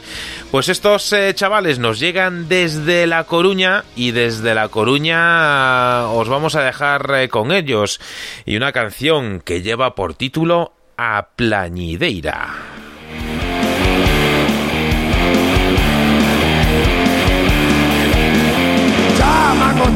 Pues 0.51 0.69
estos 0.69 1.12
eh, 1.12 1.32
chavales 1.35 1.78
nos 1.78 2.01
llegan 2.01 2.49
desde 2.49 3.07
La 3.07 3.24
Coruña 3.24 3.85
y 3.95 4.11
desde 4.11 4.55
La 4.57 4.69
Coruña 4.69 6.09
os 6.09 6.28
vamos 6.28 6.57
a 6.57 6.62
dejar 6.62 7.09
eh, 7.15 7.28
con 7.28 7.53
ellos 7.53 8.01
y 8.45 8.57
una 8.57 8.73
canción 8.73 9.41
que 9.41 9.62
lleva 9.62 9.95
por 9.95 10.15
título 10.15 10.73
A 10.97 11.28
Plañideira. 11.37 12.90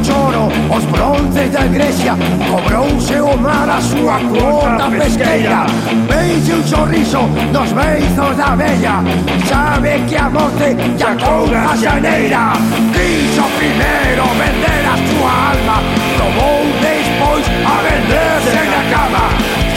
choro 0.03 0.49
Os 0.75 0.83
bronces 0.85 1.51
da 1.51 1.65
igrexa 1.65 2.15
Cobrouse 2.49 3.19
o 3.19 3.37
mar 3.37 3.69
a 3.69 3.81
súa 3.81 4.19
cuota 4.19 4.89
pesqueira. 4.89 5.65
Veixe 6.09 6.53
un 6.53 6.63
sorriso 6.63 7.21
nos 7.51 7.71
beizos 7.71 8.35
da 8.37 8.55
vella 8.55 9.03
Sabe 9.47 10.01
que 10.07 10.17
a 10.17 10.29
morte 10.29 10.75
ya 10.97 11.15
couga 11.15 11.75
xaneira 11.77 12.53
Quiso 12.93 13.45
primeiro 13.57 14.25
vender 14.41 14.83
a 14.93 14.95
súa 15.09 15.31
alma 15.51 15.77
Probou 16.17 16.63
despois 16.81 17.45
a 17.65 17.75
venderse 17.85 18.61
na 18.73 18.81
cama. 18.91 19.25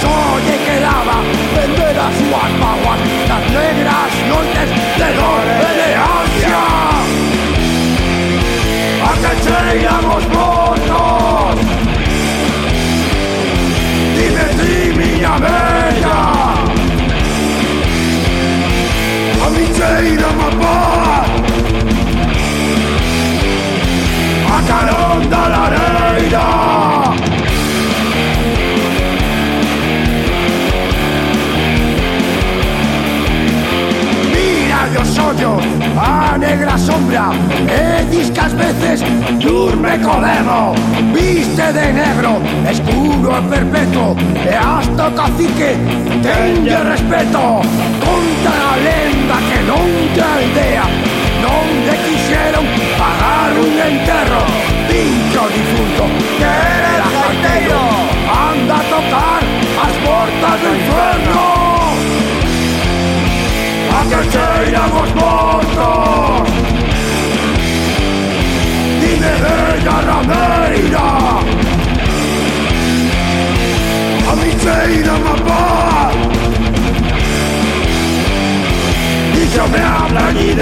Só 0.01 0.39
lle 0.45 0.57
quedaba 0.67 1.17
vender 1.57 1.97
as 2.07 2.15
súas 2.21 2.53
maguas 2.63 3.01
Nas 3.29 3.45
negras 3.57 4.13
noites 4.31 4.69
de 4.99 5.09
dor 5.19 5.38
los 9.77 10.29
votos 10.29 11.57
Dime 14.17 14.45
ti, 14.57 14.99
miña 14.99 15.37
bella 15.39 16.21
A 19.45 19.51
mi 19.51 19.67
cheira 19.77 20.31
mapar 20.39 21.27
A 24.57 24.63
carón 24.67 25.31
da 25.31 25.49
lareira 25.49 26.68
ollo 35.29 35.59
A 35.97 36.39
negra 36.39 36.77
sombra 36.79 37.31
E 37.69 38.05
discas 38.05 38.53
veces 38.55 39.03
Durme 39.41 39.99
co 39.99 40.21
dedo 40.21 40.75
Viste 41.13 41.73
de 41.73 41.93
negro 41.93 42.41
Escuro 42.69 43.37
e 43.37 43.43
perpetuo 43.43 44.17
E 44.47 44.55
hasta 44.55 45.09
o 45.09 45.13
cacique 45.13 45.77
Tenlle 46.23 46.77
respeto 46.93 47.61
Conta 48.05 48.53
a 48.73 48.77
lenda 48.77 49.37
que 49.49 49.61
non 49.71 49.89
te 50.15 50.23
aldea 50.23 50.87
Donde 51.45 51.93
quixeron 52.05 52.67
pagar 52.97 53.53
un 53.53 53.75
enterro 53.91 54.45
Dicho 54.89 55.43
difunto 55.53 56.05
Que 56.39 56.45
era 56.45 57.09
carteiro 57.21 57.83
Anda 58.29 58.77
a 58.77 58.89
tocar 58.95 59.43
as 59.85 59.95
portas 60.05 60.61
do 60.61 60.69
inferno 60.75 61.58
Ako 64.01 64.23
će 64.33 64.69
idemoš 64.69 65.09
možda 65.15 65.91
I 69.03 69.21
ne 69.21 69.33
veđa 69.33 69.97
nam 70.07 70.27
ne 70.27 70.79
A 74.31 74.35
mi 74.37 74.51
će 74.51 74.93
idemo 75.01 75.37
bar? 75.47 75.89
Me 79.73 79.79
abla 79.79 80.33
ni 80.33 80.55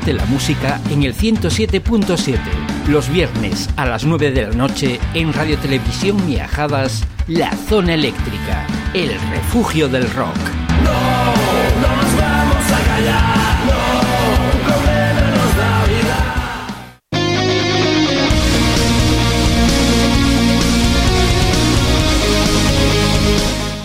Siente 0.00 0.24
la 0.24 0.24
música 0.30 0.80
en 0.88 1.02
el 1.02 1.14
107.7, 1.14 2.38
los 2.88 3.10
viernes 3.12 3.68
a 3.76 3.84
las 3.84 4.04
9 4.04 4.30
de 4.30 4.46
la 4.46 4.54
noche 4.54 4.98
en 5.12 5.30
Radio 5.30 5.58
Televisión 5.58 6.24
Miajadas, 6.26 7.04
La 7.28 7.54
Zona 7.68 7.92
Eléctrica, 7.92 8.66
el 8.94 9.10
refugio 9.30 9.88
del 9.88 10.10
rock. 10.12 10.59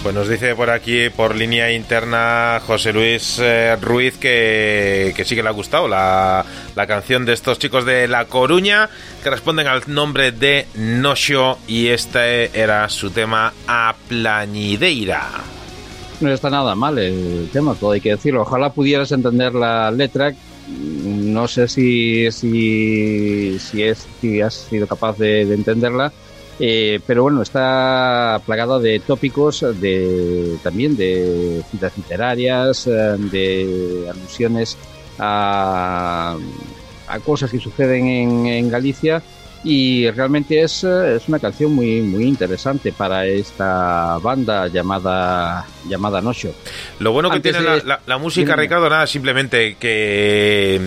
Pues 0.05 0.13
nos 0.13 0.29
dice 0.29 0.53
por 0.53 0.69
aquí, 0.69 1.09
por 1.09 1.35
línea 1.35 1.73
interna, 1.73 2.61
José 2.63 2.93
Luis 2.93 3.39
eh, 3.41 3.75
Ruiz, 3.81 4.19
que, 4.19 5.15
que 5.17 5.25
sí 5.25 5.33
que 5.33 5.41
le 5.41 5.49
ha 5.49 5.51
gustado 5.51 5.87
la, 5.87 6.45
la 6.75 6.85
canción 6.85 7.25
de 7.25 7.33
estos 7.33 7.57
chicos 7.57 7.85
de 7.85 8.07
La 8.07 8.25
Coruña, 8.25 8.87
que 9.23 9.31
responden 9.31 9.65
al 9.65 9.81
nombre 9.87 10.31
de 10.31 10.67
Noxo, 10.75 11.57
y 11.67 11.87
este 11.87 12.51
era 12.53 12.87
su 12.89 13.09
tema 13.09 13.51
A 13.67 13.95
Plañideira. 14.07 15.23
No 16.21 16.31
está 16.31 16.51
nada 16.51 16.75
mal 16.75 16.99
el 16.99 17.49
tema, 17.51 17.73
todo 17.73 17.93
hay 17.93 18.01
que 18.01 18.11
decirlo. 18.11 18.43
Ojalá 18.43 18.69
pudieras 18.69 19.11
entender 19.11 19.55
la 19.55 19.89
letra. 19.89 20.35
No 20.67 21.47
sé 21.47 21.67
si, 21.67 22.31
si, 22.31 23.57
si, 23.57 23.81
es, 23.81 24.05
si 24.21 24.39
has 24.39 24.53
sido 24.53 24.85
capaz 24.85 25.17
de 25.17 25.41
entenderla. 25.41 26.13
Eh, 26.59 26.99
pero 27.05 27.23
bueno, 27.23 27.41
está 27.41 28.39
plagada 28.45 28.79
de 28.79 28.99
tópicos, 29.01 29.65
de 29.81 30.55
también 30.63 30.95
de 30.95 31.61
citas 31.69 31.91
literarias, 31.97 32.87
eh, 32.87 32.91
de 33.17 34.07
alusiones 34.09 34.77
a, 35.19 36.35
a 37.07 37.19
cosas 37.19 37.51
que 37.51 37.59
suceden 37.59 38.07
en, 38.07 38.45
en 38.47 38.69
Galicia 38.69 39.21
y 39.63 40.09
realmente 40.11 40.61
es, 40.61 40.83
eh, 40.83 41.15
es 41.17 41.27
una 41.27 41.39
canción 41.39 41.73
muy 41.73 41.99
muy 42.01 42.23
interesante 42.25 42.91
para 42.93 43.25
esta 43.25 44.17
banda 44.19 44.67
llamada 44.67 45.65
llamada 45.89 46.21
Noxo. 46.21 46.53
Lo 46.99 47.11
bueno 47.11 47.29
que 47.31 47.37
Antes 47.37 47.53
tiene 47.57 47.69
de- 47.71 47.77
la, 47.79 47.83
la- 47.83 48.01
la 48.05 48.17
música. 48.17 48.55
Ricardo, 48.55 48.89
nada, 48.89 49.07
simplemente 49.07 49.75
que 49.75 50.79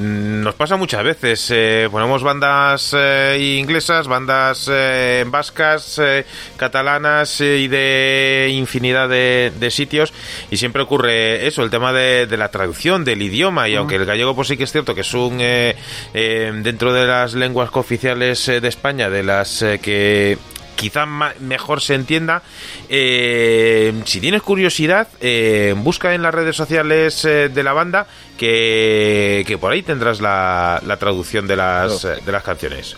nos 0.00 0.54
pasa 0.54 0.76
muchas 0.76 1.04
veces. 1.04 1.50
eh, 1.50 1.88
ponemos 1.90 2.22
bandas 2.22 2.94
eh, 2.96 3.56
inglesas, 3.58 4.08
bandas 4.08 4.68
eh, 4.72 5.24
vascas, 5.26 5.98
eh, 6.02 6.24
catalanas 6.56 7.40
eh, 7.40 7.58
y 7.58 7.68
de 7.68 8.48
infinidad 8.52 9.08
de, 9.08 9.52
de 9.58 9.70
sitios 9.70 10.12
y 10.50 10.56
siempre 10.56 10.82
ocurre 10.82 11.46
eso, 11.46 11.62
el 11.62 11.70
tema 11.70 11.92
de, 11.92 12.26
de 12.26 12.36
la 12.36 12.50
traducción 12.50 13.04
del 13.04 13.20
idioma 13.22 13.68
y 13.68 13.76
aunque 13.76 13.96
el 13.96 14.06
gallego 14.06 14.34
pues 14.34 14.48
sí 14.48 14.56
que 14.56 14.64
es 14.64 14.72
cierto 14.72 14.94
que 14.94 15.02
es 15.02 15.14
un 15.14 15.38
dentro 15.38 16.92
de 16.92 17.06
las 17.06 17.34
lenguas 17.34 17.70
cooficiales 17.70 18.46
de 18.46 18.66
España, 18.68 19.10
de 19.10 19.22
las 19.22 19.64
que 19.82 20.38
quizá 20.80 21.04
mejor 21.04 21.82
se 21.82 21.94
entienda. 21.94 22.42
Eh, 22.88 23.92
si 24.06 24.18
tienes 24.20 24.42
curiosidad, 24.42 25.08
eh, 25.20 25.74
busca 25.76 26.14
en 26.14 26.22
las 26.22 26.34
redes 26.34 26.56
sociales 26.56 27.22
eh, 27.26 27.50
de 27.50 27.62
la 27.62 27.74
banda 27.74 28.06
que, 28.40 29.44
que 29.46 29.58
por 29.58 29.70
ahí 29.70 29.82
tendrás 29.82 30.22
la, 30.22 30.82
la 30.86 30.96
traducción 30.96 31.46
de 31.46 31.56
las, 31.56 32.00
de 32.00 32.32
las 32.32 32.42
canciones. 32.42 32.96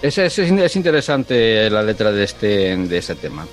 Es, 0.00 0.18
es, 0.18 0.38
es 0.38 0.76
interesante 0.76 1.68
la 1.68 1.82
letra 1.82 2.12
de 2.12 2.22
este, 2.22 2.76
de 2.76 2.98
este 2.98 3.16
tema. 3.16 3.44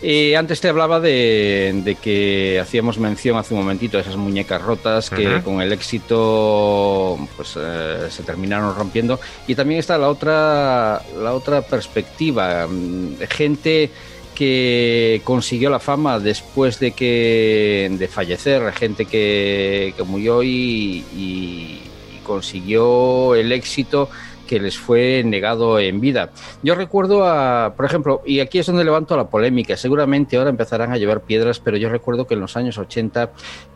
Eh, 0.00 0.36
antes 0.36 0.60
te 0.60 0.68
hablaba 0.68 1.00
de, 1.00 1.80
de 1.82 1.96
que 1.96 2.60
hacíamos 2.60 2.98
mención 2.98 3.36
hace 3.36 3.54
un 3.54 3.60
momentito 3.60 3.98
a 3.98 4.02
esas 4.02 4.14
muñecas 4.14 4.62
rotas 4.62 5.10
que 5.10 5.42
con 5.42 5.60
el 5.60 5.72
éxito 5.72 7.18
pues 7.34 7.54
eh, 7.58 8.06
se 8.08 8.22
terminaron 8.22 8.76
rompiendo 8.76 9.18
y 9.48 9.54
también 9.54 9.80
está 9.80 9.96
la 9.96 10.10
otra 10.10 11.02
la 11.18 11.32
otra 11.32 11.62
perspectiva 11.62 12.68
mm, 12.68 13.16
gente 13.30 13.90
que 14.36 15.22
consiguió 15.24 15.70
la 15.70 15.80
fama 15.80 16.20
después 16.20 16.78
de 16.78 16.92
que 16.92 17.88
de 17.90 18.06
fallecer 18.06 18.70
gente 18.72 19.06
que, 19.06 19.94
que 19.96 20.02
murió 20.04 20.42
y, 20.44 21.82
consiguió 22.22 23.36
el 23.36 23.52
éxito 23.52 24.08
que 24.48 24.58
les 24.58 24.76
fue 24.76 25.22
negado 25.24 25.78
en 25.78 26.00
vida. 26.00 26.30
Yo 26.62 26.74
recuerdo 26.74 27.24
a, 27.24 27.74
por 27.76 27.84
ejemplo, 27.84 28.20
y 28.26 28.40
aquí 28.40 28.58
es 28.58 28.66
donde 28.66 28.84
levanto 28.84 29.16
la 29.16 29.28
polémica, 29.28 29.76
seguramente 29.76 30.36
ahora 30.36 30.50
empezarán 30.50 30.92
a 30.92 30.98
llevar 30.98 31.22
piedras, 31.22 31.60
pero 31.60 31.76
yo 31.76 31.88
recuerdo 31.88 32.26
que 32.26 32.34
en 32.34 32.40
los 32.40 32.56
años 32.56 32.78
80 32.78 33.30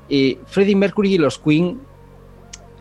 eh, 0.09 0.39
Freddie 0.47 0.77
Mercury 0.77 1.15
y 1.15 1.19
los 1.19 1.39
Queen 1.39 1.81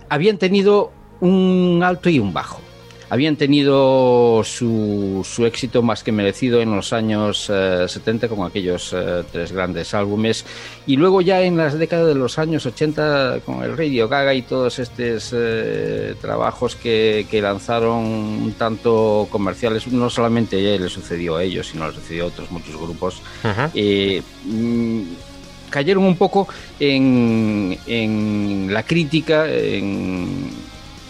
habían 0.10 0.38
tenido 0.38 0.92
un 1.22 1.82
alto 1.84 2.10
y 2.10 2.20
un 2.20 2.34
bajo. 2.34 2.62
Habían 3.10 3.36
tenido 3.36 4.44
su, 4.44 5.26
su 5.28 5.46
éxito 5.46 5.82
más 5.82 6.04
que 6.04 6.12
merecido 6.12 6.62
en 6.62 6.76
los 6.76 6.94
años 6.94 7.50
eh, 7.52 7.86
70 7.88 8.28
con 8.28 8.46
aquellos 8.46 8.94
eh, 8.94 9.24
tres 9.32 9.52
grandes 9.52 9.94
álbumes. 9.94 10.46
Y 10.86 10.96
luego 10.96 11.22
ya 11.22 11.42
en 11.42 11.58
las 11.58 11.78
décadas 11.78 12.08
de 12.08 12.16
los 12.16 12.38
años 12.38 12.66
80 12.66 13.40
con 13.46 13.64
el 13.64 13.78
Radio 13.78 14.08
Gaga 14.08 14.34
y 14.34 14.44
todos 14.44 14.80
estos 14.80 15.34
eh, 15.36 16.16
trabajos 16.22 16.76
que, 16.76 17.26
que 17.30 17.42
lanzaron 17.42 18.06
un 18.06 18.54
tanto 18.58 19.28
comerciales, 19.30 19.88
no 19.88 20.10
solamente 20.10 20.78
le 20.78 20.90
sucedió 20.90 21.38
a 21.38 21.44
ellos, 21.44 21.68
sino 21.68 21.88
le 21.88 21.96
sucedió 21.96 22.26
a 22.26 22.28
otros 22.28 22.52
muchos 22.52 22.76
grupos, 22.76 23.22
eh, 23.74 24.22
mm, 24.46 25.02
cayeron 25.70 26.04
un 26.04 26.16
poco 26.16 26.48
en, 26.80 27.78
en 27.86 28.70
la 28.72 28.84
crítica, 28.84 29.48
en, 29.48 30.50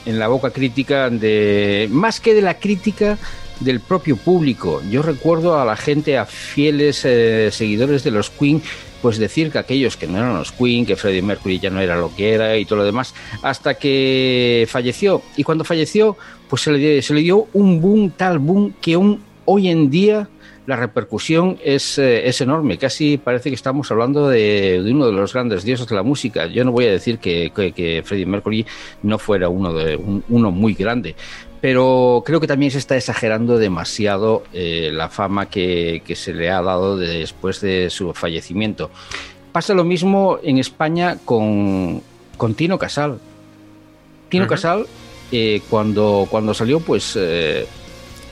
en 0.10 0.20
la 0.20 0.28
boca 0.28 0.50
crítica 0.50 1.10
de, 1.10 1.88
más 1.92 2.20
que 2.20 2.34
de 2.34 2.42
la 2.42 2.56
crítica, 2.56 3.18
del 3.60 3.80
propio 3.80 4.18
público. 4.18 4.82
Yo 4.90 5.02
recuerdo 5.02 5.60
a 5.60 5.66
la 5.66 5.76
gente, 5.76 6.18
a 6.18 6.26
fieles 6.26 7.04
eh, 7.04 7.50
seguidores 7.52 8.04
de 8.04 8.12
los 8.12 8.30
Queen, 8.30 8.62
pues 9.02 9.18
decir 9.18 9.52
que 9.52 9.60
aquellos 9.60 9.98
que 9.98 10.08
no 10.08 10.18
eran 10.18 10.36
los 10.36 10.52
Queen, 10.52 10.86
que 10.86 10.96
Freddie 10.96 11.22
Mercury 11.22 11.60
ya 11.60 11.70
no 11.70 11.80
era 11.80 11.98
lo 11.98 12.14
que 12.16 12.34
era 12.34 12.58
y 12.58 12.66
todo 12.66 12.80
lo 12.80 12.86
demás, 12.86 13.14
hasta 13.42 13.76
que 13.76 14.68
falleció. 14.70 15.22
Y 15.36 15.44
cuando 15.44 15.64
falleció, 15.64 16.18
pues 16.50 16.64
se 16.64 16.72
le, 16.72 17.02
se 17.02 17.14
le 17.14 17.22
dio 17.22 17.48
un 17.54 17.82
boom, 17.82 18.12
tal 18.12 18.40
boom, 18.40 18.74
que 18.82 18.94
aún 18.94 19.22
hoy 19.46 19.70
en 19.70 19.90
día 19.90 20.28
la 20.70 20.76
repercusión 20.76 21.58
es, 21.64 21.98
eh, 21.98 22.28
es 22.30 22.42
enorme. 22.42 22.78
Casi 22.78 23.18
parece 23.18 23.50
que 23.50 23.56
estamos 23.56 23.90
hablando 23.90 24.30
de, 24.30 24.80
uno 24.86 25.08
de 25.08 25.14
los 25.14 25.34
grandes 25.34 25.64
dioses 25.64 25.88
de 25.88 25.96
la 25.96 26.04
música. 26.04 26.46
Yo 26.46 26.64
no 26.64 26.72
voy 26.72 26.86
a 26.86 26.92
decir 26.92 27.18
que, 27.18 27.52
que, 27.76 28.04
Freddie 28.06 28.28
Mercury 28.28 28.68
no 29.02 29.18
fuera 29.18 29.50
uno, 29.50 29.74
de, 29.74 29.98
uno 30.30 30.52
muy 30.52 30.76
grande, 30.76 31.16
pero 31.60 32.22
creo 32.24 32.40
que 32.40 32.46
también 32.46 32.72
se 32.72 32.78
está 32.78 32.96
exagerando 32.96 33.58
demasiado 33.58 34.44
eh, 34.54 34.92
la 34.94 35.10
fama 35.10 35.48
que, 35.48 36.04
se 36.14 36.36
le 36.36 36.52
ha 36.52 36.62
dado 36.62 36.98
después 36.98 37.62
de 37.62 37.90
su 37.90 38.14
fallecimiento. 38.14 38.92
Pasa 39.52 39.74
lo 39.74 39.84
mismo 39.84 40.38
en 40.44 40.60
España 40.60 41.18
con, 41.26 42.04
con 42.38 42.54
Tino 42.54 42.78
Casal. 42.78 43.18
Tino 44.30 44.46
Casal, 44.46 44.86
eh, 45.32 45.64
cuando, 45.68 46.28
cuando 46.30 46.54
salió, 46.54 46.80
pues 46.80 47.18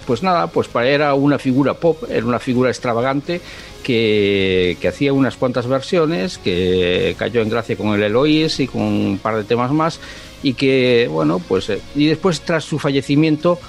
pues 0.08 0.24
nada, 0.24 0.48
pues 0.48 0.70
era 0.74 1.14
una 1.14 1.38
figura 1.38 1.74
pop, 1.74 2.06
era 2.10 2.26
una 2.26 2.40
figura 2.40 2.70
extravagante 2.70 3.42
que, 3.84 4.78
hacía 4.88 5.12
unas 5.12 5.36
cuantas 5.36 5.68
versiones, 5.68 6.38
que 6.38 7.16
cayó 7.20 7.42
en 7.42 7.50
gracia 7.50 7.76
con 7.76 7.94
el 7.94 8.02
Eloís 8.02 8.60
y 8.62 8.68
con 8.68 8.82
un 8.82 9.20
par 9.22 9.36
de 9.36 9.44
temas 9.44 9.72
más, 9.72 10.00
y 10.42 10.54
que, 10.54 11.10
bueno, 11.12 11.40
pues, 11.46 11.70
eh, 11.70 11.82
y 11.94 12.08
después 12.08 12.42
tras 12.42 12.64
su 12.64 12.80
fallecimiento 12.80 13.60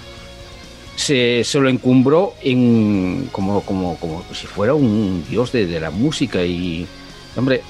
se, 0.94 1.42
se 1.42 1.58
lo 1.58 1.68
encumbró 1.68 2.34
en, 2.40 3.28
como, 3.32 3.60
como, 3.62 3.98
como 3.98 4.24
si 4.32 4.46
fuera 4.46 4.74
un 4.74 5.24
dios 5.28 5.50
de, 5.50 5.66
de 5.66 5.80
la 5.80 5.90
música 5.90 6.44
y, 6.44 6.86
hombre, 7.36 7.62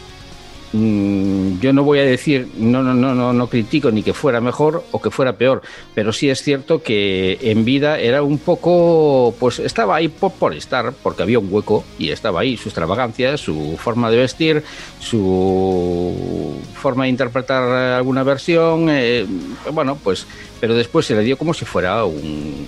yo 0.72 1.72
no 1.72 1.82
voy 1.82 1.98
a 1.98 2.04
decir, 2.04 2.48
no, 2.58 2.82
no, 2.82 2.92
no, 2.92 3.14
no, 3.14 3.32
no 3.32 3.46
critico 3.48 3.90
ni 3.90 4.02
que 4.02 4.12
fuera 4.12 4.40
mejor 4.40 4.84
o 4.92 5.00
que 5.00 5.10
fuera 5.10 5.32
peor, 5.32 5.62
pero 5.94 6.12
sí 6.12 6.28
es 6.28 6.42
cierto 6.42 6.82
que 6.82 7.38
en 7.40 7.64
vida 7.64 7.98
era 7.98 8.22
un 8.22 8.38
poco, 8.38 9.34
pues 9.40 9.60
estaba 9.60 9.96
ahí 9.96 10.08
por, 10.08 10.32
por 10.32 10.54
estar, 10.54 10.92
porque 11.02 11.22
había 11.22 11.38
un 11.38 11.48
hueco 11.50 11.84
y 11.98 12.10
estaba 12.10 12.40
ahí 12.40 12.56
su 12.58 12.68
extravagancia, 12.68 13.38
su 13.38 13.78
forma 13.78 14.10
de 14.10 14.18
vestir, 14.18 14.62
su 15.00 16.58
forma 16.74 17.04
de 17.04 17.10
interpretar 17.10 17.62
alguna 17.62 18.22
versión, 18.22 18.88
eh, 18.90 19.26
bueno, 19.72 19.96
pues, 20.02 20.26
pero 20.60 20.74
después 20.74 21.06
se 21.06 21.14
le 21.14 21.22
dio 21.22 21.38
como 21.38 21.54
si 21.54 21.64
fuera 21.64 22.04
un, 22.04 22.66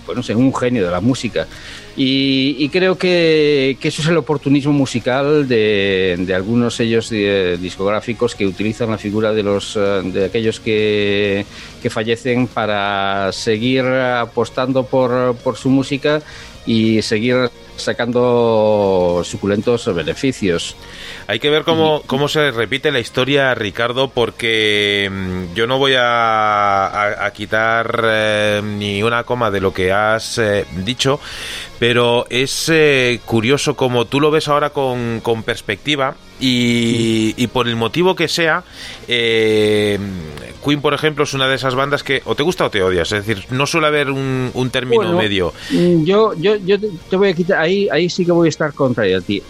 pues 0.00 0.16
no 0.16 0.22
sé, 0.22 0.34
un 0.34 0.54
genio 0.54 0.84
de 0.84 0.90
la 0.90 1.00
música. 1.00 1.46
Y, 1.94 2.68
creo 2.70 2.96
que, 2.96 3.76
eso 3.82 4.02
es 4.02 4.08
el 4.08 4.16
oportunismo 4.16 4.72
musical 4.72 5.46
de, 5.46 6.32
algunos 6.34 6.76
sellos 6.76 7.10
discográficos 7.10 8.34
que 8.34 8.46
utilizan 8.46 8.90
la 8.90 8.98
figura 8.98 9.32
de, 9.32 9.42
los, 9.42 9.76
eh, 9.76 10.00
de 10.04 10.24
aquellos 10.24 10.58
que, 10.58 11.44
que 11.82 11.90
fallecen 11.90 12.46
para 12.46 13.30
seguir 13.32 13.84
apostando 13.84 14.84
por, 14.86 15.36
por 15.36 15.56
su 15.56 15.68
música 15.68 16.22
y 16.64 17.02
seguir 17.02 17.50
sacando 17.76 19.22
suculentos 19.24 19.92
beneficios. 19.94 20.76
Hay 21.26 21.40
que 21.40 21.50
ver 21.50 21.64
cómo, 21.64 22.02
cómo 22.06 22.28
se 22.28 22.50
repite 22.50 22.92
la 22.92 23.00
historia, 23.00 23.54
Ricardo, 23.54 24.08
porque 24.08 25.10
mm, 25.10 25.54
yo 25.54 25.66
no 25.66 25.78
voy 25.78 25.94
a, 25.96 27.30
quitar 27.34 28.02
eh, 28.04 28.60
ni 28.62 29.02
una 29.02 29.24
coma 29.24 29.50
de 29.50 29.60
lo 29.60 29.72
que 29.72 29.92
has 29.92 30.38
eh, 30.38 30.66
dicho, 30.84 31.18
pero 31.82 32.26
es 32.30 32.68
eh, 32.68 33.18
curioso 33.24 33.74
como 33.74 34.04
tú 34.04 34.20
lo 34.20 34.30
ves 34.30 34.46
ahora 34.46 34.70
con, 34.70 35.18
con 35.20 35.42
perspectiva 35.42 36.14
y, 36.38 37.44
por 37.48 37.66
el 37.66 37.74
motivo 37.74 38.14
que 38.14 38.28
sea, 38.28 38.62
eh, 39.08 39.98
Queen, 40.64 40.80
por 40.80 40.94
ejemplo, 40.94 41.24
es 41.24 41.34
una 41.34 41.48
de 41.48 41.56
esas 41.56 41.74
bandas 41.74 42.04
que 42.04 42.22
o 42.24 42.36
te 42.36 42.44
gusta 42.44 42.66
o 42.66 42.70
te 42.70 42.84
odias. 42.84 43.10
Es 43.10 43.26
decir, 43.26 43.46
no 43.50 43.66
suele 43.66 43.88
haber 43.88 44.12
un, 44.12 44.70
término 44.70 45.12
medio. 45.12 45.52
Mm, 45.70 46.04
yo, 46.04 46.34
yo, 46.34 46.54
yo 46.54 46.76
te 46.78 47.16
voy 47.16 47.30
a 47.30 47.34
quitar, 47.34 47.60
ahí, 47.60 47.88
ahí 47.90 48.08
sí 48.08 48.24
que 48.24 48.30
voy 48.30 48.46
a 48.46 48.50
estar 48.50 48.72
contrario 48.74 49.18
a 49.18 49.20
ti. 49.20 49.42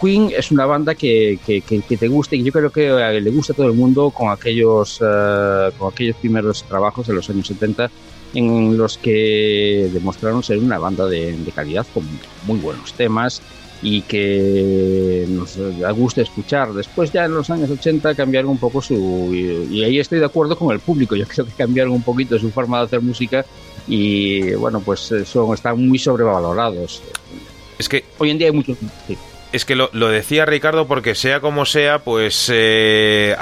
Queen 0.00 0.32
es 0.36 0.50
una 0.50 0.66
banda 0.66 0.96
que, 0.96 1.38
que, 1.46 1.60
te 1.96 2.08
gusta 2.08 2.34
y 2.34 2.42
yo 2.42 2.50
creo 2.50 2.70
que 2.70 2.88
le 3.20 3.30
gusta 3.30 3.52
a 3.52 3.56
todo 3.56 3.68
el 3.68 3.74
mundo 3.74 4.10
con 4.10 4.30
aquellos, 4.30 5.00
eh, 5.00 5.70
con 5.78 5.92
aquellos 5.92 6.16
primeros 6.16 6.64
trabajos 6.64 7.06
de 7.06 7.14
los 7.14 7.30
años 7.30 7.46
70 7.46 7.88
en 8.34 8.76
los 8.76 8.98
que 8.98 9.88
demostraron 9.92 10.42
ser 10.42 10.58
una 10.58 10.78
banda 10.78 11.06
de, 11.06 11.36
de 11.36 11.52
calidad 11.52 11.86
con 11.92 12.04
muy 12.46 12.58
buenos 12.58 12.92
temas 12.92 13.42
y 13.82 14.02
que 14.02 15.26
nos 15.28 15.56
da 15.78 15.90
gusto 15.90 16.20
escuchar. 16.20 16.72
Después 16.72 17.12
ya 17.12 17.24
en 17.24 17.34
los 17.34 17.50
años 17.50 17.70
80 17.70 18.14
cambiaron 18.14 18.50
un 18.50 18.58
poco 18.58 18.80
su... 18.80 19.30
Y, 19.70 19.84
ahí 19.84 19.98
estoy 19.98 20.18
de 20.18 20.24
acuerdo 20.24 20.56
con 20.56 20.72
el 20.72 20.80
público, 20.80 21.14
yo 21.16 21.26
creo 21.28 21.46
que 21.46 21.52
cambiaron 21.52 21.92
un 21.92 22.02
poquito 22.02 22.38
su 22.38 22.50
forma 22.50 22.78
de 22.78 22.84
hacer 22.84 23.00
música 23.00 23.44
y 23.86 24.54
bueno, 24.54 24.80
pues 24.80 25.12
son, 25.24 25.54
están 25.54 25.86
muy 25.86 25.98
sobrevalorados. 25.98 27.02
Es 27.78 27.88
que 27.88 28.04
hoy 28.18 28.30
en 28.30 28.38
día 28.38 28.48
hay 28.48 28.54
muchos... 28.54 28.76
Es 29.56 29.64
que 29.64 29.74
lo, 29.74 29.88
decía 29.88 30.44
Ricardo 30.44 30.86
porque 30.86 31.14
sea 31.14 31.40
como 31.40 31.64
sea, 31.64 32.00
pues 32.00 32.50
eh, 32.52 33.34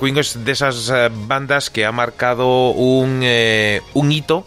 Queen 0.00 0.18
es 0.18 0.44
de 0.44 0.50
esas 0.50 0.90
eh, 0.90 1.08
bandas 1.12 1.70
que 1.70 1.84
ha 1.84 1.92
marcado 1.92 2.70
un, 2.70 3.20
eh, 3.22 3.80
un 3.92 4.10
hito 4.10 4.44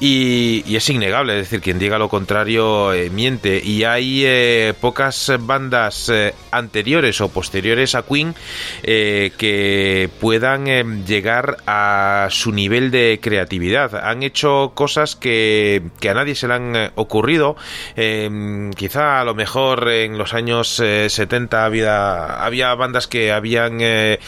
y, 0.00 0.74
es 0.74 0.88
innegable, 0.88 1.34
es 1.34 1.50
decir, 1.50 1.60
quien 1.60 1.78
diga 1.78 1.98
lo 1.98 2.08
contrario 2.08 2.94
eh, 2.94 3.10
miente. 3.10 3.60
Y 3.62 3.84
hay 3.84 4.72
pocas 4.80 5.32
bandas 5.40 6.10
anteriores 6.50 7.20
o 7.20 7.28
posteriores 7.28 7.94
a 7.94 8.02
Queen 8.02 8.34
que 8.82 10.08
puedan 10.18 11.04
llegar 11.04 11.58
a 11.66 12.28
su 12.30 12.52
nivel 12.52 12.90
de 12.90 13.18
creatividad. 13.22 13.94
Han 13.96 14.22
hecho 14.22 14.72
cosas 14.74 15.14
que, 15.14 15.82
que 16.00 16.08
a 16.08 16.14
nadie 16.14 16.34
se 16.34 16.48
le 16.48 16.54
han 16.54 16.92
ocurrido, 16.94 17.56
quizá 17.94 19.20
a 19.20 19.24
lo 19.24 19.34
mejor 19.34 19.90
en 20.06 20.18
los 20.18 20.32
años 20.34 20.68
70 20.68 21.56
eh, 21.56 21.60
había, 21.60 22.44
había 22.44 22.74
bandas 22.74 23.06
que 23.06 23.32
habían, 23.32 23.78
eh, 23.80 24.18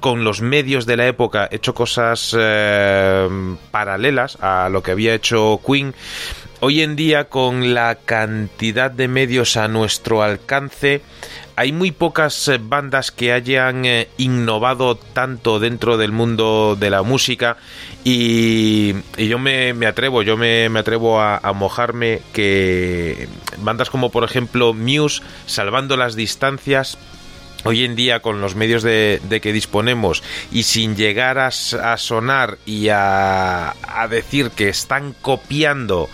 con 0.00 0.24
los 0.24 0.40
medios 0.40 0.86
de 0.86 0.96
la 0.96 1.06
época, 1.06 1.48
hecho 1.50 1.74
cosas 1.74 2.34
eh, 2.38 3.28
paralelas 3.70 4.38
a 4.40 4.68
lo 4.70 4.82
que 4.82 4.92
había 4.92 5.14
hecho 5.14 5.60
Queen. 5.66 5.94
Hoy 6.60 6.82
en 6.82 6.96
día, 6.96 7.28
con 7.28 7.74
la 7.74 7.96
cantidad 7.96 8.90
de 8.90 9.06
medios 9.06 9.56
a 9.56 9.68
nuestro 9.68 10.22
alcance, 10.22 11.02
hay 11.54 11.72
muy 11.72 11.92
pocas 11.92 12.50
bandas 12.60 13.12
que 13.12 13.32
hayan 13.32 13.84
innovado 14.16 14.96
tanto 14.96 15.60
dentro 15.60 15.96
del 15.98 16.10
mundo 16.10 16.76
de 16.78 16.90
la 16.90 17.02
música 17.02 17.58
y, 18.10 18.94
yo 19.18 19.38
me, 19.38 19.74
atrevo, 19.86 20.22
yo 20.22 20.38
me, 20.38 20.66
atrevo 20.78 21.20
a, 21.20 21.52
mojarme 21.52 22.22
que 22.32 23.28
bandas 23.58 23.90
como 23.90 24.10
por 24.10 24.24
ejemplo 24.24 24.72
Muse, 24.72 25.22
salvando 25.44 25.94
las 25.98 26.14
distancias, 26.14 26.96
hoy 27.64 27.84
en 27.84 27.96
día 27.96 28.20
con 28.20 28.40
los 28.40 28.54
medios 28.54 28.82
de, 28.82 29.20
que 29.42 29.52
disponemos 29.52 30.22
y 30.50 30.62
sin 30.62 30.96
llegar 30.96 31.38
a, 31.38 31.50
sonar 31.50 32.56
y 32.64 32.88
a, 32.88 33.74
decir 34.08 34.52
que 34.52 34.70
están 34.70 35.14
copiando 35.20 36.08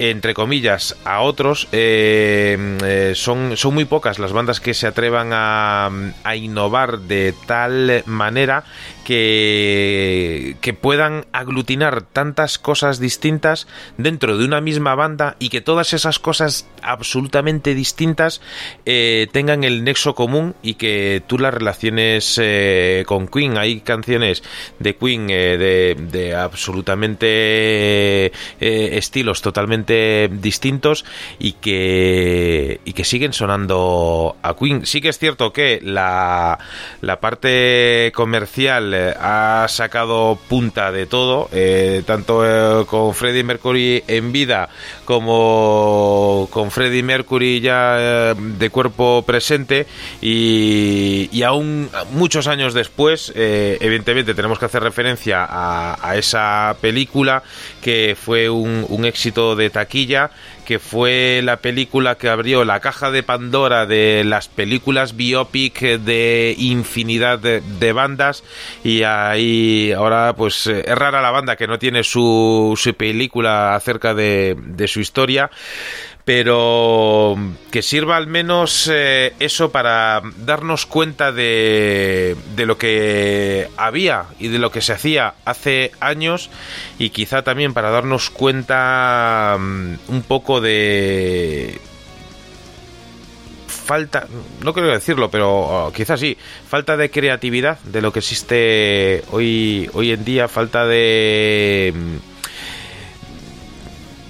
entre 0.00 0.34
comillas 0.34 0.96
a 1.04 1.20
otros 1.20 1.68
eh, 1.70 2.78
eh, 2.82 3.12
son, 3.14 3.56
son 3.56 3.74
muy 3.74 3.84
pocas 3.84 4.18
las 4.18 4.32
bandas 4.32 4.58
que 4.58 4.74
se 4.74 4.88
atrevan 4.88 5.30
a, 5.32 5.88
a 6.24 6.36
innovar 6.36 7.00
de 7.00 7.32
tal 7.46 8.02
manera 8.06 8.64
que, 9.08 10.76
puedan 10.82 11.24
aglutinar 11.32 12.02
tantas 12.02 12.58
cosas 12.58 13.00
distintas 13.00 13.66
dentro 13.96 14.36
de 14.36 14.44
una 14.44 14.60
misma 14.60 14.94
banda 14.94 15.34
y 15.38 15.48
que 15.48 15.62
todas 15.62 15.94
esas 15.94 16.18
cosas 16.18 16.68
absolutamente 16.82 17.74
distintas 17.74 18.42
eh, 18.84 19.26
tengan 19.32 19.64
el 19.64 19.82
nexo 19.82 20.14
común 20.14 20.54
y 20.62 20.74
que 20.74 21.22
tú 21.26 21.38
las 21.38 21.54
relaciones 21.54 22.38
eh, 22.40 23.04
con 23.06 23.28
Queen. 23.28 23.56
Hay 23.56 23.80
canciones 23.80 24.42
de 24.78 24.96
Queen 24.96 25.28
eh, 25.30 25.96
de, 25.98 26.34
absolutamente 26.34 28.30
estilos 28.60 29.40
totalmente 29.40 30.28
distintos 30.30 31.06
y 31.38 31.52
que, 31.52 32.80
y 32.84 32.92
que 32.92 33.04
siguen 33.04 33.32
sonando 33.32 34.36
a 34.42 34.54
Queen. 34.54 34.84
Sí 34.84 35.00
que 35.00 35.08
es 35.08 35.18
cierto 35.18 35.52
que 35.54 35.80
la, 35.82 36.58
la 37.00 37.20
parte 37.20 38.12
comercial 38.14 38.97
ha 39.18 39.66
sacado 39.68 40.38
punta 40.48 40.92
de 40.92 41.06
todo, 41.06 41.48
eh, 41.52 42.02
tanto 42.06 42.44
eh, 42.44 42.84
con 42.86 43.14
Freddie 43.14 43.44
Mercury 43.44 44.04
en 44.06 44.32
vida 44.32 44.68
como 45.04 46.48
con 46.50 46.70
Freddie 46.70 47.02
Mercury 47.02 47.60
ya 47.60 47.96
eh, 47.98 48.34
de 48.36 48.70
cuerpo 48.70 49.22
presente 49.26 49.86
y, 50.20 51.42
aún 51.42 51.88
muchos 52.10 52.46
años 52.46 52.74
después, 52.74 53.32
evidentemente 53.34 54.34
tenemos 54.34 54.58
que 54.58 54.66
hacer 54.66 54.82
referencia 54.82 55.46
a, 55.48 56.16
esa 56.16 56.76
película 56.80 57.42
que 57.80 58.16
fue 58.20 58.50
un 58.50 59.04
éxito 59.04 59.56
de 59.56 59.70
taquilla, 59.70 60.30
que 60.68 60.78
fue 60.78 61.40
la 61.42 61.56
película 61.56 62.16
que 62.16 62.28
abrió 62.28 62.62
la 62.62 62.80
caja 62.80 63.10
de 63.10 63.22
Pandora 63.22 63.86
de 63.86 64.22
las 64.22 64.48
películas 64.48 65.16
biopic 65.16 65.80
de 65.80 66.54
infinidad 66.58 67.38
de, 67.38 67.92
bandas 67.94 68.44
y 68.84 69.02
ahí 69.02 69.92
ahora 69.92 70.34
pues 70.36 70.66
eh, 70.66 70.84
es 70.86 70.94
rara 70.94 71.22
la 71.22 71.30
banda 71.30 71.56
que 71.56 71.66
no 71.66 71.78
tiene 71.78 72.04
su, 72.04 72.78
película 72.98 73.76
acerca 73.76 74.12
de 74.12 74.84
su 74.88 75.00
historia 75.00 75.50
pero 76.28 77.38
que 77.70 77.80
sirva 77.80 78.18
al 78.18 78.26
menos 78.26 78.86
eh, 78.92 79.32
eso 79.40 79.72
para 79.72 80.20
darnos 80.44 80.84
cuenta 80.84 81.32
de, 81.32 82.36
de, 82.54 82.66
lo 82.66 82.76
que 82.76 83.70
había 83.78 84.26
y 84.38 84.48
de 84.48 84.58
lo 84.58 84.70
que 84.70 84.82
se 84.82 84.92
hacía 84.92 85.36
hace 85.46 85.90
años 86.00 86.50
y 86.98 87.08
quizá 87.08 87.40
también 87.44 87.72
para 87.72 87.88
darnos 87.88 88.28
cuenta 88.28 89.56
um, 89.56 89.96
un 90.08 90.20
poco 90.20 90.60
de 90.60 91.80
falta, 93.66 94.26
no 94.62 94.74
quiero 94.74 94.88
decirlo, 94.90 95.30
pero 95.30 95.86
oh, 95.86 95.92
quizás 95.94 96.20
sí, 96.20 96.36
falta 96.68 96.98
de 96.98 97.10
creatividad 97.10 97.78
de 97.84 98.02
lo 98.02 98.12
que 98.12 98.18
existe 98.18 99.24
hoy, 99.30 99.88
hoy 99.94 100.12
en 100.12 100.26
día, 100.26 100.46
falta 100.46 100.84
de 100.84 101.94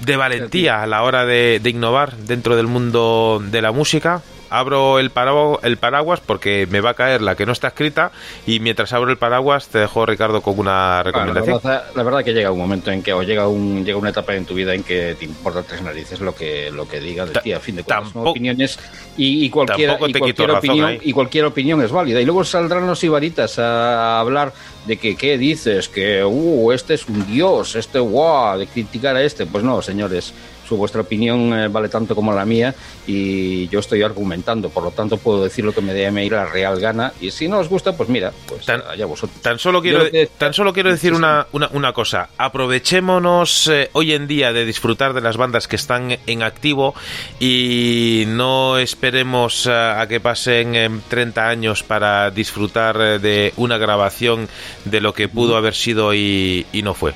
de 0.08 0.16
valentía 0.16 0.82
a 0.82 0.86
la 0.86 1.02
hora 1.04 1.24
de, 1.24 1.60
de, 1.62 1.70
innovar 1.70 2.16
dentro 2.16 2.56
del 2.56 2.66
mundo 2.66 3.40
de 3.40 3.62
la 3.62 3.70
música. 3.70 4.22
Abro 4.50 4.98
el, 4.98 5.10
paragu 5.10 5.58
el 5.62 5.76
paraguas 5.76 6.20
porque 6.20 6.66
me 6.70 6.80
va 6.80 6.90
a 6.90 6.94
caer 6.94 7.22
la 7.22 7.34
que 7.34 7.46
no 7.46 7.52
está 7.52 7.68
escrita 7.68 8.12
y 8.46 8.60
mientras 8.60 8.92
abro 8.92 9.10
el 9.10 9.18
paraguas 9.18 9.68
te 9.68 9.78
dejo 9.78 10.06
Ricardo 10.06 10.40
con 10.40 10.58
una 10.58 11.02
recomendación. 11.02 11.60
Bueno, 11.60 11.60
la, 11.64 11.70
verdad, 11.70 11.90
la, 11.94 12.02
verdad, 12.02 12.24
que 12.24 12.32
llega 12.32 12.50
un 12.50 12.58
momento 12.58 12.90
en 12.90 13.02
que 13.02 13.12
o 13.12 13.22
llega 13.22 13.48
un 13.48 13.84
llega 13.84 13.98
una 13.98 14.10
etapa 14.10 14.34
en 14.34 14.44
tu 14.44 14.54
vida 14.54 14.74
en 14.74 14.82
que 14.82 15.16
te 15.18 15.24
importa 15.24 15.62
tres 15.62 15.82
narices 15.82 16.20
lo 16.20 16.34
que 16.34 16.70
lo 16.70 16.88
que 16.88 17.00
diga 17.00 17.26
de 17.26 17.40
ti 17.40 17.52
a 17.52 17.60
fin 17.60 17.76
de 17.76 17.84
cuentas 17.84 18.12
son 18.12 18.26
opiniones 18.26 18.78
y, 19.16 19.44
y 19.44 19.50
cualquier, 19.50 19.98
y 20.06 20.12
cualquier 20.12 20.50
opinión 20.50 20.98
y 21.02 21.12
cualquier 21.12 21.44
opinión 21.44 21.82
es 21.82 21.90
válida. 21.90 22.20
Y 22.20 22.24
luego 22.24 22.44
saldrán 22.44 22.86
los 22.86 23.02
ibaritas 23.04 23.58
a 23.58 24.20
hablar 24.20 24.52
de 24.86 24.96
que 24.96 25.16
qué 25.16 25.36
dices 25.36 25.88
que 25.88 26.24
uh, 26.24 26.72
este 26.72 26.94
es 26.94 27.08
un 27.08 27.26
dios 27.26 27.76
este 27.76 27.98
wow 27.98 28.58
de 28.58 28.66
criticar 28.66 29.16
a 29.16 29.22
este. 29.22 29.46
Pues 29.46 29.64
no 29.64 29.82
señores 29.82 30.32
su 30.68 30.76
vuestra 30.76 31.00
opinión 31.00 31.52
eh, 31.58 31.68
vale 31.68 31.88
tanto 31.88 32.14
como 32.14 32.32
la 32.32 32.44
mía 32.44 32.74
y 33.06 33.68
yo 33.68 33.80
estoy 33.80 34.02
argumentando, 34.02 34.68
por 34.68 34.82
lo 34.82 34.90
tanto 34.90 35.16
puedo 35.16 35.42
decir 35.42 35.64
lo 35.64 35.72
que 35.72 35.80
me 35.80 35.94
dé 35.94 36.06
a 36.06 36.10
la 36.10 36.46
real 36.46 36.78
gana 36.80 37.12
y 37.20 37.30
si 37.30 37.48
no 37.48 37.58
os 37.58 37.68
gusta, 37.68 37.96
pues 37.96 38.08
mira, 38.08 38.32
pues 38.46 38.66
tan, 38.66 38.82
allá 38.88 39.06
vosotros. 39.06 39.40
Tan 39.40 39.58
solo 39.58 39.80
quiero, 39.80 40.10
que, 40.10 40.28
tan 40.38 40.52
solo 40.52 40.72
quiero 40.72 40.90
decir 40.90 41.14
una, 41.14 41.46
una, 41.52 41.68
una 41.72 41.92
cosa, 41.92 42.30
aprovechémonos 42.36 43.68
eh, 43.68 43.90
hoy 43.92 44.12
en 44.12 44.26
día 44.26 44.52
de 44.52 44.64
disfrutar 44.64 45.14
de 45.14 45.20
las 45.20 45.36
bandas 45.36 45.68
que 45.68 45.76
están 45.76 46.18
en 46.26 46.42
activo 46.42 46.94
y 47.40 48.24
no 48.28 48.78
esperemos 48.78 49.66
a 49.66 50.06
que 50.08 50.20
pasen 50.20 50.74
eh, 50.74 50.90
30 51.08 51.48
años 51.48 51.82
para 51.82 52.30
disfrutar 52.30 53.00
eh, 53.00 53.18
de 53.18 53.52
una 53.56 53.78
grabación 53.78 54.48
de 54.84 55.00
lo 55.00 55.14
que 55.14 55.28
pudo 55.28 55.56
haber 55.56 55.74
sido 55.74 56.14
y, 56.14 56.66
y 56.72 56.82
no 56.82 56.94
fue 56.94 57.14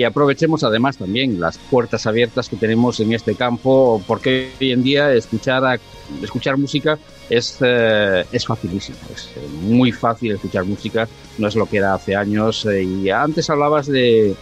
y 0.00 0.04
aprovechemos 0.04 0.64
además 0.64 0.96
también 0.96 1.38
las 1.38 1.58
puertas 1.58 2.06
abiertas 2.06 2.48
que 2.48 2.56
tenemos 2.56 3.00
en 3.00 3.12
este 3.12 3.34
campo, 3.34 4.02
porque 4.06 4.50
hoy 4.58 4.72
en 4.72 4.82
día 4.82 5.12
escuchar, 5.12 5.78
escuchar 6.22 6.56
música 6.56 6.98
es, 7.28 7.58
eh, 7.60 8.24
es 8.32 8.46
facilísimo, 8.46 8.96
es 9.14 9.28
muy 9.60 9.92
fácil 9.92 10.32
escuchar 10.32 10.64
música, 10.64 11.06
no 11.36 11.48
es 11.48 11.54
lo 11.54 11.66
que 11.66 11.76
era 11.76 11.92
hace 11.92 12.16
años. 12.16 12.64
Eh, 12.64 12.82
y 12.82 13.10
antes 13.10 13.50
hablabas 13.50 13.88
de, 13.88 14.34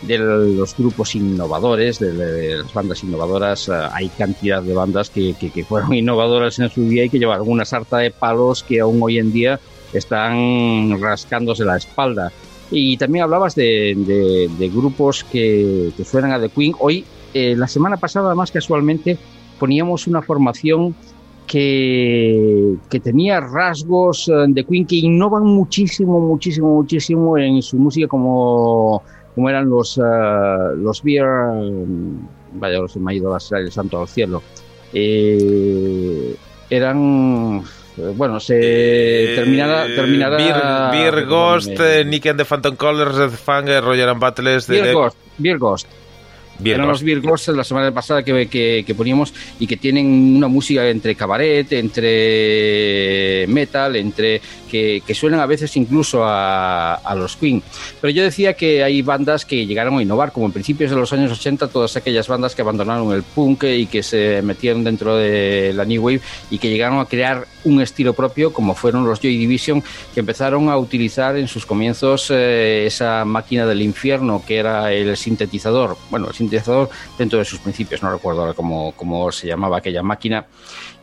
de 0.00 0.16
los 0.16 0.74
grupos 0.74 1.14
innovadores, 1.14 1.98
de, 1.98 2.56
las 2.62 2.72
bandas 2.72 3.04
innovadoras, 3.04 3.68
eh, 3.68 3.72
hay 3.92 4.08
cantidad 4.08 4.62
de 4.62 4.72
bandas 4.72 5.10
que, 5.10 5.34
que, 5.38 5.50
que 5.50 5.66
fueron 5.66 5.92
innovadoras 5.92 6.58
en 6.60 6.70
su 6.70 6.88
día 6.88 7.04
y 7.04 7.10
que 7.10 7.18
llevan 7.18 7.36
alguna 7.36 7.66
sarta 7.66 7.98
de 7.98 8.10
palos 8.10 8.62
que 8.62 8.80
aún 8.80 9.02
hoy 9.02 9.18
en 9.18 9.34
día 9.34 9.60
están 9.92 10.98
rascándose 10.98 11.62
la 11.66 11.76
espalda. 11.76 12.32
Y 12.70 12.96
también 12.96 13.24
hablabas 13.24 13.54
de, 13.54 14.48
de, 14.58 14.68
grupos 14.68 15.24
que, 15.24 15.92
que, 15.96 16.04
suenan 16.04 16.32
a 16.32 16.40
The 16.40 16.48
Queen. 16.48 16.74
Hoy, 16.80 17.04
eh, 17.32 17.54
la 17.56 17.68
semana 17.68 17.96
pasada, 17.96 18.34
más 18.34 18.50
casualmente, 18.50 19.18
poníamos 19.58 20.06
una 20.06 20.22
formación 20.22 20.94
que, 21.46 22.76
que 22.88 23.00
tenía 23.00 23.40
rasgos 23.40 24.30
de 24.48 24.64
Queen 24.64 24.86
que 24.86 24.96
innovan 24.96 25.44
muchísimo, 25.44 26.20
muchísimo, 26.20 26.74
muchísimo 26.74 27.38
en 27.38 27.62
su 27.62 27.76
música, 27.76 28.08
como, 28.08 29.02
como 29.34 29.50
eran 29.50 29.68
los, 29.68 29.98
uh, 29.98 30.74
los 30.76 31.02
Beer. 31.02 31.26
Vaya, 32.54 32.78
se 32.88 33.00
me 33.00 33.12
ha 33.12 33.14
ido 33.14 33.36
el 33.36 33.72
santo 33.72 34.00
al 34.00 34.08
cielo. 34.08 34.42
Eh, 34.92 36.36
eran 36.70 37.62
bueno, 37.96 38.40
se 38.40 38.54
eh, 38.58 39.36
terminará, 39.36 39.86
terminará 39.86 40.36
Beer, 40.36 41.14
Beer 41.14 41.26
Ghost, 41.26 41.78
eh, 41.78 42.04
Nick 42.04 42.26
and 42.26 42.38
the 42.38 42.44
Phantom 42.44 42.76
Colors, 42.76 43.38
Fang, 43.38 43.66
Roger 43.66 44.08
and 44.08 44.20
Battles 44.20 44.66
Beer 44.66 44.92
Ghost, 44.92 45.16
Beer 45.38 45.58
Ghost. 45.58 45.86
Beer 46.58 46.76
Eran 46.76 46.88
los 46.88 47.02
Ghost 47.02 47.48
la 47.48 47.64
semana 47.64 47.92
pasada 47.92 48.22
que, 48.22 48.48
que, 48.48 48.84
que, 48.86 48.94
poníamos 48.94 49.34
y 49.58 49.66
que 49.66 49.76
tienen 49.76 50.36
una 50.36 50.48
música 50.48 50.88
entre 50.88 51.14
cabaret, 51.14 51.70
entre 51.72 53.46
metal, 53.48 53.96
entre 53.96 54.40
que, 54.70 55.02
que 55.06 55.14
suenan 55.14 55.40
a 55.40 55.46
veces 55.46 55.76
incluso 55.76 56.24
a, 56.24 56.94
a, 56.94 57.14
los 57.14 57.36
Queen. 57.36 57.62
Pero 58.00 58.10
yo 58.10 58.22
decía 58.22 58.54
que 58.54 58.82
hay 58.82 59.02
bandas 59.02 59.44
que 59.44 59.66
llegaron 59.66 59.98
a 59.98 60.02
innovar, 60.02 60.32
como 60.32 60.46
en 60.46 60.52
principios 60.52 60.90
de 60.90 60.96
los 60.96 61.12
años 61.12 61.32
80, 61.32 61.68
todas 61.68 61.96
aquellas 61.96 62.28
bandas 62.28 62.54
que 62.54 62.62
abandonaron 62.62 63.12
el 63.12 63.22
punk 63.22 63.64
y 63.64 63.86
que 63.86 64.02
se 64.02 64.42
metieron 64.42 64.84
dentro 64.84 65.16
de 65.16 65.72
la 65.74 65.84
New 65.84 66.02
Wave 66.02 66.20
y 66.50 66.58
que 66.58 66.70
llegaron 66.70 66.98
a 66.98 67.06
crear 67.06 67.46
un 67.64 67.80
estilo 67.80 68.14
propio, 68.14 68.52
como 68.52 68.74
fueron 68.74 69.06
los 69.06 69.20
Joy 69.20 69.36
Division, 69.36 69.82
que 70.12 70.20
empezaron 70.20 70.68
a 70.68 70.76
utilizar 70.76 71.36
en 71.36 71.48
sus 71.48 71.66
comienzos 71.66 72.30
eh, 72.30 72.84
esa 72.86 73.24
máquina 73.24 73.66
del 73.66 73.82
infierno 73.82 74.42
que 74.46 74.56
era 74.56 74.92
el 74.92 75.16
sintetizador. 75.16 75.96
Bueno, 76.10 76.28
el 76.28 76.34
sintetizador 76.34 76.43
dentro 76.50 77.38
de 77.38 77.44
sus 77.44 77.58
principios, 77.60 78.02
no 78.02 78.10
recuerdo 78.10 78.42
ahora 78.42 78.54
cómo, 78.54 78.92
cómo 78.92 79.30
se 79.32 79.46
llamaba 79.46 79.78
aquella 79.78 80.02
máquina 80.02 80.46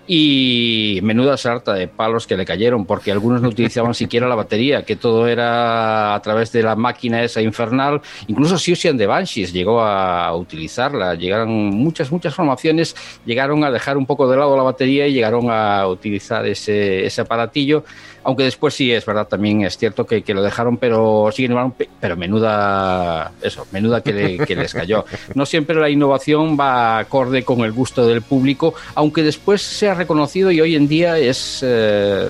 y 0.08 1.00
menuda 1.04 1.38
sarta 1.38 1.74
de 1.74 1.88
palos 1.88 2.26
que 2.26 2.36
le 2.36 2.46
cayeron 2.46 2.86
porque 2.86 3.12
algunos 3.12 3.42
no 3.42 3.50
utilizaban 3.50 3.94
siquiera 3.94 4.28
la 4.28 4.36
batería, 4.36 4.84
que 4.84 4.96
todo 4.96 5.28
era 5.28 6.14
a 6.16 6.22
través 6.22 6.52
de 6.52 6.64
la 6.64 6.76
máquina 6.76 7.24
esa 7.24 7.42
infernal. 7.42 8.02
Incluso 8.28 8.58
Siouxian 8.58 8.98
de 8.98 9.08
Banshees 9.08 9.54
llegó 9.54 9.82
a 9.82 10.36
utilizarla. 10.36 11.16
Llegaron 11.16 11.50
muchas, 11.50 12.12
muchas 12.12 12.34
formaciones, 12.34 12.96
llegaron 13.26 13.64
a 13.64 13.72
dejar 13.72 13.98
un 13.98 14.06
poco 14.06 14.30
de 14.30 14.38
lado 14.38 14.58
la 14.58 14.64
batería 14.64 15.08
y 15.08 15.14
llegaron 15.14 15.50
a 15.50 15.88
utilizar 15.88 16.46
ese, 16.46 17.06
ese 17.06 17.22
aparatillo. 17.22 17.86
Aunque 18.24 18.44
después 18.44 18.74
sí 18.74 18.92
es 18.92 19.06
verdad, 19.06 19.28
también 19.28 19.64
es 19.64 19.78
cierto 19.78 20.06
que, 20.06 20.22
que 20.22 20.34
lo 20.34 20.44
dejaron, 20.44 20.78
pero 20.78 21.30
siguen 21.34 21.56
pero 22.00 22.16
menuda, 22.16 23.32
eso, 23.42 23.66
menuda 23.72 24.02
que, 24.02 24.14
le, 24.14 24.38
que 24.40 24.56
les 24.56 24.74
cayó. 24.74 25.06
No 25.34 25.46
siempre 25.46 25.76
la 25.76 25.90
innovación 25.90 26.58
va 26.60 27.00
acorde 27.00 27.44
con 27.44 27.62
el 27.62 27.72
gusto 27.72 28.06
del 28.06 28.22
público, 28.22 28.74
aunque 28.96 29.24
después 29.24 29.62
sea 29.62 29.96
reconocido 29.96 30.52
y 30.52 30.62
hoy 30.62 30.76
en 30.76 30.88
día 30.88 31.18
es, 31.18 31.62
eh, 31.64 32.30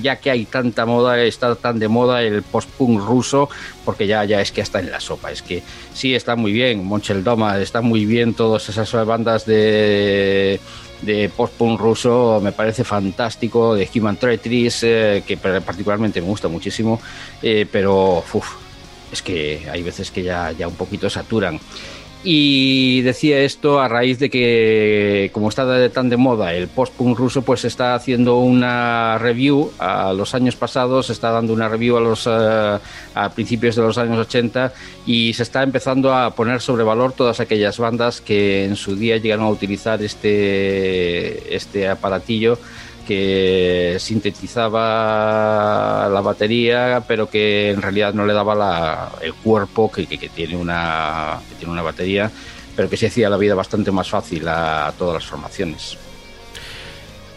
ya 0.00 0.16
que 0.16 0.30
hay 0.30 0.44
tanta 0.44 0.86
moda, 0.86 1.20
está 1.20 1.54
tan 1.56 1.78
de 1.78 1.88
moda 1.88 2.22
el 2.22 2.42
post-punk 2.42 3.00
ruso, 3.00 3.48
porque 3.84 4.06
ya, 4.06 4.24
ya 4.24 4.40
es 4.40 4.52
que 4.52 4.60
está 4.60 4.80
en 4.80 4.90
la 4.90 5.00
sopa. 5.00 5.32
Es 5.32 5.42
que 5.42 5.62
sí 5.94 6.14
está 6.14 6.36
muy 6.36 6.52
bien, 6.52 6.84
Monchel 6.84 7.24
Doma, 7.24 7.58
está 7.58 7.80
muy 7.80 8.06
bien 8.06 8.34
todas 8.34 8.68
esas 8.68 8.92
bandas 9.06 9.46
de 9.46 10.60
de 11.02 11.28
post-punk 11.28 11.78
ruso 11.78 12.40
me 12.42 12.52
parece 12.52 12.84
fantástico, 12.84 13.74
de 13.74 13.88
Human 13.94 14.16
Treacheries, 14.16 14.82
eh, 14.82 15.22
que 15.26 15.36
particularmente 15.36 16.20
me 16.20 16.26
gusta 16.26 16.48
muchísimo, 16.48 17.00
eh, 17.42 17.66
pero 17.70 18.22
es 19.12 19.22
que 19.22 19.68
hay 19.70 19.82
veces 19.82 20.10
que 20.10 20.22
ya, 20.22 20.52
ya 20.52 20.68
un 20.68 20.74
poquito 20.74 21.08
saturan. 21.08 21.60
Y 22.24 23.02
decía 23.02 23.38
esto 23.40 23.80
a 23.80 23.86
raíz 23.86 24.18
de 24.18 24.28
que, 24.28 25.30
como 25.32 25.48
está 25.48 25.88
tan 25.90 26.08
de 26.08 26.16
moda 26.16 26.52
el 26.52 26.66
post-punk 26.66 27.16
ruso, 27.16 27.42
pues 27.42 27.64
está 27.64 27.94
haciendo 27.94 28.38
una 28.38 29.18
review 29.18 29.70
a 29.78 30.12
los 30.12 30.34
años 30.34 30.56
pasados, 30.56 31.10
está 31.10 31.30
dando 31.30 31.52
una 31.52 31.68
review 31.68 31.96
a, 31.96 32.00
los, 32.00 32.26
a 32.26 32.80
principios 33.34 33.76
de 33.76 33.82
los 33.82 33.98
años 33.98 34.18
80 34.18 34.72
y 35.06 35.32
se 35.32 35.44
está 35.44 35.62
empezando 35.62 36.12
a 36.12 36.34
poner 36.34 36.60
sobre 36.60 36.82
valor 36.82 37.12
todas 37.12 37.38
aquellas 37.38 37.78
bandas 37.78 38.20
que 38.20 38.64
en 38.64 38.74
su 38.74 38.96
día 38.96 39.16
llegaron 39.18 39.46
a 39.46 39.50
utilizar 39.50 40.02
este, 40.02 41.54
este 41.54 41.88
aparatillo 41.88 42.58
que 43.08 43.96
sintetizaba 43.98 46.10
la 46.12 46.20
batería, 46.20 47.02
pero 47.08 47.30
que 47.30 47.70
en 47.70 47.80
realidad 47.80 48.12
no 48.12 48.26
le 48.26 48.34
daba 48.34 48.54
la, 48.54 49.12
el 49.22 49.32
cuerpo 49.32 49.90
que, 49.90 50.06
que, 50.06 50.18
que, 50.18 50.28
tiene 50.28 50.58
una, 50.58 51.38
que 51.48 51.54
tiene 51.54 51.72
una 51.72 51.80
batería, 51.80 52.30
pero 52.76 52.90
que 52.90 52.98
se 52.98 53.06
hacía 53.06 53.30
la 53.30 53.38
vida 53.38 53.54
bastante 53.54 53.90
más 53.90 54.10
fácil 54.10 54.46
a, 54.46 54.88
a 54.88 54.92
todas 54.92 55.14
las 55.14 55.24
formaciones. 55.24 55.96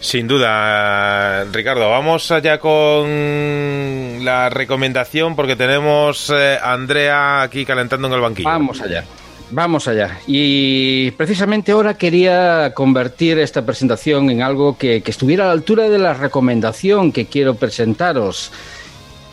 Sin 0.01 0.27
duda, 0.27 1.45
Ricardo. 1.45 1.89
Vamos 1.89 2.29
allá 2.31 2.59
con 2.59 4.25
la 4.25 4.49
recomendación 4.49 5.37
porque 5.37 5.55
tenemos 5.55 6.29
eh, 6.35 6.57
a 6.61 6.73
Andrea 6.73 7.43
aquí 7.43 7.65
calentando 7.65 8.09
en 8.09 8.13
el 8.15 8.19
banquillo. 8.19 8.49
Vamos 8.49 8.81
allá. 8.81 9.05
Vamos 9.51 9.89
allá. 9.89 10.19
Y 10.27 11.11
precisamente 11.11 11.73
ahora 11.73 11.95
quería 11.95 12.73
convertir 12.73 13.37
esta 13.37 13.65
presentación 13.65 14.29
en 14.29 14.41
algo 14.41 14.77
que, 14.77 15.03
estuviera 15.05 15.43
a 15.43 15.47
la 15.47 15.53
altura 15.53 15.89
de 15.89 15.99
la 15.99 16.13
recomendación 16.13 17.11
que 17.11 17.25
quiero 17.25 17.55
presentaros. 17.55 18.51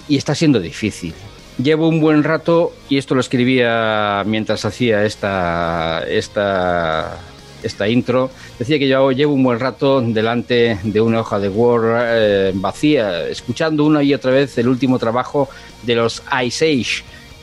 Y 0.09 0.17
está 0.17 0.35
siendo 0.35 0.59
difícil. 0.59 1.15
Llevo 1.63 1.89
un 1.89 2.01
buen 2.01 2.25
rato, 2.25 2.73
y 2.89 2.99
esto 2.99 3.15
lo 3.15 3.21
escribía 3.21 4.25
mientras 4.27 4.65
hacía 4.65 5.05
esta, 5.05 6.03
esta 6.09 7.19
esta 7.63 7.89
intro, 7.89 8.31
decía 8.57 8.79
que 8.79 8.87
yo 8.87 9.11
llevo 9.11 9.35
un 9.35 9.43
buen 9.43 9.59
rato 9.59 10.01
delante 10.01 10.79
de 10.85 11.01
una 11.01 11.21
hoja 11.21 11.41
de 11.41 11.49
Word 11.49 11.97
eh, 12.01 12.53
vacía, 12.55 13.27
escuchando 13.27 13.85
una 13.85 14.01
y 14.01 14.15
otra 14.15 14.31
vez 14.31 14.57
el 14.59 14.69
último 14.69 14.97
trabajo 15.01 15.49
de 15.83 15.97
los 15.97 16.23
Ice 16.45 16.65
Age, 16.65 17.03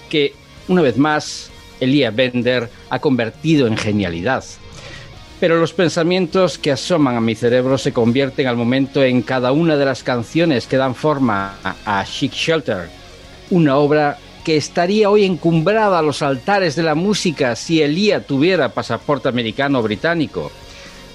que 0.09 0.33
una 0.69 0.81
vez 0.81 0.97
más 0.97 1.51
Elia 1.79 2.11
Bender 2.11 2.69
ha 2.89 2.99
convertido 2.99 3.67
en 3.67 3.77
genialidad. 3.77 4.43
Pero 5.39 5.59
los 5.59 5.73
pensamientos 5.73 6.57
que 6.57 6.71
asoman 6.71 7.17
a 7.17 7.21
mi 7.21 7.35
cerebro 7.35 7.77
se 7.77 7.91
convierten 7.91 8.47
al 8.47 8.55
momento 8.55 9.03
en 9.03 9.21
cada 9.21 9.51
una 9.51 9.75
de 9.75 9.85
las 9.85 10.03
canciones 10.03 10.65
que 10.65 10.77
dan 10.77 10.95
forma 10.95 11.55
a 11.63 12.05
Chic 12.05 12.33
Shelter, 12.33 12.89
una 13.49 13.77
obra 13.77 14.17
que 14.45 14.57
estaría 14.57 15.09
hoy 15.09 15.25
encumbrada 15.25 15.99
a 15.99 16.03
los 16.03 16.21
altares 16.21 16.75
de 16.75 16.83
la 16.83 16.95
música 16.95 17.55
si 17.55 17.81
Elía 17.81 18.25
tuviera 18.25 18.69
pasaporte 18.69 19.27
americano 19.27 19.79
o 19.79 19.83
británico. 19.83 20.51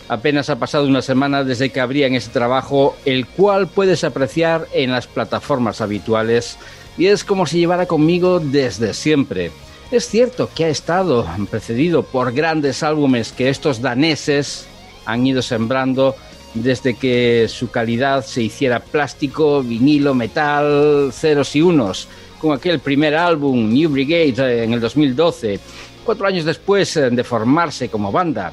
Apenas 0.09 0.51
ha 0.51 0.59
pasado 0.59 0.87
una 0.87 1.01
semana 1.01 1.45
desde 1.45 1.70
que 1.70 1.81
abrían 1.81 2.15
ese 2.15 2.31
trabajo, 2.31 2.97
el 3.05 3.27
cual 3.27 3.69
puedes 3.69 4.03
apreciar 4.03 4.66
en 4.74 4.91
las 4.91 5.07
plataformas 5.07 5.81
habituales, 5.81 6.59
y 6.99 7.07
es 7.07 7.23
como 7.23 7.47
si 7.47 7.59
llevara 7.59 7.87
conmigo 7.87 8.41
desde 8.41 8.93
siempre. 8.93 9.53
Es 9.91 10.09
cierto 10.09 10.49
que 10.55 10.67
ha 10.67 10.69
estado 10.69 11.27
precedido 11.51 12.05
por 12.05 12.33
grandes 12.33 12.85
álbumes 12.85 13.33
que 13.33 13.49
estos 13.49 13.83
daneses 13.83 14.69
han 15.05 15.27
ido 15.27 15.43
sembrando 15.43 16.15
desde 16.55 16.95
que 16.95 17.47
su 17.49 17.71
calidad 17.71 18.25
se 18.25 18.43
hiciera 18.43 18.79
plástico, 18.81 19.62
vinilo, 19.62 20.15
metal, 20.15 21.11
ceros 21.12 21.57
y 21.57 21.62
unos 21.62 22.07
con 22.41 22.53
aquel 22.53 22.79
primer 22.79 23.17
álbum, 23.17 23.69
New 23.69 23.91
Brigade, 23.91 24.65
en 24.65 24.73
el 24.73 24.81
2012, 24.81 25.59
cuatro 26.05 26.27
años 26.27 26.45
después 26.45 26.95
de 26.95 27.25
formarse 27.25 27.89
como 27.89 28.12
banda. 28.12 28.53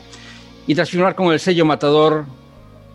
Y 0.66 0.76
tras 0.76 0.90
firmar 0.90 1.16
con 1.16 1.32
el 1.32 1.40
sello 1.40 1.66
Matador, 1.66 2.26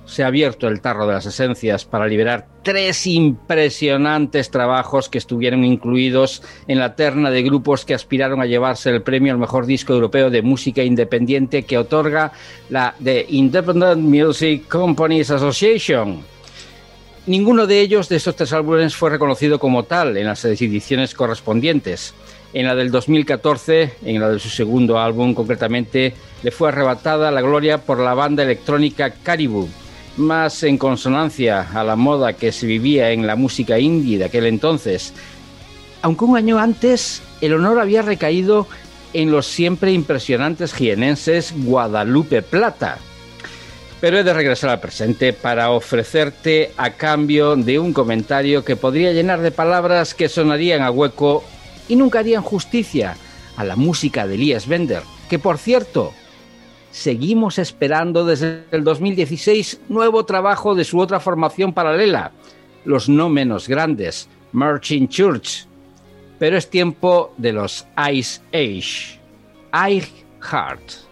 se 0.04 0.22
ha 0.22 0.26
abierto 0.26 0.68
el 0.68 0.80
tarro 0.80 1.06
de 1.06 1.14
las 1.14 1.26
esencias 1.26 1.84
para 1.84 2.06
liberar 2.06 2.46
tres 2.62 3.06
impresionantes 3.06 4.50
trabajos 4.50 5.08
que 5.08 5.18
estuvieron 5.18 5.64
incluidos 5.64 6.42
en 6.66 6.78
la 6.78 6.94
terna 6.94 7.30
de 7.30 7.42
grupos 7.42 7.84
que 7.84 7.94
aspiraron 7.94 8.40
a 8.40 8.46
llevarse 8.46 8.90
el 8.90 9.02
premio 9.02 9.32
al 9.32 9.38
mejor 9.38 9.66
disco 9.66 9.92
europeo 9.92 10.30
de 10.30 10.42
música 10.42 10.82
independiente 10.82 11.64
que 11.64 11.78
otorga 11.78 12.32
la 12.70 12.94
The 13.02 13.26
Independent 13.28 14.02
Music 14.02 14.68
Companies 14.68 15.30
Association. 15.30 16.22
Ninguno 17.24 17.68
de 17.68 17.80
ellos, 17.80 18.08
de 18.08 18.16
estos 18.16 18.34
tres 18.34 18.52
álbumes, 18.52 18.96
fue 18.96 19.10
reconocido 19.10 19.60
como 19.60 19.84
tal 19.84 20.16
en 20.16 20.26
las 20.26 20.44
ediciones 20.44 21.14
correspondientes. 21.14 22.14
En 22.52 22.66
la 22.66 22.74
del 22.74 22.90
2014, 22.90 23.92
en 24.04 24.20
la 24.20 24.28
de 24.28 24.40
su 24.40 24.48
segundo 24.48 24.98
álbum 24.98 25.32
concretamente, 25.32 26.14
le 26.42 26.50
fue 26.50 26.68
arrebatada 26.68 27.30
la 27.30 27.40
gloria 27.40 27.78
por 27.78 27.98
la 27.98 28.12
banda 28.12 28.42
electrónica 28.42 29.10
Caribou, 29.22 29.68
más 30.16 30.62
en 30.62 30.78
consonancia 30.78 31.68
a 31.72 31.84
la 31.84 31.96
moda 31.96 32.34
que 32.34 32.52
se 32.52 32.66
vivía 32.66 33.10
en 33.10 33.26
la 33.26 33.36
música 33.36 33.78
indie 33.78 34.18
de 34.18 34.26
aquel 34.26 34.46
entonces. 34.46 35.12
Aunque 36.02 36.24
un 36.24 36.36
año 36.36 36.58
antes 36.58 37.22
el 37.40 37.54
honor 37.54 37.78
había 37.78 38.02
recaído 38.02 38.66
en 39.12 39.30
los 39.30 39.46
siempre 39.46 39.92
impresionantes 39.92 40.74
jienenses 40.74 41.54
Guadalupe 41.56 42.42
Plata, 42.42 42.98
pero 44.00 44.18
he 44.18 44.24
de 44.24 44.34
regresar 44.34 44.70
al 44.70 44.80
presente 44.80 45.32
para 45.32 45.70
ofrecerte 45.70 46.72
a 46.76 46.90
cambio 46.90 47.54
de 47.54 47.78
un 47.78 47.92
comentario 47.92 48.64
que 48.64 48.74
podría 48.74 49.12
llenar 49.12 49.40
de 49.40 49.52
palabras 49.52 50.14
que 50.14 50.28
sonarían 50.28 50.82
a 50.82 50.90
hueco 50.90 51.44
y 51.88 51.96
nunca 51.96 52.18
harían 52.18 52.42
justicia 52.42 53.16
a 53.56 53.64
la 53.64 53.76
música 53.76 54.26
de 54.26 54.34
Elias 54.34 54.66
Bender, 54.66 55.02
que 55.28 55.38
por 55.38 55.58
cierto, 55.58 56.12
seguimos 56.92 57.58
esperando 57.58 58.24
desde 58.24 58.64
el 58.70 58.84
2016 58.84 59.80
nuevo 59.88 60.24
trabajo 60.24 60.76
de 60.76 60.84
su 60.84 61.00
otra 61.00 61.18
formación 61.18 61.72
paralela, 61.72 62.30
los 62.84 63.08
no 63.08 63.28
menos 63.28 63.66
grandes, 63.66 64.28
Marching 64.52 65.08
Church. 65.08 65.66
Pero 66.38 66.56
es 66.56 66.70
tiempo 66.70 67.32
de 67.38 67.52
los 67.52 67.86
Ice 68.12 68.40
Age. 68.52 69.18
I 69.72 70.02
Heart. 70.40 71.11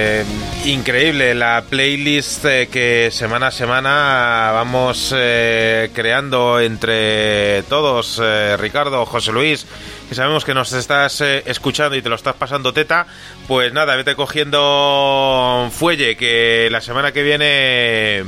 increíble 0.65 1.33
la 1.33 1.63
playlist 1.67 2.45
eh, 2.45 2.67
que 2.71 3.09
semana 3.11 3.47
a 3.47 3.51
semana 3.51 4.51
vamos 4.53 5.13
eh, 5.15 5.89
creando 5.93 6.59
entre 6.59 7.63
todos, 7.63 8.19
eh, 8.23 8.57
Ricardo, 8.57 9.05
José 9.05 9.31
Luis, 9.31 9.65
que 10.07 10.15
sabemos 10.15 10.45
que 10.45 10.53
nos 10.53 10.71
estás 10.73 11.21
escuchando 11.21 11.95
y 11.95 12.01
te 12.01 12.09
lo 12.09 12.15
estás 12.15 12.35
pasando 12.35 12.73
teta, 12.73 13.07
pues 13.47 13.73
nada, 13.73 13.95
vete 13.95 14.15
cogiendo 14.15 15.69
fuelle 15.71 16.15
que 16.15 16.69
la 16.71 16.81
semana 16.81 17.11
que 17.11 17.23
viene 17.23 18.23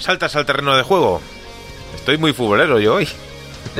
saltas 0.00 0.34
al 0.36 0.46
terreno 0.46 0.76
de 0.76 0.82
juego. 0.82 1.20
Estoy 1.94 2.18
muy 2.18 2.32
futbolero 2.32 2.80
yo 2.80 2.94
hoy. 2.94 3.08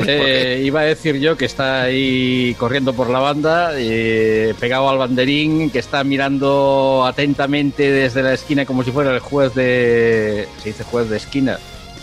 Eh, 0.07 0.63
iba 0.65 0.81
a 0.81 0.85
decir 0.85 1.17
yo 1.21 1.37
que 1.37 1.45
está 1.45 1.83
ahí 1.83 2.55
corriendo 2.59 2.93
por 2.93 3.11
la 3.11 3.19
banda, 3.19 3.73
eh, 3.77 4.55
pegado 4.59 4.89
al 4.89 4.99
banderín, 4.99 5.71
que 5.71 5.79
está 5.79 6.03
mirando 6.05 7.05
atentamente 7.07 7.91
desde 7.91 8.23
la 8.23 8.35
esquina 8.35 8.65
como 8.67 8.83
si 8.85 8.91
fuera 8.93 9.13
el 9.13 9.21
juez 9.21 9.55
de. 9.55 10.49
Se 10.63 10.71
dice 10.71 10.85
juez 10.85 11.09
de 11.09 11.17
esquina. 11.17 11.59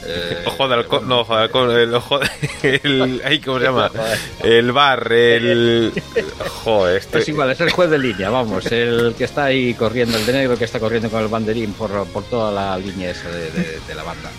Eh, 0.10 0.44
Ojo 0.46 0.68
de 0.70 0.76
halcón, 0.76 1.08
no, 1.10 1.22
ojo 1.22 1.36
de 1.36 1.42
halcón, 1.44 1.72
el 1.72 1.94
ojo 1.94 2.20
de, 2.20 2.80
el, 2.84 3.22
ay, 3.26 3.42
¿cómo 3.42 3.58
se 3.60 3.66
llama? 3.66 3.92
El 4.44 4.72
bar, 4.72 5.12
el... 5.12 5.92
Joder, 6.64 6.98
este... 6.98 7.18
Es 7.20 7.28
igual, 7.28 7.52
es 7.52 7.60
el 7.60 7.72
juez 7.72 7.90
de 7.90 7.98
línea, 7.98 8.30
vamos, 8.30 8.72
el 8.72 9.16
que 9.18 9.26
está 9.26 9.46
ahí 9.46 9.74
corriendo, 9.74 10.16
el 10.18 10.26
de 10.26 10.32
negro 10.34 10.58
que 10.58 10.64
está 10.66 10.80
corriendo 10.80 11.10
con 11.10 11.22
el 11.24 11.28
banderín 11.28 11.74
por, 11.74 12.06
por 12.08 12.24
toda 12.26 12.52
la 12.54 12.78
línea 12.78 13.10
esa 13.12 13.28
de, 13.30 13.52
de- 13.52 13.80
de 13.86 13.96
la 13.96 14.04
banda. 14.04 14.30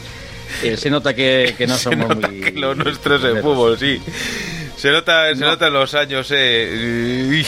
Eh, 0.62 0.76
se 0.76 0.90
nota 0.90 1.14
que, 1.14 1.55
que 1.56 1.66
no 1.66 1.74
Se 1.78 1.85
somos 1.85 2.09
nota 2.09 2.28
muy... 2.28 2.40
que 2.40 2.52
lo 2.52 2.74
nuestro 2.74 3.16
es 3.16 3.24
el 3.24 3.40
fútbol, 3.40 3.78
sí. 3.78 4.01
Se 4.76 4.90
nota, 4.90 5.35
se 5.35 5.40
nota 5.40 5.66
en 5.66 5.72
los 5.72 5.94
años, 5.94 6.28
eh. 6.35 7.26
Uy. 7.28 7.47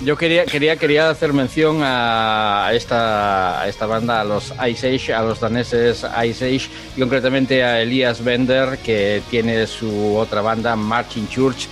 Yo 0.00 0.16
quería, 0.16 0.44
quería, 0.44 0.76
quería 0.76 1.10
hacer 1.10 1.32
mención 1.32 1.80
a 1.82 2.70
esta, 2.72 3.60
a 3.62 3.68
esta 3.68 3.86
banda, 3.86 4.20
a 4.20 4.24
los 4.24 4.52
Ice 4.68 4.94
Age, 4.94 5.12
a 5.12 5.22
los 5.22 5.40
daneses 5.40 6.06
Ice 6.24 6.44
Age, 6.44 6.68
y 6.96 7.00
concretamente 7.00 7.64
a 7.64 7.82
Elias 7.82 8.22
Bender, 8.22 8.78
que 8.78 9.22
tiene 9.28 9.66
su 9.66 10.16
otra 10.16 10.40
banda, 10.40 10.76
Marching 10.76 11.28
Church, 11.28 11.66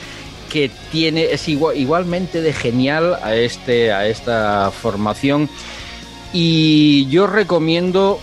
que 0.50 0.72
tiene, 0.90 1.30
es 1.30 1.48
igual, 1.48 1.76
igualmente 1.76 2.40
de 2.40 2.52
genial 2.52 3.16
a, 3.22 3.36
este, 3.36 3.92
a 3.92 4.08
esta 4.08 4.72
formación. 4.72 5.48
Y 6.32 7.06
yo 7.08 7.28
recomiendo 7.28 8.18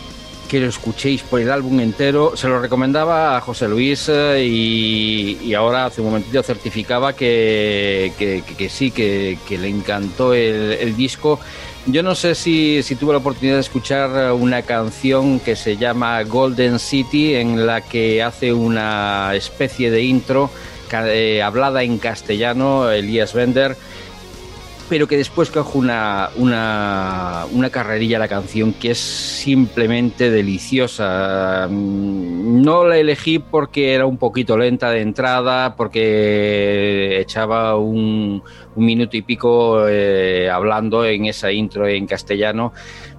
que 0.47 0.59
lo 0.59 0.67
escuchéis 0.67 1.23
por 1.23 1.39
el 1.39 1.51
álbum 1.51 1.79
entero. 1.79 2.35
Se 2.35 2.47
lo 2.47 2.59
recomendaba 2.59 3.35
a 3.37 3.41
José 3.41 3.67
Luis 3.67 4.07
eh, 4.09 4.45
y, 4.45 5.39
y 5.43 5.53
ahora 5.53 5.85
hace 5.85 6.01
un 6.01 6.07
momentito 6.07 6.43
certificaba 6.43 7.13
que, 7.13 8.11
que- 8.19 8.43
que- 8.47 8.55
que 8.55 8.69
sí, 8.69 8.91
que, 8.91 9.37
le 9.49 9.67
encantó 9.67 10.33
el, 10.33 10.73
el 10.73 10.95
disco. 10.95 11.39
Yo 11.85 12.01
no 12.03 12.15
sé 12.15 12.33
si, 12.35 12.81
si 12.83 12.95
tuve 12.95 13.11
la 13.13 13.17
oportunidad 13.19 13.55
de 13.55 13.61
escuchar 13.61 14.31
una 14.33 14.61
canción 14.61 15.39
que 15.39 15.55
se 15.55 15.75
llama 15.75 16.21
Golden 16.23 16.79
City, 16.79 17.35
en 17.35 17.65
la 17.65 17.81
que 17.81 18.23
hace 18.23 18.53
una 18.53 19.33
especie 19.35 19.91
de 19.91 20.03
intro 20.03 20.49
eh, 20.93 21.41
hablada 21.41 21.81
en 21.83 21.97
castellano, 21.97 22.89
Elías 22.91 23.33
Bender 23.33 23.75
pero 24.89 25.07
que 25.07 25.17
después 25.17 25.49
coge 25.49 25.77
una, 25.77 26.29
una, 26.35 27.45
una 27.51 27.69
carrerilla 27.69 28.19
la 28.19 28.27
canción 28.27 28.73
que 28.73 28.91
es 28.91 28.99
simplemente 28.99 30.29
deliciosa. 30.29 31.67
Mm, 31.69 32.61
No 32.61 32.85
la 32.85 32.97
elegí 32.97 33.39
porque 33.39 33.93
era 33.93 34.05
un 34.05 34.17
poquito 34.17 34.57
lenta 34.57 34.91
de 34.91 35.01
entrada, 35.01 35.75
porque 35.75 37.19
echaba 37.19 37.77
un, 37.77 38.43
un 38.75 38.85
minuto 38.85 39.17
y 39.17 39.21
pico 39.21 39.87
eh, 39.87 40.49
hablando 40.49 41.05
en 41.05 41.25
esa 41.25 41.51
intro 41.51 41.87
en 41.87 42.05
castellano, 42.05 42.73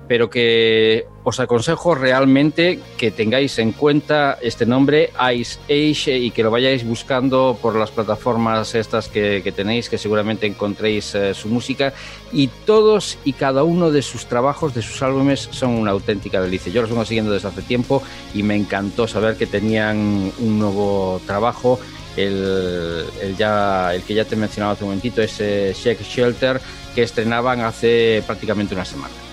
pero 0.06 0.28
que 0.28 1.06
os 1.24 1.40
aconsejo 1.40 1.94
realmente 1.94 2.78
que 2.98 3.10
tengáis 3.10 3.59
en 3.59 3.72
cuenta 3.72 4.39
este 4.43 4.66
nombre, 4.66 5.10
Ice 5.35 5.59
Age, 5.64 6.18
y 6.18 6.31
que 6.31 6.43
lo 6.43 6.51
vayáis 6.51 6.86
buscando 6.86 7.59
por 7.60 7.76
las 7.76 7.90
plataformas 7.90 8.74
estas 8.74 9.09
que, 9.09 9.52
tenéis, 9.56 9.89
que 9.89 9.97
seguramente 9.97 10.47
encontréis 10.47 11.14
eh, 11.14 11.32
su 11.32 11.48
música. 11.48 11.94
Y 12.32 12.48
todos 12.66 13.18
y 13.24 13.32
cada 13.32 13.64
uno 13.64 13.90
de 13.90 14.02
sus 14.02 14.26
trabajos, 14.26 14.74
de 14.74 14.82
sus 14.82 15.02
álbumes, 15.02 15.48
son 15.51 15.70
una 15.70 15.93
auténtica 15.93 16.40
delicia. 16.40 16.72
Yo 16.72 16.82
los 16.82 16.90
vengo 16.90 17.05
siguiendo 17.05 17.32
desde 17.32 17.48
hace 17.48 17.62
tiempo 17.62 18.02
y 18.35 18.43
me 18.43 18.56
encantó 18.56 19.09
saber 19.09 19.36
que 19.36 19.47
tenían 19.47 20.32
un 20.39 20.59
nuevo 20.59 21.20
trabajo. 21.26 21.81
El, 22.16 23.06
el 23.22 23.36
ya, 23.36 23.93
el 23.93 24.02
que 24.02 24.14
ya 24.14 24.24
te 24.24 24.36
he 24.36 24.39
mencionado 24.39 24.74
hace 24.74 24.85
un 24.85 24.90
momentito, 24.90 25.20
ese 25.20 25.74
Shake 25.74 26.02
Shelter, 26.02 26.60
que 26.94 27.02
estrenaban 27.02 27.60
hace 27.60 28.22
prácticamente 28.24 28.74
una 28.74 28.85
semana. 28.85 29.23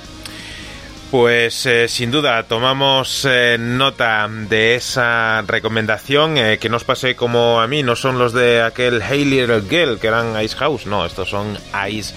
Pues 1.11 1.65
eh, 1.65 1.89
sin 1.89 2.09
duda 2.09 2.43
tomamos 2.43 3.27
eh, 3.29 3.57
nota 3.59 4.29
de 4.29 4.75
esa 4.75 5.41
recomendación 5.41 6.37
eh, 6.37 6.57
que 6.57 6.69
nos 6.69 6.85
pase 6.85 7.17
como 7.17 7.59
a 7.59 7.67
mí, 7.67 7.83
no 7.83 7.97
son 7.97 8.17
los 8.17 8.31
de 8.31 8.61
aquel 8.61 9.01
Hey 9.01 9.25
Little 9.25 9.63
Girl 9.69 9.99
que 9.99 10.07
eran 10.07 10.41
Ice 10.41 10.55
House, 10.55 10.85
no, 10.85 11.05
estos 11.05 11.29
son 11.29 11.57
Ice 11.89 12.15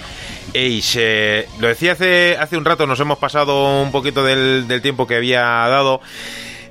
Age. 0.50 1.48
Lo 1.58 1.66
decía 1.66 1.92
hace, 1.92 2.36
hace 2.38 2.56
un 2.56 2.64
rato, 2.64 2.86
nos 2.86 3.00
hemos 3.00 3.18
pasado 3.18 3.82
un 3.82 3.90
poquito 3.90 4.22
del, 4.22 4.68
del 4.68 4.80
tiempo 4.80 5.08
que 5.08 5.16
había 5.16 5.40
dado. 5.42 6.00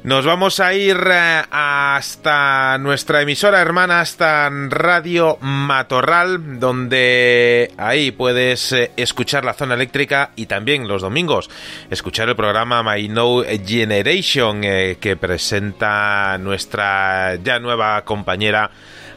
Nos 0.04 0.26
vamos 0.26 0.60
a 0.60 0.74
ir 0.74 0.98
eh, 1.10 1.44
hasta 1.50 2.78
nuestra 2.78 3.22
emisora 3.22 3.62
hermana, 3.62 4.02
hasta 4.02 4.50
Radio 4.68 5.38
Matorral, 5.40 6.60
donde 6.60 7.72
ahí 7.78 8.12
puedes 8.12 8.74
eh, 8.74 8.92
escuchar 8.98 9.46
la 9.46 9.54
zona 9.54 9.76
eléctrica 9.76 10.32
y 10.36 10.48
también 10.48 10.90
los 10.90 11.04
domingos 11.04 11.50
escuchar 11.90 12.28
el 12.28 12.36
programa 12.36 12.84
My 12.84 13.08
No 13.08 13.44
Generation 13.44 14.66
eh, 14.66 14.98
que 15.00 15.16
presenta 15.16 16.38
nuestra 16.38 17.36
ya 17.42 17.60
nueva 17.60 18.04
compañera 18.04 18.72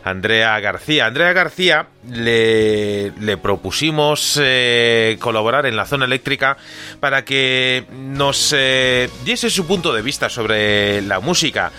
Andrea 0.07 0.61
García. 0.61 1.07
Andrea 1.07 1.33
García 1.33 1.89
le, 2.09 3.11
le 3.11 3.37
propusimos 3.37 4.39
eh, 4.41 5.17
colaborar 5.19 5.67
en 5.67 5.75
la 5.75 5.85
zona 5.85 6.05
eléctrica 6.05 6.57
para 7.01 7.25
que 7.25 7.85
nos 7.91 8.55
eh, 8.57 9.11
diese 9.25 9.51
su 9.51 9.67
punto 9.67 9.93
de 9.93 10.03
vista 10.03 10.29
sobre 10.29 11.03
la 11.03 11.19
música. 11.19 11.73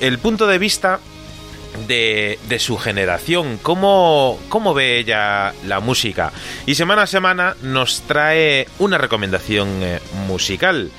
El 0.00 0.20
punto 0.20 0.46
de 0.46 0.58
vista 0.58 1.00
de, 1.88 2.38
de 2.48 2.58
su 2.60 2.78
generación, 2.78 3.58
cómo, 3.60 4.38
cómo 4.48 4.72
ve 4.72 4.98
ella 4.98 5.52
la 5.66 5.80
música. 5.80 6.30
Y 6.66 6.76
semana 6.76 7.02
a 7.02 7.06
semana 7.08 7.56
nos 7.62 8.02
trae 8.02 8.68
una 8.78 8.96
recomendación 8.96 9.82
eh, 9.82 9.98
musical. 10.28 10.92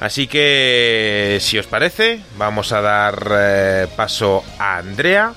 Así 0.00 0.26
que, 0.26 1.36
si 1.42 1.58
os 1.58 1.66
parece, 1.66 2.20
vamos 2.38 2.72
a 2.72 2.80
dar 2.80 3.30
eh, 3.30 3.86
paso 3.94 4.42
a 4.58 4.78
Andrea 4.78 5.34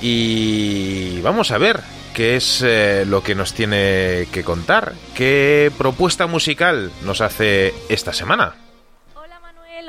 y 0.00 1.20
vamos 1.20 1.50
a 1.50 1.58
ver 1.58 1.80
qué 2.14 2.36
es 2.36 2.62
eh, 2.64 3.04
lo 3.06 3.22
que 3.22 3.34
nos 3.34 3.54
tiene 3.54 4.28
que 4.32 4.44
contar, 4.44 4.94
qué 5.14 5.70
propuesta 5.76 6.26
musical 6.26 6.90
nos 7.04 7.20
hace 7.20 7.74
esta 7.88 8.12
semana. 8.12 8.54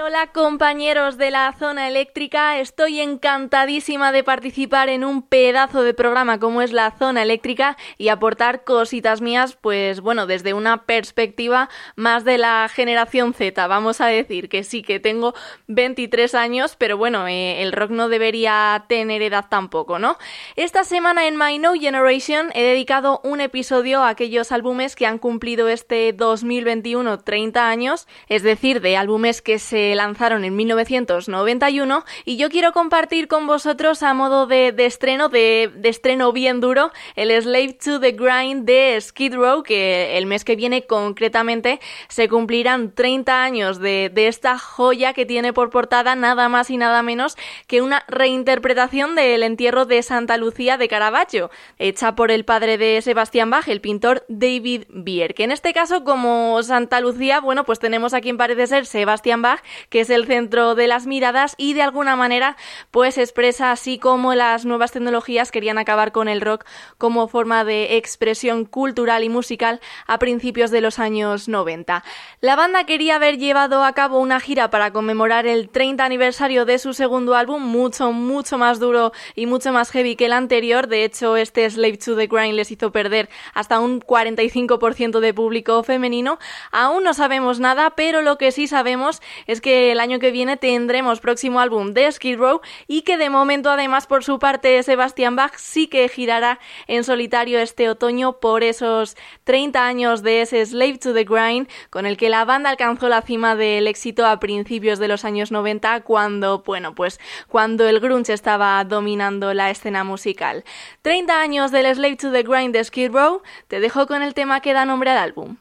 Hola 0.03 0.27
compañeros 0.33 1.17
de 1.17 1.31
la 1.31 1.53
zona 1.57 1.87
eléctrica. 1.87 2.59
Estoy 2.59 2.99
encantadísima 2.99 4.11
de 4.11 4.25
participar 4.25 4.89
en 4.89 5.05
un 5.05 5.21
pedazo 5.21 5.83
de 5.83 5.93
programa 5.93 6.37
como 6.37 6.61
es 6.61 6.73
la 6.73 6.91
zona 6.91 7.23
eléctrica 7.23 7.77
y 7.97 8.09
aportar 8.09 8.65
cositas 8.65 9.21
mías, 9.21 9.57
pues 9.59 10.01
bueno, 10.01 10.27
desde 10.27 10.53
una 10.53 10.85
perspectiva 10.85 11.69
más 11.95 12.25
de 12.25 12.37
la 12.37 12.67
generación 12.67 13.33
Z. 13.33 13.67
Vamos 13.67 14.01
a 14.01 14.07
decir 14.07 14.49
que 14.49 14.65
sí 14.65 14.83
que 14.83 14.99
tengo 14.99 15.33
23 15.67 16.35
años, 16.35 16.75
pero 16.77 16.97
bueno, 16.97 17.27
eh, 17.27 17.61
el 17.61 17.71
rock 17.71 17.91
no 17.91 18.09
debería 18.09 18.85
tener 18.89 19.21
edad 19.21 19.45
tampoco, 19.49 19.97
¿no? 19.97 20.17
Esta 20.57 20.83
semana 20.83 21.25
en 21.27 21.37
My 21.37 21.57
No 21.57 21.73
Generation 21.73 22.51
he 22.53 22.63
dedicado 22.63 23.21
un 23.23 23.39
episodio 23.39 24.03
a 24.03 24.09
aquellos 24.09 24.51
álbumes 24.51 24.95
que 24.95 25.05
han 25.05 25.19
cumplido 25.19 25.69
este 25.69 26.11
2021 26.11 27.19
30 27.19 27.69
años, 27.69 28.07
es 28.27 28.43
decir, 28.43 28.81
de 28.81 28.97
álbumes 28.97 29.41
que 29.41 29.57
se 29.57 29.84
lanzaron 29.93 30.43
en 30.45 30.55
1991 30.55 32.05
y 32.25 32.37
yo 32.37 32.49
quiero 32.49 32.71
compartir 32.71 33.27
con 33.27 33.45
vosotros 33.45 34.01
a 34.01 34.13
modo 34.13 34.47
de, 34.47 34.73
estreno, 34.77 35.29
de, 35.29 35.71
estreno 35.83 36.31
bien 36.31 36.61
duro, 36.61 36.91
el 37.15 37.29
Slave 37.41 37.73
to 37.73 37.99
the 37.99 38.13
Grind 38.13 38.65
de 38.65 38.99
Skid 38.99 39.35
Row, 39.35 39.61
que 39.61 40.17
el 40.17 40.25
mes 40.25 40.43
que 40.43 40.55
viene 40.55 40.87
concretamente 40.87 41.79
se 42.07 42.29
cumplirán 42.29 42.93
30 42.95 43.43
años 43.43 43.79
de, 43.79 44.09
de 44.13 44.27
esta 44.27 44.57
joya 44.57 45.13
que 45.13 45.25
tiene 45.25 45.53
por 45.53 45.69
portada 45.69 46.15
nada 46.15 46.49
más 46.49 46.69
y 46.69 46.77
nada 46.77 47.03
menos 47.03 47.37
que 47.67 47.81
una 47.81 48.03
reinterpretación 48.07 49.15
del 49.15 49.43
entierro 49.43 49.85
de 49.85 50.01
Santa 50.01 50.37
Lucía 50.37 50.77
de 50.77 50.87
Caravaggio, 50.87 51.51
hecha 51.79 52.15
por 52.15 52.31
el 52.31 52.45
padre 52.45 52.77
de 52.77 53.01
Sebastián 53.01 53.49
Bach, 53.49 53.67
el 53.67 53.81
pintor 53.81 54.25
David 54.27 54.83
Bier, 54.89 55.33
que 55.33 55.43
en 55.43 55.51
este 55.51 55.73
caso 55.73 56.03
como 56.03 56.61
Santa 56.63 56.99
Lucía, 56.99 57.39
bueno, 57.41 57.65
pues 57.65 57.79
tenemos 57.79 58.13
a 58.13 58.21
quien 58.21 58.37
parece 58.37 58.67
ser 58.67 58.85
Sebastián 58.85 59.41
Bach, 59.41 59.61
que 59.89 60.01
es 60.01 60.09
el 60.09 60.25
centro 60.25 60.75
de 60.75 60.87
las 60.87 61.07
miradas 61.07 61.55
y 61.57 61.73
de 61.73 61.81
alguna 61.81 62.15
manera 62.15 62.57
pues 62.91 63.17
expresa 63.17 63.71
así 63.71 63.99
como 63.99 64.35
las 64.35 64.65
nuevas 64.65 64.91
tecnologías 64.91 65.51
querían 65.51 65.77
acabar 65.77 66.11
con 66.11 66.27
el 66.27 66.41
rock 66.41 66.65
como 66.97 67.27
forma 67.27 67.63
de 67.63 67.97
expresión 67.97 68.65
cultural 68.65 69.23
y 69.23 69.29
musical 69.29 69.81
a 70.07 70.19
principios 70.19 70.71
de 70.71 70.81
los 70.81 70.99
años 70.99 71.47
90. 71.47 72.03
La 72.41 72.55
banda 72.55 72.85
quería 72.85 73.15
haber 73.15 73.37
llevado 73.37 73.83
a 73.83 73.93
cabo 73.93 74.19
una 74.19 74.39
gira 74.39 74.69
para 74.69 74.91
conmemorar 74.91 75.47
el 75.47 75.69
30 75.69 76.03
aniversario 76.05 76.65
de 76.65 76.79
su 76.79 76.93
segundo 76.93 77.35
álbum, 77.35 77.61
mucho, 77.61 78.11
mucho 78.11 78.57
más 78.57 78.79
duro 78.79 79.11
y 79.35 79.45
mucho 79.45 79.71
más 79.71 79.91
heavy 79.91 80.15
que 80.15 80.25
el 80.25 80.33
anterior. 80.33 80.87
De 80.87 81.03
hecho, 81.03 81.37
este 81.37 81.69
Slave 81.69 81.97
to 81.97 82.15
the 82.15 82.27
Grind 82.27 82.55
les 82.55 82.71
hizo 82.71 82.91
perder 82.91 83.29
hasta 83.53 83.79
un 83.79 84.01
45% 84.01 85.19
de 85.19 85.33
público 85.33 85.83
femenino. 85.83 86.39
Aún 86.71 87.03
no 87.03 87.13
sabemos 87.13 87.59
nada, 87.59 87.91
pero 87.91 88.21
lo 88.21 88.37
que 88.37 88.51
sí 88.51 88.67
sabemos 88.67 89.21
es 89.47 89.61
que 89.61 89.64
el 89.65 89.99
año 89.99 90.19
que 90.19 90.31
viene 90.31 90.57
tendremos 90.57 91.19
próximo 91.19 91.59
álbum 91.59 91.93
de 91.93 92.11
Skid 92.11 92.37
Row 92.37 92.61
y 92.87 93.01
que 93.01 93.17
de 93.17 93.29
momento 93.29 93.69
además 93.69 94.07
por 94.07 94.23
su 94.23 94.39
parte 94.39 94.81
Sebastian 94.83 95.35
Bach 95.35 95.55
sí 95.57 95.87
que 95.87 96.07
girará 96.09 96.59
en 96.87 97.03
solitario 97.03 97.59
este 97.59 97.89
otoño 97.89 98.39
por 98.39 98.63
esos 98.63 99.15
30 99.43 99.85
años 99.85 100.23
de 100.23 100.41
ese 100.41 100.65
Slave 100.65 100.97
to 100.97 101.13
the 101.13 101.23
Grind 101.23 101.67
con 101.89 102.05
el 102.05 102.17
que 102.17 102.29
la 102.29 102.45
banda 102.45 102.69
alcanzó 102.69 103.09
la 103.09 103.21
cima 103.21 103.55
del 103.55 103.87
éxito 103.87 104.25
a 104.25 104.39
principios 104.39 104.99
de 104.99 105.07
los 105.07 105.25
años 105.25 105.51
90 105.51 106.01
cuando, 106.01 106.63
bueno, 106.65 106.95
pues 106.95 107.19
cuando 107.47 107.87
el 107.87 107.99
grunge 107.99 108.33
estaba 108.33 108.83
dominando 108.83 109.53
la 109.53 109.69
escena 109.69 110.03
musical. 110.03 110.63
30 111.01 111.39
años 111.39 111.71
del 111.71 111.93
Slave 111.93 112.17
to 112.17 112.31
the 112.31 112.43
Grind 112.43 112.73
de 112.73 112.83
Skid 112.83 113.11
Row, 113.11 113.41
te 113.67 113.79
dejo 113.79 114.07
con 114.07 114.21
el 114.21 114.33
tema 114.33 114.61
que 114.61 114.73
da 114.73 114.85
nombre 114.85 115.11
al 115.11 115.17
álbum. 115.17 115.57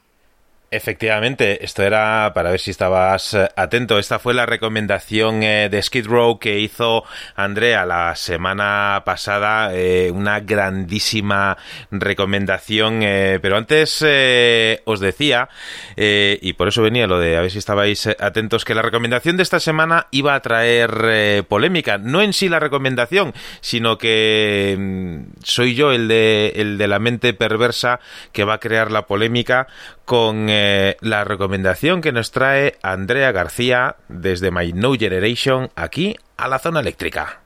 Efectivamente, 0.75 1.63
esto 1.63 1.83
era 1.83 2.33
para 2.35 2.51
ver 2.51 2.59
si 2.59 2.69
estabas 2.69 3.33
eh, 3.33 3.47
atento. 3.55 3.97
Esta 3.97 4.19
fue 4.19 4.33
la 4.33 4.45
recomendación 4.45 5.41
eh, 5.41 5.69
de 5.71 5.81
Skid 5.81 6.05
Row 6.05 6.37
que 6.37 6.59
hizo 6.59 7.05
Andrea 7.37 7.85
la 7.85 8.13
semana 8.17 9.03
pasada. 9.05 9.73
Eh, 9.73 10.11
una 10.13 10.41
grandísima 10.41 11.57
recomendación. 11.91 12.99
pero 13.41 13.55
antes 13.55 14.03
os 14.85 14.99
decía, 14.99 15.47
y 15.95 16.53
por 16.53 16.67
eso 16.67 16.81
venía 16.81 17.07
lo 17.07 17.19
de 17.19 17.37
a 17.37 17.41
ver 17.41 17.51
si 17.51 17.57
estabais 17.57 18.07
atentos, 18.19 18.65
que 18.65 18.75
la 18.75 18.81
recomendación 18.81 19.37
de 19.37 19.43
esta 19.43 19.61
semana 19.61 20.07
iba 20.11 20.35
a 20.35 20.41
traer 20.41 21.45
polémica. 21.45 21.97
No 21.97 22.21
en 22.21 22.33
sí 22.33 22.49
la 22.49 22.59
recomendación, 22.59 23.33
sino 23.61 23.97
que 23.97 24.75
mm, 24.77 25.39
soy 25.43 25.75
yo 25.75 25.93
el 25.93 26.07
de, 26.09 26.53
el 26.55 26.77
de 26.77 26.87
la 26.87 26.99
mente 26.99 27.33
perversa 27.33 28.01
que 28.33 28.43
va 28.43 28.55
a 28.55 28.59
crear 28.59 28.91
la 28.91 29.05
polémica 29.05 29.67
con 30.05 30.49
eh, 30.67 30.97
la 31.01 31.23
recomendación 31.23 32.01
que 32.01 32.11
nos 32.11 32.31
trae 32.31 32.77
Andrea 32.81 33.31
García 33.31 33.97
desde 34.07 34.49
My 34.49 34.73
No 34.73 34.95
Generation 34.95 35.69
aquí 35.75 36.15
a 36.37 36.47
la 36.47 36.57
zona 36.57 36.79
eléctrica. 36.79 37.44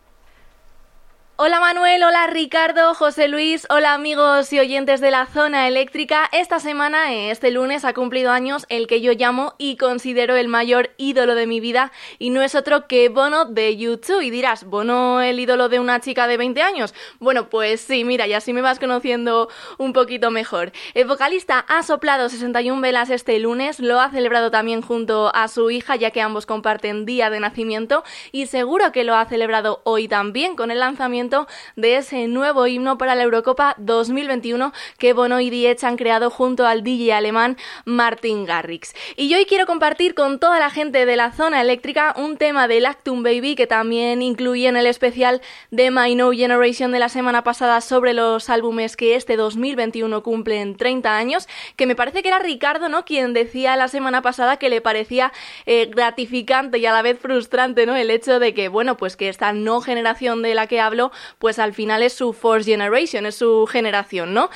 Hola 1.42 1.62
Manuel, 1.62 2.04
hola 2.04 2.28
Ricardo, 2.28 2.94
José 2.94 3.30
Luis, 3.30 3.66
hola 3.70 3.94
amigos 3.94 4.52
y 4.52 4.60
oyentes 4.60 5.00
de 5.00 5.10
la 5.10 5.26
zona 5.26 5.70
eléctrica. 5.70 6.28
Esta 6.34 6.60
semana, 6.60 7.14
este 7.14 7.50
lunes, 7.50 7.86
ha 7.86 7.94
cumplido 7.94 8.32
años 8.32 8.66
el 8.68 8.88
que 8.88 9.00
yo 9.00 9.14
llamo 9.14 9.54
y 9.58 9.78
considero 9.78 10.36
el 10.36 10.50
mayor 10.50 10.90
ídolo 10.98 11.36
de 11.36 11.48
mi 11.48 11.62
vida 11.62 11.94
y 12.18 12.32
no 12.32 12.42
es 12.42 12.56
otro 12.56 12.88
que 12.88 13.08
Bono 13.08 13.46
de 13.46 13.78
YouTube. 13.78 14.20
Y 14.20 14.32
dirás, 14.32 14.66
¿Bono 14.66 15.22
el 15.22 15.40
ídolo 15.40 15.70
de 15.70 15.80
una 15.80 16.02
chica 16.02 16.28
de 16.28 16.36
20 16.36 16.62
años? 16.62 16.94
Bueno, 17.22 17.48
pues 17.48 17.80
sí, 17.80 18.04
mira, 18.04 18.28
y 18.28 18.34
así 18.34 18.52
me 18.52 18.62
vas 18.62 18.78
conociendo 18.78 19.48
un 19.78 19.94
poquito 19.94 20.32
mejor. 20.32 20.74
El 20.94 21.08
vocalista 21.08 21.60
ha 21.70 21.84
soplado 21.84 22.28
61 22.28 22.82
velas 22.82 23.10
este 23.10 23.40
lunes, 23.40 23.80
lo 23.80 24.02
ha 24.02 24.12
celebrado 24.12 24.52
también 24.52 24.82
junto 24.82 25.34
a 25.34 25.48
su 25.48 25.72
hija 25.72 25.96
ya 25.96 26.12
que 26.12 26.22
ambos 26.22 26.46
comparten 26.46 27.06
día 27.06 27.30
de 27.30 27.40
nacimiento 27.40 28.04
y 28.34 28.48
seguro 28.48 28.92
que 28.92 29.06
lo 29.06 29.16
ha 29.16 29.24
celebrado 29.24 29.80
hoy 29.86 30.10
también 30.10 30.58
con 30.58 30.70
el 30.70 30.80
lanzamiento 30.80 31.29
de 31.76 31.98
ese 31.98 32.28
nuevo 32.28 32.66
himno 32.66 32.98
para 32.98 33.14
la 33.14 33.24
Eurocopa 33.24 33.76
2021 33.78 34.74
que 34.98 35.14
Bono 35.14 35.40
y 35.40 35.52
Diech 35.52 35.84
han 35.84 35.96
creado 35.96 36.32
junto 36.32 36.66
al 36.66 36.84
DJ 36.84 37.14
alemán 37.14 37.56
Martin 37.86 38.46
Garrix. 38.46 38.96
Y 39.16 39.34
hoy 39.36 39.46
quiero 39.46 39.68
compartir 39.68 40.16
con 40.16 40.40
toda 40.40 40.60
la 40.60 40.72
gente 40.72 41.06
de 41.06 41.16
la 41.16 41.32
zona 41.32 41.62
eléctrica 41.62 42.16
un 42.18 42.38
tema 42.38 42.68
de 42.68 42.80
Lactum 42.80 43.22
Baby 43.22 43.56
que 43.56 43.68
también 43.68 44.24
incluí 44.24 44.66
en 44.66 44.76
el 44.76 44.88
especial 44.88 45.42
de 45.70 45.92
My 45.92 46.16
No 46.16 46.32
Generation 46.32 46.92
de 46.92 47.00
la 47.00 47.10
semana 47.10 47.44
pasada 47.44 47.82
sobre 47.82 48.14
los 48.14 48.50
álbumes 48.50 48.98
que 48.98 49.16
este 49.16 49.38
2021 49.38 50.24
cumplen 50.24 50.78
30 50.78 51.16
años, 51.16 51.48
que 51.76 51.86
me 51.86 51.96
parece 51.96 52.24
que 52.24 52.30
era 52.30 52.40
Ricardo, 52.40 52.90
¿no? 52.90 53.06
Quien 53.06 53.34
decía 53.34 53.76
la 53.76 53.88
semana 53.88 54.24
pasada 54.24 54.58
que 54.58 54.70
le 54.70 54.82
parecía 54.82 55.32
eh, 55.68 55.92
gratificante 55.94 56.80
y 56.80 56.88
a 56.88 56.92
la 56.92 57.04
vez 57.04 57.20
frustrante, 57.20 57.86
¿no? 57.86 57.96
El 57.96 58.10
hecho 58.10 58.40
de 58.40 58.56
que, 58.56 58.68
bueno, 58.68 58.98
pues 58.98 59.16
que 59.16 59.30
esta 59.30 59.54
no 59.54 59.82
generación 59.82 60.42
de 60.42 60.56
la 60.56 60.68
que 60.68 60.80
hablo 60.80 61.12
pues 61.38 61.60
al 61.60 61.74
final 61.74 62.04
es 62.04 62.14
su 62.14 62.34
Force 62.34 62.70
Generation, 62.70 63.26
es 63.26 63.36
su 63.36 63.68
generación, 63.68 64.34
¿no? 64.34 64.50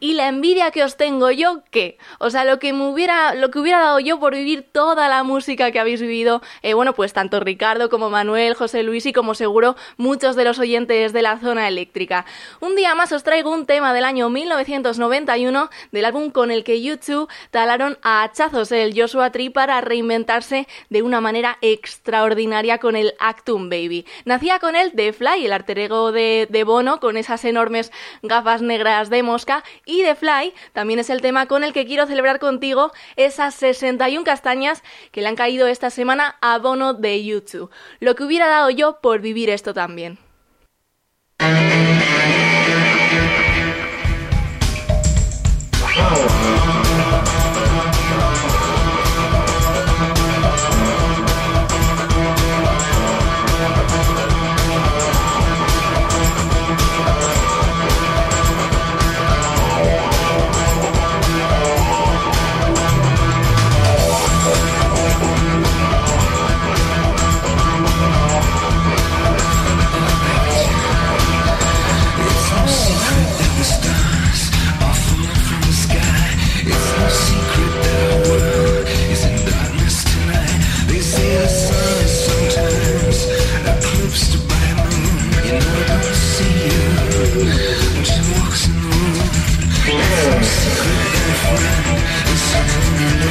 Y 0.00 0.14
la 0.14 0.28
envidia 0.28 0.70
que 0.70 0.84
os 0.84 0.96
tengo 0.96 1.30
yo, 1.30 1.62
¿qué? 1.70 1.98
O 2.18 2.30
sea, 2.30 2.44
lo 2.44 2.58
que 2.58 2.72
me 2.72 2.88
hubiera, 2.88 3.34
lo 3.34 3.50
que 3.50 3.58
hubiera 3.58 3.80
dado 3.80 3.98
yo 3.98 4.20
por 4.20 4.34
vivir 4.34 4.62
toda 4.70 5.08
la 5.08 5.22
música 5.22 5.70
que 5.70 5.78
habéis 5.78 6.00
vivido, 6.00 6.42
eh, 6.62 6.74
bueno, 6.74 6.94
pues 6.94 7.12
tanto 7.12 7.40
Ricardo 7.40 7.88
como 7.88 8.10
Manuel, 8.10 8.54
José 8.54 8.82
Luis 8.82 9.06
y 9.06 9.12
como 9.12 9.34
seguro 9.34 9.76
muchos 9.96 10.36
de 10.36 10.44
los 10.44 10.58
oyentes 10.58 11.12
de 11.12 11.22
la 11.22 11.38
zona 11.38 11.68
eléctrica. 11.68 12.26
Un 12.60 12.76
día 12.76 12.94
más 12.94 13.12
os 13.12 13.22
traigo 13.22 13.50
un 13.50 13.66
tema 13.66 13.94
del 13.94 14.04
año 14.04 14.28
1991 14.28 15.70
del 15.92 16.04
álbum 16.04 16.30
con 16.30 16.50
el 16.50 16.64
que 16.64 16.82
YouTube 16.82 17.30
talaron 17.50 17.98
a 18.02 18.22
hachazos 18.22 18.72
el 18.72 18.98
Joshua 18.98 19.30
Tree 19.30 19.50
para 19.50 19.80
reinventarse 19.80 20.66
de 20.90 21.02
una 21.02 21.20
manera 21.20 21.58
extraordinaria 21.62 22.78
con 22.78 22.96
el 22.96 23.14
Actum 23.18 23.68
Baby. 23.70 24.04
Nacía 24.24 24.58
con 24.58 24.76
él 24.76 24.92
The 24.94 25.12
Fly, 25.12 25.46
el 25.46 25.52
alter 25.52 25.78
ego 25.78 26.12
de, 26.12 26.46
de 26.50 26.64
Bono, 26.64 27.00
con 27.00 27.16
esas 27.16 27.44
enormes 27.44 27.92
gafas 28.22 28.62
negras 28.62 29.10
de 29.10 29.22
mosca 29.22 29.64
y 29.86 30.02
The 30.02 30.16
Fly 30.16 30.52
también 30.74 30.98
es 30.98 31.08
el 31.08 31.22
tema 31.22 31.46
con 31.46 31.64
el 31.64 31.72
que 31.72 31.86
quiero 31.86 32.06
celebrar 32.06 32.38
contigo 32.38 32.92
esas 33.16 33.54
61 33.54 34.24
castañas 34.24 34.82
que 35.12 35.22
le 35.22 35.28
han 35.28 35.36
caído 35.36 35.66
esta 35.68 35.88
semana 35.88 36.36
a 36.42 36.58
Bono 36.58 36.92
de 36.92 37.24
YouTube. 37.24 37.70
Lo 38.00 38.14
que 38.14 38.24
hubiera 38.24 38.48
dado 38.48 38.68
yo 38.68 39.00
por 39.00 39.20
vivir 39.20 39.48
esto 39.48 39.72
también. 39.72 40.18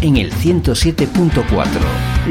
en 0.00 0.16
el 0.16 0.32
107.4, 0.32 1.44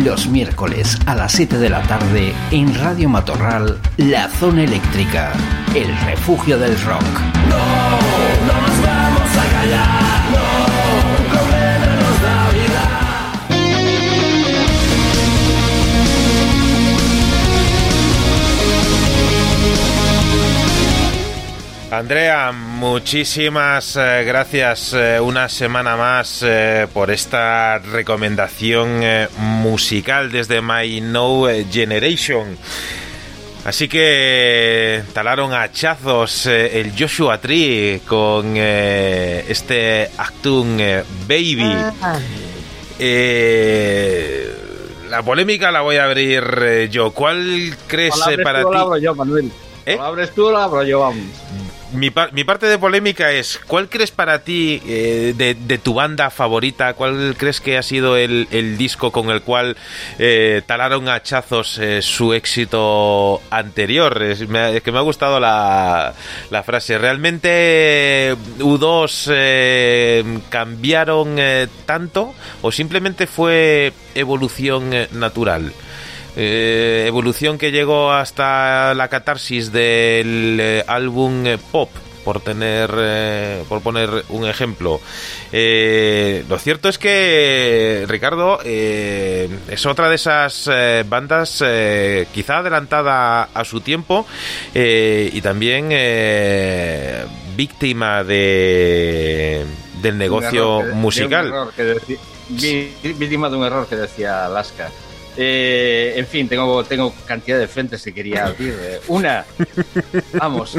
los 0.03 0.27
miércoles 0.27 0.97
a 1.05 1.13
las 1.13 1.31
7 1.33 1.59
de 1.59 1.69
la 1.69 1.83
tarde 1.83 2.33
en 2.49 2.73
Radio 2.73 3.07
Matorral, 3.07 3.79
La 3.97 4.27
Zona 4.29 4.63
Eléctrica, 4.63 5.33
el 5.75 5.95
refugio 6.05 6.57
del 6.57 6.79
rock. 6.81 7.03
No, 7.47 7.57
no 8.47 8.61
nos 8.61 8.81
vamos 8.81 9.37
a 9.37 9.61
callar. 9.61 10.09
Andrea, 21.91 22.51
muchísimas 22.79 23.97
eh, 23.97 24.23
gracias 24.25 24.93
eh, 24.93 25.19
una 25.19 25.49
semana 25.49 25.97
más 25.97 26.41
eh, 26.45 26.87
por 26.93 27.11
esta 27.11 27.77
recomendación 27.79 29.03
eh, 29.03 29.27
musical 29.37 30.31
desde 30.31 30.61
My 30.61 31.01
No 31.01 31.47
Generation. 31.69 32.57
Así 33.65 33.89
que 33.89 35.03
talaron 35.11 35.53
hachazos 35.53 36.45
eh, 36.45 36.79
el 36.79 36.93
Joshua 36.97 37.39
Tree 37.41 37.99
con 38.07 38.53
eh, 38.55 39.43
este 39.49 40.09
Actun 40.17 40.77
eh, 40.79 41.03
Baby. 41.27 41.75
Eh, 42.97 44.55
la 45.09 45.21
polémica 45.21 45.69
la 45.69 45.81
voy 45.81 45.97
a 45.97 46.05
abrir 46.05 46.43
eh, 46.61 46.87
yo. 46.89 47.11
¿Cuál 47.11 47.75
crees 47.87 48.15
eh, 48.31 48.37
para 48.41 48.61
tú 48.61 48.69
o 48.69 48.95
ti? 48.95 49.01
yo, 49.01 49.13
Manuel. 49.15 49.51
¿Eh? 49.85 49.95
O 49.95 50.01
la 50.01 50.07
abres 50.07 50.33
tú 50.33 50.47
o 50.47 50.51
la 50.51 50.63
abro 50.63 50.83
yo, 50.83 51.01
vamos. 51.01 51.25
Mi, 51.91 52.11
par- 52.11 52.31
mi 52.33 52.43
parte 52.43 52.67
de 52.67 52.77
polémica 52.77 53.31
es, 53.31 53.59
¿cuál 53.65 53.89
crees 53.89 54.11
para 54.11 54.43
ti 54.43 54.79
eh, 54.85 55.33
de, 55.35 55.55
de 55.55 55.77
tu 55.79 55.95
banda 55.95 56.29
favorita? 56.29 56.93
¿Cuál 56.93 57.33
crees 57.35 57.59
que 57.61 57.79
ha 57.79 57.83
sido 57.83 58.15
el, 58.15 58.47
el 58.51 58.77
disco 58.77 59.11
con 59.11 59.31
el 59.31 59.41
cual 59.41 59.75
eh, 60.19 60.61
talaron 60.67 61.09
hachazos 61.09 61.79
eh, 61.79 62.03
su 62.03 62.33
éxito 62.33 63.41
anterior? 63.49 64.21
Es, 64.21 64.41
es 64.41 64.83
que 64.83 64.91
me 64.91 64.99
ha 64.99 65.01
gustado 65.01 65.39
la, 65.39 66.13
la 66.51 66.61
frase. 66.61 66.99
¿Realmente 66.99 67.49
eh, 67.51 68.35
U2 68.59 69.31
eh, 69.33 70.39
cambiaron 70.49 71.37
tanto 71.87 72.35
o 72.61 72.71
simplemente 72.71 73.25
fue 73.25 73.93
evolución 74.13 74.91
natural? 75.13 75.73
Eh, 76.41 77.03
evolución 77.05 77.57
que 77.57 77.69
llegó 77.69 78.13
hasta 78.13 78.93
la 78.93 79.09
catarsis 79.09 79.73
del 79.73 80.57
eh, 80.61 80.85
álbum 80.87 81.45
eh, 81.45 81.57
pop 81.57 81.89
por 82.23 82.39
tener 82.39 82.89
por 83.67 83.81
poner 83.81 84.23
un 84.29 84.47
ejemplo 84.47 85.01
Eh, 85.51 86.45
lo 86.47 86.57
cierto 86.59 86.87
es 86.87 86.97
que 86.97 88.05
Ricardo 88.07 88.59
eh, 88.63 89.49
es 89.67 89.85
otra 89.85 90.07
de 90.07 90.15
esas 90.15 90.69
bandas 91.09 91.61
quizá 92.31 92.59
adelantada 92.59 93.49
a 93.53 93.65
su 93.65 93.81
tiempo 93.81 94.25
eh, 94.73 95.29
y 95.33 95.41
también 95.41 95.89
eh, 95.91 97.25
víctima 97.57 98.23
de 98.23 99.65
del 100.01 100.17
negocio 100.17 100.83
musical 100.93 101.51
víctima 103.03 103.49
de 103.49 103.57
un 103.57 103.65
error 103.65 103.87
que 103.87 103.97
decía 103.97 104.45
Alaska. 104.45 104.89
Eh, 105.41 106.15
en 106.17 106.27
fin, 106.27 106.49
tengo, 106.49 106.83
tengo 106.83 107.13
cantidad 107.25 107.57
de 107.57 107.69
frentes 107.69 108.01
que 108.03 108.13
quería 108.13 108.47
abrir. 108.47 108.77
Eh, 108.77 108.99
Una, 109.07 109.45
vamos, 110.33 110.77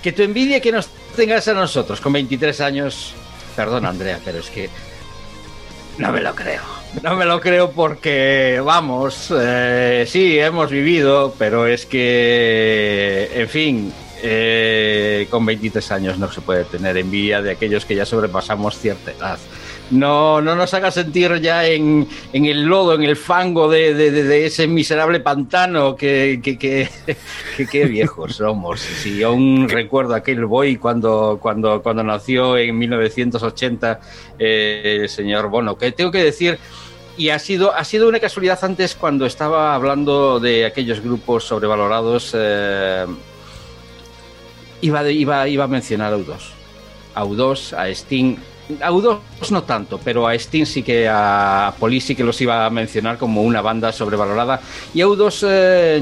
que 0.00 0.12
tu 0.12 0.22
envidia 0.22 0.60
que 0.60 0.70
nos 0.70 0.88
tengas 1.16 1.48
a 1.48 1.54
nosotros 1.54 2.00
con 2.00 2.12
23 2.12 2.60
años, 2.60 3.14
perdona 3.56 3.88
Andrea, 3.88 4.20
pero 4.24 4.38
es 4.38 4.50
que 4.50 4.70
no 5.98 6.12
me 6.12 6.20
lo 6.20 6.32
creo. 6.32 6.62
No 7.02 7.16
me 7.16 7.24
lo 7.24 7.40
creo 7.40 7.72
porque, 7.72 8.62
vamos, 8.64 9.34
eh, 9.36 10.04
sí, 10.06 10.38
hemos 10.38 10.70
vivido, 10.70 11.34
pero 11.36 11.66
es 11.66 11.84
que, 11.84 13.30
en 13.34 13.48
fin, 13.48 13.92
eh, 14.22 15.26
con 15.28 15.44
23 15.44 15.90
años 15.90 16.18
no 16.18 16.30
se 16.30 16.40
puede 16.40 16.64
tener 16.66 16.96
envidia 16.96 17.42
de 17.42 17.50
aquellos 17.50 17.84
que 17.84 17.96
ya 17.96 18.06
sobrepasamos 18.06 18.78
cierta 18.78 19.10
edad. 19.10 19.38
No, 19.90 20.42
no 20.42 20.54
nos 20.54 20.74
haga 20.74 20.90
sentir 20.90 21.40
ya 21.40 21.66
en, 21.66 22.06
el 22.32 22.64
lodo, 22.64 22.94
en 22.94 23.02
el 23.04 23.16
fango 23.16 23.70
de, 23.70 24.44
ese 24.44 24.66
miserable 24.66 25.20
pantano 25.20 25.96
que, 25.96 26.40
que, 26.42 26.58
que, 26.58 26.88
que- 27.70 27.84
viejos 27.86 28.36
somos. 28.36 28.80
Si 28.80 29.22
aún 29.22 29.66
recuerdo 29.68 30.14
aquel 30.14 30.44
boy 30.44 30.76
cuando, 30.76 31.38
cuando, 31.40 31.80
cuando 31.82 32.02
nació 32.02 32.58
en 32.58 32.76
1980 32.76 34.00
eh, 34.38 34.98
el 35.02 35.08
señor 35.08 35.48
Bono, 35.48 35.78
que 35.78 35.90
tengo 35.92 36.10
que 36.10 36.22
decir 36.22 36.58
y 37.16 37.30
ha 37.30 37.38
sido, 37.38 37.74
ha 37.74 37.82
sido 37.84 38.08
una 38.08 38.20
casualidad 38.20 38.58
antes 38.62 38.94
cuando 38.94 39.24
estaba 39.26 39.74
hablando 39.74 40.38
de 40.38 40.66
aquellos 40.66 41.00
grupos 41.00 41.44
sobrevalorados. 41.44 42.32
eh, 42.34 43.06
iba, 44.82 45.10
iba, 45.10 45.48
iba 45.48 45.64
a 45.64 45.68
mencionar 45.68 46.12
a 46.12 46.16
U2. 46.18 46.36
A 47.14 47.24
U2, 47.24 47.72
a 47.76 47.88
Sting. 47.88 48.36
A 48.82 48.90
U2 48.90 49.18
no 49.50 49.62
tanto, 49.62 49.98
pero 50.02 50.26
a 50.26 50.34
Sting 50.34 50.66
sí 50.66 50.82
que 50.82 51.08
a 51.08 51.72
Police 51.78 52.08
sí 52.08 52.14
que 52.14 52.24
los 52.24 52.40
iba 52.40 52.66
a 52.66 52.70
mencionar 52.70 53.16
como 53.16 53.42
una 53.42 53.62
banda 53.62 53.92
sobrevalorada. 53.92 54.60
Y 54.92 55.00
a 55.00 55.06
U2 55.06 55.46
eh, 55.48 56.00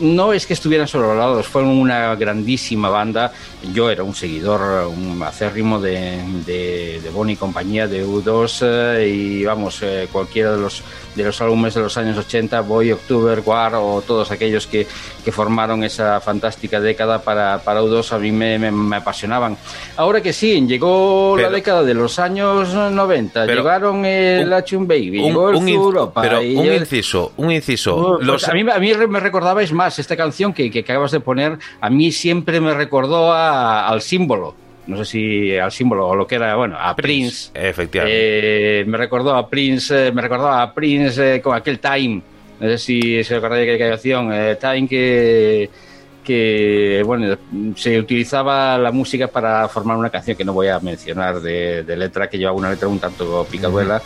no 0.00 0.32
es 0.32 0.46
que 0.46 0.54
estuvieran 0.54 0.88
sobrevalorados, 0.88 1.46
fueron 1.46 1.70
una 1.70 2.14
grandísima 2.16 2.88
banda. 2.88 3.32
Yo 3.72 3.90
era 3.90 4.02
un 4.02 4.14
seguidor, 4.14 4.86
un 4.88 5.22
acérrimo 5.22 5.80
de, 5.80 6.22
de, 6.44 7.00
de 7.02 7.10
Bonnie 7.10 7.34
y 7.34 7.36
compañía, 7.36 7.86
de 7.86 8.04
U2, 8.04 8.58
eh, 8.62 9.08
y 9.08 9.44
vamos, 9.44 9.82
eh, 9.82 10.08
cualquiera 10.10 10.52
de 10.52 10.60
los, 10.60 10.82
de 11.14 11.24
los 11.24 11.40
álbumes 11.40 11.74
de 11.74 11.80
los 11.80 11.96
años 11.96 12.16
80, 12.18 12.60
Boy, 12.62 12.92
October, 12.92 13.42
War 13.44 13.74
o 13.76 14.02
todos 14.06 14.30
aquellos 14.30 14.66
que, 14.66 14.86
que 15.24 15.32
formaron 15.32 15.84
esa 15.84 16.20
fantástica 16.20 16.80
década 16.80 17.22
para, 17.22 17.58
para 17.62 17.82
U2 17.82 18.12
a 18.12 18.18
mí 18.18 18.32
me, 18.32 18.58
me- 18.58 18.70
me 18.70 18.96
apasionaban. 18.96 19.56
Ahora 19.96 20.20
que 20.20 20.32
sí, 20.32 20.66
llegó 20.66 21.34
Pero- 21.36 21.48
la 21.50 21.54
década 21.54 21.82
de 21.82 21.94
los 21.94 22.18
años 22.18 22.74
90, 22.74 23.46
Pero- 23.46 23.62
llegaron 23.62 24.04
el 24.04 24.52
Achun 24.52 24.86
Baby, 24.88 25.18
un, 25.20 25.24
llegó 25.26 25.50
el 25.50 25.56
un 25.56 25.68
Europa. 25.68 26.22
pero 26.22 26.42
y 26.42 26.56
un 26.56 26.72
inciso, 26.72 27.32
un 27.36 27.52
inciso. 27.52 28.16
pues 28.16 28.26
Los- 28.26 28.48
a, 28.48 28.52
mí, 28.52 28.60
a 28.70 28.78
mí 28.78 28.92
me 29.08 29.20
recordabais 29.20 29.72
más 29.72 29.98
esta 29.98 30.16
canción 30.16 30.52
que, 30.52 30.70
que 30.70 30.80
acabas 30.80 31.10
de 31.12 31.20
poner. 31.20 31.58
A 31.80 31.90
mí 31.90 32.10
siempre 32.12 32.60
me 32.60 32.74
recordó 32.74 33.32
a- 33.32 33.86
al 33.88 34.02
símbolo. 34.02 34.54
No 34.86 34.98
sé 34.98 35.04
si 35.04 35.56
al 35.56 35.72
símbolo 35.72 36.08
o 36.08 36.14
lo 36.14 36.26
que 36.26 36.34
era, 36.34 36.54
bueno, 36.56 36.76
a 36.78 36.94
Prince. 36.94 37.50
Efectivamente. 37.54 38.80
Eh, 38.80 38.84
me 38.84 38.98
recordó 38.98 39.34
a 39.34 39.48
Prince, 39.48 40.08
eh, 40.08 40.12
me 40.12 40.22
recordaba 40.22 40.62
a 40.62 40.74
Prince 40.74 41.36
eh, 41.36 41.40
con 41.40 41.56
aquel 41.56 41.78
Time. 41.78 42.22
No 42.60 42.68
sé 42.68 42.78
si 42.78 43.24
se 43.24 43.36
acordáis 43.36 43.66
de 43.66 43.74
aquella 43.74 43.90
canción, 43.90 44.32
eh, 44.32 44.56
Time 44.56 44.88
que 44.88 45.70
que 46.24 47.02
bueno 47.04 47.36
se 47.76 47.98
utilizaba 47.98 48.78
la 48.78 48.90
música 48.90 49.28
para 49.28 49.68
formar 49.68 49.98
una 49.98 50.08
canción 50.08 50.34
que 50.34 50.44
no 50.44 50.54
voy 50.54 50.68
a 50.68 50.80
mencionar 50.80 51.38
de, 51.38 51.82
de 51.82 51.96
letra 51.98 52.30
que 52.30 52.38
llevaba 52.38 52.56
una 52.56 52.70
letra 52.70 52.88
un 52.88 52.98
tanto 52.98 53.46
picaduela 53.50 54.00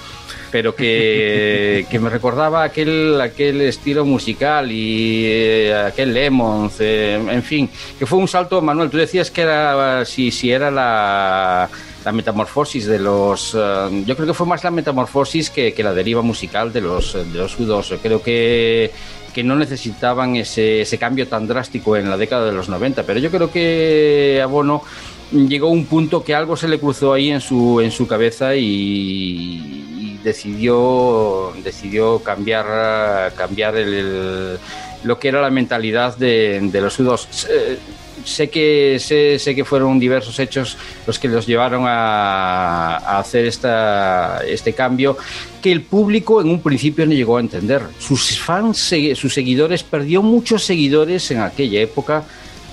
pero 0.50 0.74
que, 0.74 1.86
que 1.90 1.98
me 1.98 2.10
recordaba 2.10 2.62
aquel 2.62 3.20
aquel 3.20 3.60
estilo 3.62 4.04
musical 4.04 4.70
y 4.70 5.24
eh, 5.26 5.74
aquel 5.74 6.14
Lemons 6.14 6.76
eh, 6.80 7.14
en 7.14 7.42
fin 7.42 7.68
que 7.98 8.06
fue 8.06 8.18
un 8.18 8.28
salto 8.28 8.60
Manuel 8.62 8.90
tú 8.90 8.96
decías 8.96 9.30
que 9.30 9.42
era 9.42 10.04
si 10.04 10.30
si 10.30 10.50
era 10.50 10.70
la 10.70 11.68
la 12.04 12.12
metamorfosis 12.12 12.86
de 12.86 12.98
los 12.98 13.54
eh, 13.58 14.04
yo 14.06 14.16
creo 14.16 14.28
que 14.28 14.34
fue 14.34 14.46
más 14.46 14.64
la 14.64 14.70
metamorfosis 14.70 15.50
que, 15.50 15.74
que 15.74 15.82
la 15.82 15.92
deriva 15.92 16.22
musical 16.22 16.72
de 16.72 16.80
los 16.80 17.12
de 17.14 17.38
los 17.38 17.58
U2 17.58 17.98
creo 18.02 18.22
que 18.22 18.90
que 19.34 19.44
no 19.44 19.54
necesitaban 19.54 20.34
ese, 20.36 20.80
ese 20.80 20.98
cambio 20.98 21.28
tan 21.28 21.46
drástico 21.46 21.96
en 21.96 22.10
la 22.10 22.16
década 22.16 22.46
de 22.46 22.52
los 22.52 22.68
90, 22.68 23.04
pero 23.04 23.20
yo 23.20 23.30
creo 23.30 23.52
que 23.52 24.40
a 24.42 24.46
Bono 24.46 24.82
llegó 25.30 25.68
un 25.68 25.86
punto 25.86 26.24
que 26.24 26.34
algo 26.34 26.56
se 26.56 26.68
le 26.68 26.78
cruzó 26.78 27.12
ahí 27.12 27.30
en 27.30 27.40
su, 27.40 27.80
en 27.80 27.90
su 27.90 28.06
cabeza 28.06 28.56
y, 28.56 30.07
decidió, 30.24 31.52
decidió 31.62 32.18
cambiar, 32.20 33.32
cambiar 33.36 33.76
el, 33.76 34.58
lo 35.04 35.18
que 35.18 35.28
era 35.28 35.40
la 35.40 35.50
mentalidad 35.50 36.16
de, 36.16 36.68
los 36.80 36.98
U2. 37.00 37.26
Sé- 37.30 37.78
Sé 38.24 38.50
que, 38.50 38.98
sé, 39.00 39.38
sé 39.38 39.54
que 39.54 39.64
fueron 39.64 39.98
diversos 40.00 40.38
hechos 40.40 40.76
los 41.06 41.20
que 41.20 41.28
los 41.28 41.46
llevaron 41.46 41.84
a, 41.86 42.96
a 42.96 43.20
hacer 43.20 43.46
esta, 43.46 44.42
este 44.44 44.72
cambio 44.72 45.16
que 45.62 45.70
el 45.70 45.82
público 45.82 46.40
en 46.40 46.48
un 46.50 46.60
principio 46.60 47.06
no 47.06 47.12
llegó 47.12 47.36
a 47.36 47.40
entender. 47.40 47.80
Sus 48.00 48.38
fans, 48.40 48.92
sus 49.14 49.32
seguidores, 49.32 49.84
perdió 49.84 50.20
muchos 50.20 50.64
seguidores 50.64 51.30
en 51.30 51.40
aquella 51.40 51.80
época 51.80 52.24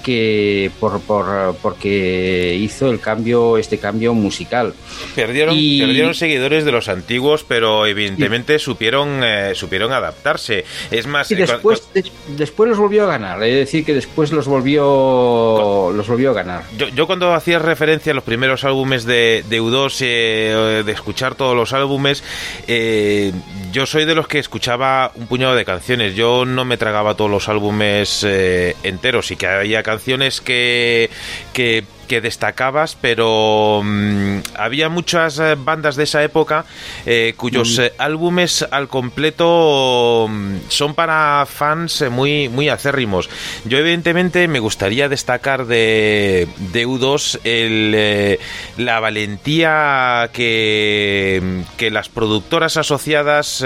porque 0.06 0.70
por, 0.80 1.02
por, 1.02 1.56
porque 1.64 2.56
hizo 2.60 2.92
el 2.92 3.00
cambio 3.00 3.58
este 3.58 3.80
cambio 3.80 4.14
musical. 4.14 4.76
Perdieron, 5.16 5.56
perdieron 5.56 6.14
seguidores 6.14 6.64
de 6.64 6.72
los 6.72 6.90
antiguos, 6.90 7.44
pero 7.44 7.88
evidentemente 7.88 8.60
supieron 8.60 9.24
eh, 9.24 9.54
supieron 9.56 9.92
adaptarse. 9.94 10.64
Es 10.92 11.08
más, 11.08 11.32
y 11.32 11.36
después, 11.36 11.90
después 12.38 12.70
los 12.70 12.78
volvió 12.78 13.06
a 13.06 13.08
ganar, 13.08 13.42
es 13.44 13.56
decir 13.56 13.84
que 13.84 13.96
después 13.96 14.32
los 14.32 14.48
volvió 14.48 15.92
los 15.92 16.08
volvió 16.08 16.30
a 16.30 16.34
ganar. 16.34 16.64
Yo, 16.78 16.88
yo 16.90 17.08
cuando 17.08 17.34
hacía 17.34 17.58
referencia 17.58 18.12
a 18.12 18.16
los 18.16 18.24
primeros 18.24 18.64
álbumes 18.64 19.06
de, 19.06 19.44
de 19.50 19.60
U2, 19.60 19.98
eh, 20.02 20.84
de 20.86 20.92
escuchar 20.92 21.34
todos 21.34 21.56
los 21.56 21.74
álbumes, 21.74 22.24
eh, 22.68 23.34
yo 23.72 23.88
soy 23.88 24.06
de 24.06 24.14
los 24.14 24.28
que 24.28 24.38
escuchaba 24.38 25.12
un 25.16 25.26
puñado 25.26 25.56
de 25.56 25.66
canciones. 25.66 26.14
Yo 26.16 26.46
no 26.46 26.64
me 26.64 26.78
tragaba 26.78 27.16
todos 27.16 27.32
los 27.32 27.50
álbumes 27.50 28.24
eh, 28.24 28.76
enteros 28.84 29.32
y 29.32 29.36
que 29.36 29.48
había 29.48 29.82
canciones 29.96 30.42
que, 30.42 31.10
que 31.54 31.86
que 32.08 32.22
destacabas, 32.22 32.96
pero 33.00 33.82
mm, 33.84 34.40
había 34.58 34.90
muchas 34.90 35.40
eh, 35.40 35.56
bandas 35.58 35.96
de 35.96 36.04
esa 36.04 36.24
época 36.24 36.66
eh, 37.06 37.34
cuyos 37.36 37.78
mm. 37.78 37.82
eh, 37.82 37.94
álbumes 37.98 38.66
al 38.70 38.88
completo 38.88 40.28
mm, 40.30 40.58
son 40.70 40.94
para 40.94 41.46
fans 41.50 42.04
muy, 42.10 42.50
muy 42.50 42.70
acérrimos. 42.70 43.30
Yo 43.66 43.78
evidentemente 43.78 44.48
me 44.48 44.60
gustaría 44.60 45.10
destacar 45.10 45.66
de, 45.66 46.48
de 46.72 46.88
U2 46.88 47.40
el, 47.44 48.40
la 48.78 49.00
valentía 49.00 50.30
que, 50.32 51.64
que 51.78 51.92
las 51.92 52.10
productoras 52.10 52.78
asociadas 52.78 53.64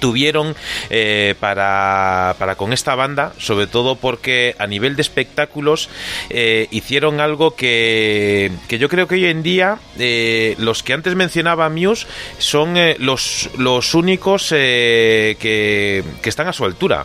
tuvieron 0.00 0.56
eh, 0.90 1.34
para, 1.38 2.34
para, 2.38 2.56
con 2.56 2.72
esta 2.72 2.94
banda, 2.94 3.32
sobre 3.38 3.66
todo 3.66 3.94
porque 3.96 4.56
a 4.58 4.66
nivel 4.66 4.96
de 4.96 5.02
espectáculos 5.02 5.88
eh, 6.30 6.66
hicieron 6.70 7.20
algo 7.20 7.54
que, 7.54 8.50
que, 8.68 8.78
yo 8.78 8.88
creo 8.88 9.06
que 9.06 9.14
hoy 9.14 9.26
en 9.26 9.42
día 9.42 9.78
eh, 9.98 10.56
los 10.58 10.82
que 10.82 10.92
antes 10.92 11.14
mencionaba 11.14 11.68
Muse 11.68 12.06
son 12.38 12.74
los, 12.98 13.50
los 13.58 13.94
únicos 13.94 14.48
que, 14.48 15.36
que, 15.38 16.28
están 16.28 16.48
a 16.48 16.52
su 16.52 16.64
altura 16.64 17.04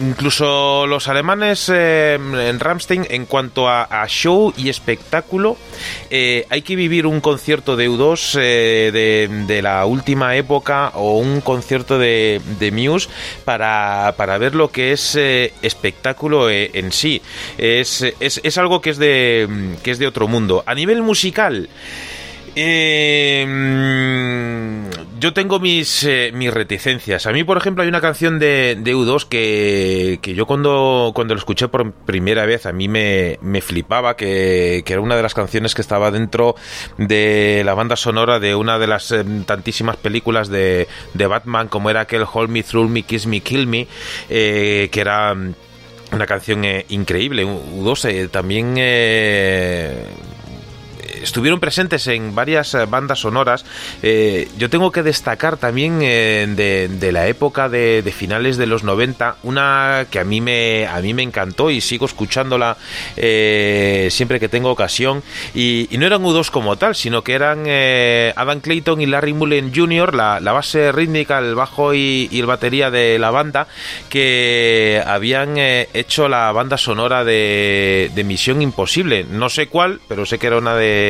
incluso 0.00 0.86
los 0.86 1.08
alemanes 1.08 1.70
eh, 1.72 2.14
en 2.14 2.60
Ramstein, 2.60 3.06
en 3.10 3.26
cuanto 3.26 3.68
a, 3.68 4.06
show 4.08 4.52
y 4.56 4.68
espectáculo, 4.68 5.56
eh, 6.10 6.46
hay 6.50 6.62
que 6.62 6.76
vivir 6.76 7.06
un 7.06 7.20
concierto 7.20 7.76
de 7.76 7.88
U2 7.90 8.38
eh, 8.40 9.26
de, 9.46 9.62
la 9.62 9.84
última 9.86 10.36
época 10.36 10.92
o 10.94 11.18
un 11.18 11.40
concierto 11.40 11.98
de, 11.98 12.40
Muse 12.72 13.08
para, 13.44 14.14
para, 14.16 14.38
ver 14.38 14.54
lo 14.54 14.70
que 14.70 14.92
es 14.92 15.16
espectáculo 15.16 16.50
en 16.50 16.92
sí. 16.92 17.22
Es, 17.58 18.02
es, 18.20 18.40
es, 18.42 18.58
algo 18.58 18.80
que 18.80 18.90
es, 18.90 18.98
de, 18.98 19.76
que 19.82 19.90
es 19.90 19.98
de 19.98 20.06
otro 20.06 20.28
mundo. 20.28 20.62
A 20.66 20.74
nivel 20.74 21.02
musical, 21.02 21.68
eh, 22.56 23.46
yo 25.18 25.32
tengo 25.32 25.58
mis, 25.58 26.04
eh, 26.04 26.30
mis 26.34 26.52
reticencias. 26.52 27.26
A 27.26 27.32
mí, 27.32 27.42
por 27.44 27.56
ejemplo, 27.56 27.82
hay 27.82 27.88
una 27.88 28.00
canción 28.00 28.38
de, 28.38 28.76
de 28.78 28.94
U2 28.94 29.26
que, 29.26 30.18
que, 30.20 30.34
yo 30.34 30.46
cuando, 30.46 31.12
cuando 31.14 31.34
lo 31.34 31.38
escuché 31.38 31.68
por 31.68 31.92
primera 31.92 32.44
vez 32.44 32.66
a 32.66 32.72
mí 32.72 32.88
me, 32.88 33.38
me 33.40 33.60
flipaba, 33.60 34.16
que, 34.16 34.82
que, 34.84 34.92
era 34.92 35.02
una 35.02 35.16
de 35.16 35.22
las 35.22 35.34
canciones 35.34 35.74
que 35.74 35.82
estaba 35.82 36.10
dentro 36.10 36.54
de 36.98 37.62
la 37.64 37.74
banda 37.74 37.96
sonora 37.96 38.38
de 38.40 38.54
una 38.54 38.78
de 38.78 38.86
las 38.86 39.10
eh, 39.12 39.24
tantísimas 39.46 39.96
películas 39.96 40.48
de, 40.48 40.86
de, 41.14 41.26
Batman, 41.26 41.68
como 41.68 41.90
era 41.90 42.00
aquel 42.00 42.24
Hold 42.30 42.50
Me, 42.50 42.62
Through 42.62 42.88
Me, 42.90 43.02
Kiss 43.02 43.26
Me, 43.26 43.40
Kill 43.40 43.66
Me, 43.66 43.88
eh, 44.28 44.88
que 44.92 45.00
era 45.00 45.34
una 46.12 46.26
canción 46.26 46.64
increíble. 46.88 47.44
U2 47.44 48.30
también 48.30 48.76
estuvieron 51.22 51.60
presentes 51.60 52.06
en 52.06 52.34
varias 52.34 52.74
eh, 52.74 52.84
bandas 52.86 53.20
sonoras. 53.20 53.64
Eh, 54.02 54.48
yo 54.58 54.70
tengo 54.70 54.92
que 54.92 55.02
destacar 55.02 55.56
también 55.56 56.00
eh, 56.02 56.88
de, 56.88 57.12
la 57.12 57.26
época 57.28 57.68
de, 57.68 58.02
finales 58.16 58.56
de 58.56 58.66
los 58.66 58.82
90, 58.82 59.36
una 59.42 60.06
que 60.10 60.18
a 60.18 60.24
mí 60.24 60.40
me, 60.40 60.86
a 60.86 61.00
mí 61.00 61.14
me 61.14 61.22
encantó 61.22 61.70
y 61.70 61.80
sigo 61.80 62.06
escuchándola 62.06 62.76
siempre 63.16 64.40
que 64.40 64.48
tengo 64.48 64.70
ocasión. 64.70 65.22
Y, 65.54 65.88
no 65.96 66.04
eran 66.04 66.22
U2 66.22 66.50
como 66.50 66.76
tal, 66.76 66.94
sino 66.94 67.22
que 67.22 67.32
eran 67.32 67.66
Adam 68.36 68.60
Clayton 68.60 69.00
y 69.00 69.06
Larry 69.06 69.32
Mullen 69.32 69.72
Jr., 69.74 70.14
la, 70.14 70.52
base 70.52 70.92
rítmica, 70.92 71.38
el 71.38 71.54
bajo 71.54 71.94
y, 71.94 72.28
el 72.32 72.46
batería 72.46 72.90
de 72.90 73.18
la 73.18 73.30
banda, 73.30 73.66
que 74.10 75.02
habían 75.06 75.56
hecho 75.56 76.28
la 76.28 76.52
banda 76.52 76.76
sonora 76.76 77.24
de 77.24 78.22
Misión 78.26 78.60
Imposible. 78.60 79.24
No 79.30 79.48
sé 79.48 79.68
cuál, 79.68 80.00
pero 80.08 80.26
sé 80.26 80.38
que 80.38 80.48
era 80.48 80.58
una 80.58 80.74
de 80.74 81.05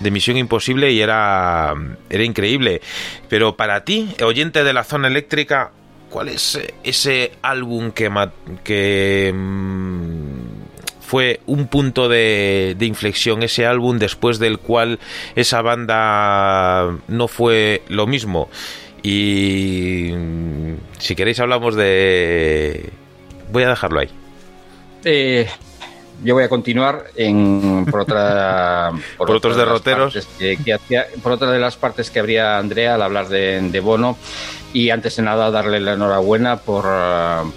de, 0.00 0.10
Misión 0.10 0.36
Imposible 0.36 0.90
y 0.92 1.00
era, 1.00 1.74
era 2.08 2.24
increíble. 2.24 2.80
Pero 3.28 3.56
para 3.56 3.84
ti, 3.84 4.14
oyente 4.22 4.64
de 4.64 4.72
la 4.72 4.84
zona 4.84 5.08
eléctrica, 5.08 5.72
¿cuál 6.08 6.28
es 6.28 6.60
ese 6.82 7.32
álbum 7.42 7.92
que, 7.92 8.10
que 8.64 9.32
mm, 9.34 11.00
fue 11.00 11.40
un 11.46 11.66
punto 11.68 12.08
de, 12.08 12.74
de, 12.78 12.86
inflexión, 12.86 13.42
ese 13.42 13.66
álbum 13.66 13.98
después 13.98 14.38
del 14.38 14.58
cual 14.58 14.98
esa 15.36 15.62
banda 15.62 16.96
no 17.08 17.28
fue 17.28 17.82
lo 17.88 18.06
mismo? 18.06 18.48
Y 19.02 20.10
mm, 20.12 20.74
si 20.98 21.14
queréis 21.14 21.40
hablamos 21.40 21.74
de... 21.74 22.90
Voy 23.52 23.62
a 23.64 23.70
dejarlo 23.70 24.00
ahí. 24.00 24.10
Eh, 25.04 25.48
yo 26.22 26.34
voy 26.34 26.44
a 26.44 26.48
continuar 26.48 27.06
en, 27.16 27.86
por 27.90 28.00
otra 28.00 28.90
por, 29.16 29.30
otros 29.30 29.56
derroteros. 29.56 30.26
que, 30.38 30.78
por 31.22 31.32
otra 31.32 31.50
de 31.50 31.58
las 31.58 31.76
partes 31.76 32.10
que 32.10 32.20
habría 32.20 32.58
Andrea 32.58 32.94
al 32.94 33.02
hablar 33.02 33.28
de, 33.28 33.80
Bono. 33.80 34.16
Y 34.72 34.90
antes 34.90 35.16
de 35.16 35.22
nada 35.22 35.50
darle 35.50 35.80
la 35.80 35.94
enhorabuena 35.94 36.58
por, 36.58 36.84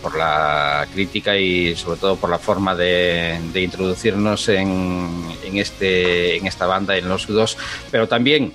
por, 0.01 0.17
la 0.17 0.88
crítica 0.92 1.38
y 1.38 1.75
sobre 1.75 2.00
todo 2.00 2.16
por 2.16 2.30
la 2.30 2.40
forma 2.40 2.75
de, 2.75 3.40
introducirnos 3.53 4.50
en, 4.50 5.27
en, 5.43 5.58
este 5.58 6.38
en 6.38 6.48
esta 6.48 6.66
banda 6.66 6.98
en 6.98 7.08
los 7.08 7.27
dos 7.27 7.56
pero 7.92 8.08
también 8.08 8.51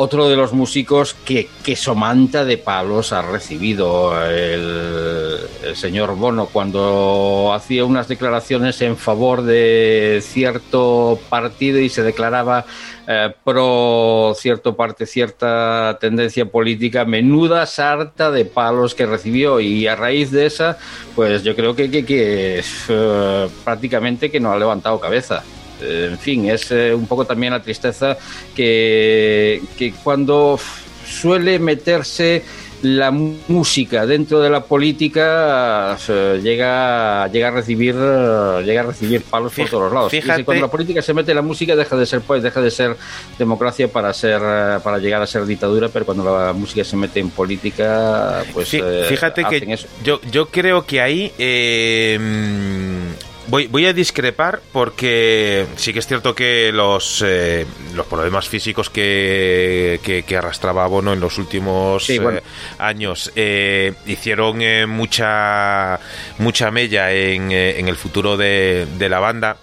otro 0.00 0.28
de 0.28 0.36
los 0.36 0.52
músicos 0.52 1.14
que, 1.24 1.48
que 1.64 1.74
somanta 1.74 2.44
de 2.44 2.56
palos 2.56 3.12
ha 3.12 3.20
recibido 3.20 4.24
el, 4.24 5.40
señor 5.74 6.14
Bono 6.14 6.46
cuando 6.46 7.50
hacía 7.52 7.84
unas 7.84 8.06
declaraciones 8.06 8.80
en 8.80 8.96
favor 8.96 9.42
de 9.42 10.20
cierto 10.22 11.18
partido 11.28 11.80
y 11.80 11.88
se 11.88 12.04
declaraba 12.04 12.64
eh, 13.08 13.34
pro 13.42 14.34
cierto 14.36 14.76
parte, 14.76 15.04
cierta 15.04 15.98
tendencia 16.00 16.46
política, 16.46 17.04
menuda 17.04 17.66
sarta 17.66 18.30
de 18.30 18.44
palos 18.44 18.94
que 18.94 19.04
recibió 19.04 19.58
y 19.58 19.88
a 19.88 19.96
raíz 19.96 20.30
de 20.30 20.46
esa, 20.46 20.78
pues 21.16 21.42
yo 21.42 21.56
creo 21.56 21.74
que, 21.74 21.90
que, 21.90 22.62
eh, 22.88 23.48
prácticamente 23.64 24.30
que 24.30 24.38
no 24.38 24.52
ha 24.52 24.58
levantado 24.58 25.00
cabeza. 25.00 25.42
Eh, 25.80 26.08
en 26.10 26.18
fin, 26.18 26.48
es 26.48 26.70
eh, 26.70 26.94
un 26.94 27.06
poco 27.06 27.24
también 27.24 27.52
la 27.52 27.62
tristeza 27.62 28.16
que, 28.54 29.60
que 29.76 29.92
cuando 29.92 30.58
suele 31.06 31.58
meterse 31.58 32.42
la 32.82 33.10
música 33.10 34.06
dentro 34.06 34.40
de 34.40 34.50
la 34.50 34.62
política 34.62 35.98
eh, 36.08 36.40
llega 36.40 37.26
llega 37.26 37.48
a 37.48 37.50
recibir 37.50 37.96
llega 37.96 38.82
a 38.82 38.84
recibir 38.84 39.22
palos 39.22 39.52
por 39.52 39.68
todos 39.68 39.92
lados. 39.92 40.12
Cuando 40.44 40.66
la 40.66 40.70
política 40.70 41.02
se 41.02 41.12
mete 41.12 41.32
en 41.32 41.36
la 41.36 41.42
música 41.42 41.74
deja 41.74 41.96
de 41.96 42.06
ser 42.06 42.20
pues 42.20 42.40
deja 42.40 42.60
de 42.60 42.70
ser 42.70 42.96
democracia 43.36 43.88
para 43.88 44.12
ser 44.12 44.40
para 44.80 44.98
llegar 44.98 45.20
a 45.20 45.26
ser 45.26 45.44
dictadura 45.44 45.88
pero 45.88 46.06
cuando 46.06 46.24
la 46.24 46.52
música 46.52 46.84
se 46.84 46.96
mete 46.96 47.18
en 47.18 47.30
política 47.30 48.44
pues 48.52 48.68
fíjate 48.68 49.44
que 49.44 49.78
yo 50.04 50.20
yo 50.30 50.46
creo 50.46 50.86
que 50.86 51.00
ahí 51.00 51.32
Voy, 53.48 53.86
a 53.86 53.94
discrepar 53.94 54.60
porque 54.72 55.66
sí 55.76 55.94
que 55.94 56.00
es 56.00 56.06
cierto 56.06 56.34
que 56.34 56.70
los, 56.70 57.24
eh, 57.26 57.66
los 57.94 58.06
problemas 58.06 58.46
físicos 58.46 58.90
que, 58.90 60.00
que, 60.02 60.36
arrastraba 60.36 60.86
Bono 60.86 61.14
en 61.14 61.20
los 61.20 61.38
últimos 61.38 62.10
eh, 62.10 62.42
años 62.78 63.32
eh, 63.36 63.94
hicieron 64.04 64.58
mucha, 64.90 65.98
mucha 66.38 66.70
mella 66.70 67.10
en, 67.12 67.50
en 67.50 67.88
el 67.88 67.96
futuro 67.96 68.36
de, 68.36 68.86
de 68.98 69.08
la 69.08 69.18
banda 69.18 69.56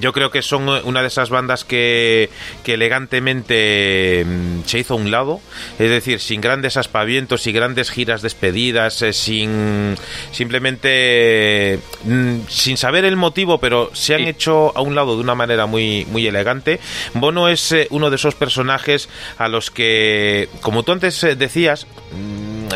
yo 0.00 0.12
creo 0.12 0.30
que 0.30 0.42
son 0.42 0.68
una 0.68 1.00
de 1.00 1.08
esas 1.08 1.30
bandas 1.30 1.64
que, 1.64 2.30
elegantemente 2.64 4.24
mm, 4.26 4.64
se 4.66 4.80
hizo 4.80 4.94
a 4.94 4.96
un 4.96 5.10
lado, 5.10 5.40
es 5.78 5.90
decir, 5.90 6.20
sin 6.20 6.40
grandes 6.40 6.76
aspavientos 6.76 7.46
y 7.46 7.52
grandes 7.52 7.90
giras 7.90 8.22
despedidas, 8.22 9.00
eh, 9.02 9.12
sin 9.12 9.94
simplemente 10.32 11.78
mm, 12.04 12.40
sin 12.48 12.76
saber 12.76 13.04
el 13.04 13.16
motivo, 13.16 13.58
pero 13.58 13.90
se 13.92 14.14
han 14.14 14.22
hecho 14.22 14.76
a 14.76 14.80
un 14.80 14.94
lado 14.94 15.14
de 15.14 15.22
una 15.22 15.34
manera 15.34 15.66
muy, 15.66 16.04
muy 16.06 16.26
elegante. 16.26 16.80
Bono 17.14 17.48
es 17.48 17.72
eh, 17.72 17.86
uno 17.90 18.10
de 18.10 18.16
esos 18.16 18.34
personajes 18.34 19.08
a 19.38 19.48
los 19.48 19.70
que, 19.70 20.48
como 20.60 20.82
tú 20.82 20.92
antes 20.92 21.22
eh, 21.24 21.36
decías, 21.36 21.86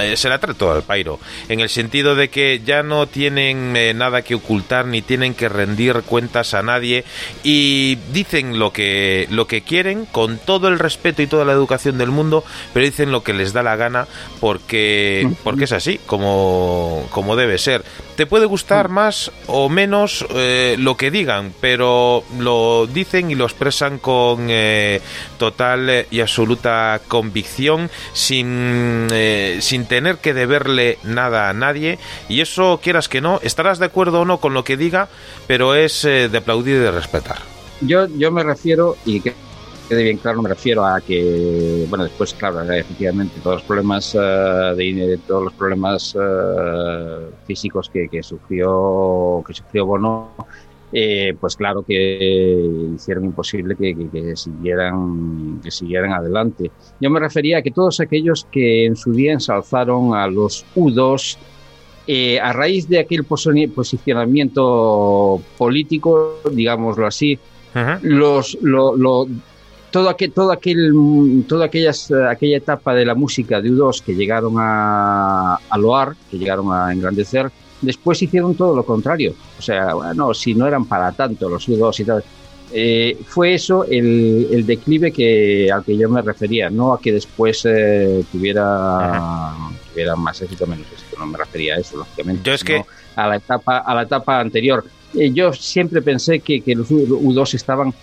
eh, 0.00 0.16
se 0.16 0.28
la 0.28 0.38
trae 0.38 0.54
todo 0.54 0.72
al 0.72 0.82
pairo, 0.82 1.18
en 1.48 1.60
el 1.60 1.68
sentido 1.68 2.14
de 2.14 2.28
que 2.28 2.60
ya 2.64 2.82
no 2.82 3.06
tienen 3.06 3.76
eh, 3.76 3.94
nada 3.94 4.22
que 4.22 4.34
ocultar 4.34 4.86
ni 4.86 5.02
tienen 5.02 5.34
que 5.34 5.48
rendir 5.48 6.02
cuentas 6.02 6.54
a 6.54 6.62
nadie 6.62 7.04
y 7.42 7.96
dicen 8.12 8.58
lo 8.58 8.72
que, 8.72 9.26
lo 9.30 9.46
que 9.46 9.62
quieren 9.62 10.06
con 10.06 10.38
todo 10.38 10.68
el 10.68 10.78
respeto 10.78 11.22
y 11.22 11.26
toda 11.26 11.44
la 11.44 11.52
educación 11.52 11.98
del 11.98 12.10
mundo, 12.10 12.44
pero 12.72 12.86
dicen 12.86 13.12
lo 13.12 13.22
que 13.22 13.32
les 13.32 13.52
da 13.52 13.62
la 13.62 13.76
gana 13.76 14.06
porque, 14.40 15.28
porque 15.44 15.64
es 15.64 15.72
así, 15.72 15.98
como, 16.06 17.06
como 17.10 17.36
debe 17.36 17.58
ser. 17.58 17.84
Te 18.18 18.26
puede 18.26 18.46
gustar 18.46 18.88
más 18.88 19.30
o 19.46 19.68
menos 19.68 20.26
eh, 20.30 20.74
lo 20.76 20.96
que 20.96 21.12
digan, 21.12 21.52
pero 21.60 22.24
lo 22.40 22.88
dicen 22.88 23.30
y 23.30 23.36
lo 23.36 23.44
expresan 23.44 24.00
con 24.00 24.48
total 25.38 26.04
y 26.10 26.18
absoluta 26.18 27.00
convicción, 27.06 27.88
sin, 28.14 29.06
sin 29.60 29.86
tener 29.86 30.16
que 30.16 30.34
deberle 30.34 30.98
nada 31.04 31.48
a 31.48 31.52
nadie, 31.52 32.00
y 32.28 32.40
eso, 32.40 32.80
quieras 32.82 33.08
que 33.08 33.20
no, 33.20 33.38
estarás 33.44 33.78
de 33.78 33.86
acuerdo 33.86 34.22
o 34.22 34.24
no 34.24 34.38
con 34.38 34.52
lo 34.52 34.64
que 34.64 34.76
diga, 34.76 35.08
pero 35.46 35.76
es 35.76 36.02
de 36.02 36.36
aplaudir 36.36 36.74
y 36.74 36.78
de 36.80 36.90
respetar. 36.90 37.38
Yo, 37.82 38.08
yo 38.08 38.32
me 38.32 38.42
refiero, 38.42 38.96
y 39.04 39.20
que 39.20 39.32
quede 39.88 40.02
bien 40.02 40.18
claro, 40.18 40.42
me 40.42 40.48
refiero 40.48 40.84
a 40.84 41.00
que, 41.00 41.86
bueno, 41.88 42.04
después, 42.04 42.34
claro, 42.34 42.60
efectivamente, 42.70 43.40
todos 43.42 43.56
los 43.56 43.64
problemas, 43.64 44.12
de, 44.12 45.18
todos 45.26 45.44
los 45.44 45.52
problemas 45.54 46.16
físicos 47.46 47.88
que, 47.88 48.08
que, 48.08 48.22
sufrió, 48.22 49.42
que 49.46 49.54
sufrió 49.54 49.86
Bono, 49.86 50.34
eh, 50.90 51.36
pues 51.38 51.54
claro 51.56 51.82
que 51.82 52.66
hicieron 52.94 53.26
imposible 53.26 53.76
que, 53.76 53.94
que, 53.94 54.08
que, 54.08 54.34
siguieran, 54.36 55.60
que 55.62 55.70
siguieran 55.70 56.12
adelante. 56.12 56.70
Yo 57.00 57.10
me 57.10 57.20
refería 57.20 57.58
a 57.58 57.62
que 57.62 57.70
todos 57.70 58.00
aquellos 58.00 58.46
que 58.50 58.86
en 58.86 58.96
su 58.96 59.12
día 59.12 59.34
ensalzaron 59.34 60.14
a 60.14 60.26
los 60.28 60.64
U2, 60.74 61.36
eh, 62.06 62.40
a 62.40 62.54
raíz 62.54 62.88
de 62.88 63.00
aquel 63.00 63.24
posicionamiento 63.24 65.42
político, 65.58 66.40
digámoslo 66.50 67.06
así, 67.06 67.38
uh 67.74 67.98
los, 68.00 68.56
lo, 68.62 68.96
lo, 68.96 69.26
todo 69.90 70.08
aquel, 70.08 70.32
todo 70.32 70.52
aquel, 70.52 70.92
toda 71.48 71.66
aquellas, 71.66 72.10
aquella 72.10 72.58
etapa 72.58 72.94
de 72.94 73.04
la 73.04 73.14
música 73.14 73.60
de 73.60 73.70
U2 73.70 74.02
que 74.02 74.14
llegaron 74.14 74.54
a, 74.58 75.54
a 75.54 75.78
loar, 75.78 76.14
que 76.30 76.38
llegaron 76.38 76.72
a 76.72 76.92
engrandecer, 76.92 77.50
después 77.80 78.22
hicieron 78.22 78.54
todo 78.54 78.74
lo 78.74 78.84
contrario. 78.84 79.34
O 79.58 79.62
sea, 79.62 79.94
bueno, 79.94 80.34
si 80.34 80.54
no 80.54 80.66
eran 80.66 80.84
para 80.84 81.12
tanto 81.12 81.48
los 81.48 81.68
U2 81.68 82.00
y 82.00 82.04
tal. 82.04 82.24
Eh, 82.70 83.16
fue 83.26 83.54
eso 83.54 83.84
el, 83.84 84.46
el, 84.50 84.66
declive 84.66 85.10
que, 85.10 85.70
al 85.72 85.82
que 85.84 85.96
yo 85.96 86.08
me 86.10 86.20
refería, 86.20 86.68
no 86.68 86.92
a 86.92 87.00
que 87.00 87.12
después 87.12 87.62
eh, 87.64 88.22
tuviera, 88.30 89.54
tuviera, 89.90 90.14
más 90.16 90.42
éxito 90.42 90.66
menos 90.66 90.86
éxito, 90.92 91.16
no 91.18 91.26
me 91.26 91.38
refería 91.38 91.76
a 91.76 91.78
eso, 91.78 91.96
lógicamente, 91.96 92.42
yo 92.44 92.52
es 92.52 92.62
que... 92.62 92.84
a, 93.16 93.26
la 93.26 93.36
etapa, 93.36 93.78
a 93.78 93.94
la 93.94 94.02
etapa 94.02 94.38
anterior. 94.38 94.84
Eh, 95.14 95.30
yo 95.32 95.54
siempre 95.54 96.02
pensé 96.02 96.40
que, 96.40 96.60
que 96.60 96.74
los 96.74 96.90
U2 96.90 97.54
estaban 97.54 97.94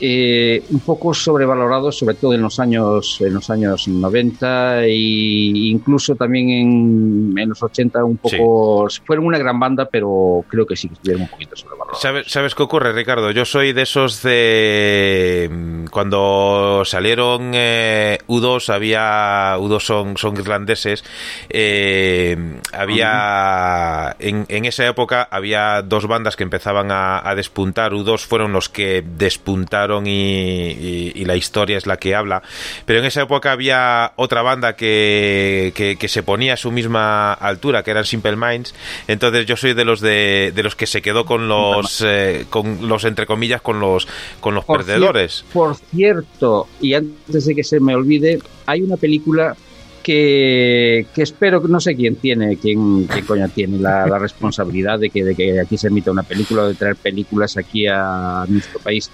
eh, 0.00 0.62
un 0.70 0.80
poco 0.80 1.14
sobrevalorados, 1.14 1.98
sobre 1.98 2.16
todo 2.16 2.34
en 2.34 2.42
los 2.42 2.58
años 2.58 3.18
en 3.20 3.32
los 3.32 3.48
años 3.48 3.86
90 3.86 4.84
e 4.86 4.94
incluso 4.94 6.16
también 6.16 6.50
en, 6.50 7.38
en 7.38 7.48
los 7.48 7.62
80 7.62 8.04
un 8.04 8.16
poco 8.16 8.90
sí. 8.90 9.00
fueron 9.06 9.26
una 9.26 9.38
gran 9.38 9.60
banda, 9.60 9.88
pero 9.90 10.44
creo 10.48 10.66
que 10.66 10.74
sí 10.74 10.88
que 10.88 10.94
estuvieron 10.94 11.22
un 11.22 11.28
poquito 11.28 11.54
sobrevalorados. 11.54 12.00
¿Sabes, 12.00 12.26
¿Sabes 12.26 12.54
qué 12.56 12.62
ocurre, 12.64 12.92
Ricardo? 12.92 13.30
Yo 13.30 13.44
soy 13.44 13.72
de 13.72 13.82
esos 13.82 14.22
de 14.22 15.86
cuando 15.92 16.82
salieron 16.84 17.52
eh, 17.54 18.18
U2 18.26 18.70
había 18.74 19.56
U2 19.58 19.80
son, 19.80 20.16
son 20.16 20.36
irlandeses 20.36 21.04
eh, 21.48 22.58
había 22.72 23.06
uh 23.08 23.14
-huh. 23.14 24.16
en, 24.18 24.46
en, 24.48 24.64
esa 24.64 24.86
época 24.86 25.28
había 25.30 25.82
dos 25.82 26.06
bandas 26.08 26.34
que 26.36 26.42
empezaban 26.42 26.90
a, 26.90 27.28
a 27.28 27.34
despuntar 27.36 27.92
U2 27.92 28.26
fueron 28.26 28.52
los 28.52 28.68
que 28.68 29.04
despuntaron 29.06 29.83
y, 30.06 30.10
y, 30.10 31.12
y, 31.14 31.24
la 31.24 31.36
historia 31.36 31.76
es 31.76 31.86
la 31.86 31.96
que 31.96 32.14
habla. 32.14 32.42
Pero 32.86 33.00
en 33.00 33.04
esa 33.04 33.22
época 33.22 33.52
había 33.52 34.12
otra 34.16 34.42
banda 34.42 34.76
que, 34.76 35.72
que, 35.74 35.96
que, 35.96 36.08
se 36.08 36.22
ponía 36.22 36.54
a 36.54 36.56
su 36.56 36.70
misma 36.70 37.32
altura, 37.32 37.82
que 37.82 37.90
eran 37.90 38.04
Simple 38.04 38.36
Minds. 38.36 38.74
Entonces 39.08 39.46
yo 39.46 39.56
soy 39.56 39.74
de 39.74 39.84
los 39.84 40.00
de, 40.00 40.52
de 40.54 40.62
los 40.62 40.76
que 40.76 40.86
se 40.86 41.02
quedó 41.02 41.24
con 41.24 41.48
los, 41.48 42.02
eh, 42.04 42.46
con 42.50 42.88
los 42.88 43.04
entre 43.04 43.26
comillas, 43.26 43.60
con 43.60 43.80
los, 43.80 44.08
con 44.40 44.54
los 44.54 44.64
por 44.64 44.78
perdedores. 44.84 45.44
Cier 45.44 45.52
por 45.52 45.76
cierto, 45.76 46.68
y 46.80 46.94
antes 46.94 47.46
de 47.46 47.54
que 47.54 47.64
se 47.64 47.80
me 47.80 47.94
olvide, 47.94 48.40
hay 48.66 48.82
una 48.82 48.96
película 48.96 49.56
que, 50.04 51.06
que, 51.14 51.22
espero 51.22 51.62
que 51.62 51.68
no 51.68 51.80
sé 51.80 51.96
quién 51.96 52.16
tiene, 52.16 52.58
quién, 52.58 53.06
quién 53.06 53.24
coño 53.24 53.48
tiene 53.48 53.78
la, 53.78 54.06
la 54.06 54.18
responsabilidad 54.18 54.98
de 54.98 55.08
que, 55.08 55.24
de 55.24 55.34
que 55.34 55.58
aquí 55.58 55.78
se 55.78 55.88
emita 55.88 56.10
una 56.10 56.22
película, 56.22 56.68
de 56.68 56.74
traer 56.74 56.96
películas 56.96 57.56
aquí 57.56 57.86
a 57.86 58.44
nuestro 58.46 58.78
país 58.80 59.10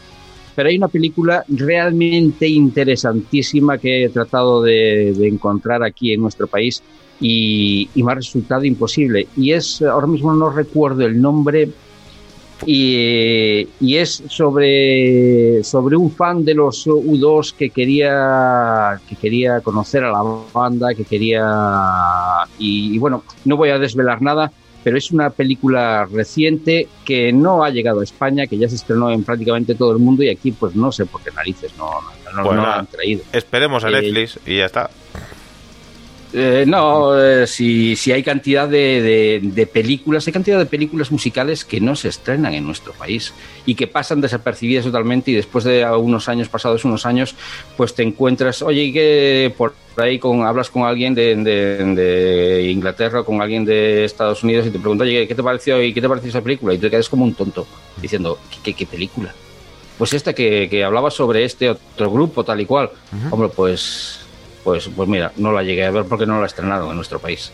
pero 0.55 0.69
hay 0.69 0.77
una 0.77 0.89
película 0.89 1.45
realmente 1.49 2.49
interesantísima 2.49 3.79
que 3.79 4.05
he 4.05 4.09
tratado 4.09 4.63
de, 4.63 5.15
de 5.17 5.29
encontrar 5.29 5.83
aquí 5.83 6.13
en 6.13 6.21
nuestro 6.21 6.47
país 6.47 6.83
y, 7.21 7.89
y, 7.95 8.03
me 8.03 8.13
ha 8.13 8.15
resultado 8.15 8.65
imposible. 8.65 9.29
Y 9.37 9.53
es, 9.53 9.83
ahora 9.83 10.07
mismo 10.07 10.33
no 10.33 10.51
recuerdo 10.51 11.07
el 11.07 11.21
nombre, 11.21 11.71
y, 12.67 13.69
y, 13.81 13.97
es 13.97 14.23
sobre, 14.29 15.65
sobre 15.65 15.97
un 15.97 16.11
fan 16.11 16.45
de 16.45 16.55
los 16.55 16.87
U2 16.87 17.55
que 17.55 17.71
quería, 17.71 19.01
que 19.09 19.17
quería 19.17 19.61
conocer 19.61 20.05
a 20.05 20.13
la 20.13 20.23
banda, 20.53 20.95
que 20.95 21.05
quería... 21.05 21.43
Y, 22.59 22.95
y 22.95 22.99
bueno, 22.99 23.23
no 23.45 23.57
voy 23.57 23.71
a 23.71 23.79
desvelar 23.79 24.21
nada, 24.21 24.53
pero 24.83 24.97
es 24.97 25.11
una 25.11 25.31
película 25.31 26.07
reciente 26.07 26.89
que 27.05 27.33
no 27.33 27.65
ha 27.65 27.71
llegado 27.71 28.01
a 28.01 28.05
España, 28.05 28.47
que 28.47 28.59
ya 28.59 28.69
se 28.69 28.77
estrenó 28.77 29.11
en 29.11 29.25
prácticamente 29.25 29.75
todo 29.75 29.93
el 29.93 29.99
mundo 29.99 30.23
y 30.23 30.29
aquí 30.29 30.53
pues 30.53 30.75
no 30.75 30.93
sé 30.93 31.07
por 31.07 31.23
qué 31.23 31.31
narices 31.31 31.77
no, 31.77 31.91
no, 32.35 32.45
bueno, 32.45 32.63
no 32.63 32.67
la 32.69 32.79
han 32.81 32.87
traído. 32.87 33.23
Esperemos 33.33 33.85
a 33.85 33.89
eh, 33.89 33.93
Netflix 33.93 34.39
y 34.47 34.59
ya 34.59 34.67
está. 34.67 34.91
Eh, 36.33 36.65
no, 36.67 37.21
eh, 37.21 37.45
si, 37.49 37.97
si, 37.97 38.13
hay 38.13 38.23
cantidad 38.23 38.69
de, 38.69 39.03
de, 39.03 39.41
de, 39.43 39.67
películas, 39.67 40.25
hay 40.29 40.33
cantidad 40.33 40.61
de 40.61 40.67
películas 40.67 41.11
musicales 41.11 41.65
que 41.65 41.81
no 41.81 41.97
se 41.97 42.09
estrenan 42.09 42.55
en 42.55 42.65
nuestro 42.65 42.93
país 42.93 43.35
y 43.67 43.75
que 43.75 43.89
pasan 43.89 44.21
desapercibidas 44.21 44.85
totalmente 44.85 45.33
y 45.33 45.35
después 45.35 45.65
de 45.65 45.85
unos 45.85 46.29
años, 46.29 46.49
pasados 46.49 46.85
unos 46.85 47.05
años, 47.05 47.35
pues 47.77 47.95
te 47.95 48.05
encuentras, 48.05 48.63
oye, 48.63 48.93
que 48.93 49.53
por 49.57 49.75
ahí 49.97 50.21
con, 50.21 50.47
hablas 50.47 50.71
con 50.71 50.85
alguien 50.85 51.17
de, 51.17 51.35
de, 51.35 52.71
Inglaterra, 52.71 53.25
con 53.25 53.43
alguien 53.43 53.65
de 53.65 54.05
Estados 54.05 54.45
Unidos 54.45 54.69
y 54.69 54.71
te 54.71 54.79
pregunta, 54.79 55.03
oye, 55.03 55.27
¿qué 55.27 55.35
te 55.35 55.43
pareció 55.43 55.83
y 55.83 55.93
qué 55.93 56.01
te 56.01 56.09
pareció 56.09 56.31
esa 56.31 56.43
película? 56.43 56.75
Y 56.75 56.79
te 56.79 56.89
quedas 56.89 57.09
como 57.09 57.25
un 57.25 57.35
tonto 57.35 57.67
diciendo, 58.01 58.39
¿qué, 58.51 58.59
qué, 58.63 58.75
qué 58.75 58.87
película? 58.87 59.35
Pues 59.99 60.15
esta 60.15 60.33
que, 60.33 60.69
que, 60.71 60.85
hablaba 60.85 61.11
sobre 61.11 61.45
este 61.45 61.71
otro 61.71 62.11
grupo, 62.11 62.45
tal 62.45 62.61
y 62.61 62.67
cual. 62.67 62.91
Uh 63.13 63.17
-huh. 63.17 63.33
Hombre, 63.33 63.49
pues 63.55 64.20
pues, 64.65 64.89
pues 64.95 65.09
mira, 65.09 65.33
no 65.37 65.53
la 65.53 65.63
llegué 65.63 65.85
a 65.85 65.91
ver 65.91 66.05
porque 66.05 66.27
no 66.27 66.41
la 66.41 66.47
estrenaron 66.47 66.91
en 66.91 66.97
nuestro 66.97 67.19
país. 67.19 67.53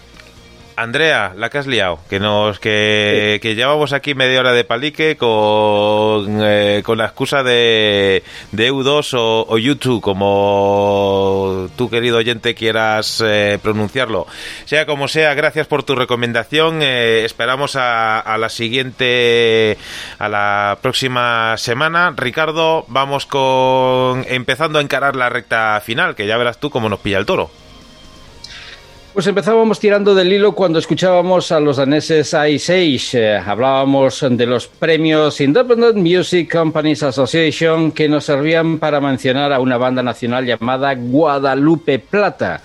Andrea, 0.76 1.32
la 1.34 1.48
que 1.48 1.56
has 1.56 1.66
liado, 1.66 1.98
que 2.10 2.20
nos 2.20 2.60
que, 2.60 3.32
sí. 3.34 3.40
que 3.40 3.54
llevamos 3.54 3.94
aquí 3.94 4.14
media 4.14 4.40
hora 4.40 4.52
de 4.52 4.62
palique 4.62 5.16
con, 5.16 6.38
eh, 6.42 6.82
con 6.84 6.98
la 6.98 7.06
excusa 7.06 7.42
de, 7.42 8.22
de 8.52 8.70
EU2 8.70 9.14
o, 9.14 9.46
o, 9.48 9.56
YouTube, 9.58 10.02
como 10.02 11.68
tú 11.76 11.88
querido 11.88 12.18
oyente 12.18 12.54
quieras 12.54 13.22
eh, 13.24 13.58
pronunciarlo. 13.62 14.26
Sea 14.66 14.84
como 14.84 15.08
sea, 15.08 15.32
gracias 15.32 15.66
por 15.66 15.82
tu 15.82 15.94
recomendación. 15.94 16.82
Eh, 16.82 17.24
esperamos 17.24 17.74
a, 17.76 18.20
a, 18.20 18.36
la 18.36 18.50
siguiente, 18.50 19.78
a 20.18 20.28
la 20.28 20.78
próxima 20.82 21.56
semana. 21.56 22.12
Ricardo, 22.14 22.84
vamos 22.88 23.24
con 23.24 24.26
empezando 24.28 24.78
a 24.78 24.82
encarar 24.82 25.16
la 25.16 25.30
recta 25.30 25.80
final, 25.82 26.14
que 26.14 26.26
ya 26.26 26.36
verás 26.36 26.60
tú 26.60 26.68
cómo 26.68 26.90
nos 26.90 27.00
pilla 27.00 27.16
el 27.16 27.24
toro. 27.24 27.50
Pues 29.16 29.26
empezábamos 29.28 29.80
tirando 29.80 30.14
del 30.14 30.30
hilo 30.30 30.52
cuando 30.52 30.78
escuchábamos 30.78 31.50
a 31.50 31.58
los 31.58 31.78
daneses 31.78 32.36
Ice 32.50 32.74
Age. 32.74 33.08
Eh, 33.14 33.38
hablábamos 33.38 34.22
de 34.28 34.44
los 34.44 34.66
premios 34.66 35.40
Independent 35.40 35.96
Music 35.96 36.52
Companies 36.52 37.02
Association 37.02 37.92
que 37.92 38.10
nos 38.10 38.26
servían 38.26 38.78
para 38.78 39.00
mencionar 39.00 39.54
a 39.54 39.60
una 39.60 39.78
banda 39.78 40.02
nacional 40.02 40.44
llamada 40.44 40.94
Guadalupe 40.94 41.98
Plata 41.98 42.60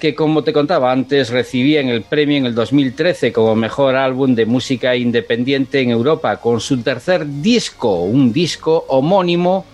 que 0.00 0.14
como 0.14 0.42
te 0.42 0.54
contaba 0.54 0.90
antes 0.90 1.28
recibían 1.28 1.90
el 1.90 2.00
premio 2.00 2.38
en 2.38 2.46
el 2.46 2.54
2013 2.54 3.30
como 3.30 3.54
mejor 3.54 3.94
álbum 3.94 4.34
de 4.34 4.46
música 4.46 4.96
independiente 4.96 5.82
en 5.82 5.90
Europa 5.90 6.38
con 6.38 6.62
su 6.62 6.80
tercer 6.80 7.26
disco, 7.26 8.04
un 8.04 8.32
disco 8.32 8.86
homónimo 8.88 9.66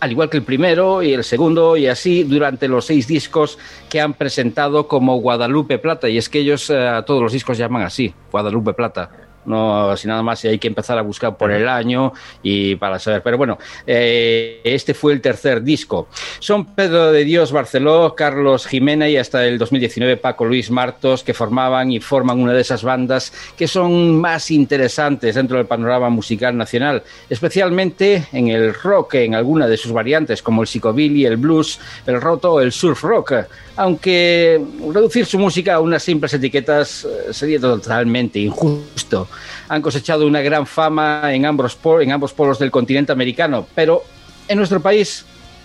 al 0.00 0.10
igual 0.12 0.30
que 0.30 0.36
el 0.36 0.42
primero 0.42 1.02
y 1.02 1.12
el 1.12 1.24
segundo, 1.24 1.76
y 1.76 1.86
así 1.86 2.24
durante 2.24 2.68
los 2.68 2.86
seis 2.86 3.06
discos 3.06 3.58
que 3.88 4.00
han 4.00 4.14
presentado 4.14 4.88
como 4.88 5.16
Guadalupe 5.16 5.78
Plata. 5.78 6.08
Y 6.08 6.18
es 6.18 6.28
que 6.28 6.40
ellos 6.40 6.70
a 6.70 6.98
eh, 6.98 7.02
todos 7.06 7.22
los 7.22 7.32
discos 7.32 7.58
llaman 7.58 7.82
así, 7.82 8.14
Guadalupe 8.30 8.74
Plata. 8.74 9.27
No, 9.44 9.96
si 9.96 10.06
nada 10.06 10.22
más 10.22 10.44
hay 10.44 10.58
que 10.58 10.68
empezar 10.68 10.98
a 10.98 11.02
buscar 11.02 11.36
por 11.36 11.50
el 11.50 11.68
año 11.68 12.12
y 12.42 12.76
para 12.76 12.98
saber. 12.98 13.22
Pero 13.22 13.38
bueno, 13.38 13.58
eh, 13.86 14.60
este 14.64 14.94
fue 14.94 15.12
el 15.12 15.20
tercer 15.20 15.62
disco. 15.62 16.08
Son 16.38 16.66
Pedro 16.66 17.12
de 17.12 17.24
Dios 17.24 17.52
Barceló, 17.52 18.14
Carlos 18.14 18.66
Jimena 18.66 19.08
y 19.08 19.16
hasta 19.16 19.46
el 19.46 19.58
2019 19.58 20.16
Paco 20.18 20.44
Luis 20.44 20.70
Martos, 20.70 21.24
que 21.24 21.34
formaban 21.34 21.90
y 21.90 22.00
forman 22.00 22.40
una 22.40 22.52
de 22.52 22.60
esas 22.60 22.82
bandas 22.82 23.32
que 23.56 23.66
son 23.66 24.20
más 24.20 24.50
interesantes 24.50 25.34
dentro 25.34 25.56
del 25.56 25.66
panorama 25.66 26.10
musical 26.10 26.56
nacional, 26.56 27.02
especialmente 27.30 28.28
en 28.32 28.48
el 28.48 28.74
rock, 28.74 29.14
en 29.14 29.34
alguna 29.34 29.66
de 29.66 29.76
sus 29.76 29.92
variantes, 29.92 30.42
como 30.42 30.62
el 30.62 30.68
psicobilly, 30.68 31.24
el 31.24 31.36
blues, 31.36 31.80
el 32.06 32.20
roto 32.20 32.60
el 32.60 32.72
surf 32.72 33.02
rock. 33.02 33.32
Aunque 33.76 34.60
reducir 34.92 35.24
su 35.24 35.38
música 35.38 35.74
a 35.74 35.80
unas 35.80 36.02
simples 36.02 36.34
etiquetas 36.34 37.04
eh, 37.04 37.32
sería 37.32 37.60
totalmente 37.60 38.38
injusto 38.40 39.28
han 39.68 39.82
cosechado 39.82 40.26
una 40.26 40.40
gran 40.40 40.66
fama 40.66 41.22
en 41.32 41.46
ambos, 41.46 41.78
en 42.00 42.12
ambos 42.12 42.32
polos 42.32 42.58
del 42.58 42.70
continente 42.70 43.12
americano, 43.12 43.66
pero 43.74 44.04
en 44.48 44.58
nuestro 44.58 44.80
país 44.80 45.24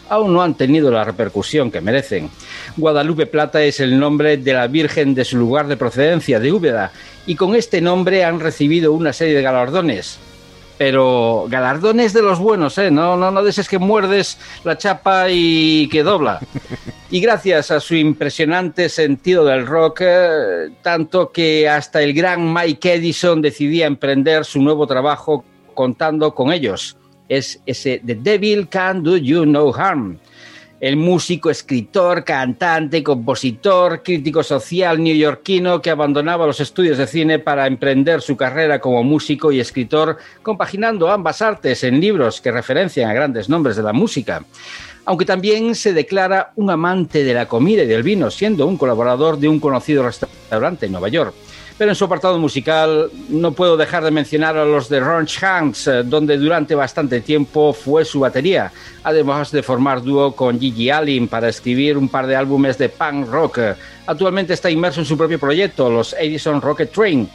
aún 0.09 0.33
no 0.33 0.41
han 0.41 0.55
tenido 0.55 0.91
la 0.91 1.03
repercusión 1.03 1.71
que 1.71 1.81
merecen. 1.81 2.29
Guadalupe 2.77 3.25
Plata 3.25 3.63
es 3.63 3.79
el 3.79 3.99
nombre 3.99 4.37
de 4.37 4.53
la 4.53 4.67
Virgen 4.67 5.15
de 5.15 5.25
su 5.25 5.37
lugar 5.37 5.67
de 5.67 5.77
procedencia, 5.77 6.39
de 6.39 6.51
Úbeda, 6.51 6.91
y 7.25 7.35
con 7.35 7.55
este 7.55 7.81
nombre 7.81 8.23
han 8.23 8.39
recibido 8.39 8.93
una 8.93 9.13
serie 9.13 9.35
de 9.35 9.41
galardones. 9.41 10.19
Pero 10.85 11.45
galardones 11.47 12.11
de 12.11 12.21
los 12.21 12.39
buenos, 12.39 12.77
¿eh? 12.77 12.91
No, 12.91 13.15
no, 13.15 13.31
no 13.31 13.41
de 13.41 13.51
esos 13.51 13.69
que 13.69 13.79
muerdes 13.79 14.37
la 14.65 14.77
chapa 14.77 15.27
y 15.29 15.87
que 15.87 16.03
dobla. 16.03 16.41
Y 17.09 17.21
gracias 17.21 17.71
a 17.71 17.79
su 17.79 17.95
impresionante 17.95 18.89
sentido 18.89 19.45
del 19.45 19.65
rock, 19.65 20.01
eh, 20.01 20.71
tanto 20.81 21.31
que 21.31 21.69
hasta 21.69 22.01
el 22.01 22.13
gran 22.13 22.53
Mike 22.53 22.95
Edison 22.95 23.41
decidía 23.41 23.85
emprender 23.85 24.43
su 24.43 24.61
nuevo 24.61 24.85
trabajo 24.85 25.45
contando 25.73 26.35
con 26.35 26.51
ellos. 26.51 26.97
Es 27.29 27.61
ese 27.65 28.01
The 28.05 28.15
Devil 28.15 28.67
Can 28.67 29.03
Do 29.03 29.15
You 29.15 29.45
No 29.45 29.73
Harm. 29.73 30.19
El 30.83 30.97
músico, 30.97 31.49
escritor, 31.49 32.25
cantante, 32.25 33.01
compositor, 33.01 34.03
crítico 34.03 34.43
social 34.43 35.01
neoyorquino 35.01 35.81
que 35.81 35.89
abandonaba 35.89 36.45
los 36.45 36.59
estudios 36.59 36.97
de 36.97 37.07
cine 37.07 37.39
para 37.39 37.67
emprender 37.67 38.21
su 38.21 38.35
carrera 38.35 38.81
como 38.81 39.01
músico 39.01 39.53
y 39.53 39.61
escritor, 39.61 40.17
compaginando 40.41 41.09
ambas 41.09 41.41
artes 41.41 41.85
en 41.85 42.01
libros 42.01 42.41
que 42.41 42.51
referencian 42.51 43.09
a 43.09 43.13
grandes 43.13 43.47
nombres 43.47 43.77
de 43.77 43.83
la 43.83 43.93
música 43.93 44.43
aunque 45.05 45.25
también 45.25 45.75
se 45.75 45.91
declara 45.91 46.53
un 46.55 46.69
amante 46.69 47.25
de 47.25 47.33
la 47.33 47.45
comida 47.45 47.83
y 47.83 47.87
del 47.87 48.03
vino, 48.03 48.31
siendo 48.31 48.65
un 48.65 48.77
colaborador 48.77 49.37
de 49.37 49.49
un 49.49 49.59
conocido 49.59 50.03
restaurante 50.03 50.85
en 50.85 50.93
Nueva 50.93 51.09
York. 51.09 51.33
Pero 51.77 51.91
en 51.91 51.95
su 51.95 52.05
apartado 52.05 52.37
musical 52.37 53.09
no 53.29 53.51
puedo 53.51 53.77
dejar 53.77 54.03
de 54.03 54.11
mencionar 54.11 54.57
a 54.57 54.65
los 54.65 54.89
de 54.89 54.99
Ronch 54.99 55.43
Hanks, 55.43 55.87
eh, 55.87 56.03
donde 56.03 56.37
durante 56.37 56.75
bastante 56.75 57.21
tiempo 57.21 57.73
fue 57.73 58.05
su 58.05 58.19
batería, 58.19 58.71
además 59.03 59.51
de 59.51 59.63
formar 59.63 60.01
dúo 60.03 60.35
con 60.35 60.59
Gigi 60.59 60.89
Allen 60.89 61.27
para 61.27 61.49
escribir 61.49 61.97
un 61.97 62.09
par 62.09 62.27
de 62.27 62.35
álbumes 62.35 62.77
de 62.77 62.89
punk 62.89 63.27
rock. 63.27 63.59
Actualmente 64.05 64.53
está 64.53 64.69
inmerso 64.69 64.99
en 64.99 65.05
su 65.05 65.17
propio 65.17 65.39
proyecto, 65.39 65.89
los 65.89 66.13
Edison 66.13 66.61
Rocket 66.61 66.91
Train 66.91 67.27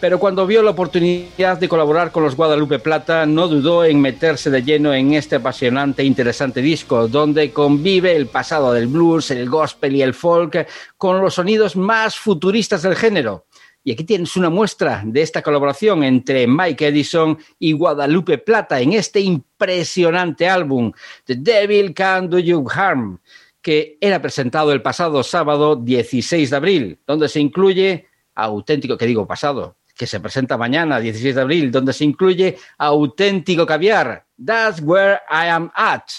pero 0.00 0.20
cuando 0.20 0.46
vio 0.46 0.62
la 0.62 0.70
oportunidad 0.70 1.58
de 1.58 1.68
colaborar 1.68 2.12
con 2.12 2.22
los 2.22 2.36
Guadalupe 2.36 2.78
Plata, 2.78 3.26
no 3.26 3.48
dudó 3.48 3.84
en 3.84 4.00
meterse 4.00 4.48
de 4.48 4.62
lleno 4.62 4.94
en 4.94 5.14
este 5.14 5.36
apasionante 5.36 6.02
e 6.02 6.04
interesante 6.04 6.62
disco, 6.62 7.08
donde 7.08 7.52
convive 7.52 8.14
el 8.14 8.26
pasado 8.26 8.72
del 8.72 8.86
blues, 8.86 9.32
el 9.32 9.48
gospel 9.48 9.96
y 9.96 10.02
el 10.02 10.14
folk 10.14 10.68
con 10.96 11.20
los 11.20 11.34
sonidos 11.34 11.74
más 11.74 12.16
futuristas 12.16 12.82
del 12.82 12.94
género. 12.94 13.46
Y 13.88 13.92
aquí 13.92 14.04
tienes 14.04 14.36
una 14.36 14.50
muestra 14.50 15.02
de 15.02 15.22
esta 15.22 15.40
colaboración 15.40 16.04
entre 16.04 16.46
Mike 16.46 16.88
Edison 16.88 17.38
y 17.58 17.72
Guadalupe 17.72 18.36
Plata 18.36 18.78
en 18.82 18.92
este 18.92 19.18
impresionante 19.18 20.46
álbum, 20.46 20.92
The 21.24 21.36
Devil 21.36 21.94
Can 21.94 22.28
Do 22.28 22.38
You 22.38 22.66
Harm, 22.70 23.18
que 23.62 23.96
era 23.98 24.20
presentado 24.20 24.72
el 24.72 24.82
pasado 24.82 25.22
sábado 25.22 25.74
16 25.74 26.50
de 26.50 26.56
abril, 26.56 26.98
donde 27.06 27.30
se 27.30 27.40
incluye 27.40 28.08
auténtico, 28.34 28.98
que 28.98 29.06
digo 29.06 29.26
pasado, 29.26 29.76
que 29.96 30.06
se 30.06 30.20
presenta 30.20 30.58
mañana, 30.58 31.00
16 31.00 31.36
de 31.36 31.40
abril, 31.40 31.70
donde 31.70 31.94
se 31.94 32.04
incluye 32.04 32.58
auténtico 32.76 33.64
caviar. 33.64 34.26
That's 34.36 34.82
where 34.82 35.20
I 35.30 35.48
am 35.48 35.70
at. 35.74 36.10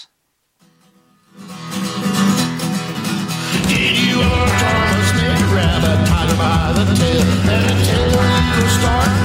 start. 8.80 9.19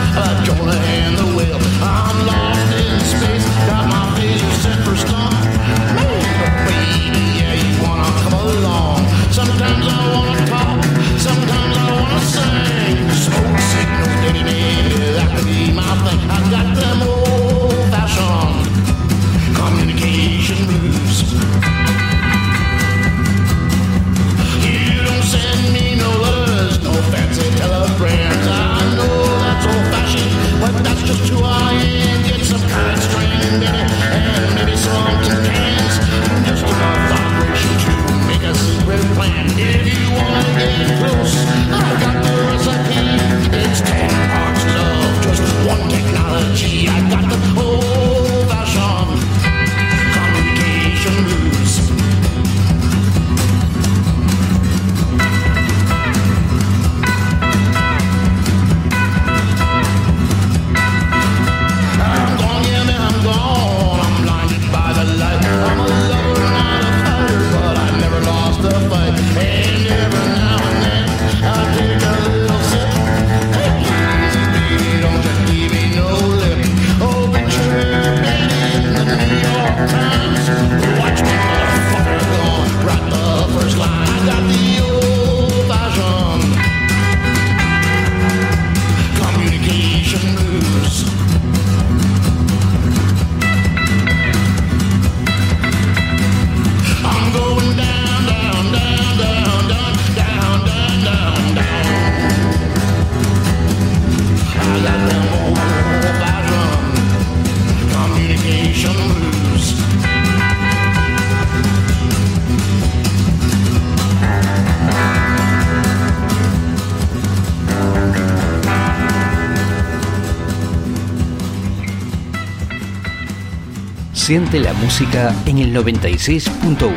Siente 124.25 124.59
la 124.59 124.73
música 124.73 125.35
en 125.45 125.59
el 125.59 125.71
96.1. 125.71 126.89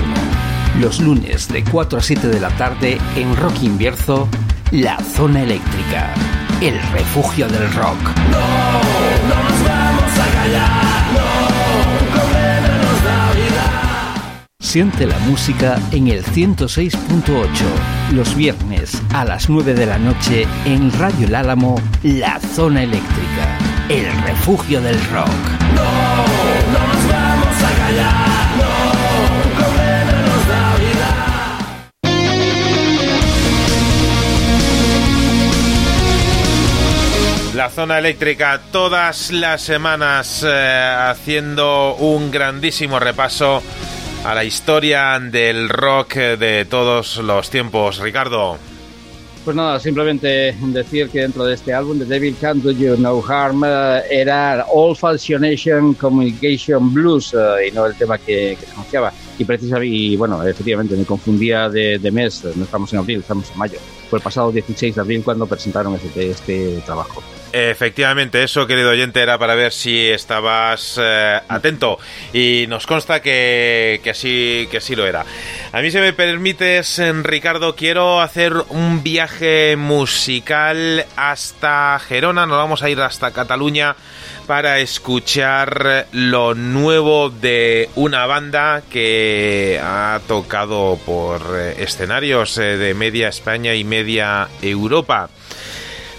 Los 0.81 0.99
lunes 0.99 1.47
de 1.49 1.63
4 1.63 1.99
a 1.99 2.03
7 2.03 2.27
de 2.27 2.41
la 2.41 2.49
tarde 2.57 2.97
en 3.17 3.37
Rock 3.37 3.65
Invierzo, 3.65 4.27
La 4.71 4.99
Zona 4.99 5.43
Eléctrica, 5.43 6.15
el 6.63 6.81
refugio 6.91 7.47
del 7.47 7.71
rock. 7.75 7.99
No, 8.31 8.41
no 9.29 9.43
nos 9.43 9.63
vamos 9.63 10.11
a 10.19 10.27
callar, 10.33 11.13
no, 11.13 12.25
la 13.05 13.33
vida. 13.35 14.47
Siente 14.59 15.07
la 15.07 15.19
música 15.19 15.79
en 15.93 16.09
el 16.09 16.25
106.8, 16.25 17.47
los 18.15 18.35
viernes 18.37 19.03
a 19.13 19.27
las 19.27 19.51
9 19.51 19.75
de 19.75 19.85
la 19.85 19.99
noche 19.99 20.47
en 20.65 20.91
Radio 20.99 21.27
El 21.27 21.35
Álamo, 21.35 21.79
La 22.03 22.41
Zona 22.41 22.85
Eléctrica, 22.85 23.59
el 23.91 24.11
refugio 24.23 24.81
del 24.81 24.99
rock. 25.11 25.58
Zona 37.71 37.99
eléctrica 37.99 38.61
todas 38.73 39.31
las 39.31 39.63
semanas 39.63 40.45
eh, 40.47 40.95
haciendo 41.11 41.95
un 41.97 42.31
grandísimo 42.31 42.99
repaso 42.99 43.63
a 44.25 44.35
la 44.35 44.45
historia 44.45 45.19
del 45.21 45.69
rock 45.69 46.15
de 46.15 46.65
todos 46.65 47.19
los 47.19 47.51
tiempos. 47.51 47.99
Ricardo. 47.99 48.59
Pues 49.45 49.57
nada, 49.57 49.81
simplemente 49.81 50.55
decir 50.61 51.09
que 51.09 51.21
dentro 51.21 51.45
de 51.45 51.55
este 51.55 51.73
álbum, 51.73 51.99
The 51.99 52.05
Devil 52.05 52.37
Can't 52.39 52.63
Do 52.63 52.71
You 52.71 52.97
No 52.99 53.25
Harm, 53.27 53.65
eh, 53.65 54.03
era 54.11 54.67
All 54.71 54.95
Fascination 54.95 55.95
Communication 55.95 56.93
Blues 56.93 57.33
eh, 57.35 57.69
y 57.69 57.71
no 57.71 57.87
el 57.87 57.95
tema 57.95 58.19
que, 58.19 58.59
que 58.61 58.67
se 58.67 58.73
anunciaba. 58.73 59.13
Y 59.39 59.45
precisamente, 59.45 59.87
y 59.87 60.17
bueno, 60.17 60.47
efectivamente 60.47 60.97
me 60.97 61.05
confundía 61.05 61.71
de, 61.71 61.99
de, 61.99 62.11
mes, 62.11 62.45
no 62.57 62.65
estamos 62.65 62.93
en 62.93 62.99
abril, 62.99 63.21
estamos 63.21 63.51
en 63.51 63.59
mayo. 63.59 63.79
Fue 64.11 64.19
el 64.19 64.23
pasado 64.23 64.53
16 64.53 64.95
de 64.97 65.01
abril 65.01 65.23
cuando 65.25 65.47
presentaron 65.47 65.95
este, 65.95 66.31
este 66.31 66.83
trabajo. 66.85 67.23
Efectivamente, 67.53 68.43
eso, 68.43 68.67
querido 68.67 68.91
oyente, 68.91 69.23
era 69.23 69.39
para 69.39 69.55
ver 69.55 69.73
si 69.73 70.07
estabas 70.07 70.99
eh, 71.01 71.41
atento. 71.49 71.99
Y 72.33 72.67
nos 72.69 72.87
consta 72.87 73.23
que, 73.23 74.01
que, 74.05 74.11
así, 74.11 74.69
que 74.71 74.79
así 74.79 74.95
lo 74.95 75.07
era. 75.07 75.25
A 75.73 75.81
mí, 75.81 75.91
si 75.91 75.99
me 75.99 76.13
permites, 76.13 77.01
Ricardo, 77.23 77.75
quiero 77.75 78.21
hacer 78.21 78.53
un 78.69 79.03
viaje 79.03 79.77
musical 79.77 81.07
hasta 81.17 81.99
Gerona. 82.01 82.47
Nos 82.47 82.59
vamos 82.59 82.83
a 82.83 82.91
ir 82.91 83.01
hasta 83.01 83.31
Cataluña 83.31 83.97
para 84.47 84.79
escuchar 84.79 86.07
lo 86.13 86.55
nuevo 86.55 87.31
de 87.31 87.91
una 87.95 88.27
banda 88.27 88.83
que 88.91 89.81
ha 89.83 90.21
tocado 90.27 90.99
por 91.05 91.59
escenarios 91.79 92.57
de 92.57 92.95
media 92.95 93.29
España 93.29 93.75
y 93.75 93.85
media 93.85 94.49
Europa 94.63 95.29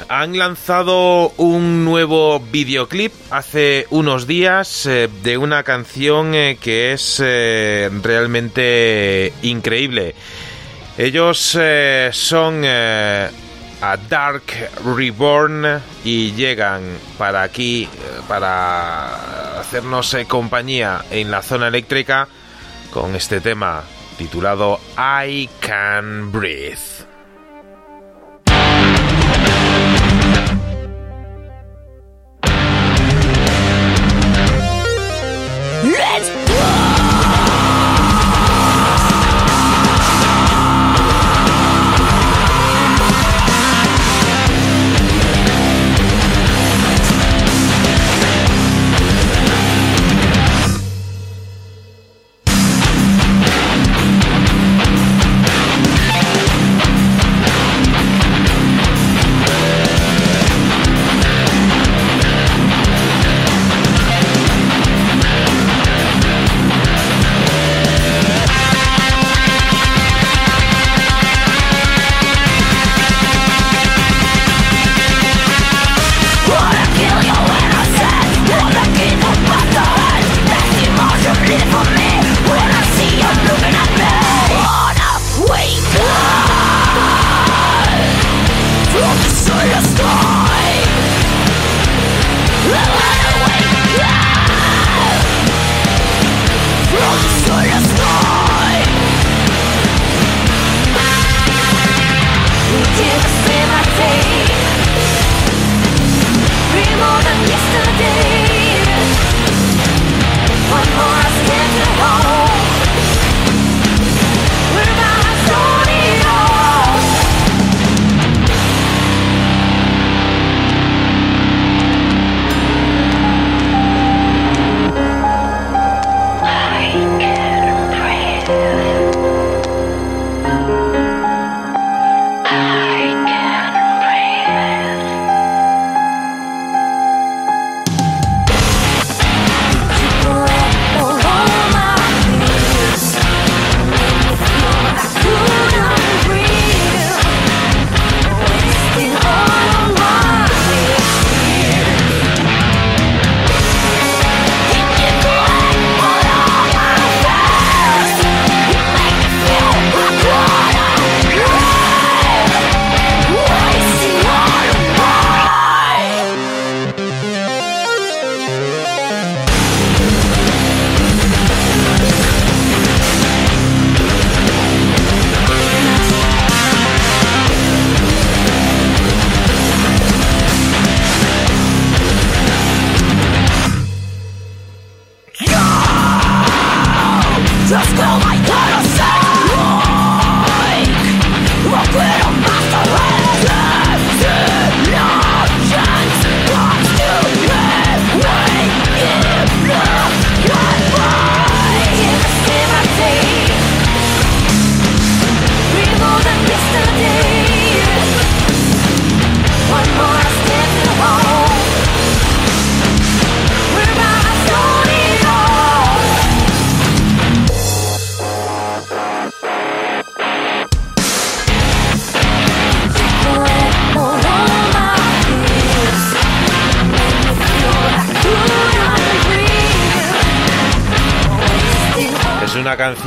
han 0.09 0.35
lanzado 0.37 1.29
un 1.37 1.85
nuevo 1.85 2.39
videoclip 2.39 3.13
hace 3.29 3.85
unos 3.91 4.25
días 4.25 4.87
eh, 4.87 5.07
de 5.21 5.37
una 5.37 5.61
canción 5.61 6.33
eh, 6.33 6.57
que 6.59 6.93
es 6.93 7.21
eh, 7.23 7.89
realmente 8.01 9.31
increíble. 9.43 10.15
Ellos 10.97 11.57
son 12.11 12.65
a 12.65 13.97
Dark 14.09 14.43
Reborn 14.83 15.81
y 16.03 16.33
llegan 16.33 16.81
para 17.17 17.43
aquí, 17.43 17.87
para 18.27 19.61
hacernos 19.61 20.17
compañía 20.27 21.05
en 21.09 21.31
la 21.31 21.41
zona 21.41 21.69
eléctrica 21.69 22.27
con 22.91 23.15
este 23.15 23.39
tema 23.39 23.81
titulado 24.17 24.81
I 24.97 25.49
Can 25.61 26.33
Breathe. 26.33 26.98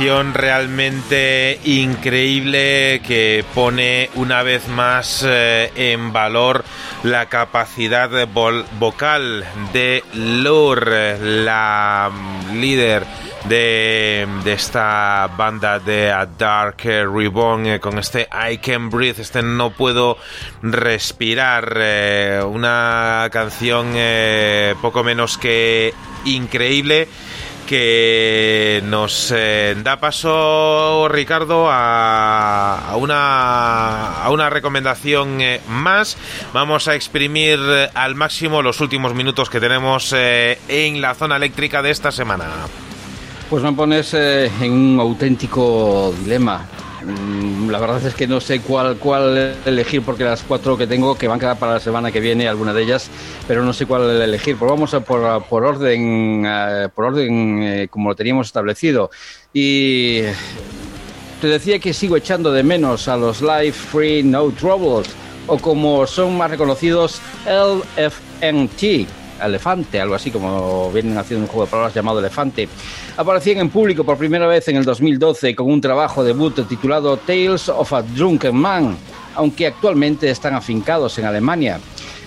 Realmente 0.09 1.61
increíble 1.63 3.01
que 3.07 3.45
pone 3.53 4.09
una 4.15 4.43
vez 4.43 4.67
más 4.67 5.23
eh, 5.25 5.71
en 5.75 6.11
valor 6.11 6.65
la 7.03 7.27
capacidad 7.27 8.09
vocal 8.27 9.45
de 9.71 10.03
Lure, 10.13 11.17
la 11.45 12.11
líder 12.53 13.05
de, 13.45 14.27
esta 14.45 15.29
banda 15.37 15.79
de 15.79 16.11
A 16.11 16.25
Dark 16.25 16.81
Reborn 16.83 17.65
eh, 17.67 17.79
con 17.79 17.97
este 17.97 18.27
I 18.51 18.57
Can 18.57 18.89
Breathe, 18.89 19.21
este 19.21 19.41
No 19.41 19.69
Puedo 19.69 20.17
Respirar, 20.61 21.77
eh, 21.77 22.41
una 22.45 23.29
canción 23.31 23.93
poco 24.81 25.01
menos 25.01 25.37
que 25.37 25.93
increíble 26.25 27.07
que 27.73 28.83
nos 28.85 29.33
eh, 29.35 29.75
da 29.83 29.97
paso, 29.97 31.07
Ricardo, 31.09 31.65
a, 31.71 32.93
una, 32.97 34.21
a 34.21 34.29
una 34.29 34.51
recomendación 34.51 35.41
eh, 35.41 35.59
más. 35.67 36.15
Vamos 36.53 36.87
a 36.87 36.93
exprimir 36.93 37.57
eh, 37.59 37.89
al 37.95 38.13
máximo 38.13 38.61
los 38.61 38.79
últimos 38.79 39.15
minutos 39.15 39.49
que 39.49 39.59
tenemos 39.59 40.13
en 40.13 41.01
la 41.01 41.15
zona 41.15 41.37
eléctrica 41.37 41.81
de 41.81 41.89
esta 41.89 42.11
semana. 42.11 42.45
Pues 43.49 43.63
me 43.63 43.73
pones 43.73 44.13
en 44.13 44.71
un 44.71 44.99
auténtico 44.99 46.13
dilema. 46.19 46.67
Mm, 47.05 47.69
la 47.69 47.79
verdad 47.79 48.05
es 48.05 48.13
que 48.13 48.27
no 48.27 48.39
sé 48.39 48.61
cuál, 48.61 48.97
cuál 48.97 49.55
elegir 49.65 50.01
porque 50.01 50.23
las 50.23 50.41
cuatro 50.43 50.77
que 50.77 50.87
tengo 50.87 51.15
que 51.17 51.27
van 51.27 51.37
a 51.37 51.39
quedar 51.39 51.59
para 51.59 51.73
la 51.73 51.79
semana 51.79 52.11
que 52.11 52.19
viene, 52.19 52.47
alguna 52.47 52.73
de 52.73 52.83
ellas, 52.83 53.09
pero 53.47 53.63
no 53.63 53.73
sé 53.73 53.85
cuál 53.85 54.09
elegir. 54.21 54.57
Pues 54.57 54.69
vamos 54.69 54.93
a 54.93 55.01
por, 55.01 55.21
orden, 55.21 56.45
por 56.95 57.05
orden 57.05 57.63
eh, 57.63 57.87
como 57.89 58.09
lo 58.09 58.15
teníamos 58.15 58.47
establecido. 58.47 59.11
Y 59.53 60.21
te 61.41 61.47
decía 61.47 61.79
que 61.79 61.93
sigo 61.93 62.15
echando 62.15 62.51
de 62.51 62.63
menos 62.63 63.07
a 63.07 63.17
los 63.17 63.41
Live 63.41 63.73
Free 63.73 64.23
No 64.23 64.49
Troubles 64.51 65.09
o 65.47 65.57
como 65.57 66.07
son 66.07 66.37
más 66.37 66.49
reconocidos 66.49 67.21
LFNT 67.45 69.22
Elefante, 69.45 69.99
algo 69.99 70.15
así 70.15 70.31
como 70.31 70.91
vienen 70.91 71.17
haciendo 71.17 71.45
un 71.45 71.47
juego 71.47 71.65
de 71.65 71.71
palabras 71.71 71.93
llamado 71.93 72.19
Elefante. 72.19 72.67
Aparecían 73.17 73.59
en 73.59 73.69
público 73.69 74.03
por 74.03 74.17
primera 74.17 74.47
vez 74.47 74.67
en 74.67 74.77
el 74.77 74.85
2012 74.85 75.55
con 75.55 75.71
un 75.71 75.81
trabajo 75.81 76.23
debut 76.23 76.67
titulado 76.67 77.17
Tales 77.17 77.69
of 77.69 77.93
a 77.93 78.01
Drunken 78.01 78.55
Man, 78.55 78.97
aunque 79.35 79.67
actualmente 79.67 80.29
están 80.29 80.55
afincados 80.55 81.17
en 81.19 81.25
Alemania. 81.25 81.79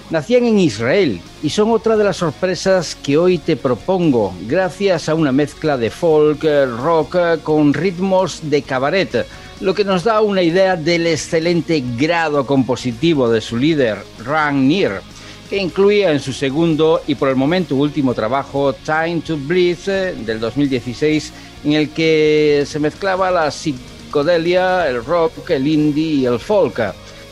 Nacían 0.09 0.45
en 0.45 0.61
Israel 0.61 1.21
y 1.43 1.51
son 1.51 1.73
otra 1.73 1.97
de 1.97 2.05
las 2.05 2.19
sorpresas 2.19 2.95
que 2.95 3.19
hoy 3.19 3.39
te 3.39 3.57
propongo, 3.57 4.33
gracias 4.43 5.09
a 5.09 5.17
una 5.17 5.33
mezcla 5.33 5.77
de 5.77 5.91
folk, 5.91 6.45
rock 6.79 7.43
con 7.43 7.75
ritmos 7.75 8.39
de 8.49 8.63
cabaret, 8.63 9.27
lo 9.61 9.75
que 9.75 9.85
nos 9.85 10.05
da 10.05 10.21
una 10.21 10.43
idea 10.43 10.77
del 10.77 11.09
excelente 11.09 11.83
grado 11.97 12.47
compositivo 12.47 13.29
de 13.29 13.41
su 13.41 13.57
líder, 13.57 13.99
Ran 14.25 14.69
Nir 14.69 15.01
que 15.49 15.57
incluía 15.57 16.13
en 16.13 16.21
su 16.21 16.33
segundo 16.33 17.03
y 17.07 17.15
por 17.15 17.29
el 17.29 17.37
momento 17.37 17.77
último 17.77 18.15
trabajo 18.15 18.73
Time 18.73 19.21
to 19.27 19.37
Breathe 19.37 19.85
eh, 19.87 20.15
del 20.25 20.41
2016, 20.41 21.33
en 21.65 21.73
el 21.73 21.91
que 21.91 22.65
se 22.67 22.79
mezclaba 22.79 23.31
la 23.31 23.51
psicodelia, 23.51 24.89
el 24.89 25.05
rock, 25.05 25.51
el 25.51 25.67
indie 25.67 26.15
y 26.15 26.27
el 26.27 26.39
folk. 26.39 26.81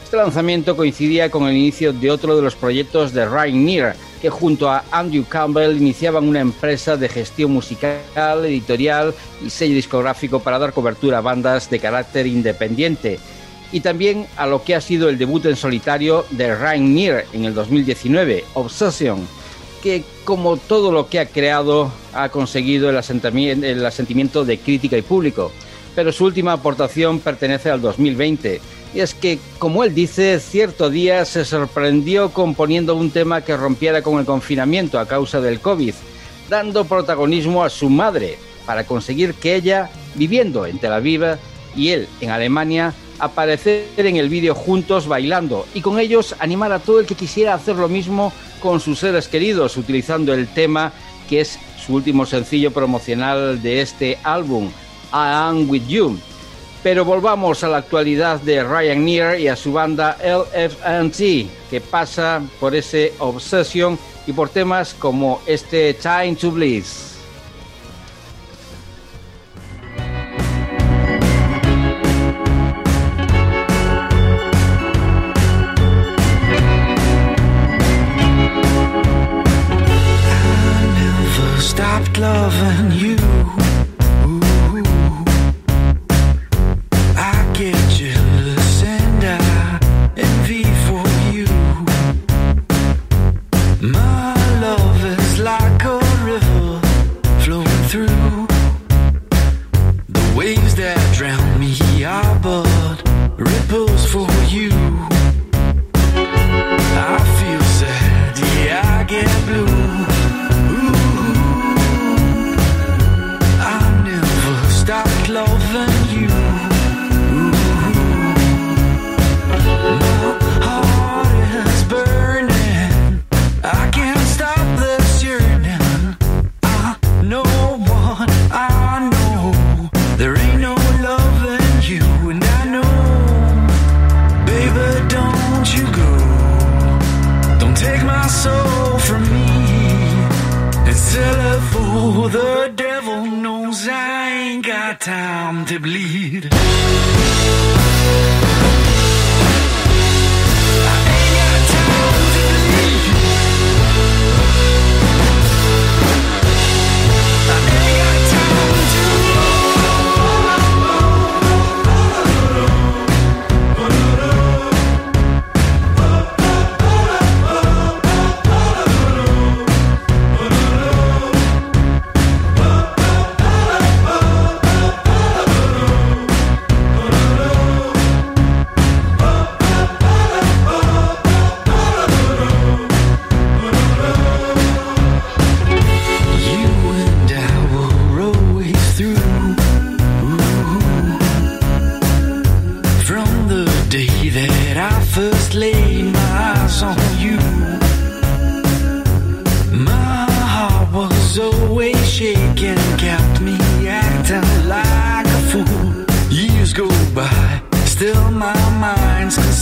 Este 0.05 0.17
lanzamiento 0.17 0.77
coincidía 0.77 1.31
con 1.31 1.49
el 1.49 1.57
inicio 1.57 1.93
de 1.93 2.11
otro 2.11 2.37
de 2.37 2.43
los 2.43 2.55
proyectos 2.55 3.13
de 3.13 3.27
Ryan 3.27 3.65
Near, 3.65 3.97
que 4.23 4.31
junto 4.31 4.71
a 4.71 4.85
Andrew 4.91 5.25
Campbell 5.29 5.77
iniciaban 5.77 6.29
una 6.29 6.41
empresa 6.41 6.97
de 6.97 7.09
gestión 7.09 7.51
musical, 7.51 8.45
editorial 8.45 9.15
y 9.45 9.51
sello 9.51 9.75
discográfico 9.75 10.41
para 10.41 10.59
dar 10.59 10.73
cobertura 10.73 11.19
a 11.19 11.21
bandas 11.21 11.69
de 11.69 11.81
carácter 11.81 12.27
independiente 12.27 13.19
y 13.73 13.81
también 13.81 14.27
a 14.37 14.47
lo 14.47 14.63
que 14.63 14.75
ha 14.75 14.81
sido 14.81 15.09
el 15.09 15.19
debut 15.19 15.47
en 15.47 15.57
solitario 15.57 16.25
de 16.31 16.55
Ryan 16.55 16.95
Near 16.95 17.25
en 17.33 17.45
el 17.45 17.55
2019, 17.55 18.45
Obsession, 18.55 19.27
que 19.83 20.05
como 20.25 20.57
todo 20.57 20.93
lo 20.93 21.09
que 21.09 21.21
ha 21.21 21.27
creado 21.27 21.93
ha 22.13 22.29
conseguido 22.29 22.89
el 22.89 22.97
el 23.65 23.87
asentimiento 23.87 24.45
de 24.45 24.59
crítica 24.59 24.97
y 24.97 25.03
público, 25.03 25.53
pero 25.95 26.13
su 26.13 26.25
última 26.25 26.53
aportación 26.53 27.21
pertenece 27.21 27.71
al 27.71 27.81
2020. 27.81 28.61
Y 28.95 29.01
es 29.01 29.15
que, 29.15 29.39
como 29.59 29.83
él 29.83 29.95
dice, 29.95 30.39
cierto 30.39 30.89
día 30.89 31.25
se 31.25 31.45
sorprendió 31.45 32.31
componiendo 32.31 32.95
un 32.95 33.11
tema 33.11 33.41
que 33.41 33.57
rompiera 33.57 34.03
con 34.03 34.21
el 34.21 34.25
confinamiento 34.25 34.99
a 34.99 35.07
causa 35.07 35.41
del 35.41 35.61
COVID, 35.61 35.95
dando 36.49 36.85
protagonismo 36.85 37.65
a 37.65 37.71
su 37.71 37.91
madre, 37.91 38.39
para 38.67 38.85
conseguir 38.85 39.35
que 39.35 39.57
ella, 39.57 39.91
viviendo 40.15 40.65
en 40.65 40.79
Tel 40.79 40.93
Aviv 40.93 41.23
y 41.77 41.91
él 41.91 42.09
en 42.21 42.31
Alemania, 42.31 42.95
aparecer 43.19 43.89
en 43.97 44.17
el 44.17 44.29
vídeo 44.29 44.55
juntos 44.55 45.07
bailando 45.07 45.67
y 45.75 45.81
con 45.81 45.99
ellos 45.99 46.35
animar 46.39 46.73
a 46.73 46.79
todo 46.79 47.01
el 47.01 47.07
que 47.07 47.15
quisiera 47.15 47.55
hacer 47.55 47.77
lo 47.77 47.89
mismo 47.89 48.33
con 48.61 48.81
sus 48.81 48.99
seres 48.99 49.29
queridos 49.29 49.77
utilizando 49.77 50.33
el 50.33 50.49
tema 50.49 50.93
que 51.29 51.41
es 51.41 51.59
su 51.85 51.95
último 51.95 52.27
sencillo 52.27 52.71
promocional 52.71 53.63
de 53.63 53.81
este 53.81 54.19
álbum, 54.23 54.67
I 54.67 54.71
Am 55.13 55.69
With 55.69 55.87
You. 55.87 56.19
Pero 56.83 57.05
volvamos 57.05 57.65
a 57.65 57.69
la 57.69 57.79
actualidad 57.79 58.41
de 58.41 58.63
Ryan 58.63 59.05
Near 59.05 59.41
y 59.41 59.49
a 59.49 59.57
su 59.57 59.73
banda 59.73 60.19
LFNT, 60.23 61.49
que 61.71 61.81
pasa 61.81 62.43
por 62.61 62.75
ese 62.75 63.15
Obsession 63.19 63.99
y 64.27 64.33
por 64.33 64.51
temas 64.51 64.95
como 64.95 65.41
este 65.47 65.95
Time 65.95 66.37
to 66.37 66.51
Bliss. 66.51 67.14
Loving 82.25 82.93
you 82.93 83.04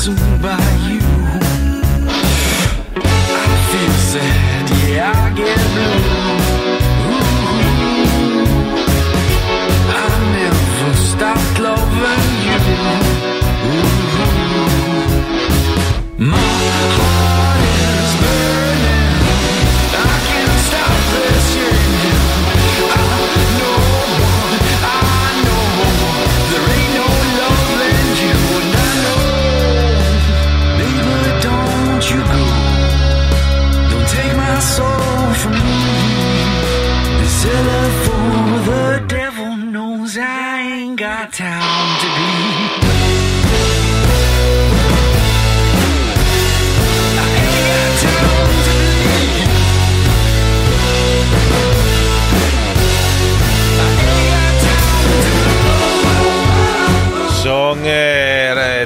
mind's 0.08 0.18
consumed 0.18 0.42
by 0.42 0.81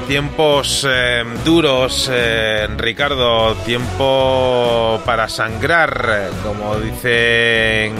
tiempos 0.00 0.86
eh, 0.89 1.25
duros, 1.44 2.10
eh, 2.12 2.66
Ricardo, 2.76 3.55
tiempo 3.65 5.00
para 5.05 5.28
sangrar, 5.28 6.31
como 6.42 6.76
dicen 6.76 7.94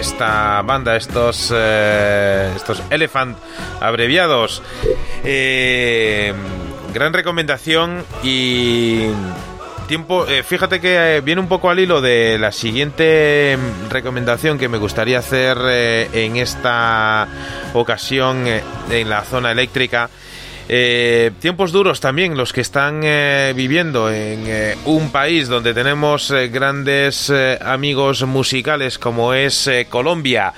esta 0.00 0.62
banda, 0.62 0.96
estos, 0.96 1.52
eh, 1.54 2.52
estos 2.54 2.82
Elephant 2.90 3.36
abreviados. 3.80 4.62
Gran 6.92 7.12
recomendación 7.12 8.04
y 8.22 9.08
tiempo. 9.88 10.26
fíjate 10.46 10.80
que 10.80 11.20
viene 11.24 11.40
un 11.40 11.48
poco 11.48 11.70
al 11.70 11.80
hilo 11.80 12.00
de 12.00 12.38
la 12.38 12.52
siguiente 12.52 13.58
recomendación 13.90 14.58
que 14.58 14.68
me 14.68 14.78
gustaría 14.78 15.18
hacer 15.18 15.58
en 16.12 16.36
esta 16.36 17.26
ocasión 17.74 18.46
en 18.46 19.10
la 19.10 19.22
zona 19.24 19.50
eléctrica. 19.50 20.08
Eh, 20.68 21.32
tiempos 21.40 21.72
duros 21.72 22.00
también 22.00 22.38
los 22.38 22.54
que 22.54 22.62
están 22.62 23.02
eh, 23.04 23.52
viviendo 23.54 24.10
en 24.10 24.44
eh, 24.46 24.76
un 24.86 25.10
país 25.10 25.48
donde 25.48 25.74
tenemos 25.74 26.32
grandes 26.50 27.30
amigos 27.60 28.22
musicales 28.24 28.98
como 28.98 29.34
es 29.34 29.70
Colombia. 29.90 30.54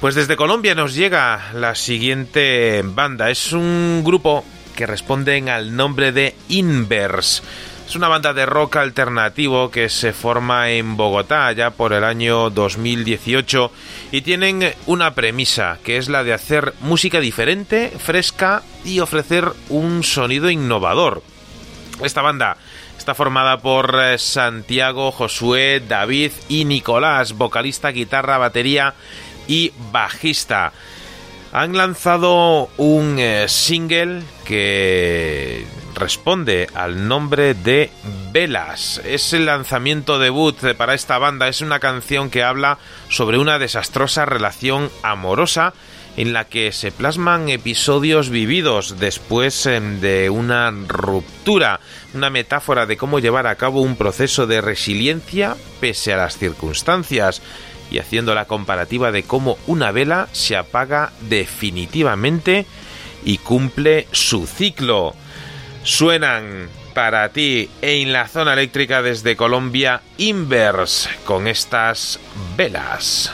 Pues 0.00 0.14
desde 0.14 0.36
Colombia 0.36 0.74
nos 0.74 0.94
llega 0.94 1.52
la 1.54 1.74
siguiente 1.74 2.82
banda. 2.84 3.30
Es 3.30 3.52
un 3.52 4.02
grupo 4.04 4.44
que 4.74 4.86
responden 4.86 5.48
al 5.48 5.76
nombre 5.76 6.12
de 6.12 6.34
Inverse. 6.48 7.42
Es 7.86 7.96
una 7.96 8.08
banda 8.08 8.32
de 8.32 8.46
rock 8.46 8.76
alternativo 8.76 9.70
que 9.70 9.88
se 9.88 10.12
forma 10.12 10.70
en 10.70 10.96
Bogotá 10.96 11.52
ya 11.52 11.70
por 11.70 11.92
el 11.92 12.04
año 12.04 12.50
2018 12.50 13.70
y 14.12 14.22
tienen 14.22 14.74
una 14.86 15.14
premisa 15.14 15.78
que 15.84 15.98
es 15.98 16.08
la 16.08 16.24
de 16.24 16.32
hacer 16.32 16.74
música 16.80 17.20
diferente, 17.20 17.92
fresca 17.98 18.62
y 18.84 19.00
ofrecer 19.00 19.52
un 19.68 20.02
sonido 20.02 20.50
innovador. 20.50 21.22
Esta 22.02 22.22
banda 22.22 22.56
está 22.98 23.14
formada 23.14 23.58
por 23.58 23.98
eh, 24.00 24.18
Santiago, 24.18 25.12
Josué, 25.12 25.82
David 25.86 26.32
y 26.48 26.64
Nicolás, 26.64 27.34
vocalista, 27.34 27.90
guitarra, 27.90 28.38
batería 28.38 28.94
y 29.46 29.72
bajista. 29.92 30.72
Han 31.52 31.76
lanzado 31.76 32.70
un 32.78 33.16
eh, 33.18 33.46
single 33.48 34.22
que 34.44 35.66
responde 35.94 36.68
al 36.74 37.06
nombre 37.06 37.54
de 37.54 37.90
Velas. 38.32 39.00
Es 39.04 39.32
el 39.32 39.46
lanzamiento 39.46 40.18
debut 40.18 40.56
para 40.76 40.94
esta 40.94 41.18
banda. 41.18 41.48
Es 41.48 41.60
una 41.60 41.78
canción 41.78 42.30
que 42.30 42.42
habla 42.42 42.78
sobre 43.08 43.38
una 43.38 43.58
desastrosa 43.58 44.24
relación 44.24 44.90
amorosa 45.02 45.74
en 46.16 46.32
la 46.32 46.44
que 46.44 46.72
se 46.72 46.92
plasman 46.92 47.48
episodios 47.48 48.28
vividos 48.28 48.98
después 48.98 49.66
em, 49.66 50.00
de 50.00 50.30
una 50.30 50.70
ruptura, 50.70 51.80
una 52.14 52.30
metáfora 52.30 52.86
de 52.86 52.96
cómo 52.96 53.18
llevar 53.18 53.46
a 53.46 53.54
cabo 53.54 53.80
un 53.80 53.96
proceso 53.96 54.46
de 54.46 54.60
resiliencia 54.60 55.56
pese 55.80 56.12
a 56.12 56.18
las 56.18 56.38
circunstancias 56.38 57.42
y 57.90 57.98
haciendo 57.98 58.34
la 58.34 58.46
comparativa 58.46 59.12
de 59.12 59.22
cómo 59.22 59.58
una 59.66 59.92
vela 59.92 60.28
se 60.32 60.56
apaga 60.56 61.12
definitivamente 61.20 62.66
y 63.24 63.38
cumple 63.38 64.06
su 64.12 64.46
ciclo. 64.46 65.14
Suenan 65.84 66.68
para 66.94 67.28
ti 67.30 67.70
en 67.80 68.12
la 68.12 68.28
zona 68.28 68.52
eléctrica 68.52 69.02
desde 69.02 69.36
Colombia 69.36 70.02
Inverse 70.18 71.08
con 71.24 71.48
estas 71.48 72.18
velas. 72.56 73.32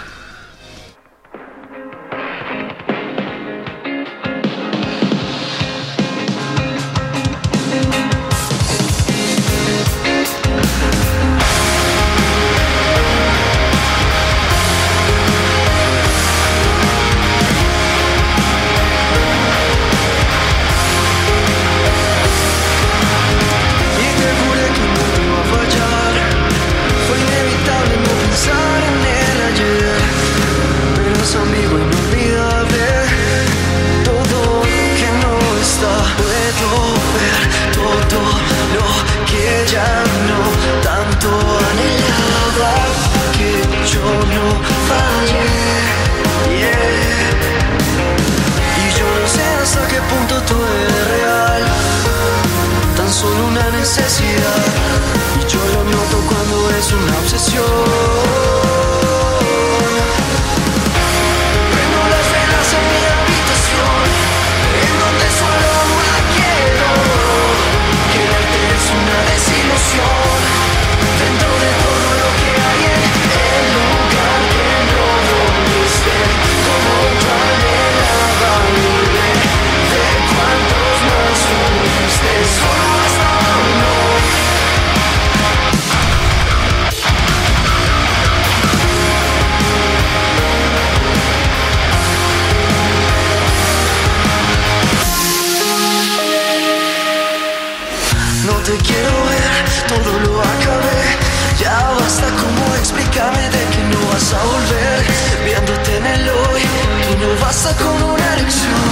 A 104.19 104.45
volver. 104.45 105.05
Viéndote 105.45 105.97
en 105.97 106.07
el 106.07 106.29
hoy, 106.29 106.63
que 107.03 107.17
no 107.21 107.41
basta 107.41 107.71
con 107.77 108.03
una 108.03 108.35
elección. 108.35 108.85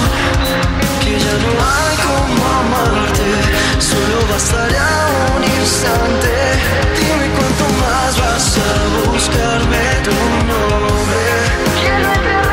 Que 1.01 1.19
ya 1.19 1.35
no 1.43 1.51
hay 1.71 1.95
como 2.07 2.43
amarte. 2.61 3.29
bastaría 4.31 4.89
un 5.35 5.43
instante. 5.43 6.33
Dime 6.97 7.27
cuánto 7.35 7.65
más 7.81 8.11
vas 8.19 8.57
a 8.57 9.11
buscarme 9.11 9.83
tu 10.05 10.15
nombre. 10.49 12.46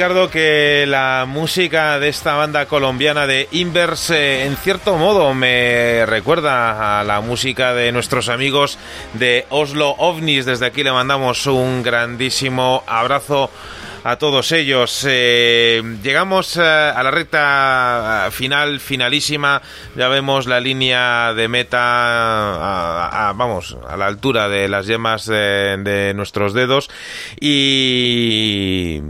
Ricardo 0.00 0.30
que 0.30 0.86
la 0.88 1.26
música 1.28 1.98
de 1.98 2.08
esta 2.08 2.32
banda 2.34 2.64
colombiana 2.64 3.26
de 3.26 3.48
Inverse 3.50 4.46
en 4.46 4.56
cierto 4.56 4.96
modo 4.96 5.34
me 5.34 6.06
recuerda 6.06 7.00
a 7.00 7.04
la 7.04 7.20
música 7.20 7.74
de 7.74 7.92
nuestros 7.92 8.30
amigos 8.30 8.78
de 9.12 9.44
Oslo 9.50 9.90
OVNIs. 9.98 10.46
Desde 10.46 10.64
aquí 10.64 10.82
le 10.82 10.90
mandamos 10.90 11.46
un 11.46 11.82
grandísimo 11.82 12.82
abrazo 12.86 13.50
a 14.02 14.16
todos 14.16 14.52
ellos. 14.52 15.04
Eh, 15.06 15.82
llegamos 16.02 16.56
eh, 16.56 16.62
a 16.62 17.02
la 17.02 17.10
recta 17.10 18.28
final, 18.32 18.80
finalísima. 18.80 19.60
Ya 19.96 20.08
vemos 20.08 20.46
la 20.46 20.60
línea 20.60 21.34
de 21.34 21.46
meta, 21.48 21.78
a- 21.78 23.28
a- 23.28 23.32
vamos, 23.34 23.76
a 23.86 23.98
la 23.98 24.06
altura 24.06 24.48
de 24.48 24.66
las 24.66 24.86
yemas 24.86 25.26
de, 25.26 25.76
de 25.76 26.14
nuestros 26.14 26.54
dedos. 26.54 26.88
Y, 27.38 29.02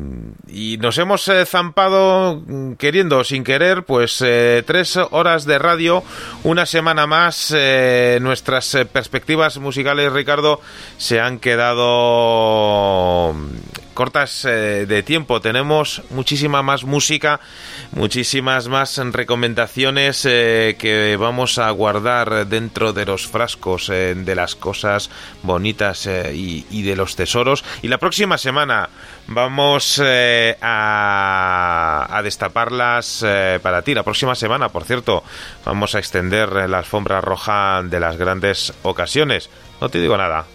y 0.53 0.77
nos 0.79 0.99
hemos 0.99 1.27
eh, 1.29 1.47
zampado, 1.47 2.43
mm, 2.47 2.73
queriendo 2.75 3.23
sin 3.25 3.45
querer, 3.45 3.85
pues 3.85 4.23
eh, 4.25 4.63
tres 4.67 4.97
horas 4.97 5.45
de 5.45 5.59
radio, 5.59 6.03
una 6.45 6.67
semana 6.67 7.07
más. 7.07 7.55
eh, 7.57 8.19
nuestras 8.21 8.75
eh, 8.75 8.85
perspectivas 8.85 9.59
musicales, 9.59 10.13
Ricardo, 10.13 10.61
se 10.99 11.21
han 11.21 11.39
quedado 11.39 13.35
cortas 14.01 14.47
eh, 14.47 14.87
de 14.87 15.03
tiempo. 15.03 15.43
Tenemos 15.43 16.01
muchísima 16.09 16.63
más 16.63 16.85
música, 16.85 17.39
muchísimas 17.93 18.67
más 18.67 18.97
recomendaciones 18.97 20.25
eh, 20.25 20.77
que 20.79 21.19
vamos 21.19 21.59
a 21.59 21.71
guardar 21.71 22.47
dentro 22.47 22.95
de 22.95 23.05
los 23.05 23.27
frascos 23.27 23.91
eh, 23.91 24.15
de 24.17 24.35
las 24.35 24.55
cosas 24.55 25.11
bonitas 25.43 26.09
y, 26.33 26.83
de 26.83 26.97
los 26.97 27.15
tesoros. 27.15 27.63
Y 27.83 27.89
la 27.89 27.99
próxima 27.99 28.39
semana 28.39 28.89
vamos 29.27 30.01
a, 30.63 32.21
destaparlas 32.25 33.23
para 33.63 33.83
ti. 33.83 33.93
La 33.93 34.03
próxima 34.03 34.35
semana, 34.35 34.71
por 34.71 34.85
cierto, 34.85 35.23
vamos 35.67 35.95
a 35.95 35.99
extender 35.99 36.71
la 36.71 36.79
alfombra 36.79 37.21
roja 37.21 37.83
de 37.85 38.01
las 38.01 38.17
grandes 38.17 38.73
ocasiones. 38.83 39.51
No 39.79 39.91
te 39.91 40.01
digo 40.01 40.17
nada. 40.17 40.47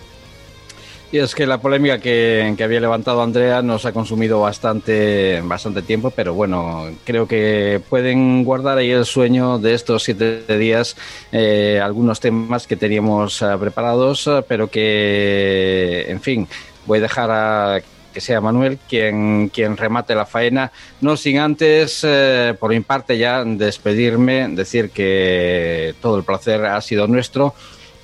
Y 1.16 1.19
es 1.19 1.34
que 1.34 1.45
la 1.45 1.60
polémica 1.60 1.98
que, 1.98 2.56
que 2.58 2.64
había 2.66 2.82
levantado 2.82 3.22
Andrea 3.22 3.61
nos 3.61 3.85
ha 3.85 3.94
consumido 3.94 4.42
bastante, 4.42 5.40
bastante 5.45 5.82
tiempo, 5.82 6.11
pero 6.11 6.34
bueno, 6.34 6.90
creo 7.06 7.26
que 7.26 7.82
pueden 7.90 8.44
guardar 8.44 8.80
ahí 8.80 8.92
el 8.92 9.06
sueño 9.06 9.58
de 9.58 9.76
estos 9.76 10.03
siete 10.03 10.44
días, 10.58 10.98
eh, 11.32 11.80
algunos 11.82 12.19
temas 12.19 12.68
que 12.68 12.76
teníamos 12.76 13.42
eh, 13.42 13.45
preparados, 13.58 14.27
eh, 14.27 14.44
pero 14.45 14.69
que, 14.69 16.06
en 16.10 16.19
fin, 16.19 16.50
voy 16.85 16.98
a 16.98 17.03
dejar 17.03 17.32
a 17.32 17.82
que 18.14 18.19
sea 18.19 18.42
Manuel 18.42 18.77
quien, 18.90 19.48
quien 19.53 19.77
remate 19.77 20.16
la 20.16 20.26
faena, 20.26 20.74
no 21.00 21.16
sin 21.16 21.38
antes, 21.38 22.02
eh, 22.03 22.56
por 22.60 22.72
mi 22.72 22.82
parte 22.82 23.18
ya, 23.18 23.42
despedirme, 23.45 24.50
decir 24.50 24.90
que 24.90 25.95
todo 26.02 26.18
el 26.18 26.26
placer 26.26 26.66
ha 26.66 26.82
sido 26.82 27.08
nuestro 27.08 27.56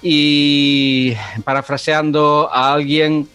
y 0.02 1.14
parafraseando 1.44 2.50
a 2.52 2.74
alguien 2.74 3.28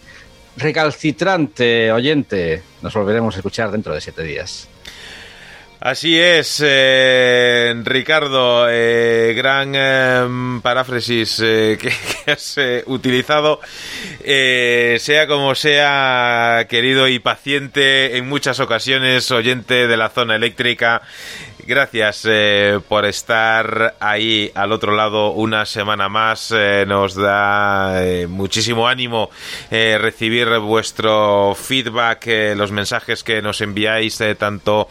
recalcitrante 0.57 1.91
oyente, 1.91 2.63
nos 2.81 2.93
volveremos 2.93 3.35
a 3.35 3.39
escuchar 3.39 3.71
dentro 3.71 3.93
de 3.93 4.01
siete 4.01 4.23
días. 4.23 4.67
Así 5.79 6.19
es, 6.19 6.59
eh, 6.65 7.71
Ricardo, 7.83 8.65
eh, 8.67 9.33
gran 9.35 9.73
eh, 9.75 10.59
paráfrasis 10.63 11.37
que, 11.37 11.91
has 12.25 12.57
utilizado. 12.87 13.61
Sea 14.23 15.27
como 15.27 15.53
sea, 15.53 16.65
querido 16.67 17.07
y 17.07 17.19
paciente, 17.19 18.17
en 18.17 18.27
muchas 18.27 18.59
ocasiones, 18.59 19.29
oyente 19.29 19.87
de 19.87 19.97
la 19.97 20.09
zona 20.09 20.35
eléctrica, 20.35 21.03
Gracias 21.67 22.25
eh, 22.29 22.79
por 22.87 23.03
estar 23.03 23.97
ahí 23.99 24.49
al 24.55 24.71
otro 24.71 24.95
lado 24.95 25.31
una 25.31 25.65
semana 25.65 26.07
más. 26.07 26.53
Eh, 26.55 26.85
nos 26.87 27.13
da 27.13 28.05
eh, 28.05 28.25
muchísimo 28.25 28.87
ánimo 28.87 29.29
recibir 29.69 30.47
vuestro 30.59 31.53
feedback, 31.55 32.55
los 32.55 32.71
mensajes 32.71 33.21
que 33.21 33.41
nos 33.41 33.59
enviáis 33.59 34.23
tanto 34.39 34.87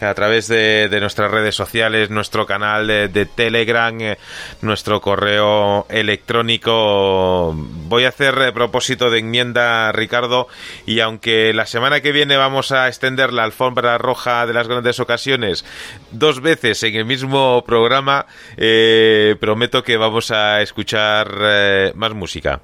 a 0.00 0.14
través 0.14 0.48
de, 0.48 0.88
nuestras 1.00 1.30
redes 1.30 1.54
sociales, 1.54 2.10
nuestro 2.10 2.46
canal 2.46 2.86
de, 2.86 3.26
Telegram, 3.26 3.98
eh, 4.00 4.18
nuestro 4.60 5.00
correo 5.00 5.86
electrónico. 5.88 7.52
Voy 7.54 8.04
a 8.04 8.08
hacer 8.08 8.36
eh, 8.40 8.52
propósito 8.52 9.10
de 9.10 9.18
enmienda, 9.20 9.90
Ricardo, 9.92 10.48
y 10.84 11.00
aunque 11.00 11.52
la 11.54 11.66
semana 11.66 12.00
que 12.00 12.12
viene 12.12 12.36
vamos 12.36 12.72
a 12.72 12.88
extender 12.88 13.32
la 13.32 13.44
alfombra 13.44 13.98
roja 13.98 14.46
de 14.46 14.52
las 14.52 14.68
grandes 14.68 15.00
ocasiones 15.00 15.64
dos 16.10 16.40
veces 16.40 16.82
en 16.82 16.94
el 16.94 17.04
mismo 17.04 17.64
programa, 17.66 18.26
eh, 18.56 19.36
prometo 19.40 19.82
que 19.82 19.96
vamos 19.96 20.30
a 20.30 20.60
escuchar 20.62 21.94
más 21.94 22.14
música. 22.14 22.60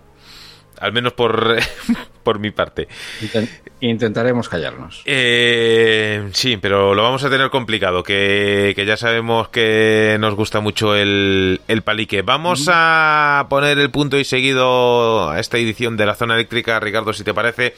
Al 0.83 0.93
menos 0.93 1.13
por, 1.13 1.57
por 2.23 2.39
mi 2.39 2.51
parte. 2.51 2.89
Intent 3.23 3.49
intentaremos 3.83 4.49
callarnos. 4.49 5.03
Eh, 5.07 6.29
sí, 6.33 6.57
pero 6.57 6.95
lo 6.95 7.03
vamos 7.03 7.25
a 7.25 7.31
tener 7.31 7.51
complicado, 7.51 8.05
que, 8.05 8.73
que 8.77 8.87
ya 8.87 8.97
sabemos 8.97 9.49
que 9.49 10.17
nos 10.21 10.35
gusta 10.35 10.61
mucho 10.61 10.95
el, 10.95 11.61
el 11.67 11.83
palique. 11.83 12.23
Vamos 12.23 12.67
mm. 12.67 12.73
a 12.73 13.47
poner 13.51 13.79
el 13.79 13.91
punto 13.91 14.19
y 14.19 14.25
seguido 14.25 15.31
a 15.31 15.41
esta 15.41 15.59
edición 15.59 15.97
de 15.97 16.07
la 16.07 16.15
zona 16.15 16.35
eléctrica, 16.35 16.79
Ricardo, 16.79 17.13
si 17.13 17.25
te 17.25 17.35
parece. 17.35 17.75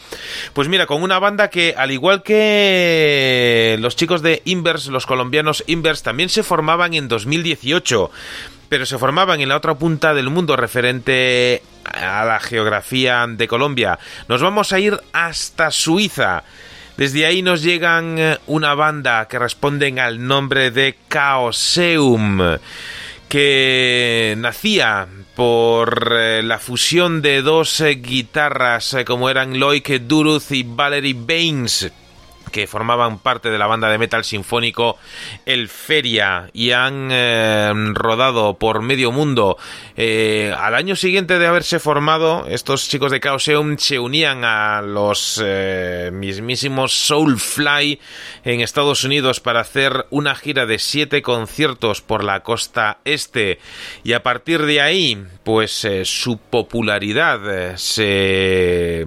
Pues 0.52 0.68
mira, 0.68 0.86
con 0.86 1.02
una 1.02 1.18
banda 1.18 1.49
que, 1.49 1.74
al 1.76 1.91
igual 1.91 2.23
que 2.23 3.76
los 3.81 3.97
chicos 3.97 4.20
de 4.20 4.42
Inverse, 4.44 4.91
los 4.91 5.07
colombianos 5.07 5.65
Inverse, 5.66 6.05
también 6.05 6.28
se 6.28 6.42
formaban 6.42 6.94
en 6.94 7.08
2018 7.08 8.10
pero 8.66 8.86
se 8.86 8.99
formaban 8.99 9.41
en 9.41 9.50
la 9.50 9.57
otra 9.57 9.74
punta 9.74 10.15
del 10.15 10.31
mundo 10.31 10.57
referente 10.57 11.62
a 11.84 12.24
la 12.24 12.40
geografía 12.40 13.26
de 13.28 13.48
Colombia. 13.48 13.98
Nos 14.28 14.40
vamos 14.40 14.72
a 14.72 14.80
ir 14.80 14.98
hasta 15.12 15.70
Suiza. 15.70 16.44
Desde 16.96 17.26
ahí 17.26 17.42
nos 17.42 17.62
llegan 17.62 18.18
eh, 18.18 18.38
una 18.46 18.74
banda 18.74 19.26
que 19.26 19.38
responden 19.38 19.98
al 19.98 20.24
nombre 20.24 20.70
de 20.70 20.96
Chaoseum, 21.10 22.58
que 23.28 24.34
nacía 24.38 25.08
por 25.34 26.16
eh, 26.16 26.42
la 26.44 26.60
fusión 26.60 27.20
de 27.20 27.42
dos 27.42 27.80
eh, 27.80 27.96
guitarras 27.96 28.96
como 29.04 29.28
eran 29.28 29.58
Loic 29.58 29.88
Duruth 30.02 30.52
y 30.52 30.62
Valerie 30.62 31.16
Baines 31.18 31.90
que 32.55 32.68
formaban 32.68 33.18
parte 33.18 33.50
de 33.50 33.58
la 33.58 33.66
banda 33.66 33.89
de 33.89 33.99
metal 33.99 34.23
sinfónico 34.23 34.97
El 35.44 35.68
Feria 35.68 36.50
y 36.52 36.70
han 36.70 37.08
eh, 37.10 37.73
rodado 37.94 38.55
por 38.60 38.81
medio 38.81 39.10
mundo. 39.10 39.58
Eh, 39.97 40.55
al 40.57 40.76
año 40.76 40.94
siguiente 40.94 41.41
de 41.41 41.49
haberse 41.49 41.81
formado, 41.81 42.47
estos 42.47 42.89
chicos 42.89 43.10
de 43.10 43.18
Chaoseum 43.18 43.76
se 43.76 43.99
unían 43.99 44.44
a 44.44 44.83
los 44.83 45.42
eh, 45.44 46.10
mismísimos 46.12 46.92
Soulfly 46.92 47.99
en 48.44 48.60
Estados 48.60 49.02
Unidos 49.02 49.41
para 49.41 49.58
hacer 49.58 50.07
una 50.10 50.36
gira 50.36 50.65
de 50.65 50.78
siete 50.78 51.23
conciertos 51.23 52.02
por 52.02 52.23
la 52.23 52.44
costa 52.44 52.99
este 53.05 53.58
y 54.05 54.12
a 54.12 54.23
partir 54.23 54.65
de 54.65 54.81
ahí, 54.81 55.20
pues 55.42 55.89
su 56.05 56.39
popularidad 56.39 57.74
se 57.74 59.05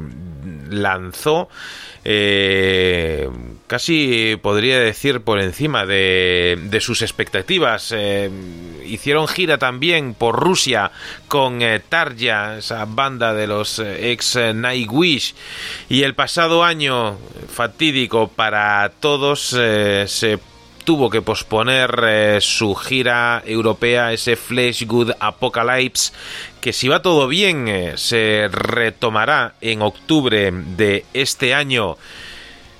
lanzó 0.69 1.47
eh, 2.09 3.29
casi 3.67 4.39
podría 4.41 4.79
decir 4.79 5.19
por 5.19 5.41
encima 5.41 5.85
de, 5.85 6.77
sus 6.79 7.01
expectativas. 7.01 7.93
Eh, 7.93 8.31
hicieron 8.85 9.27
gira 9.27 9.57
también 9.57 10.13
por 10.13 10.39
Rusia 10.39 10.91
con 11.27 11.61
eh, 11.61 11.81
Tarja, 11.81 12.59
esa 12.59 12.85
banda 12.85 13.33
de 13.33 13.47
los 13.47 13.79
ex 13.79 14.37
Nightwish. 14.55 15.35
Y 15.89 16.03
el 16.03 16.15
pasado 16.15 16.63
año, 16.63 17.17
fatídico 17.53 18.29
para 18.29 18.89
todos, 19.01 19.41
se 19.41 20.39
tuvo 20.87 21.09
que 21.09 21.21
posponer 21.21 22.41
su 22.41 22.73
gira 22.73 23.43
europea, 23.45 24.13
ese 24.13 24.37
Flesh 24.37 24.85
Good 24.85 25.11
Apocalypse, 25.19 26.13
que 26.61 26.71
si 26.71 26.87
va 26.87 27.01
todo 27.01 27.27
bien 27.27 27.67
eh, 27.67 27.97
se 27.97 28.47
retomará 28.49 29.55
en 29.59 29.81
octubre 29.81 30.49
de 30.49 31.03
este 31.13 31.53
año. 31.53 31.97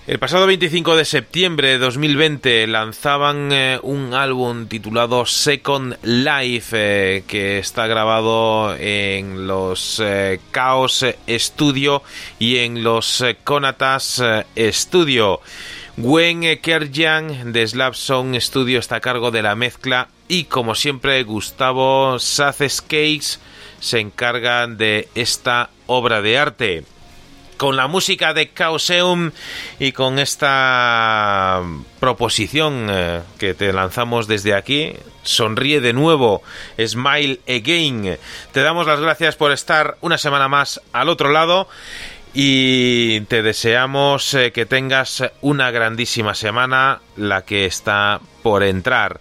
El 0.08 0.20
pasado 0.20 0.48
25 0.48 0.96
de 0.96 1.04
septiembre 1.04 1.68
de 1.68 1.80
2020 1.80 2.66
lanzaban 2.68 3.52
eh, 3.52 3.78
un 3.84 4.14
álbum 4.14 4.68
titulado 4.68 5.26
Second 5.26 5.98
Life 6.04 6.78
eh, 6.80 7.24
que 7.28 7.60
está 7.60 7.88
grabado 7.88 8.74
en 8.80 9.48
los 9.48 10.02
Chaos 10.54 11.06
Studio 11.28 12.04
y 12.40 12.60
en 12.60 12.86
los 12.86 13.22
Conatas 13.44 14.24
Studio. 14.58 15.42
Gwen 16.00 16.44
Kerjan 16.62 17.54
de 17.54 17.68
Slap 17.68 17.96
Song 17.96 18.36
Studio 18.40 18.78
está 18.78 18.98
a 18.98 19.00
cargo 19.00 19.32
de 19.32 19.42
la 19.42 19.56
mezcla 19.56 20.10
y 20.28 20.44
como 20.44 20.76
siempre 20.76 21.24
Gustavo 21.24 22.18
Cakes 22.20 23.40
se 23.80 24.00
encargan 24.00 24.78
de 24.78 25.10
esta 25.16 25.72
obra 25.88 26.22
de 26.22 26.38
arte. 26.38 26.84
Con 27.58 27.76
la 27.76 27.88
música 27.88 28.36
de 28.36 28.54
Chaoseum 28.54 29.32
y 29.80 29.92
con 29.92 30.20
esta 30.20 31.64
proposición 32.00 32.90
eh, 32.92 33.22
que 33.40 33.56
te 33.56 33.74
lanzamos 33.74 34.28
desde 34.28 34.54
aquí, 34.54 34.94
sonríe 35.24 35.82
de 35.82 35.94
nuevo, 35.94 36.44
smile 36.80 37.42
again. 37.48 38.20
Te 38.52 38.62
damos 38.62 38.86
las 38.86 39.00
gracias 39.00 39.36
por 39.36 39.52
estar 39.52 39.98
una 40.02 40.20
semana 40.20 40.48
más 40.48 40.80
al 40.94 41.10
otro 41.10 41.32
lado 41.32 41.68
y 42.40 43.22
te 43.22 43.42
deseamos 43.42 44.36
eh, 44.36 44.52
que 44.52 44.68
tengas 44.68 45.24
una 45.42 45.72
grandísima 45.72 46.36
semana, 46.36 47.02
la 47.16 47.46
que 47.46 47.66
está 47.66 48.22
por 48.44 48.62
entrar. 48.62 49.20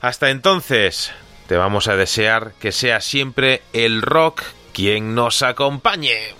Hasta 0.00 0.30
entonces, 0.30 1.12
te 1.46 1.56
vamos 1.56 1.86
a 1.86 1.94
desear 1.94 2.54
que 2.58 2.72
sea 2.72 3.00
siempre 3.00 3.62
el 3.72 4.02
rock 4.02 4.42
quien 4.72 5.14
nos 5.14 5.42
acompañe. 5.42 6.34